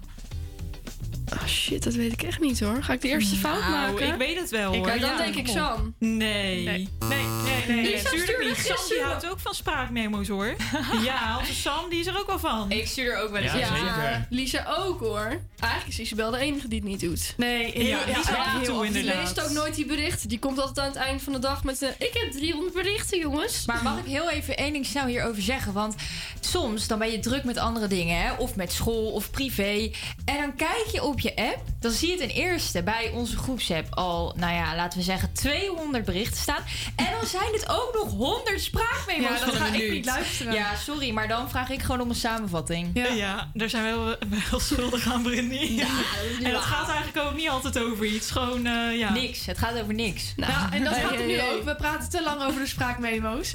Ah, 1.33 1.47
shit, 1.47 1.83
dat 1.85 1.95
weet 1.95 2.13
ik 2.13 2.23
echt 2.23 2.41
niet 2.41 2.61
hoor. 2.61 2.83
Ga 2.83 2.93
ik 2.93 3.01
de 3.01 3.09
eerste 3.09 3.37
fout 3.37 3.61
Nou, 3.61 3.71
maken? 3.73 4.09
ik 4.09 4.15
weet 4.15 4.39
het 4.39 4.51
wel 4.51 4.73
Ik- 4.73 4.79
hoor. 4.79 4.87
dan 4.89 4.99
Ja, 4.99 5.17
denk 5.17 5.35
ik. 5.35 5.47
Sam. 5.49 5.95
Nee. 5.99 6.19
Nee, 6.19 6.65
nee, 6.65 6.65
nee. 6.65 6.89
nee, 7.09 7.77
Nee, 7.77 7.83
nee. 7.95 8.03
natuurlijk 8.03 8.45
niet. 8.45 8.57
Sam 8.57 8.77
die 8.89 9.03
houdt 9.03 9.31
ook 9.31 9.39
van 9.41 9.55
spraakmemo's 9.55 10.29
hoor. 10.29 10.55
ja, 11.05 11.39
onze 11.39 11.55
Sam 11.55 11.91
die 11.91 12.01
is 12.01 12.07
er 12.07 12.19
ook 12.19 12.27
wel 12.27 12.39
van. 12.39 12.71
Ik 12.71 12.87
stuur 12.87 13.13
er 13.13 13.23
ook 13.23 13.31
wel 13.31 13.43
eens 13.43 13.53
Ja, 13.53 13.67
zeker. 13.77 14.27
Lisa 14.31 14.65
ook 14.79 15.01
hoor. 15.01 15.41
Eigenlijk 15.61 15.93
is 15.93 15.99
Isabel 15.99 16.31
de 16.31 16.39
enige 16.39 16.69
die 16.69 16.79
het 16.81 16.89
niet 16.89 17.01
doet. 17.01 17.35
Nee, 17.37 17.87
Ja, 17.87 17.99
Lisa 18.07 18.61
toe 18.65 18.91
Die 18.93 19.03
leest 19.05 19.43
ook 19.45 19.51
nooit 19.51 19.75
die 19.75 19.87
berichten. 19.87 20.29
Die 20.29 20.39
komt 20.39 20.59
altijd 20.59 20.79
aan 20.79 20.87
het 20.93 20.97
eind 20.97 21.23
van 21.23 21.33
de 21.33 21.39
dag 21.39 21.65
met 21.65 21.79
de... 21.79 21.95
Ik 21.99 22.11
heb 22.13 22.31
300 22.33 22.75
berichten, 22.75 23.19
jongens. 23.19 23.67
Maar 23.67 23.83
mag 23.83 23.99
ik 23.99 24.05
heel 24.05 24.31
even 24.31 24.57
één 24.57 24.73
ding 24.73 24.87
snel 24.87 25.07
hierover 25.07 25.43
zeggen? 25.43 25.73
Want 25.73 25.95
soms 26.41 26.87
dan 26.87 26.99
ben 26.99 27.11
je 27.11 27.19
druk 27.19 27.45
met 27.45 27.57
andere 27.57 27.87
dingen, 27.87 28.21
hè? 28.23 28.33
of 28.33 28.57
met 28.57 28.73
school 28.73 29.11
of 29.13 29.31
privé. 29.31 29.91
En 30.25 30.37
dan 30.37 30.55
kijk 30.57 30.87
je 30.93 31.03
op 31.03 31.18
je 31.21 31.37
app, 31.37 31.63
dan 31.81 31.91
zie 31.91 32.11
je 32.11 32.17
ten 32.17 32.29
eerste 32.29 32.83
bij 32.83 33.11
onze 33.15 33.37
groepsapp 33.37 33.95
al, 33.95 34.35
nou 34.37 34.55
ja, 34.55 34.77
laten 34.77 34.99
we 34.99 35.05
zeggen 35.05 35.33
200 35.33 36.05
berichten 36.05 36.41
staan. 36.41 36.63
En 36.97 37.07
dan 37.21 37.27
zijn 37.27 37.53
het 37.53 37.69
ook 37.69 37.91
nog 37.95 38.11
100 38.11 38.61
spraakmemo's 38.61 39.39
Ja, 39.39 39.45
dat 39.45 39.55
ga 39.55 39.67
ik 39.67 39.91
niet 39.91 40.05
luisteren. 40.05 40.53
Ja, 40.53 40.77
sorry, 40.77 41.11
maar 41.11 41.29
dan 41.29 41.51
vraag 41.51 41.71
ik 41.71 41.83
gewoon 41.83 42.01
om 42.01 42.09
een 42.09 42.15
samenvatting. 42.15 42.91
Ja. 42.95 43.51
daar 43.55 43.69
zijn 43.69 43.85
we 43.85 43.91
wel, 43.91 44.41
wel 44.51 44.61
schuldig 44.61 45.13
aan, 45.13 45.23
Brindy. 45.23 45.57
Ja, 45.57 45.87
en 46.43 46.53
dat 46.53 46.63
gaat 46.63 46.89
eigenlijk 46.89 47.27
ook 47.27 47.35
niet 47.35 47.49
altijd 47.49 47.79
over 47.79 48.05
iets. 48.05 48.31
Gewoon, 48.31 48.67
eh, 48.67 48.99
ja. 48.99 49.13
Niks, 49.13 49.47
het 49.47 49.59
gaat 49.59 49.81
over 49.81 49.95
niks. 49.95 50.33
Nou, 50.37 50.73
en 50.73 50.85
dat 50.85 50.95
gaat 50.95 51.11
het 51.11 51.19
hey, 51.19 51.27
nu 51.27 51.41
ook. 51.41 51.65
We 51.65 51.77
praten 51.77 52.11
te 52.11 52.23
lang 52.23 52.43
over 52.43 52.61
de 52.61 52.67
spraakmemo's. 52.67 53.55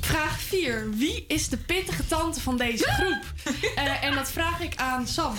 Vraag 0.00 0.40
4. 0.40 0.90
Wie 0.90 1.24
is 1.28 1.48
de 1.48 1.56
pittige 1.56 2.06
tante 2.06 2.40
van 2.40 2.56
deze 2.56 2.84
groep? 2.98 3.54
Eh, 3.74 4.04
en 4.04 4.14
dat 4.14 4.30
vraag 4.30 4.60
ik 4.60 4.76
aan 4.76 5.06
Sam. 5.06 5.34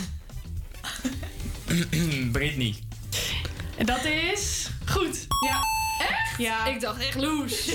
Britney. 2.32 2.76
En 3.78 3.86
dat 3.86 4.06
is 4.06 4.70
goed. 4.86 5.28
Ja. 5.46 5.60
Echt? 6.08 6.38
Ja. 6.38 6.66
Ik 6.66 6.82
dacht 6.82 7.02
echt 7.02 7.16
Loes. 7.16 7.66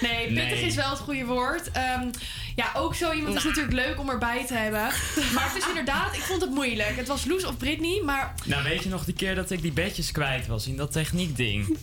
Nee, 0.00 0.26
pittig 0.26 0.34
Nee. 0.34 0.62
is 0.66 0.74
wel 0.74 0.90
het 0.90 0.98
goede 0.98 1.24
woord. 1.24 1.70
Ehm, 1.70 2.10
ja, 2.54 2.70
ook 2.76 2.94
zo 2.94 3.12
iemand 3.12 3.36
is 3.36 3.44
natuurlijk 3.44 3.74
leuk 3.74 4.00
om 4.00 4.10
erbij 4.10 4.46
te 4.46 4.54
hebben. 4.54 4.80
Maar 5.34 5.44
het 5.52 5.56
is 5.56 5.68
inderdaad, 5.68 6.14
ik 6.14 6.22
vond 6.22 6.40
het 6.40 6.50
moeilijk. 6.50 6.96
Het 6.96 7.08
was 7.08 7.24
Loes 7.24 7.44
of 7.44 7.56
Britney, 7.56 8.02
maar 8.04 8.34
Nou, 8.44 8.62
weet 8.62 8.82
je 8.82 8.88
nog 8.88 9.04
die 9.04 9.14
keer 9.14 9.34
dat 9.34 9.50
ik 9.50 9.62
die 9.62 9.72
bedjes 9.72 10.12
kwijt 10.12 10.46
was 10.46 10.66
in 10.66 10.76
dat 10.76 10.92
techniekding? 10.92 11.78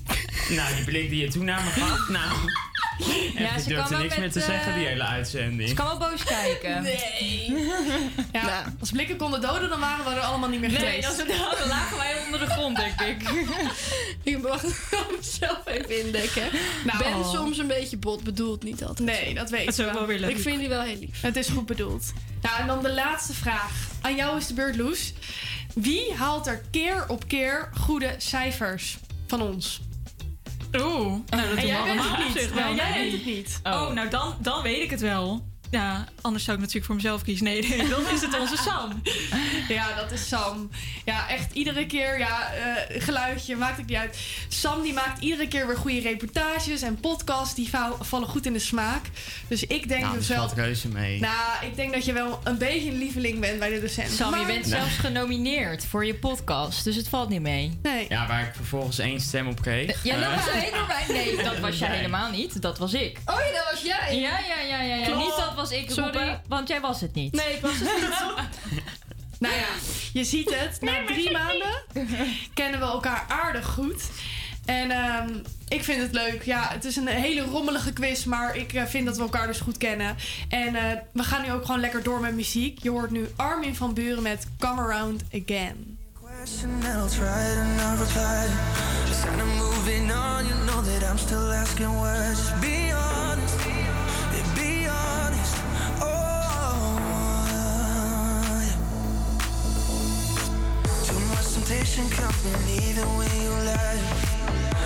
nou, 0.49 0.75
die 0.75 0.83
blik 0.83 1.09
die 1.09 1.21
je 1.21 1.31
toen 1.31 1.45
naar 1.45 1.63
me 1.63 1.69
gaf, 1.69 2.09
nou... 2.09 2.51
Ja, 3.33 3.39
Echt, 3.39 3.63
ze 3.63 3.69
ik 3.69 3.75
durfde 3.75 3.89
wel 3.89 3.99
niks 3.99 4.09
met, 4.15 4.19
meer 4.19 4.31
te 4.31 4.39
zeggen, 4.39 4.73
die 4.73 4.83
eh, 4.83 4.89
hele 4.89 5.03
uitzending. 5.03 5.69
Ze 5.69 5.75
kan 5.75 5.85
wel 5.85 5.97
boos 6.09 6.23
kijken. 6.23 6.83
Nee. 6.83 7.53
Ja, 8.31 8.73
als 8.79 8.91
blikken 8.91 9.17
konden 9.17 9.41
doden, 9.41 9.69
dan 9.69 9.79
waren 9.79 10.05
we 10.05 10.11
er 10.11 10.19
allemaal 10.19 10.49
niet 10.49 10.59
meer 10.59 10.69
Nee, 10.69 10.79
geweest. 10.79 11.17
dat 11.17 11.27
is 11.27 11.37
dan 11.59 11.67
lagen 11.67 11.97
wij 11.97 12.15
onder 12.25 12.39
de 12.39 12.45
grond, 12.45 12.77
denk 12.77 13.01
ik. 13.01 13.29
Ik 14.31 14.41
mag 14.41 14.63
mezelf 15.17 15.61
even 15.65 16.05
indekken. 16.05 16.43
Nou, 16.85 16.97
ben 16.97 17.13
oh. 17.13 17.31
soms 17.31 17.57
een 17.57 17.67
beetje 17.67 17.97
bot 17.97 18.23
bedoeld, 18.23 18.63
niet 18.63 18.83
altijd. 18.83 19.09
Nee, 19.09 19.33
dat 19.33 19.49
weet 19.49 19.65
Het 19.65 19.69
is 19.69 19.79
ik 19.79 19.85
ook 19.85 19.91
wel. 19.91 19.99
wel 20.01 20.09
weer 20.09 20.19
leuk. 20.19 20.29
Ik 20.29 20.39
vind 20.41 20.60
die 20.61 20.69
wel 20.69 20.81
heel 20.81 20.99
lief. 20.99 21.21
Het 21.21 21.35
is 21.35 21.47
goed 21.47 21.65
bedoeld. 21.65 22.13
Nou, 22.41 22.59
en 22.59 22.67
dan 22.67 22.83
de 22.83 22.93
laatste 22.93 23.33
vraag. 23.33 23.71
Aan 24.01 24.15
jou 24.15 24.37
is 24.37 24.47
de 24.47 24.53
beurt, 24.53 24.75
Loes. 24.75 25.13
Wie 25.73 26.13
haalt 26.13 26.47
er 26.47 26.61
keer 26.71 27.05
op 27.07 27.27
keer 27.27 27.69
goede 27.79 28.15
cijfers 28.17 28.97
van 29.27 29.41
ons? 29.41 29.81
Oeh, 30.75 30.83
nou 31.29 31.49
dat 31.49 31.57
En 31.57 31.67
jij 31.67 31.83
bent 31.83 31.99
allemaal 31.99 32.11
het 32.17 32.19
op 32.19 32.25
niet. 32.33 32.41
zich 32.43 32.49
Ja, 32.49 32.55
wel. 32.55 32.75
jij 32.75 32.89
nee. 32.91 33.09
bent 33.09 33.11
het 33.25 33.35
niet. 33.35 33.59
Oh, 33.63 33.91
nou 33.91 34.09
dan, 34.09 34.35
dan 34.39 34.61
weet 34.63 34.81
ik 34.83 34.89
het 34.89 35.01
wel. 35.01 35.45
Ja, 35.71 36.05
anders 36.21 36.43
zou 36.43 36.55
ik 36.55 36.61
natuurlijk 36.61 36.85
voor 36.85 36.95
mezelf 36.95 37.21
kiezen. 37.23 37.45
Nee, 37.45 37.67
nee, 37.67 37.89
dan 37.95 38.07
is 38.07 38.21
het 38.21 38.39
onze 38.39 38.57
Sam. 38.57 39.01
Ja, 39.81 39.93
dat 39.95 40.11
is 40.11 40.27
Sam. 40.27 40.69
Ja, 41.05 41.29
echt 41.29 41.53
iedere 41.53 41.85
keer, 41.85 42.19
ja, 42.19 42.51
eh, 42.53 43.01
geluidje, 43.03 43.55
maakt 43.55 43.77
het 43.77 43.85
niet 43.87 43.97
uit. 43.97 44.17
Sam 44.47 44.81
die 44.81 44.93
maakt 44.93 45.21
iedere 45.23 45.47
keer 45.47 45.67
weer 45.67 45.77
goede 45.77 45.99
reportages 46.01 46.81
en 46.81 46.99
podcasts. 46.99 47.55
Die 47.55 47.69
vallen 47.99 48.27
goed 48.27 48.45
in 48.45 48.53
de 48.53 48.59
smaak. 48.59 49.05
Dus 49.47 49.63
ik 49.63 49.87
denk 49.87 50.01
Nou, 50.01 50.15
dat 50.15 50.25
wel... 50.27 50.37
valt 50.37 50.53
reuze 50.53 50.87
mee. 50.87 51.19
Nou, 51.19 51.65
ik 51.65 51.75
denk 51.75 51.93
dat 51.93 52.05
je 52.05 52.13
wel 52.13 52.39
een 52.43 52.57
beetje 52.57 52.89
een 52.89 52.97
lieveling 52.97 53.39
bent 53.39 53.59
bij 53.59 53.69
de 53.69 53.81
docent. 53.81 54.11
Sam, 54.11 54.39
je 54.39 54.45
bent 54.45 54.67
zelfs 54.67 54.97
genomineerd 54.97 55.85
voor 55.85 56.05
je 56.05 56.15
podcast, 56.15 56.83
dus 56.83 56.95
het 56.95 57.07
valt 57.07 57.29
niet 57.29 57.41
mee. 57.41 57.79
Nee. 57.81 58.05
Ja, 58.09 58.27
waar 58.27 58.41
ik 58.41 58.55
vervolgens 58.55 58.99
één 58.99 59.19
stem 59.21 59.47
op 59.47 59.61
kreeg. 59.61 60.03
Ja, 60.03 60.15
dat 60.19 60.23
Eh, 60.23 60.35
was 60.35 60.53
alleen 60.53 60.71
door 60.73 60.87
mij. 60.87 61.03
Nee, 61.07 61.35
dat 61.49 61.59
was 61.59 61.77
jij 61.79 61.87
Nee. 61.87 61.97
helemaal 61.97 62.31
niet. 62.31 62.61
Dat 62.61 62.77
was 62.77 62.93
ik. 62.93 63.17
Oh 63.25 63.35
ja, 63.35 63.51
dat 63.63 63.71
was 63.71 63.81
jij. 63.81 64.19
Ja, 64.19 64.39
ja, 64.47 64.59
ja, 64.69 64.81
ja. 64.81 64.95
ja. 64.95 65.15
Niet 65.15 65.35
dat 65.37 65.53
was 65.55 65.71
ik 65.71 65.89
Sorry. 65.91 66.03
roepen, 66.03 66.41
want 66.47 66.67
jij 66.67 66.79
was 66.81 67.01
het 67.01 67.13
niet. 67.13 67.33
Nee, 67.33 67.53
ik 67.55 67.61
was 67.61 67.71
het 67.75 67.89
niet. 68.01 68.79
nou 69.41 69.55
ja, 69.55 69.67
je 70.13 70.23
ziet 70.23 70.55
het. 70.55 70.81
Na 70.81 71.05
drie 71.05 71.31
maanden 71.31 71.83
kennen 72.53 72.79
we 72.79 72.85
elkaar 72.85 73.25
aardig 73.27 73.65
goed. 73.65 74.03
En 74.65 74.91
ehm, 74.91 75.29
ik 75.67 75.83
vind 75.83 76.01
het 76.01 76.13
leuk. 76.13 76.43
Ja, 76.43 76.67
het 76.69 76.85
is 76.85 76.95
een 76.95 77.07
hele 77.07 77.41
rommelige 77.41 77.93
quiz, 77.93 78.23
maar 78.23 78.55
ik 78.55 78.73
eh, 78.73 78.85
vind 78.85 79.05
dat 79.05 79.15
we 79.15 79.21
elkaar 79.21 79.47
dus 79.47 79.59
goed 79.59 79.77
kennen. 79.77 80.15
En 80.49 80.75
eh, 80.75 80.97
we 81.13 81.23
gaan 81.23 81.41
nu 81.41 81.51
ook 81.51 81.65
gewoon 81.65 81.81
lekker 81.81 82.03
door 82.03 82.19
met 82.19 82.35
muziek. 82.35 82.79
Je 82.83 82.89
hoort 82.89 83.11
nu 83.11 83.27
Armin 83.35 83.75
van 83.75 83.93
Buren 83.93 84.23
met 84.23 84.47
Come 84.59 84.81
Around 84.81 85.23
Again. 85.33 85.99
question 86.41 86.81
temptation 101.71 102.09
coming 102.09 102.67
even 102.83 103.07
when 103.17 103.31
you 103.41 103.49
lie. 103.49 103.97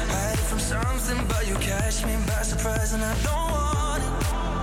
Hide 0.08 0.38
from 0.38 0.60
something, 0.60 1.26
but 1.28 1.48
you 1.48 1.56
catch 1.56 2.06
me 2.06 2.16
by 2.28 2.44
surprise, 2.44 2.94
and 2.94 3.04
I 3.04 3.16
don't 3.24 3.52
want 3.52 4.04
it. 4.04 4.55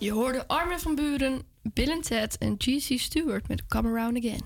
Je 0.00 0.12
hoorde 0.12 0.46
Armin 0.46 0.78
van 0.78 0.94
Buren, 0.94 1.42
Bill 1.62 1.90
en 1.90 2.00
Ted 2.00 2.38
en 2.38 2.54
G.C. 2.58 2.98
Stewart 2.98 3.48
met 3.48 3.66
Come 3.66 3.88
Around 3.88 4.16
Again. 4.16 4.42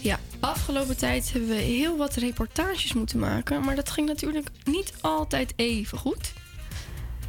Ja, 0.00 0.18
afgelopen 0.40 0.96
tijd 0.96 1.32
hebben 1.32 1.48
we 1.50 1.54
heel 1.54 1.96
wat 1.96 2.14
reportages 2.14 2.92
moeten 2.92 3.18
maken, 3.18 3.64
maar 3.64 3.74
dat 3.74 3.90
ging 3.90 4.06
natuurlijk 4.06 4.48
niet 4.64 4.94
altijd 5.00 5.52
even 5.56 5.98
goed. 5.98 6.32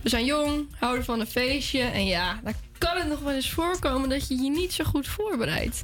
We 0.03 0.09
zijn 0.09 0.25
jong, 0.25 0.67
houden 0.79 1.05
van 1.05 1.19
een 1.19 1.27
feestje 1.27 1.81
en 1.81 2.05
ja, 2.05 2.39
dan 2.43 2.53
kan 2.77 2.97
het 2.97 3.07
nog 3.07 3.19
wel 3.19 3.33
eens 3.33 3.51
voorkomen 3.51 4.09
dat 4.09 4.27
je 4.27 4.35
je 4.35 4.49
niet 4.49 4.73
zo 4.73 4.83
goed 4.83 5.07
voorbereidt. 5.07 5.81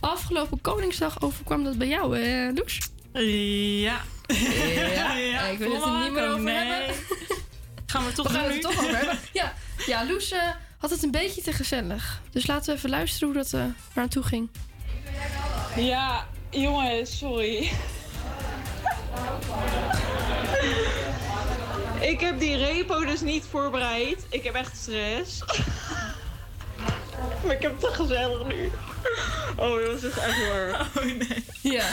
Afgelopen 0.00 0.60
Koningsdag 0.60 1.22
overkwam 1.22 1.64
dat 1.64 1.78
bij 1.78 1.88
jou, 1.88 2.18
hè, 2.18 2.50
Loes? 2.52 2.78
Ja. 3.12 4.00
Ja, 4.26 5.44
ik 5.52 5.58
wil 5.58 5.74
het 5.74 5.84
er 5.84 6.02
niet 6.02 6.12
meer 6.12 6.28
over 6.28 6.42
nee. 6.42 6.54
hebben. 6.54 6.96
Gaan 7.90 8.04
we 8.04 8.12
toch 8.12 8.26
We 8.26 8.32
gaan 8.32 8.42
het 8.42 8.50
er 8.50 8.56
nu? 8.56 8.60
toch 8.62 8.78
over 8.78 8.96
hebben. 8.96 9.18
Ja, 9.32 9.52
ja 9.86 10.06
Loes 10.06 10.30
eh, 10.30 10.42
had 10.78 10.90
het 10.90 11.02
een 11.02 11.10
beetje 11.10 11.42
te 11.42 11.52
gezellig. 11.52 12.20
Dus 12.30 12.46
laten 12.46 12.70
we 12.70 12.76
even 12.76 12.90
luisteren 12.90 13.28
hoe 13.28 13.36
dat 13.36 13.52
eh 13.52 13.60
waar 13.94 14.04
aan 14.04 14.08
toe 14.08 14.22
ging. 14.22 14.48
Ja, 15.76 16.26
jongens, 16.50 17.18
sorry. 17.18 17.70
Ik 22.00 22.20
heb 22.20 22.38
die 22.38 22.56
repo 22.56 23.04
dus 23.04 23.20
niet 23.20 23.44
voorbereid. 23.50 24.26
Ik 24.30 24.44
heb 24.44 24.54
echt 24.54 24.76
stress. 24.76 25.38
Maar 27.44 27.54
ik 27.54 27.62
heb 27.62 27.70
het 27.70 27.80
te 27.80 28.02
gezellig 28.02 28.46
nu. 28.46 28.70
Oh, 29.56 29.86
dat 29.86 30.02
is 30.02 30.16
echt 30.18 30.48
waar. 30.48 30.80
Oh 30.96 31.04
nee. 31.04 31.44
Ja. 31.60 31.86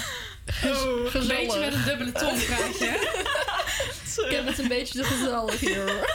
Oh, 0.65 1.13
Een 1.13 1.27
beetje 1.27 1.59
met 1.59 1.73
een 1.73 1.83
dubbele 1.83 2.11
tong 2.11 2.45
praat 2.45 2.79
je? 2.79 3.23
Ik 4.27 4.31
heb 4.35 4.45
het 4.47 4.59
een 4.59 4.67
beetje 4.67 4.99
te 4.99 5.03
gezellig 5.03 5.59
hier. 5.59 5.77
hoor. 5.91 6.09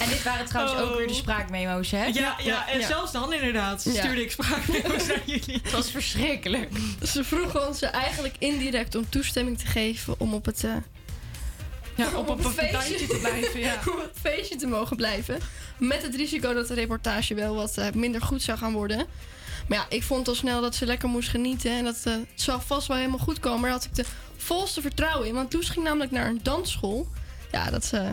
En 0.00 0.08
dit 0.08 0.22
waren 0.22 0.46
trouwens 0.46 0.80
ook 0.80 0.90
Oh. 0.90 0.96
weer 0.96 1.06
de 1.06 1.14
spraakmemo's, 1.14 1.90
hè? 1.90 2.04
Ja, 2.04 2.36
ja, 2.42 2.68
en 2.68 2.82
zelfs 2.82 3.12
dan 3.12 3.32
inderdaad 3.32 3.84
Ja. 3.84 3.90
stuurde 3.92 4.22
ik 4.22 4.30
spraakmemo's 4.30 5.06
naar 5.06 5.20
jullie. 5.24 5.60
Het 5.62 5.70
was 5.70 5.90
verschrikkelijk. 5.90 6.70
Ze 7.02 7.24
vroegen 7.24 7.66
ons 7.68 7.82
eigenlijk 7.82 8.34
indirect 8.38 8.94
om 8.94 9.08
toestemming 9.08 9.58
te 9.58 9.66
geven 9.66 10.14
om 10.20 10.34
op 10.34 10.44
het, 10.44 10.64
eh, 10.64 10.70
Ja, 11.96 12.06
op, 12.18 12.28
op 12.28 12.44
een 12.44 12.52
feestje 12.52 13.06
te 13.06 13.16
blijven, 13.20 13.60
ja. 13.60 13.74
om 13.86 13.92
op 13.92 14.02
het 14.02 14.18
feestje 14.22 14.56
te 14.56 14.66
mogen 14.66 14.96
blijven. 14.96 15.38
Met 15.78 16.02
het 16.02 16.14
risico 16.14 16.52
dat 16.54 16.68
de 16.68 16.74
reportage 16.74 17.34
wel 17.34 17.54
wat 17.54 17.78
eh, 17.78 17.86
minder 17.94 18.22
goed 18.22 18.42
zou 18.42 18.58
gaan 18.58 18.72
worden. 18.72 19.06
Maar 19.68 19.78
ja, 19.78 19.86
ik 19.88 20.02
vond 20.02 20.28
al 20.28 20.34
snel 20.34 20.60
dat 20.60 20.74
ze 20.74 20.86
lekker 20.86 21.08
moest 21.08 21.28
genieten. 21.28 21.70
En 21.70 21.84
dat 21.84 22.00
eh, 22.04 22.12
het 22.12 22.26
zou 22.34 22.60
vast 22.66 22.86
wel 22.86 22.96
helemaal 22.96 23.18
goed 23.18 23.40
komen. 23.40 23.62
Daar 23.62 23.70
had 23.70 23.84
ik 23.84 23.94
de 23.94 24.04
volste 24.36 24.80
vertrouwen 24.80 25.28
in. 25.28 25.34
Want 25.34 25.52
Loes 25.52 25.68
ging 25.68 25.84
namelijk 25.84 26.10
naar 26.10 26.26
een 26.26 26.40
dansschool. 26.42 27.06
Ja, 27.52 27.70
dat 27.70 27.90
eh, 27.94 28.08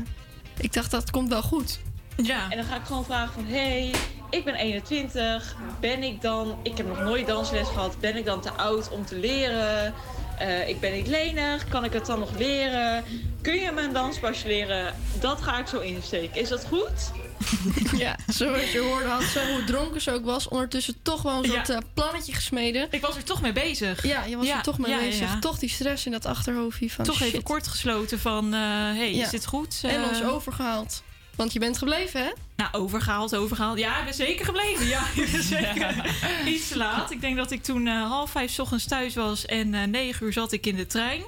ik 0.58 0.74
dacht, 0.74 0.92
dat 0.92 1.12
komt 1.12 1.30
wel 1.30 1.42
goed. 1.42 1.80
Ja. 2.16 2.50
En 2.50 2.58
dan 2.58 2.66
ga 2.66 2.76
ik 2.76 2.86
gewoon 2.86 3.06
vragen 3.06 3.34
van... 3.34 3.46
hey, 3.46 3.94
ik 4.30 4.46
ben 4.46 4.56
21. 4.56 5.56
Ben 5.80 6.04
ik 6.04 6.22
dan... 6.22 6.58
Ik 6.64 6.78
heb 6.78 6.88
nog 6.88 7.00
nooit 7.00 7.28
dansles 7.28 7.68
gehad. 7.68 8.00
Ben 8.00 8.18
ik 8.18 8.26
dan 8.26 8.42
te 8.42 8.52
oud 8.52 8.90
om 8.90 9.06
te 9.06 9.16
leren? 9.16 9.94
Eh, 10.40 10.68
ik 10.70 10.80
ben 10.80 10.94
niet 10.94 11.08
lenig. 11.08 11.68
Kan 11.70 11.84
ik 11.84 11.94
het 11.94 12.06
dan 12.06 12.20
nog 12.20 12.38
leren? 12.38 13.04
Kun 13.42 13.56
je 13.60 13.72
me 13.72 13.82
een 13.82 13.94
danspasje 13.94 14.48
leren? 14.48 14.96
Dat 15.20 15.42
ga 15.42 15.60
ik 15.60 15.68
zo 15.68 15.80
insteken. 15.80 16.42
Is 16.42 16.50
dat 16.50 16.66
goed? 16.66 17.12
Ja, 17.98 18.16
zoals 18.28 18.72
je 18.72 18.80
hoorde 18.80 19.08
had 19.08 19.22
ze, 19.24 19.52
hoe 19.56 19.64
dronken 19.64 20.02
ze 20.02 20.12
ook 20.12 20.26
was, 20.26 20.48
ondertussen 20.48 20.96
toch 21.02 21.22
wel 21.22 21.44
een 21.44 21.52
Ja. 21.52 21.56
soort 21.56 21.70
eh, 21.70 21.78
plannetje 21.94 22.34
gesmeden. 22.34 22.88
Ik 22.92 23.02
was 23.02 23.16
er 23.16 23.24
toch 23.24 23.42
mee 23.42 23.52
bezig. 23.54 24.04
Ja, 24.06 24.24
je 24.26 24.38
was 24.38 24.46
Ja, 24.48 24.58
er 24.58 24.64
toch 24.64 24.78
mee 24.78 24.92
ja, 24.92 24.98
bezig. 25.00 25.28
ja. 25.34 25.40
Toch 25.40 25.60
die 25.60 25.70
stress 25.70 26.06
in 26.06 26.12
dat 26.12 26.26
achterhoofdje 26.26 26.90
van 26.90 27.06
Toch 27.06 27.16
shit. 27.16 27.28
even 27.28 27.44
kort 27.44 27.68
gesloten 27.68 28.20
van, 28.20 28.54
eh 28.54 28.60
hey, 28.62 29.14
Ja. 29.16 29.24
is 29.24 29.30
dit 29.30 29.46
goed? 29.46 29.80
En 29.84 30.04
ons 30.04 30.24
overgehaald. 30.24 31.04
Want 31.40 31.54
je 31.54 31.60
bent 31.60 31.78
gebleven, 31.78 32.24
hè? 32.24 32.32
Nou, 32.56 32.70
overgehaald, 32.72 33.36
overgehaald. 33.36 33.78
Ja, 33.78 34.00
ik 34.00 34.04
ben 34.04 34.14
zeker 34.14 34.46
gebleven. 34.46 34.88
Ja, 34.88 35.02
ik 35.16 35.32
ben 35.32 35.44
zeker 35.44 36.16
iets 36.54 36.68
te 36.68 36.78
laat. 36.78 37.12
Ik 37.12 37.22
denk 37.22 37.38
dat 37.38 37.52
ik 37.52 37.64
toen 37.64 37.88
eh, 37.88 38.10
half 38.10 38.32
vijf 38.32 38.52
's 38.52 38.60
ochtends 38.60 38.86
thuis 38.86 39.16
was 39.16 39.46
en 39.46 39.74
eh, 39.74 39.84
negen 39.84 40.26
uur 40.26 40.34
zat 40.34 40.52
ik 40.52 40.66
in 40.66 40.76
de 40.76 40.88
trein. 40.88 41.24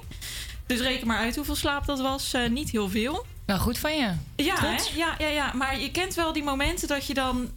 Dus 0.66 0.80
reken 0.80 1.06
maar 1.06 1.18
uit 1.18 1.36
hoeveel 1.36 1.54
slaap 1.54 1.86
dat 1.86 2.00
was. 2.00 2.32
Eh, 2.32 2.48
niet 2.48 2.70
heel 2.70 2.88
veel. 2.88 3.26
Nou, 3.46 3.60
goed 3.60 3.78
van 3.78 3.96
je. 3.96 4.12
Ja, 4.36 4.54
hè? 4.60 4.76
ja, 4.94 5.14
ja, 5.18 5.28
ja, 5.28 5.52
maar 5.54 5.80
je 5.80 5.90
kent 5.90 6.14
wel 6.14 6.32
die 6.32 6.44
momenten 6.44 6.88
dat 6.88 7.06
je 7.06 7.14
dan... 7.14 7.50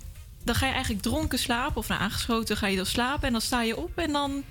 Dan 0.43 0.55
ga 0.55 0.65
je 0.65 0.73
eigenlijk 0.73 1.03
dronken 1.03 1.39
slapen. 1.39 1.77
Of 1.77 1.87
nou, 1.87 2.01
aangeschoten 2.01 2.57
ga 2.57 2.67
je 2.67 2.75
dan 2.75 2.85
slapen. 2.85 3.27
En 3.27 3.31
dan 3.31 3.41
sta 3.41 3.61
je 3.61 3.77
op 3.77 3.97
en 3.97 4.11
dan 4.11 4.43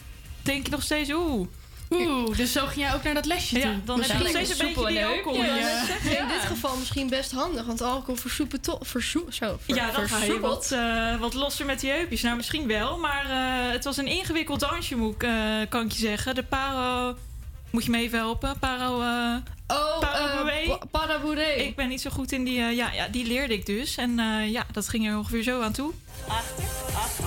denk 0.43 0.65
je 0.67 0.73
nog 0.73 0.83
steeds... 0.83 1.11
Oeh, 1.13 1.49
Oeh, 1.91 2.37
dus 2.37 2.53
zo 2.53 2.67
ging 2.67 2.81
jij 2.81 2.95
ook 2.95 3.03
naar 3.03 3.15
dat 3.15 3.25
lesje 3.25 3.59
Ja, 3.59 3.63
toe? 3.63 3.85
dan 3.85 4.01
heb 4.01 4.11
je 4.11 4.19
nog 4.19 4.29
steeds 4.29 4.59
een 4.59 4.67
beetje 4.67 4.87
die 4.87 5.05
alcohol. 5.07 5.35
in 5.43 5.55
Ja, 5.55 5.81
dat. 5.87 6.13
In 6.13 6.29
dit 6.29 6.41
geval 6.47 6.77
misschien 6.77 7.09
best 7.09 7.33
handig, 7.33 7.65
want 7.67 7.83
alcohol 7.83 8.17
versoepelt 8.17 8.63
toch. 8.63 8.79
Versoe, 8.83 9.23
zo, 9.29 9.59
ver- 9.65 9.75
Ja, 9.75 9.85
dan 9.91 9.95
ga 9.95 10.01
je 10.01 10.07
versoepelt. 10.25 10.69
wat, 10.69 10.79
eh, 10.79 11.21
wat 11.21 11.35
losser 11.35 11.67
met 11.67 11.81
die 11.81 11.91
heupjes. 11.91 12.23
Nou, 12.23 12.37
misschien 12.37 12.67
wel. 12.67 12.99
Maar 12.99 13.25
eh, 13.31 13.73
het 13.73 13.85
was 13.85 13.97
een 13.97 14.07
ingewikkeld 14.07 14.61
dansje, 14.61 14.97
moet 14.97 15.23
eh, 15.23 15.31
kan 15.69 15.85
ik 15.85 15.93
je 15.93 15.99
zeggen. 15.99 16.35
De 16.35 16.43
paro... 16.45 17.17
Moet 17.75 17.85
je 17.85 17.91
me 17.91 17.99
even 17.99 18.19
helpen? 18.19 18.59
Paro... 18.59 19.01
eh 19.01 19.37
Oh, 19.69 19.99
Parabouré. 20.01 20.67
pa- 20.69 20.87
Parabouré. 20.91 21.45
Ik 21.47 21.77
ben 21.77 21.89
niet 21.89 22.01
zo 22.01 22.11
goed 22.11 22.33
in 22.33 22.45
die... 22.45 22.61
eh, 22.61 22.77
ja, 22.77 22.93
ja, 22.93 23.09
die 23.09 23.27
leerde 23.27 23.55
ik 23.55 23.67
dus. 23.67 23.97
En 23.97 24.19
eh, 24.19 24.51
ja, 24.53 24.67
dat 24.73 24.89
ging 24.89 25.09
er 25.09 25.17
ongeveer 25.19 25.43
zo 25.43 25.61
aan 25.63 25.73
toe. 25.73 25.93
Achter, 26.29 26.65
achter. 26.97 27.25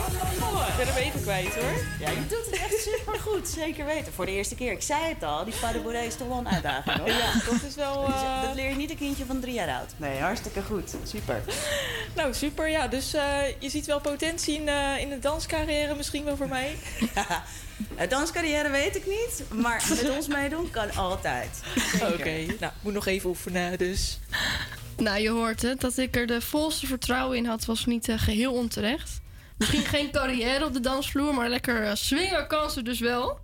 Ik 0.69 0.85
ben 0.85 0.87
hem 0.93 1.03
even 1.03 1.21
kwijt 1.21 1.55
hoor. 1.55 1.83
Ja, 1.99 2.09
je 2.09 2.25
doet 2.29 2.45
het 2.45 2.55
echt 2.59 2.81
super 2.81 3.19
goed, 3.19 3.47
zeker 3.63 3.85
weten. 3.85 4.13
Voor 4.13 4.25
de 4.25 4.31
eerste 4.31 4.55
keer, 4.55 4.71
ik 4.71 4.81
zei 4.81 5.03
het 5.03 5.23
al, 5.23 5.45
die 5.45 5.53
paardenboerderij 5.61 6.07
is 6.07 6.15
toch 6.15 6.27
wel 6.27 6.37
een 6.37 6.49
uitdaging 6.49 6.97
hoor. 6.97 7.07
Ja, 7.23 7.33
dat 7.51 7.61
is 7.67 7.75
wel, 7.75 8.05
eh, 8.05 8.41
Dat 8.41 8.55
leer 8.55 8.69
je 8.69 8.75
niet 8.75 8.89
een 8.89 8.97
kindje 8.97 9.25
van 9.25 9.39
drie 9.39 9.53
jaar 9.53 9.77
oud. 9.79 9.93
Nee, 9.97 10.19
hartstikke 10.19 10.61
goed. 10.63 10.95
Super. 11.03 11.41
Nou, 12.15 12.33
super. 12.33 12.69
Ja, 12.69 12.87
dus 12.87 13.13
eh, 13.13 13.39
je 13.59 13.69
ziet 13.69 13.85
wel 13.85 13.99
potentie 14.01 14.55
in, 14.55 14.67
eh, 14.69 14.99
in 14.99 15.09
de 15.09 15.19
danscarrière 15.19 15.95
misschien 15.95 16.23
wel 16.23 16.37
voor 16.37 16.47
mij. 16.47 16.75
Ja, 17.97 18.05
danscarrière 18.05 18.69
weet 18.69 18.95
ik 18.95 19.05
niet, 19.05 19.43
maar 19.53 19.85
met 19.89 20.09
ons 20.09 20.27
meedoen 20.27 20.69
kan 20.69 20.93
altijd. 20.95 21.61
Oké, 22.13 22.45
nou, 22.59 22.73
moet 22.81 22.93
nog 22.93 23.05
even 23.05 23.29
oefenen, 23.29 23.77
dus... 23.77 24.19
Nou, 24.97 25.19
je 25.19 25.29
hoort 25.29 25.61
het. 25.61 25.81
Dat 25.81 25.97
ik 25.97 26.15
er 26.15 26.27
de 26.27 26.41
volste 26.41 26.87
vertrouwen 26.87 27.37
in 27.37 27.45
had, 27.45 27.65
was 27.65 27.85
niet 27.85 28.09
eh, 28.09 28.19
geheel 28.19 28.53
onterecht. 28.53 29.19
Misschien 29.57 29.85
geen 29.85 30.11
carrière 30.11 30.65
op 30.65 30.73
de 30.73 30.79
dansvloer, 30.79 31.33
maar 31.33 31.49
lekker 31.49 31.83
uh, 31.83 31.91
swingerkansen 31.93 32.83
dus 32.83 32.99
wel. 32.99 33.39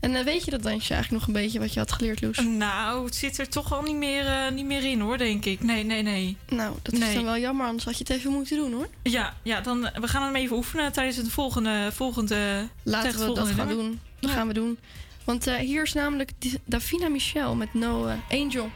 En 0.00 0.14
eh, 0.14 0.24
weet 0.24 0.44
je 0.44 0.50
dat 0.50 0.62
dansje 0.62 0.94
eigenlijk 0.94 1.10
nog 1.26 1.36
een 1.36 1.42
beetje 1.42 1.58
wat 1.58 1.72
je 1.72 1.78
had 1.80 1.92
geleerd, 1.92 2.20
Loes? 2.20 2.38
Nou, 2.44 3.04
het 3.04 3.14
zit 3.14 3.38
er 3.38 3.48
toch 3.48 3.72
al 3.72 3.82
niet 3.82 3.96
meer, 3.96 4.26
eh, 4.26 4.50
niet 4.52 4.64
meer 4.66 4.84
in 4.84 5.00
hoor, 5.00 5.18
denk 5.18 5.44
ik. 5.44 5.62
Nee, 5.62 5.84
nee, 5.84 6.02
nee. 6.02 6.36
Nou, 6.48 6.74
dat 6.82 6.94
is 6.94 7.14
dan 7.14 7.24
wel 7.24 7.38
jammer, 7.38 7.66
anders 7.66 7.84
had 7.84 7.98
je 7.98 8.04
het 8.06 8.12
even 8.16 8.32
moeten 8.32 8.56
doen 8.56 8.72
hoor. 8.72 8.88
Ja, 9.02 9.34
ja 9.42 9.60
dan, 9.60 9.90
we 10.00 10.08
gaan 10.08 10.22
hem 10.22 10.36
even 10.36 10.56
oefenen 10.56 10.92
tijdens 10.92 11.16
het 11.16 11.28
volgende... 11.28 11.88
volgende 11.92 12.68
Laten 12.82 13.10
het 13.10 13.18
we 13.18 13.26
dat 13.32 13.48
gaan 13.48 13.56
nummer. 13.56 13.76
doen. 13.76 14.00
Dat 14.20 14.30
gaan 14.30 14.46
we 14.46 14.52
doen. 14.54 14.78
Want 15.24 15.46
eh, 15.46 15.56
hier 15.56 15.82
is 15.82 15.92
namelijk 15.92 16.30
Davina 16.64 17.08
Michel 17.08 17.54
met 17.54 17.74
No 17.74 18.06
eh, 18.06 18.14
Angel. 18.40 18.70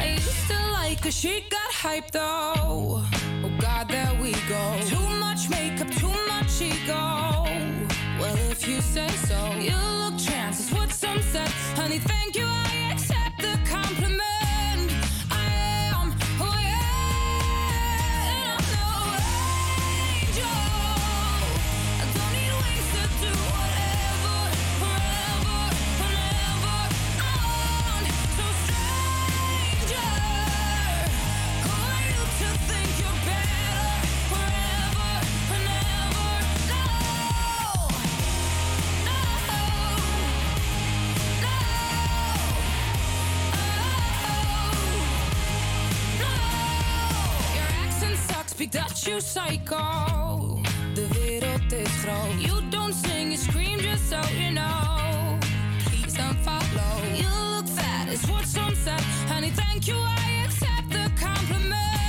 I 0.00 0.14
used 0.16 0.48
to 0.48 0.54
like 0.82 1.02
her, 1.02 1.12
she 1.12 1.42
got 1.48 1.92
hyped 1.92 2.10
though. 2.10 3.02
Oh 3.42 3.58
God, 3.58 3.88
there 3.88 4.20
we 4.20 4.32
go. 4.32 4.96
Too 4.96 5.08
much 5.08 5.48
makeup, 5.48 5.90
too 5.90 6.08
much 6.08 6.60
ego. 6.60 7.43
You 8.66 8.80
say 8.80 9.08
so, 9.08 9.52
you 9.60 9.76
look 9.76 10.16
chances. 10.16 10.72
What 10.72 10.90
some 10.90 11.20
said, 11.20 11.48
honey, 11.76 11.98
thank 11.98 12.34
you, 12.34 12.46
I 12.46 12.93
sucks, 48.56 48.72
that 48.72 49.06
you 49.06 49.20
psycho. 49.20 50.60
De 50.94 51.06
wereld 51.14 51.72
is 51.72 51.88
groot. 52.04 52.38
You 52.38 52.60
don't 52.70 52.92
sing, 52.92 53.30
you 53.32 53.36
scream 53.36 53.78
just 53.80 54.08
so 54.10 54.20
you 54.38 54.52
know. 54.52 55.38
Please 55.86 56.14
don't 56.14 56.38
follow. 56.38 57.02
You 57.14 57.28
look 57.56 57.68
fat, 57.68 58.08
is 58.08 58.24
what 58.28 58.44
some 58.44 58.74
said. 58.74 59.00
Honey, 59.28 59.50
thank 59.50 59.88
you, 59.88 59.96
I 59.96 60.44
accept 60.44 60.90
the 60.90 61.10
compliment. 61.20 62.03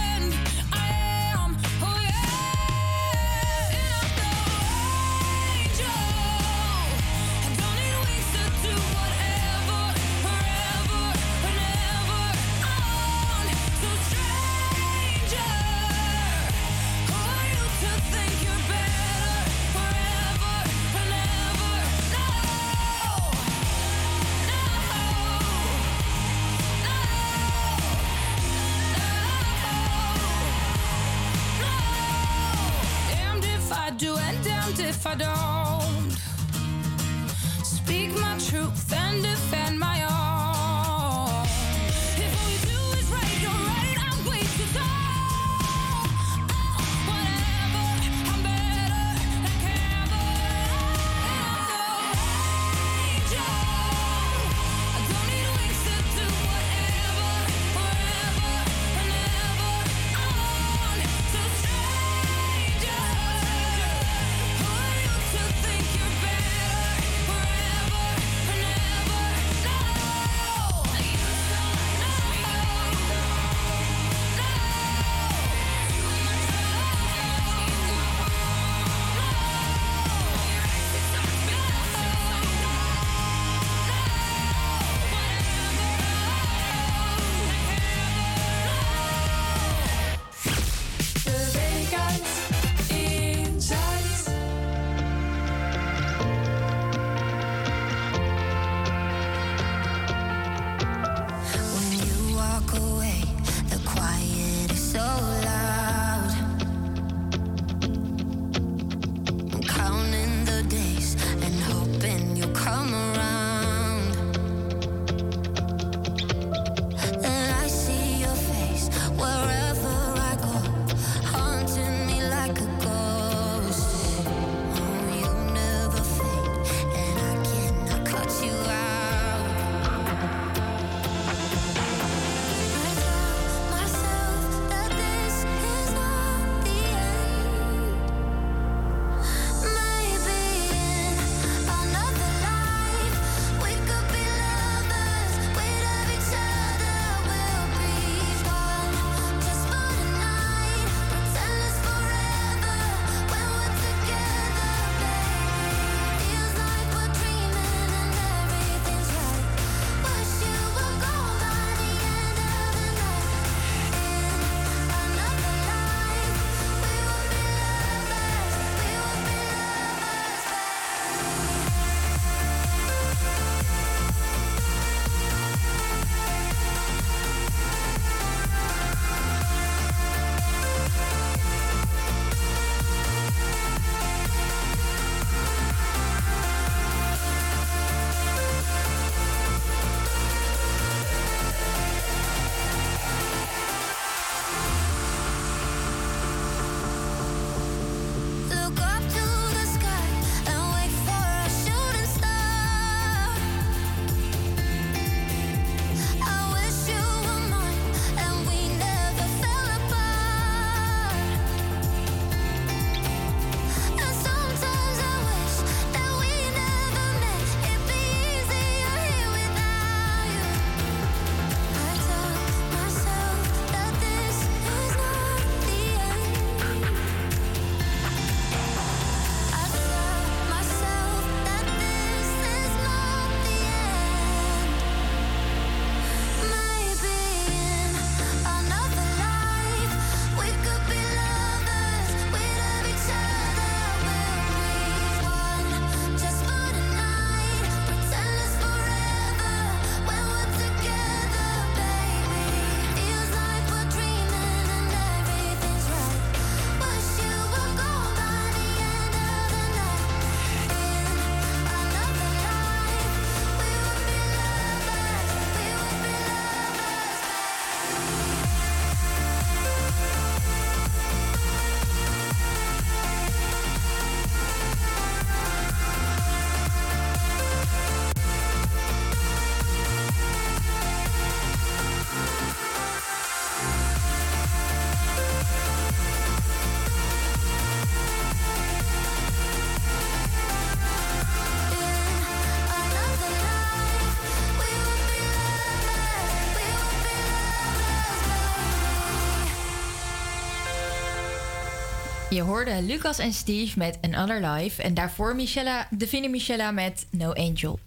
Je 302.36 302.42
hoorde 302.42 302.82
Lucas 302.82 303.20
en 303.20 303.34
Steve 303.34 303.80
met 303.80 303.98
Another 304.02 304.52
Life. 304.52 304.82
En 304.82 304.94
daarvoor 304.94 305.36
Michella, 305.36 305.88
Davina 305.90 306.30
Michella 306.30 306.72
met 306.72 307.06
No 307.10 307.34
Angel. 307.34 307.80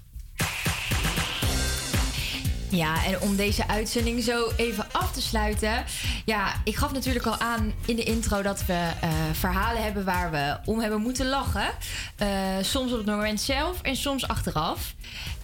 Ja, 2.70 3.04
en 3.04 3.20
om 3.20 3.36
deze 3.36 3.68
uitzending 3.68 4.22
zo 4.22 4.50
even 4.56 4.86
af 4.92 5.12
te 5.12 5.20
sluiten. 5.20 5.84
Ja, 6.24 6.54
ik 6.64 6.76
gaf 6.76 6.92
natuurlijk 6.92 7.26
al 7.26 7.38
aan 7.38 7.72
in 7.86 7.96
de 7.96 8.02
intro 8.02 8.42
dat 8.42 8.66
we 8.66 8.90
eh, 9.00 9.10
verhalen 9.32 9.82
hebben 9.82 10.04
waar 10.04 10.30
we 10.30 10.56
om 10.64 10.80
hebben 10.80 11.00
moeten 11.00 11.26
lachen. 11.26 11.70
Eh, 12.16 12.28
soms 12.60 12.92
op 12.92 12.98
het 12.98 13.06
moment 13.06 13.40
zelf 13.40 13.82
en 13.82 13.96
soms 13.96 14.28
achteraf. 14.28 14.94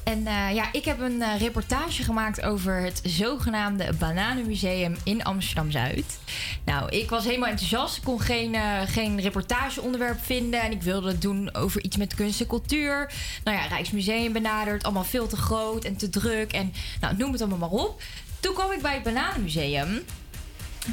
En 0.05 0.27
eh, 0.27 0.55
ja, 0.55 0.73
ik 0.73 0.85
heb 0.85 1.01
een 1.01 1.39
reportage 1.39 2.03
gemaakt 2.03 2.43
over 2.43 2.81
het 2.83 3.01
zogenaamde 3.05 3.93
Bananenmuseum 3.99 4.97
in 5.05 5.25
Amsterdam 5.25 5.71
Zuid. 5.71 6.19
Nou, 6.65 6.89
ik 6.89 7.11
was 7.11 7.24
helemaal 7.24 7.49
enthousiast. 7.49 7.97
Ik 7.97 8.03
kon 8.03 8.20
geen, 8.20 8.55
eh, 8.55 8.81
geen 8.86 9.20
reportageonderwerp 9.20 10.24
vinden. 10.24 10.62
En 10.62 10.73
ik 10.73 10.82
wilde 10.82 11.09
het 11.09 11.23
doen 11.23 11.55
over 11.55 11.82
iets 11.82 11.97
met 11.97 12.15
kunst 12.15 12.41
en 12.41 12.47
cultuur. 12.47 13.12
Nou 13.45 13.57
ja, 13.57 13.66
Rijksmuseum 13.66 14.32
benaderd. 14.32 14.85
Allemaal 14.85 15.05
veel 15.05 15.27
te 15.27 15.36
groot 15.36 15.85
en 15.85 15.97
te 15.97 16.11
druk. 16.11 16.53
En 16.53 16.73
nou, 17.01 17.16
noem 17.16 17.32
het 17.32 17.41
allemaal 17.41 17.59
maar 17.59 17.78
op. 17.78 18.03
Toen 18.41 18.55
kwam 18.55 18.73
ik 18.73 18.82
bij 18.82 18.95
het 18.95 19.03
Bananenmuseum. 19.03 20.03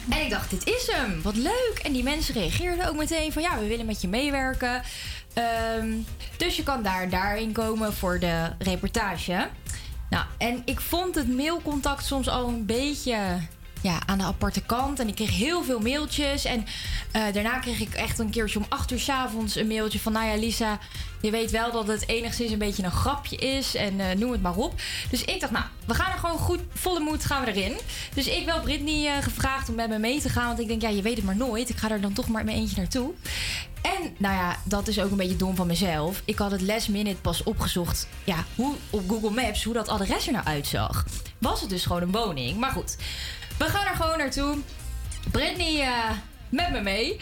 En 0.10 0.22
ik 0.22 0.30
dacht, 0.30 0.50
dit 0.50 0.68
is 0.68 0.88
hem. 0.92 1.22
Wat 1.22 1.36
leuk. 1.36 1.80
En 1.84 1.92
die 1.92 2.04
mensen 2.04 2.34
reageerden 2.34 2.90
ook 2.90 2.96
meteen 2.96 3.32
van... 3.32 3.42
ja, 3.42 3.60
we 3.60 3.68
willen 3.68 3.86
met 3.86 4.02
je 4.02 4.08
meewerken. 4.08 4.82
Ehm, 5.34 5.98
dus 6.38 6.56
je 6.56 6.64
kan 6.64 6.84
daar 6.84 7.10
daarin 7.10 7.52
komen 7.52 7.94
voor 7.94 8.20
de 8.20 8.52
reportage. 8.60 9.48
Nou, 10.10 10.26
en 10.38 10.62
ik 10.66 10.80
vond 10.80 11.16
het 11.16 11.36
mailcontact 11.36 12.06
soms 12.06 12.28
al 12.28 12.48
een 12.48 12.66
beetje 12.66 13.16
ja, 13.82 14.00
aan 14.06 14.18
de 14.18 14.24
aparte 14.24 14.62
kant. 14.62 15.00
En 15.00 15.08
ik 15.08 15.16
kreeg 15.16 15.38
heel 15.38 15.64
veel 15.64 15.80
mailtjes. 15.80 16.46
En 16.46 16.66
eh, 17.12 17.24
daarna 17.34 17.60
kreeg 17.60 17.80
ik 17.80 17.94
echt 17.94 18.20
een 18.20 18.30
keertje 18.30 18.60
om 18.60 18.66
acht 18.70 18.92
uur 18.92 19.00
s 19.00 19.10
avonds 19.10 19.56
een 19.56 19.68
mailtje 19.68 20.00
van... 20.00 20.12
Nou 20.12 20.26
ja, 20.26 20.36
Lisa, 20.36 20.80
je 21.22 21.32
weet 21.32 21.52
wel 21.52 21.72
dat 21.72 21.88
het 21.88 22.08
enigszins 22.08 22.52
een 22.52 22.58
beetje 22.58 22.84
een 22.84 22.92
grapje 22.92 23.36
is. 23.36 23.76
En 23.76 24.00
eh, 24.00 24.18
noem 24.18 24.32
het 24.32 24.42
maar 24.42 24.56
op. 24.56 24.82
Dus 25.10 25.24
ik 25.24 25.40
dacht, 25.40 25.52
nou, 25.52 25.66
we 25.86 25.94
gaan 25.94 26.12
er 26.12 26.20
gewoon 26.20 26.38
goed, 26.38 26.60
volle 26.74 27.00
moed 27.00 27.26
gaan 27.26 27.46
we 27.46 27.54
erin. 27.54 27.78
Dus 28.14 28.28
ik 28.28 28.46
wel 28.46 28.62
Britney 28.62 29.08
eh, 29.08 29.24
gevraagd 29.24 29.70
om 29.70 29.76
met 29.76 29.90
me 29.90 30.00
mee 30.00 30.22
te 30.22 30.30
gaan. 30.30 30.48
Want 30.48 30.60
ik 30.60 30.68
denk, 30.68 30.82
ja, 30.82 30.90
je 30.90 31.02
weet 31.02 31.16
het 31.16 31.26
maar 31.26 31.36
nooit. 31.36 31.70
Ik 31.70 31.78
ga 31.78 31.90
er 31.90 32.02
dan 32.02 32.14
toch 32.14 32.28
maar 32.28 32.44
met 32.44 32.46
mijn 32.46 32.58
eentje 32.58 32.78
naartoe. 32.78 33.14
En 33.82 34.16
nou 34.18 34.36
ja, 34.36 34.58
dat 34.64 34.88
is 34.88 35.00
ook 35.00 35.12
een 35.12 35.18
beetje 35.18 35.36
dom 35.36 35.56
van 35.56 35.68
mezelf. 35.68 36.22
Ik 36.26 36.38
had 36.38 36.52
het 36.52 36.62
last 36.62 36.90
minute 36.90 37.22
pas 37.22 37.44
opgezocht. 37.44 38.08
Ja, 38.24 38.46
hoe 38.56 38.76
op 38.90 39.10
Google 39.10 39.30
Maps, 39.30 39.64
hoe 39.64 39.74
dat 39.74 39.88
adres 39.88 40.28
er 40.28 40.34
nou 40.34 40.46
uitzag. 40.46 41.06
Was 41.38 41.62
het 41.62 41.70
dus 41.70 41.86
gewoon 41.86 42.02
een 42.02 42.12
woning. 42.12 42.60
Maar 42.60 42.72
goed, 42.72 42.98
we 43.58 43.66
gaan 43.66 43.86
er 43.86 43.96
gewoon 43.96 44.18
naartoe. 44.18 44.58
Britney 45.32 45.82
eh, 45.82 46.10
met 46.50 46.72
me 46.72 46.82
mee. 46.82 47.20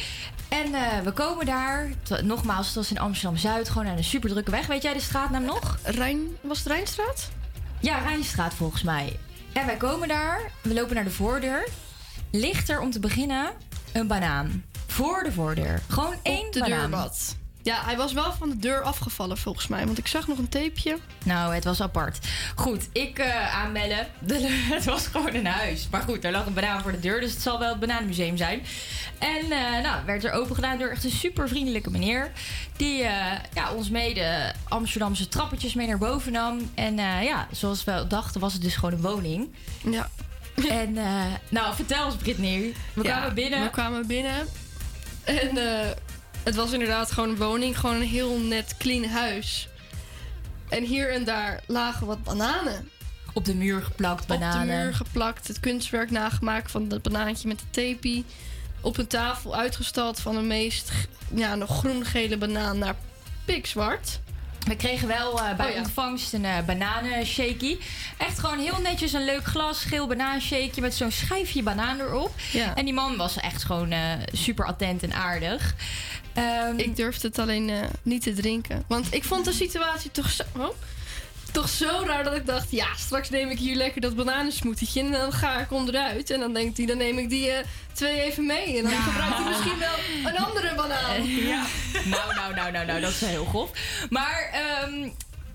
En 0.49 0.73
eh, 0.73 0.99
we 1.03 1.11
komen 1.11 1.45
daar. 1.45 1.89
Nogmaals, 2.23 2.65
het 2.65 2.75
was 2.75 2.91
in 2.91 2.99
Amsterdam 2.99 3.37
Zuid. 3.37 3.69
Gewoon 3.69 3.87
aan 3.87 3.97
een 3.97 4.03
super 4.03 4.29
drukke 4.29 4.51
weg. 4.51 4.67
Weet 4.67 4.81
jij 4.81 4.93
de 4.93 4.99
straatnaam 4.99 5.43
nog? 5.43 5.77
Rijn, 5.83 6.19
was 6.41 6.57
het 6.57 6.67
Rijnstraat? 6.67 7.29
Ja, 7.79 7.97
Rijnstraat 7.97 8.53
volgens 8.53 8.83
mij. 8.83 9.19
En 9.53 9.65
wij 9.65 9.77
komen 9.77 10.07
daar. 10.07 10.51
We 10.61 10.73
lopen 10.73 10.95
naar 10.95 11.03
de 11.03 11.09
voordeur. 11.11 11.67
Ligt 12.31 12.69
er 12.69 12.79
om 12.79 12.91
te 12.91 12.99
beginnen 12.99 13.51
een 13.93 14.07
banaan. 14.07 14.63
Voor 14.87 15.23
de 15.23 15.31
voordeur. 15.31 15.81
Gewoon 15.87 16.15
één 16.23 16.51
de 16.51 16.59
banaan. 16.59 16.79
deurbad. 16.79 17.35
Ja, 17.69 17.85
hij 17.85 17.97
was 17.97 18.13
wel 18.13 18.33
van 18.33 18.49
de 18.49 18.57
deur 18.57 18.81
afgevallen 18.81 19.37
volgens 19.37 19.67
mij. 19.67 19.85
Want 19.85 19.97
ik 19.97 20.07
zag 20.07 20.27
nog 20.27 20.37
een 20.37 20.49
tapeje. 20.49 20.97
Nou, 21.25 21.53
het 21.53 21.63
was 21.63 21.81
apart. 21.81 22.27
Goed, 22.55 22.89
ik 22.91 23.19
eh, 23.19 23.55
aanbellen. 23.55 24.07
Het 24.75 24.85
was 24.85 25.07
gewoon 25.07 25.33
een 25.33 25.45
huis. 25.45 25.87
Maar 25.91 26.01
goed, 26.01 26.23
er 26.23 26.31
lag 26.31 26.45
een 26.45 26.53
banaan 26.53 26.81
voor 26.81 26.91
de 26.91 26.99
deur, 26.99 27.19
dus 27.21 27.31
het 27.31 27.41
zal 27.41 27.59
wel 27.59 27.69
het 27.69 27.79
bananenmuseum 27.79 28.37
zijn. 28.37 28.61
En 29.19 29.51
eh, 29.51 29.81
nou, 29.83 30.05
werd 30.05 30.23
er 30.23 30.31
open 30.31 30.55
gedaan 30.55 30.77
door 30.77 30.89
echt 30.89 31.03
een 31.03 31.11
super 31.11 31.47
vriendelijke 31.47 31.89
meneer. 31.89 32.31
Die 32.77 33.03
eh, 33.03 33.39
ja, 33.53 33.73
ons 33.73 33.89
mee 33.89 34.13
de 34.13 34.53
Amsterdamse 34.67 35.27
trappetjes 35.27 35.73
mee 35.73 35.87
naar 35.87 35.97
boven 35.97 36.31
nam. 36.31 36.71
En 36.75 36.95
ja, 36.97 37.47
zoals 37.51 37.83
we 37.83 38.05
dachten 38.07 38.41
was 38.41 38.53
het 38.53 38.61
dus 38.61 38.75
gewoon 38.75 38.93
een 38.93 39.01
woning. 39.01 39.53
Ja. 39.83 40.09
En 40.69 40.93
nou, 41.49 41.75
vertel 41.75 42.05
eens 42.05 42.15
Britney. 42.15 42.73
We 42.93 43.03
Ja, 43.03 43.11
kwamen 43.11 43.33
binnen. 43.33 43.63
We 43.63 43.69
kwamen 43.69 44.07
binnen. 44.07 44.47
En 45.29 45.57
eh, 45.57 45.89
het 46.49 46.57
was 46.57 46.71
inderdaad 46.71 47.11
gewoon 47.11 47.29
een 47.29 47.37
woning. 47.37 47.79
Gewoon 47.79 47.95
een 47.95 48.07
heel 48.07 48.39
net 48.39 48.75
clean 48.77 49.05
huis. 49.05 49.67
En 50.69 50.83
hier 50.83 51.13
en 51.13 51.23
daar 51.23 51.63
lagen 51.67 52.07
wat 52.07 52.23
bananen. 52.23 52.89
Op 53.33 53.45
de 53.45 53.55
muur 53.55 53.81
geplakt 53.81 54.27
bananen. 54.27 54.61
Op 54.61 54.67
de 54.67 54.83
muur 54.83 54.93
geplakt. 54.93 55.47
Het 55.47 55.59
kunstwerk 55.59 56.11
nagemaakt 56.11 56.71
van 56.71 56.87
dat 56.87 57.01
banaantje 57.01 57.47
met 57.47 57.59
de 57.59 57.65
tapie. 57.69 58.25
Op 58.81 58.97
een 58.97 59.07
tafel 59.07 59.55
uitgestald 59.55 60.19
van 60.19 60.35
de 60.35 60.41
meest 60.41 60.91
ja, 61.33 61.55
nog 61.55 61.77
groen-gele 61.77 62.37
banaan 62.37 62.77
naar 62.77 62.95
pikzwart. 63.45 64.19
We 64.59 64.75
kregen 64.75 65.07
wel 65.07 65.39
eh, 65.39 65.55
bij 65.55 65.67
Oh 65.67 65.73
ja. 65.73 65.79
ontvangst 65.79 66.33
een 66.33 66.45
eh 66.45 66.65
bananenshaky. 66.65 67.77
Echt 68.17 68.39
gewoon 68.39 68.59
heel 68.59 68.81
netjes 68.81 69.13
een 69.13 69.25
leuk 69.25 69.43
glas, 69.43 69.83
geel 69.83 70.07
banaanshakeje 70.07 70.81
met 70.81 70.95
zo'n 70.95 71.11
schijfje 71.11 71.63
banaan 71.63 71.99
erop. 71.99 72.31
Ja. 72.51 72.75
En 72.75 72.85
die 72.85 72.93
man 72.93 73.17
was 73.17 73.37
echt 73.37 73.63
gewoon 73.63 73.91
eh, 73.91 74.01
super 74.31 74.65
attent 74.65 75.03
en 75.03 75.13
aardig. 75.13 75.75
Ehm, 76.33 76.77
Ik 76.77 76.95
durfde 76.95 77.27
het 77.27 77.39
alleen 77.39 77.69
eh, 77.69 77.77
niet 78.03 78.21
te 78.21 78.33
drinken. 78.33 78.83
Want 78.87 79.13
ik 79.13 79.23
vond 79.23 79.45
de 79.45 79.51
situatie 79.53 80.11
toch 80.11 80.29
zo, 80.29 80.43
oh, 80.57 80.69
toch 81.51 81.69
zo 81.69 82.03
raar 82.05 82.23
dat 82.23 82.35
ik 82.35 82.45
dacht... 82.45 82.71
ja, 82.71 82.87
straks 82.97 83.29
neem 83.29 83.49
ik 83.49 83.59
hier 83.59 83.75
lekker 83.75 84.01
dat 84.01 84.15
bananensmoetietje... 84.15 85.01
en 85.01 85.11
dan 85.11 85.31
ga 85.33 85.59
ik 85.59 85.71
onderuit. 85.71 86.29
En 86.29 86.39
dan 86.39 86.53
denkt 86.53 86.77
hij, 86.77 86.85
dan 86.85 86.97
neem 86.97 87.17
ik 87.17 87.29
die 87.29 87.49
eh, 87.49 87.65
twee 87.93 88.21
even 88.21 88.45
mee. 88.45 88.77
En 88.77 88.83
dan 88.83 88.91
gebruikt 88.91 89.35
hij 89.37 89.49
misschien 89.49 89.79
wel 89.79 90.31
een 90.31 90.37
andere 90.37 90.75
banaan. 90.75 91.25
ja. 91.25 91.65
nou, 92.05 92.33
nou, 92.35 92.53
nou, 92.53 92.71
nou, 92.71 92.85
nou, 92.85 93.01
dat 93.01 93.11
is 93.11 93.21
heel 93.21 93.45
grof. 93.45 93.71
Maar 94.09 94.49
ehm, 94.53 95.09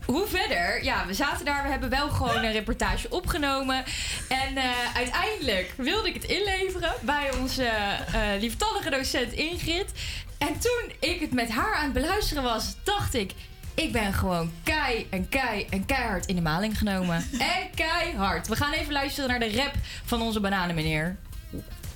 hoe 0.06 0.26
verder? 0.26 0.84
Ja, 0.84 1.06
we 1.06 1.14
zaten 1.14 1.44
daar, 1.44 1.62
we 1.62 1.68
hebben 1.68 1.90
wel 1.90 2.08
gewoon 2.08 2.44
een 2.44 2.52
reportage 2.52 3.10
opgenomen. 3.10 3.84
En 4.28 4.56
eh, 4.56 4.64
uiteindelijk 4.94 5.74
wilde 5.76 6.08
ik 6.08 6.14
het 6.14 6.24
inleveren 6.24 6.92
bij 7.00 7.34
onze 7.40 7.64
eh 7.64 8.20
lieftallige 8.40 8.90
docent 8.90 9.32
Ingrid. 9.32 9.92
En 10.38 10.58
toen 10.58 11.10
ik 11.10 11.20
het 11.20 11.32
met 11.32 11.50
haar 11.50 11.74
aan 11.74 11.84
het 11.84 11.92
beluisteren 11.92 12.42
was, 12.42 12.74
dacht 12.82 13.14
ik... 13.14 13.32
Ik 13.74 13.92
ben 13.92 14.12
gewoon 14.12 14.52
kei 14.62 15.06
en 15.10 15.28
kei 15.28 15.66
en 15.70 15.86
keihard 15.86 16.26
in 16.26 16.34
de 16.34 16.42
maling 16.42 16.78
genomen. 16.78 17.16
En 17.56 17.70
keihard. 17.74 18.48
We 18.48 18.56
gaan 18.56 18.72
even 18.72 18.92
luisteren 18.92 19.28
naar 19.28 19.38
de 19.38 19.56
rap 19.56 19.72
van 20.04 20.22
onze 20.22 20.40
bananenmeneer. 20.40 21.16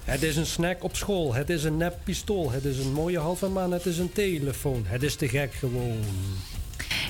Het 0.04 0.22
is 0.22 0.36
een 0.36 0.46
snack 0.46 0.84
op 0.84 0.96
school. 0.96 1.34
Het 1.34 1.50
is 1.50 1.64
een 1.64 1.76
nep 1.76 1.98
pistool. 2.04 2.50
Het 2.50 2.64
is 2.64 2.78
een 2.78 2.92
mooie 2.92 3.18
halve 3.18 3.48
maan. 3.48 3.72
Het 3.72 3.86
is 3.86 3.98
een 3.98 4.12
telefoon. 4.12 4.84
Het 4.86 5.02
is 5.02 5.16
te 5.16 5.28
gek 5.28 5.54
gewoon. 5.54 6.04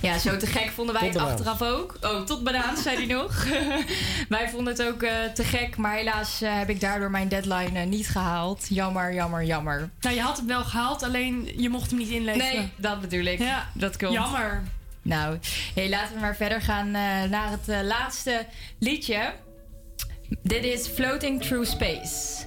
Ja, 0.03 0.19
zo 0.19 0.37
te 0.37 0.47
gek 0.47 0.71
vonden 0.71 0.95
wij 0.95 1.11
Tot 1.11 1.21
het 1.21 1.31
achteraf 1.31 1.63
ook. 1.63 1.97
Oh, 2.01 2.21
tot 2.21 2.45
banaan, 2.45 2.77
zei 2.77 2.97
hij 2.97 3.07
nog. 3.07 3.45
wij 4.29 4.49
vonden 4.49 4.73
het 4.73 4.87
ook 4.87 5.03
eh, 5.03 5.13
te 5.35 5.45
gek, 5.45 5.77
maar 5.77 5.95
helaas 5.95 6.43
eh, 6.43 6.59
heb 6.59 6.69
ik 6.69 6.81
daardoor 6.81 7.11
mijn 7.11 7.29
deadline 7.29 7.81
eh, 7.81 7.87
niet 7.87 8.09
gehaald. 8.09 8.67
Jammer, 8.69 9.15
jammer, 9.15 9.45
jammer. 9.45 9.91
Nou, 10.01 10.15
je 10.15 10.21
had 10.21 10.37
hem 10.37 10.47
wel 10.47 10.65
gehaald, 10.65 11.03
alleen 11.03 11.53
je 11.57 11.69
mocht 11.69 11.91
hem 11.91 11.99
niet 11.99 12.09
inleveren. 12.09 12.55
Nee, 12.55 12.69
dat 12.77 13.01
bedoel 13.01 13.25
ik. 13.25 13.39
Ja, 13.39 13.69
dat 13.75 13.97
komt. 13.97 14.13
jammer. 14.13 14.63
Nou, 15.03 15.39
hey, 15.75 15.89
laten 15.89 16.15
we 16.15 16.21
maar 16.21 16.37
verder 16.37 16.63
gaan 16.63 16.87
eh, 16.87 17.31
naar 17.31 17.51
het 17.51 17.85
laatste 17.85 18.47
liedje. 18.79 19.33
Dit 20.43 20.65
is 20.65 20.87
Floating 20.87 21.43
Through 21.43 21.71
Space. 21.71 22.47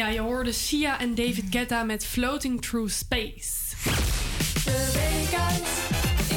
Ja, 0.00 0.08
je 0.08 0.20
hoorde 0.20 0.52
Sia 0.52 1.00
en 1.00 1.14
David 1.14 1.44
Guetta 1.50 1.82
met 1.82 2.06
Floating 2.06 2.62
Through 2.62 2.90
Space. 2.90 3.48
De 4.64 4.90
week 4.94 5.40
uit 5.40 5.62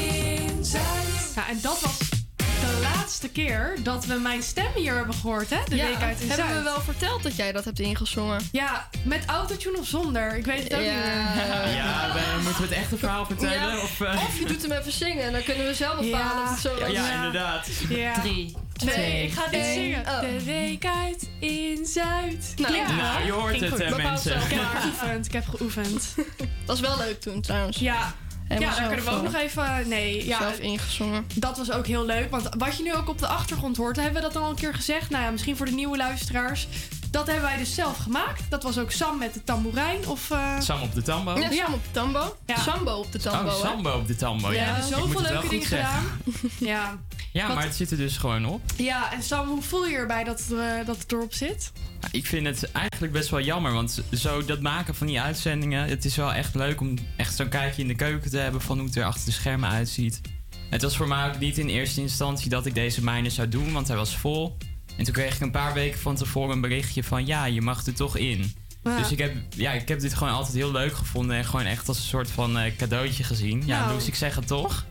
in 0.04 0.66
Zuid. 0.66 1.32
Ja, 1.36 1.48
en 1.50 1.60
dat 1.62 1.80
was 1.82 1.98
de 2.38 2.80
laatste 2.82 3.30
keer 3.30 3.76
dat 3.84 4.06
we 4.06 4.14
mijn 4.14 4.44
stem 4.44 4.68
hier 4.76 4.96
hebben 4.96 5.16
gehoord, 5.16 5.50
hè? 5.50 5.58
De 5.70 5.76
Ja, 5.76 5.86
week 5.86 6.02
uit 6.02 6.22
in 6.22 6.28
hebben 6.28 6.46
Zuid. 6.46 6.58
we 6.58 6.64
wel 6.64 6.82
verteld 6.82 7.24
dat 7.24 7.36
jij 7.36 7.52
dat 7.52 7.66
hebt 7.66 7.80
ingezongen? 7.80 8.50
Ja, 8.52 8.90
met 9.04 9.26
autotune 9.26 9.78
of 9.78 9.88
zonder? 9.88 10.36
Ik 10.38 10.46
weet 10.46 10.64
het 10.64 10.74
ook 10.74 10.82
Ja. 10.82 10.94
niet 10.94 11.04
meer. 11.04 11.76
Ja, 11.76 12.14
wij- 12.14 12.24
moeten 12.44 12.62
we 12.62 12.68
het 12.68 12.78
echte 12.78 12.98
verhaal 12.98 13.26
vertellen? 13.26 13.76
Ja, 13.76 13.82
Of, 13.82 14.02
eh? 14.02 14.24
of 14.28 14.40
je 14.40 14.46
doet 14.46 14.62
hem 14.62 14.72
even 14.72 14.92
zingen 14.92 15.24
en 15.24 15.32
dan 15.32 15.44
kunnen 15.44 15.66
we 15.66 15.74
zelf 15.74 15.96
bepalen 16.00 16.36
Ja. 16.38 16.44
of 16.44 16.50
het 16.50 16.60
zo 16.60 16.76
Ja, 16.80 16.82
was. 16.86 16.92
ja, 16.92 17.14
inderdaad. 17.16 17.68
Ja. 17.90 18.14
Drie, 18.20 18.56
twee, 18.92 19.24
ik 19.24 19.34
ga 19.34 19.48
dit 19.48 19.62
één. 19.62 19.74
zingen. 19.74 20.00
Oh. 20.08 20.20
De 20.20 20.44
week 20.44 20.86
uit 20.86 21.30
in 21.40 21.86
Zuid. 21.86 22.54
Nou, 22.56 22.72
Klinkt 22.72 22.96
Nou, 22.96 23.18
wel. 23.18 23.26
je 23.26 23.32
hoort 23.32 23.58
Ging 23.58 23.78
het, 23.78 23.94
goed. 23.94 24.04
mensen. 24.04 24.36
Ik 24.42 24.52
heb 24.52 24.64
geoefend. 24.82 25.26
Ik 25.26 25.32
heb 25.34 25.48
geoefend. 25.48 26.14
Dat 26.66 26.66
was 26.66 26.80
wel 26.80 26.98
leuk 26.98 27.22
toen 27.22 27.42
trouwens. 27.42 27.78
Ja. 27.78 28.16
Helemaal 28.48 28.70
ja, 28.70 28.80
daar 28.80 28.88
kunnen 28.88 29.06
we 29.06 29.12
ook 29.12 29.18
eh, 29.26 29.32
nog 29.32 29.42
even... 29.42 29.88
Nee, 29.88 30.26
ja. 30.26 30.38
zelf 30.38 30.60
ingezongen. 30.60 31.26
Dat 31.36 31.58
was 31.58 31.72
ook 31.72 31.88
heel 31.88 32.06
leuk. 32.06 32.30
Want 32.32 32.50
wat 32.58 32.78
je 32.78 32.84
nu 32.84 32.94
ook 32.94 33.10
op 33.10 33.20
de 33.20 33.28
achtergrond 33.28 33.78
hoort... 33.78 33.96
hebben 33.96 34.22
we 34.22 34.22
dat 34.22 34.36
al 34.36 34.50
een 34.50 34.56
keer 34.56 34.74
gezegd? 34.74 35.10
Nou 35.10 35.24
ja, 35.24 35.30
misschien 35.32 35.58
voor 35.58 35.66
de 35.66 35.72
nieuwe 35.72 35.98
luisteraars. 35.98 36.68
Dat 37.14 37.26
hebben 37.28 37.44
wij 37.46 37.58
dus 37.58 37.76
zelf 37.76 37.98
gemaakt. 37.98 38.42
Dat 38.50 38.64
was 38.64 38.78
ook 38.80 38.92
Sam 38.92 39.18
met 39.18 39.34
de 39.34 39.44
tamboerijn. 39.44 40.08
Of, 40.08 40.32
eh, 40.32 40.60
Sam 40.60 40.82
op 40.82 40.94
de 40.94 41.02
tambo. 41.02 41.40
Ja, 41.40 41.52
Sam 41.52 41.74
op 41.74 41.84
de 41.84 41.92
tambo. 41.92 42.38
Ja. 42.46 42.58
Sambo 42.58 42.92
op 42.92 43.12
de 43.12 43.20
tambo. 43.20 43.50
Oh, 43.50 43.62
hè? 43.62 43.68
Sambo 43.68 43.92
op 43.92 44.08
de 44.08 44.16
tambo. 44.16 44.48
we 44.48 44.56
Ja, 44.56 44.64
hebben 44.64 44.84
Ik 44.90 44.96
moet 44.96 45.00
zoveel 45.12 45.22
leuke 45.32 45.50
dingen 45.50 45.68
zeggen. 45.68 46.02
gedaan. 46.24 46.50
Ja. 46.74 46.98
Ja, 47.32 47.48
Wat- 47.48 47.56
maar 47.56 47.64
het 47.64 47.76
zit 47.76 47.92
er 47.92 47.98
dus 47.98 48.18
gewoon 48.18 48.46
op. 48.46 48.62
ja, 48.78 49.14
en 49.14 49.24
Sam, 49.24 49.48
hoe 49.48 49.62
voel 49.62 49.88
je 49.88 49.96
erbij 49.96 50.24
dat, 50.24 50.40
het, 50.40 50.52
eh, 50.60 50.86
dat 50.86 50.98
het 50.98 51.12
erop 51.12 51.34
zit? 51.34 51.72
Ja, 52.02 52.08
Ik 52.12 52.26
vind 52.26 52.46
het 52.46 52.72
eigenlijk 52.72 53.14
best 53.14 53.30
wel 53.30 53.42
jammer, 53.42 53.74
want 53.74 54.02
zo 54.12 54.46
dat 54.46 54.62
maken 54.62 54.96
van 54.96 55.08
die 55.08 55.22
uitzendingen, 55.22 55.88
het 55.88 56.06
is 56.06 56.16
wel 56.16 56.34
echt 56.34 56.56
leuk 56.56 56.82
om 56.82 56.96
echt 57.18 57.36
zo'n 57.36 57.50
kijkje 57.50 57.82
in 57.82 57.88
de 57.88 57.96
keuken 57.96 58.30
te 58.32 58.38
hebben 58.38 58.62
van 58.62 58.78
hoe 58.78 58.88
het 58.88 58.96
er 58.96 59.06
achter 59.06 59.26
de 59.26 59.32
schermen 59.32 59.70
uitziet. 59.70 60.22
Het 60.70 60.82
was 60.82 60.98
voor 60.98 61.08
mij 61.08 61.28
ook 61.28 61.40
niet 61.40 61.58
in 61.58 61.68
eerste 61.68 62.02
instantie 62.02 62.50
dat 62.50 62.66
ik 62.66 62.74
deze 62.76 63.04
mijne 63.04 63.30
zou 63.30 63.50
doen, 63.50 63.74
want 63.74 63.88
hij 63.88 63.98
was 63.98 64.18
vol. 64.18 64.58
En 64.98 65.04
toen 65.04 65.14
kreeg 65.14 65.36
ik 65.36 65.42
een 65.42 65.52
paar 65.52 65.74
weken 65.74 66.00
van 66.00 66.16
tevoren 66.16 66.52
een 66.56 66.62
berichtje 66.62 67.04
van 67.04 67.26
ja, 67.26 67.46
je 67.46 67.62
mag 67.62 67.86
er 67.86 67.94
toch 67.94 68.18
in. 68.18 68.54
Ja. 68.84 68.98
Dus 68.98 69.12
ik 69.12 69.18
heb, 69.18 69.34
ja, 69.50 69.72
ik 69.72 69.88
heb 69.88 70.00
dit 70.00 70.14
gewoon 70.14 70.34
altijd 70.34 70.56
heel 70.56 70.72
leuk 70.72 70.94
gevonden 70.94 71.36
en 71.36 71.46
gewoon 71.46 71.66
echt 71.66 71.88
als 71.88 71.98
een 71.98 72.04
soort 72.04 72.32
van 72.32 72.58
eh, 72.58 72.76
cadeautje 72.78 73.24
gezien. 73.24 73.64
Ja, 73.66 73.80
Nou. 73.80 73.92
Loes, 73.92 74.08
ik 74.08 74.16
zeg 74.16 74.36
het 74.36 74.48
toch? 74.48 74.86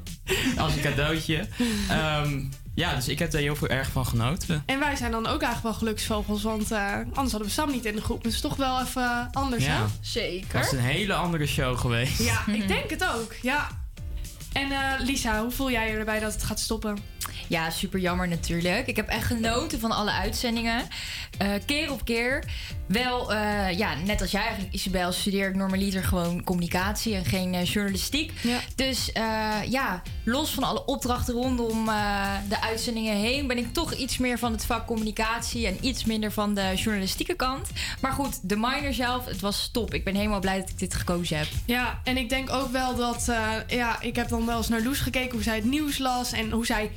als 0.59 0.75
een 0.75 0.83
cadeautje. 0.83 1.49
Ehm, 1.89 2.41
ja, 2.75 2.95
dus 2.95 3.09
ik 3.09 3.19
heb 3.19 3.31
daar 3.31 3.41
heel 3.41 3.57
veel 3.57 3.69
erg 3.69 3.91
van 3.91 4.07
genoten. 4.07 4.63
En 4.67 4.79
wij 4.79 4.97
zijn 4.97 5.11
dan 5.11 5.27
ook 5.27 5.43
eigenlijk 5.43 5.63
wel 5.63 5.73
geluksvogels. 5.75 6.43
Want 6.43 6.71
eh, 6.71 6.95
anders 6.95 7.31
hadden 7.31 7.43
we 7.43 7.49
Sam 7.49 7.71
niet 7.71 7.85
in 7.85 7.95
de 7.95 8.03
groep. 8.03 8.23
Dus 8.25 8.41
toch 8.41 8.57
wel 8.57 8.81
even 8.81 9.29
anders, 9.33 9.67
hè? 9.67 9.73
Ja. 9.73 9.87
Zeker. 10.01 10.53
Dat 10.53 10.65
is 10.65 10.79
een 10.79 10.85
hele 10.85 11.15
andere 11.15 11.47
show 11.47 11.79
geweest. 11.79 12.19
Ja, 12.23 12.47
ik 12.47 12.69
denk 12.75 12.91
het 12.91 13.05
ook. 13.05 13.35
Ja. 13.43 13.69
En 14.53 14.71
eh, 14.71 15.07
Lisa, 15.07 15.43
hoe 15.43 15.51
voel 15.51 15.71
jij 15.71 15.91
je 15.91 15.97
erbij 15.97 16.21
dat 16.21 16.33
het 16.33 16.43
gaat 16.43 16.61
stoppen? 16.61 16.99
Ja, 17.49 17.71
super 17.71 18.01
jammer 18.01 18.29
natuurlijk. 18.29 18.87
Ik 18.87 18.97
heb 18.97 19.09
echt 19.09 19.27
genoten 19.27 19.81
van 19.81 19.91
alle 19.91 20.11
uitzendingen. 20.13 20.89
Eh, 21.39 21.51
keer 21.67 21.93
op 21.93 22.05
keer. 22.05 22.45
Wel, 22.93 23.33
eh, 23.33 23.79
ja, 23.79 23.95
net 24.05 24.21
als 24.21 24.31
jij 24.31 24.41
eigenlijk, 24.41 24.75
Isabel, 24.75 25.13
studeer 25.13 25.49
ik 25.49 25.55
normaliter 25.55 26.05
gewoon 26.05 26.45
communicatie 26.45 27.15
en 27.15 27.25
geen 27.25 27.55
eh, 27.55 27.65
journalistiek. 27.65 28.33
Ja. 28.43 28.59
Dus 28.75 29.13
eh, 29.13 29.59
ja, 29.69 30.03
los 30.25 30.51
van 30.51 30.63
alle 30.63 30.85
opdrachten 30.85 31.35
rondom 31.35 31.85
de 32.49 32.61
uitzendingen 32.61 33.17
heen, 33.17 33.47
ben 33.47 33.59
ik 33.59 33.73
toch 33.73 33.95
iets 33.95 34.19
meer 34.19 34.39
van 34.39 34.53
het 34.53 34.65
vak 34.65 34.87
communicatie 34.87 35.67
en 35.67 35.77
iets 35.81 36.05
minder 36.05 36.33
van 36.33 36.55
de 36.55 36.73
journalistieke 36.75 37.35
kant. 37.35 37.69
Maar 38.01 38.13
goed, 38.13 38.49
de 38.49 38.57
minor 38.57 38.93
zelf, 38.93 39.25
het 39.25 39.41
was 39.41 39.69
top. 39.73 39.95
Ik 39.95 40.05
ben 40.05 40.15
helemaal 40.15 40.41
blij 40.41 40.61
dat 40.61 40.69
ik 40.69 40.79
dit 40.79 40.95
gekozen 40.95 41.39
heb. 41.39 41.47
Ja, 41.67 42.01
en 42.05 42.17
ik 42.17 42.29
denk 42.29 42.51
ook 42.53 42.71
wel 42.71 42.97
dat... 42.97 43.31
ja, 43.67 44.01
ik 44.01 44.17
heb 44.17 44.29
dan 44.29 44.47
wel 44.47 44.57
eens 44.57 44.69
naar 44.69 44.83
Loes 44.83 45.01
gekeken 45.01 45.33
hoe 45.33 45.43
zij 45.43 45.55
het 45.55 45.65
nieuws 45.65 45.99
las... 45.99 46.33
en 46.33 46.51
hoe 46.51 46.67
zij 46.67 46.91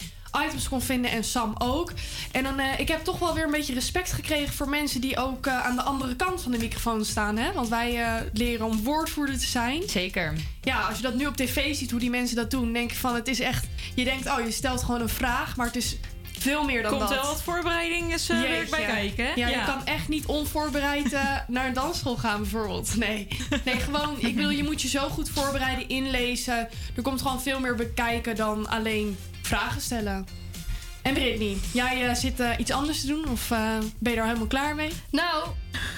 items 0.46 0.70
kon 0.70 0.82
vinden 0.82 1.12
en 1.12 1.24
Sam 1.24 1.56
ook. 1.58 1.92
En 2.32 2.44
dan, 2.44 2.60
eh, 2.60 2.80
ik 2.80 2.88
heb 2.88 3.04
toch 3.04 3.20
wel 3.20 3.34
weer 3.34 3.44
een 3.44 3.52
beetje 3.52 3.74
respect 3.74 4.12
gekregen... 4.12 4.54
voor 4.54 4.70
mensen 4.70 5.02
die 5.02 5.18
ook 5.18 5.46
eh, 5.46 5.66
aan 5.66 5.76
de 5.76 5.82
andere 5.82 6.16
kant 6.16 6.42
van 6.42 6.52
de 6.52 6.58
microfoon 6.58 7.06
staan. 7.06 7.38
Hè? 7.38 7.52
Want 7.54 7.70
wij 7.70 8.04
eh, 8.04 8.14
leren 8.34 8.66
om 8.66 8.84
woordvoerder 8.84 9.40
te 9.40 9.46
zijn. 9.46 9.84
Zeker. 9.90 10.34
Ja, 10.62 10.80
als 10.80 10.98
je 10.98 11.04
dat 11.04 11.16
nu 11.16 11.26
op 11.26 11.36
tv 11.36 11.76
ziet, 11.76 11.92
hoe 11.92 12.00
die 12.00 12.10
mensen 12.10 12.36
dat 12.36 12.52
doen... 12.52 12.74
denk 12.74 12.92
je 12.92 12.98
van, 12.98 13.16
het 13.16 13.28
is 13.28 13.40
echt... 13.40 13.66
Je 13.96 14.04
denkt, 14.04 14.28
oh, 14.30 14.46
je 14.46 14.52
stelt 14.52 14.84
gewoon 14.84 15.02
een 15.02 15.10
vraag... 15.10 15.56
maar 15.56 15.66
het 15.66 15.76
is 15.76 15.98
veel 16.40 16.64
meer 16.64 16.82
dan 16.82 16.92
Komt 16.92 17.10
dat. 17.10 17.10
wel 17.10 17.26
wat 17.26 17.42
voorbereidingswerk 17.42 18.48
Jeetje. 18.48 18.70
bij 18.70 18.86
kijken. 18.86 19.26
hè? 19.26 19.32
Ja, 19.36 19.48
je 19.48 19.64
kan 19.66 19.86
echt 19.86 20.08
niet 20.08 20.26
onvoorbereid 20.26 21.12
naar 21.48 21.68
een 21.68 21.74
dansschool 21.74 22.18
gaan 22.18 22.42
bijvoorbeeld. 22.42 22.96
Nee. 22.96 23.28
nee, 23.66 23.80
gewoon, 23.80 24.16
ik 24.20 24.36
bedoel, 24.36 24.52
je 24.52 24.64
moet 24.64 24.82
je 24.82 24.88
zo 24.88 25.10
goed 25.10 25.30
voorbereiden, 25.30 25.90
inlezen. 25.90 26.70
Er 26.96 27.02
komt 27.02 27.22
gewoon 27.22 27.42
veel 27.42 27.60
meer 27.60 27.76
bekijken 27.76 28.36
dan 28.36 28.68
alleen 28.68 29.18
vragen 29.46 29.82
stellen. 29.82 30.26
En 31.06 31.14
Brittany, 31.14 31.58
jij 31.74 32.08
eh, 32.08 32.16
zit 32.16 32.40
eh, 32.40 32.50
iets 32.58 32.72
anders 32.72 33.02
te 33.02 33.08
doen 33.08 33.30
of 33.30 33.52
eh, 33.52 33.78
ben 34.00 34.12
je 34.12 34.18
daar 34.18 34.26
helemaal 34.26 34.48
klaar 34.48 34.76
mee? 34.76 34.92
Nou, 35.12 35.48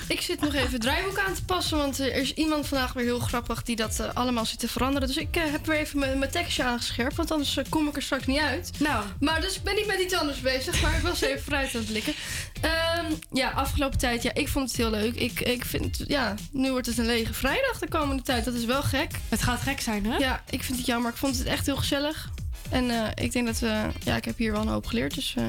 ik 0.07 0.22
zit 0.22 0.41
nog 0.41 0.53
even 0.53 0.72
het 0.72 0.82
draaiboek 0.82 1.19
aan 1.19 1.34
te 1.34 1.45
passen. 1.45 1.78
Want 1.78 1.99
er 1.99 2.15
is 2.15 2.34
iemand 2.34 2.68
vandaag 2.68 2.94
weer 2.94 3.03
heel 3.03 3.19
grappig 3.19 3.64
die 3.64 3.76
dat 3.76 4.10
allemaal 4.14 4.45
zit 4.45 4.60
te 4.60 4.68
veranderen. 4.68 5.07
Dus 5.07 5.18
ik 5.18 5.36
heb 5.36 5.65
weer 5.65 5.78
even 5.78 5.99
mijn 5.99 6.32
tekstje 6.32 6.64
aangescherpt. 6.64 7.15
Want 7.15 7.32
anders 7.32 7.60
kom 7.69 7.88
ik 7.88 7.95
er 7.95 8.02
straks 8.02 8.26
niet 8.26 8.40
uit. 8.40 8.72
Nou. 8.80 9.06
Maar 9.19 9.41
dus 9.41 9.56
ik 9.56 9.64
ben 9.64 9.76
niet 9.76 9.88
met 9.88 9.99
iets 9.99 10.14
anders 10.14 10.41
bezig. 10.41 10.82
Maar 10.82 10.95
ik 10.95 11.02
was 11.02 11.22
even 11.22 11.44
vooruit 11.44 11.76
aan 11.76 11.82
het 11.82 11.90
blikken. 11.90 12.14
Ehm, 12.61 13.11
ja, 13.32 13.49
afgelopen 13.49 13.98
tijd. 13.98 14.24
Ja, 14.24 14.34
ik 14.34 14.48
vond 14.48 14.68
het 14.68 14.78
heel 14.78 14.90
leuk. 14.90 15.15
Ik, 15.15 15.40
ik 15.40 15.65
vind, 15.65 16.03
ja, 16.07 16.36
nu 16.52 16.72
wordt 16.72 16.88
het 16.88 16.98
een 16.98 17.06
lege 17.06 17.34
vrijdag 17.34 17.80
de 17.80 17.88
komende 17.88 18.24
tijd. 18.24 18.45
Dat 18.45 18.53
is 18.53 18.65
wel 18.65 18.84
gek. 18.84 19.11
Het 19.30 19.41
gaat 19.41 19.61
gek 19.61 19.82
zijn, 19.82 20.06
hè? 20.06 20.18
Ja, 20.18 20.44
ik 20.49 20.64
vind 20.64 20.78
het 20.78 20.88
jammer. 20.88 21.11
Ik 21.11 21.18
vond 21.18 21.38
het 21.38 21.48
echt 21.48 21.65
heel 21.65 21.78
gezellig. 21.78 22.30
En 22.69 22.89
eh, 22.89 23.23
ik 23.26 23.31
denk 23.31 23.45
dat 23.45 23.60
we... 23.60 23.81
Ja, 24.03 24.15
ik 24.15 24.26
heb 24.26 24.38
hier 24.38 24.52
wel 24.52 24.61
een 24.61 24.68
hoop 24.68 24.85
geleerd. 24.85 25.15
Dus... 25.15 25.34
eh, 25.38 25.44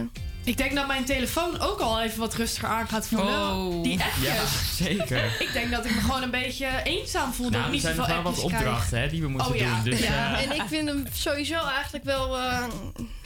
Ik 0.45 0.57
denk 0.57 0.75
dat 0.75 0.87
mijn 0.87 1.05
telefoon 1.05 1.61
ook 1.61 1.81
al 1.81 2.01
even 2.01 2.19
wat 2.19 2.35
rustiger 2.35 2.69
aan 2.69 2.89
gaat 2.89 3.07
voelen. 3.09 3.27
Oh. 3.55 3.83
Die 3.83 4.01
appjes. 4.03 4.23
Ja, 4.29 4.45
zeker. 4.85 5.25
Ik 5.47 5.51
denk 5.53 5.71
dat 5.71 5.85
ik 5.85 5.95
me 5.95 6.01
gewoon 6.01 6.23
een 6.23 6.31
beetje 6.31 6.69
eenzaam 6.85 7.33
voel. 7.33 7.51
Nou, 7.51 7.65
er 7.65 7.71
niet 7.71 7.81
zijn 7.83 7.97
nog 7.97 8.07
wel 8.07 8.23
wat 8.23 8.39
opdrachten 8.43 9.01
hè, 9.01 9.09
die 9.09 9.21
we 9.23 9.29
moeten 9.29 9.49
Oh, 9.51 9.57
ja. 9.57 9.75
doen. 9.75 9.91
Dus, 9.91 10.01
ja, 10.01 10.37
eh, 10.39 10.45
en 10.45 10.53
ik 10.57 10.63
vind 10.69 10.89
hem 10.89 11.07
sowieso 11.13 11.55
eigenlijk 11.75 12.05
wel 12.05 12.39
eh, 12.39 12.65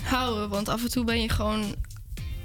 houden. 0.02 0.48
Want 0.48 0.68
af 0.68 0.82
en 0.82 0.90
toe 0.90 1.04
ben 1.04 1.22
je 1.22 1.28
gewoon... 1.28 1.74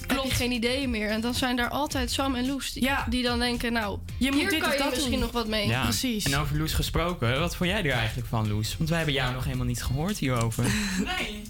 Heb 0.07 0.23
je 0.23 0.29
geen 0.31 0.51
ideeën 0.51 0.89
meer. 0.89 1.09
En 1.09 1.21
dan 1.21 1.33
zijn 1.33 1.55
daar 1.55 1.69
altijd 1.69 2.11
Sam 2.11 2.35
en 2.35 2.47
Loes 2.47 2.73
die, 2.73 2.89
die 3.09 3.23
dan 3.23 3.39
denken... 3.39 3.73
Nou, 3.73 3.99
Je 4.17 4.31
moet 4.31 4.39
hier 4.39 4.49
dit 4.49 4.59
kan 4.59 4.67
of 4.69 4.73
je 4.77 4.79
dat 4.83 4.89
misschien 4.91 5.11
doen. 5.11 5.19
nog 5.21 5.31
wat 5.31 5.47
mee. 5.47 5.67
ja. 5.67 5.89
En 6.23 6.35
over 6.35 6.57
Loes 6.57 6.73
gesproken, 6.73 7.39
wat 7.39 7.55
vond 7.55 7.69
jij 7.69 7.83
er 7.83 7.91
eigenlijk 7.91 8.27
van, 8.27 8.47
Loes? 8.47 8.75
Want 8.77 8.89
wij 8.89 8.97
hebben 8.97 9.15
jou 9.15 9.33
nog 9.33 9.43
helemaal 9.43 9.65
niet 9.65 9.83
gehoord 9.83 10.17
hierover. 10.17 10.65
Nee. 11.17 11.41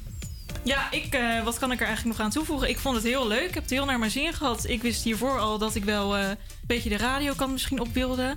Ja, 0.63 0.91
ik, 0.91 1.13
eh, 1.13 1.43
wat 1.43 1.57
kan 1.59 1.71
ik 1.71 1.79
er 1.79 1.85
eigenlijk 1.85 2.17
nog 2.17 2.25
aan 2.27 2.31
toevoegen? 2.31 2.69
Ik 2.69 2.77
vond 2.79 2.95
het 2.95 3.03
heel 3.05 3.27
leuk. 3.27 3.47
Ik 3.47 3.53
heb 3.53 3.63
het 3.63 3.71
heel 3.71 3.85
naar 3.85 3.99
mijn 3.99 4.11
zin 4.11 4.33
gehad. 4.33 4.67
Ik 4.67 4.81
wist 4.81 5.03
hiervoor 5.03 5.39
al 5.39 5.57
dat 5.57 5.75
ik 5.75 5.83
wel 5.83 6.17
eh, 6.17 6.27
een 6.29 6.37
beetje 6.67 6.89
de 6.89 6.97
radiokant 6.97 7.51
misschien 7.51 7.79
op 7.79 7.93
wilde. 7.93 8.35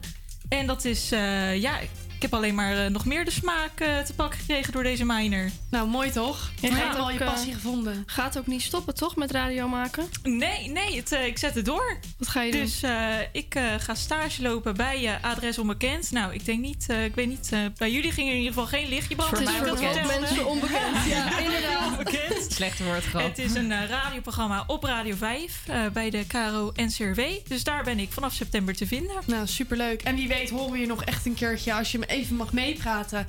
En 0.49 0.67
dat 0.67 0.85
is, 0.85 1.13
eh, 1.13 1.61
ja, 1.61 1.79
ik 2.21 2.27
heb 2.31 2.35
alleen 2.35 2.55
maar 2.55 2.85
eh, 2.85 2.91
nog 2.91 3.05
meer 3.05 3.25
de 3.25 3.31
smaak 3.31 3.81
eh, 3.81 3.99
te 3.99 4.15
pakken 4.15 4.39
gekregen 4.41 4.73
door 4.73 4.83
deze 4.83 5.05
miner. 5.05 5.51
Nou, 5.71 5.89
mooi 5.89 6.11
toch? 6.11 6.51
Je 6.61 6.71
Ja. 6.71 6.93
wel 6.95 7.05
ook, 7.05 7.13
je 7.13 7.19
eh, 7.19 7.27
passie 7.33 7.53
gevonden. 7.55 8.03
Gaat 8.07 8.39
ook 8.39 8.47
niet 8.47 8.63
stoppen, 8.63 8.95
toch? 8.95 9.17
Met 9.17 9.31
radio 9.31 9.69
maken? 9.69 10.09
Nee, 10.23 10.69
nee, 10.69 10.97
het, 10.97 11.13
eh, 11.13 11.27
ik 11.27 11.39
zet 11.39 11.55
het 11.55 11.65
door. 11.65 11.99
Wat 12.19 12.29
ga 12.29 12.43
je 12.43 12.51
doen? 12.53 12.61
Dus 12.61 12.83
eh, 12.83 13.07
ik 13.33 13.55
eh, 13.55 13.63
ga 13.79 13.95
stage 13.95 14.43
lopen 14.43 14.75
bij 14.77 15.07
eh, 15.07 15.25
Adres 15.31 15.59
Onbekend. 15.59 16.11
Nou, 16.11 16.35
ik 16.35 16.45
denk 16.45 16.61
niet, 16.61 16.85
eh, 16.89 17.05
ik 17.05 17.15
weet 17.15 17.29
niet, 17.29 17.49
eh, 17.53 17.59
bij 17.77 17.91
jullie 17.93 18.13
ging 18.13 18.27
er 18.29 18.33
in 18.35 18.39
ieder 18.41 18.55
geval 18.55 18.69
geen 18.79 18.89
lichtje 18.89 19.15
branden. 19.17 19.39
Het 19.41 19.49
is 19.49 19.55
voor 19.57 19.67
vertelde. 19.79 20.21
mensen 20.21 20.47
onbekend. 20.47 21.05
Ja, 21.09 21.39
inderdaad. 21.45 21.91
Onbekend. 21.91 22.53
Slechte 22.53 22.85
woordgrap. 22.85 23.23
Het 23.23 23.39
is 23.39 23.55
een 23.55 23.87
radioprogramma 23.87 24.65
op 24.67 24.85
Radio 24.85 25.15
5 25.17 25.63
eh, 25.67 25.87
bij 25.93 26.11
de 26.11 26.25
KRO 26.27 26.73
NCRW. 26.77 27.21
Dus 27.49 27.65
daar 27.65 27.85
ben 27.85 27.99
ik 27.99 28.13
vanaf 28.13 28.33
september 28.33 28.75
te 28.77 28.87
vinden. 28.87 29.17
Nou, 29.27 29.47
superleuk. 29.47 30.03
En 30.03 30.15
wie 30.17 30.29
weet 30.29 30.51
horen 30.51 30.73
we 30.73 30.79
je 30.79 30.87
nog 30.87 31.05
echt 31.05 31.27
een 31.27 31.35
keertje 31.35 31.75
als 31.75 31.93
je 31.93 31.99
me 31.99 32.07
even 32.11 32.37
mag 32.37 32.53
meepraten. 32.53 33.27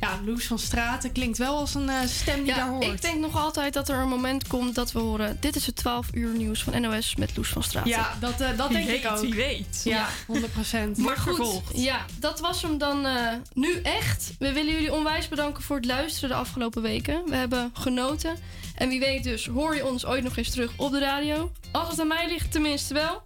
Ja, 0.00 0.20
Loes 0.24 0.46
van 0.46 0.58
Straten 0.58 1.12
klinkt 1.12 1.38
wel 1.38 1.56
als 1.56 1.74
een 1.74 1.88
eh, 1.88 2.06
stem 2.06 2.44
die 2.44 2.54
daar 2.54 2.64
Ja, 2.64 2.68
hoort. 2.68 2.84
ik 2.84 3.02
denk 3.02 3.20
nog 3.20 3.36
altijd 3.36 3.72
dat 3.74 3.88
er 3.88 3.98
een 3.98 4.08
moment 4.08 4.46
komt 4.46 4.74
dat 4.74 4.92
we 4.92 4.98
horen... 4.98 5.36
Dit 5.40 5.56
is 5.56 5.66
het 5.66 5.76
12 5.76 6.06
uur 6.12 6.36
nieuws 6.36 6.62
van 6.62 6.80
NOS 6.80 7.16
met 7.16 7.36
Loes 7.36 7.48
van 7.48 7.62
Straat. 7.62 7.86
Ja, 7.86 8.16
dat, 8.20 8.40
eh, 8.40 8.48
dat 8.56 8.70
denk 8.70 8.88
ik 8.88 9.02
weet, 9.02 9.06
ook. 9.12 9.20
wie 9.20 9.34
weet. 9.34 9.80
Ja, 9.84 10.08
100 10.26 10.52
procent. 10.52 10.96
Maar 10.96 11.16
goed, 11.16 11.60
ja, 11.74 12.04
dat 12.18 12.40
was 12.40 12.62
hem 12.62 12.78
dan 12.78 13.06
eh, 13.06 13.32
nu 13.52 13.80
echt. 13.82 14.32
We 14.38 14.52
willen 14.52 14.72
jullie 14.72 14.92
onwijs 14.92 15.28
bedanken 15.28 15.62
voor 15.62 15.76
het 15.76 15.84
luisteren 15.84 16.28
de 16.28 16.34
afgelopen 16.36 16.82
weken. 16.82 17.22
We 17.26 17.36
hebben 17.36 17.70
genoten. 17.72 18.36
En 18.74 18.88
wie 18.88 19.00
weet 19.00 19.24
dus, 19.24 19.46
hoor 19.46 19.74
je 19.74 19.86
ons 19.86 20.04
ooit 20.06 20.22
nog 20.24 20.36
eens 20.36 20.50
terug 20.50 20.70
op 20.76 20.90
de 20.90 20.98
radio? 20.98 21.52
Als 21.72 21.88
het 21.88 22.00
aan 22.00 22.06
mij 22.08 22.28
ligt, 22.28 22.52
tenminste 22.52 22.94
wel. 22.94 23.22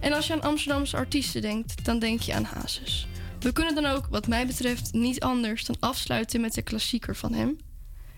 En 0.00 0.12
als 0.12 0.26
je 0.26 0.32
aan 0.32 0.42
Amsterdamse 0.42 0.96
artiesten 0.96 1.40
denkt, 1.42 1.84
dan 1.84 1.98
denk 1.98 2.20
je 2.20 2.34
aan 2.34 2.44
Hazes. 2.54 3.06
We 3.40 3.52
kunnen 3.52 3.74
dan 3.74 3.86
ook, 3.86 4.06
wat 4.10 4.26
mij 4.26 4.46
betreft, 4.46 4.92
niet 4.92 5.20
anders 5.20 5.64
dan 5.64 5.76
afsluiten 5.80 6.40
met 6.40 6.54
de 6.54 6.62
klassieker 6.62 7.16
van 7.16 7.32
hem: 7.32 7.58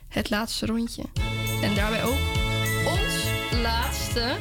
Het 0.09 0.31
laatste 0.31 0.67
rondje. 0.67 1.03
En 1.63 1.75
daarbij 1.75 2.05
ook 2.05 2.19
ons 2.87 3.25
laatste 3.63 4.37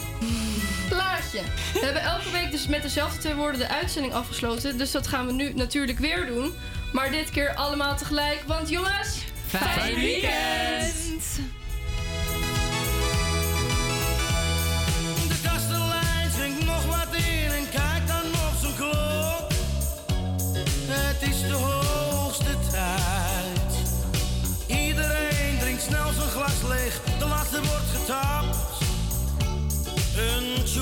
plaatje. 0.89 1.41
We 1.73 1.79
hebben 1.79 2.01
elke 2.01 2.31
week 2.31 2.51
dus 2.51 2.67
met 2.67 2.81
dezelfde 2.81 3.19
twee 3.19 3.35
woorden 3.35 3.59
de 3.59 3.67
uitzending 3.67 4.13
afgesloten. 4.13 4.77
Dus 4.77 4.91
dat 4.91 5.07
gaan 5.07 5.25
we 5.25 5.33
nu 5.33 5.53
natuurlijk 5.53 5.99
weer 5.99 6.25
doen. 6.25 6.53
Maar 6.93 7.11
dit 7.11 7.29
keer 7.29 7.55
allemaal 7.55 7.97
tegelijk, 7.97 8.43
want 8.47 8.69
jongens, 8.69 9.23
fijn, 9.47 9.63
fijn 9.63 9.95
weekend! 9.95 11.60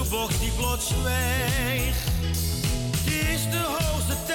box 0.09 0.39
die 0.39 0.51
plots 0.51 0.87
zwijgt. 0.87 2.03
Het 2.97 3.13
is 3.13 3.49
de 3.49 3.63
hoogste 3.65 4.15
tijd 4.25 4.28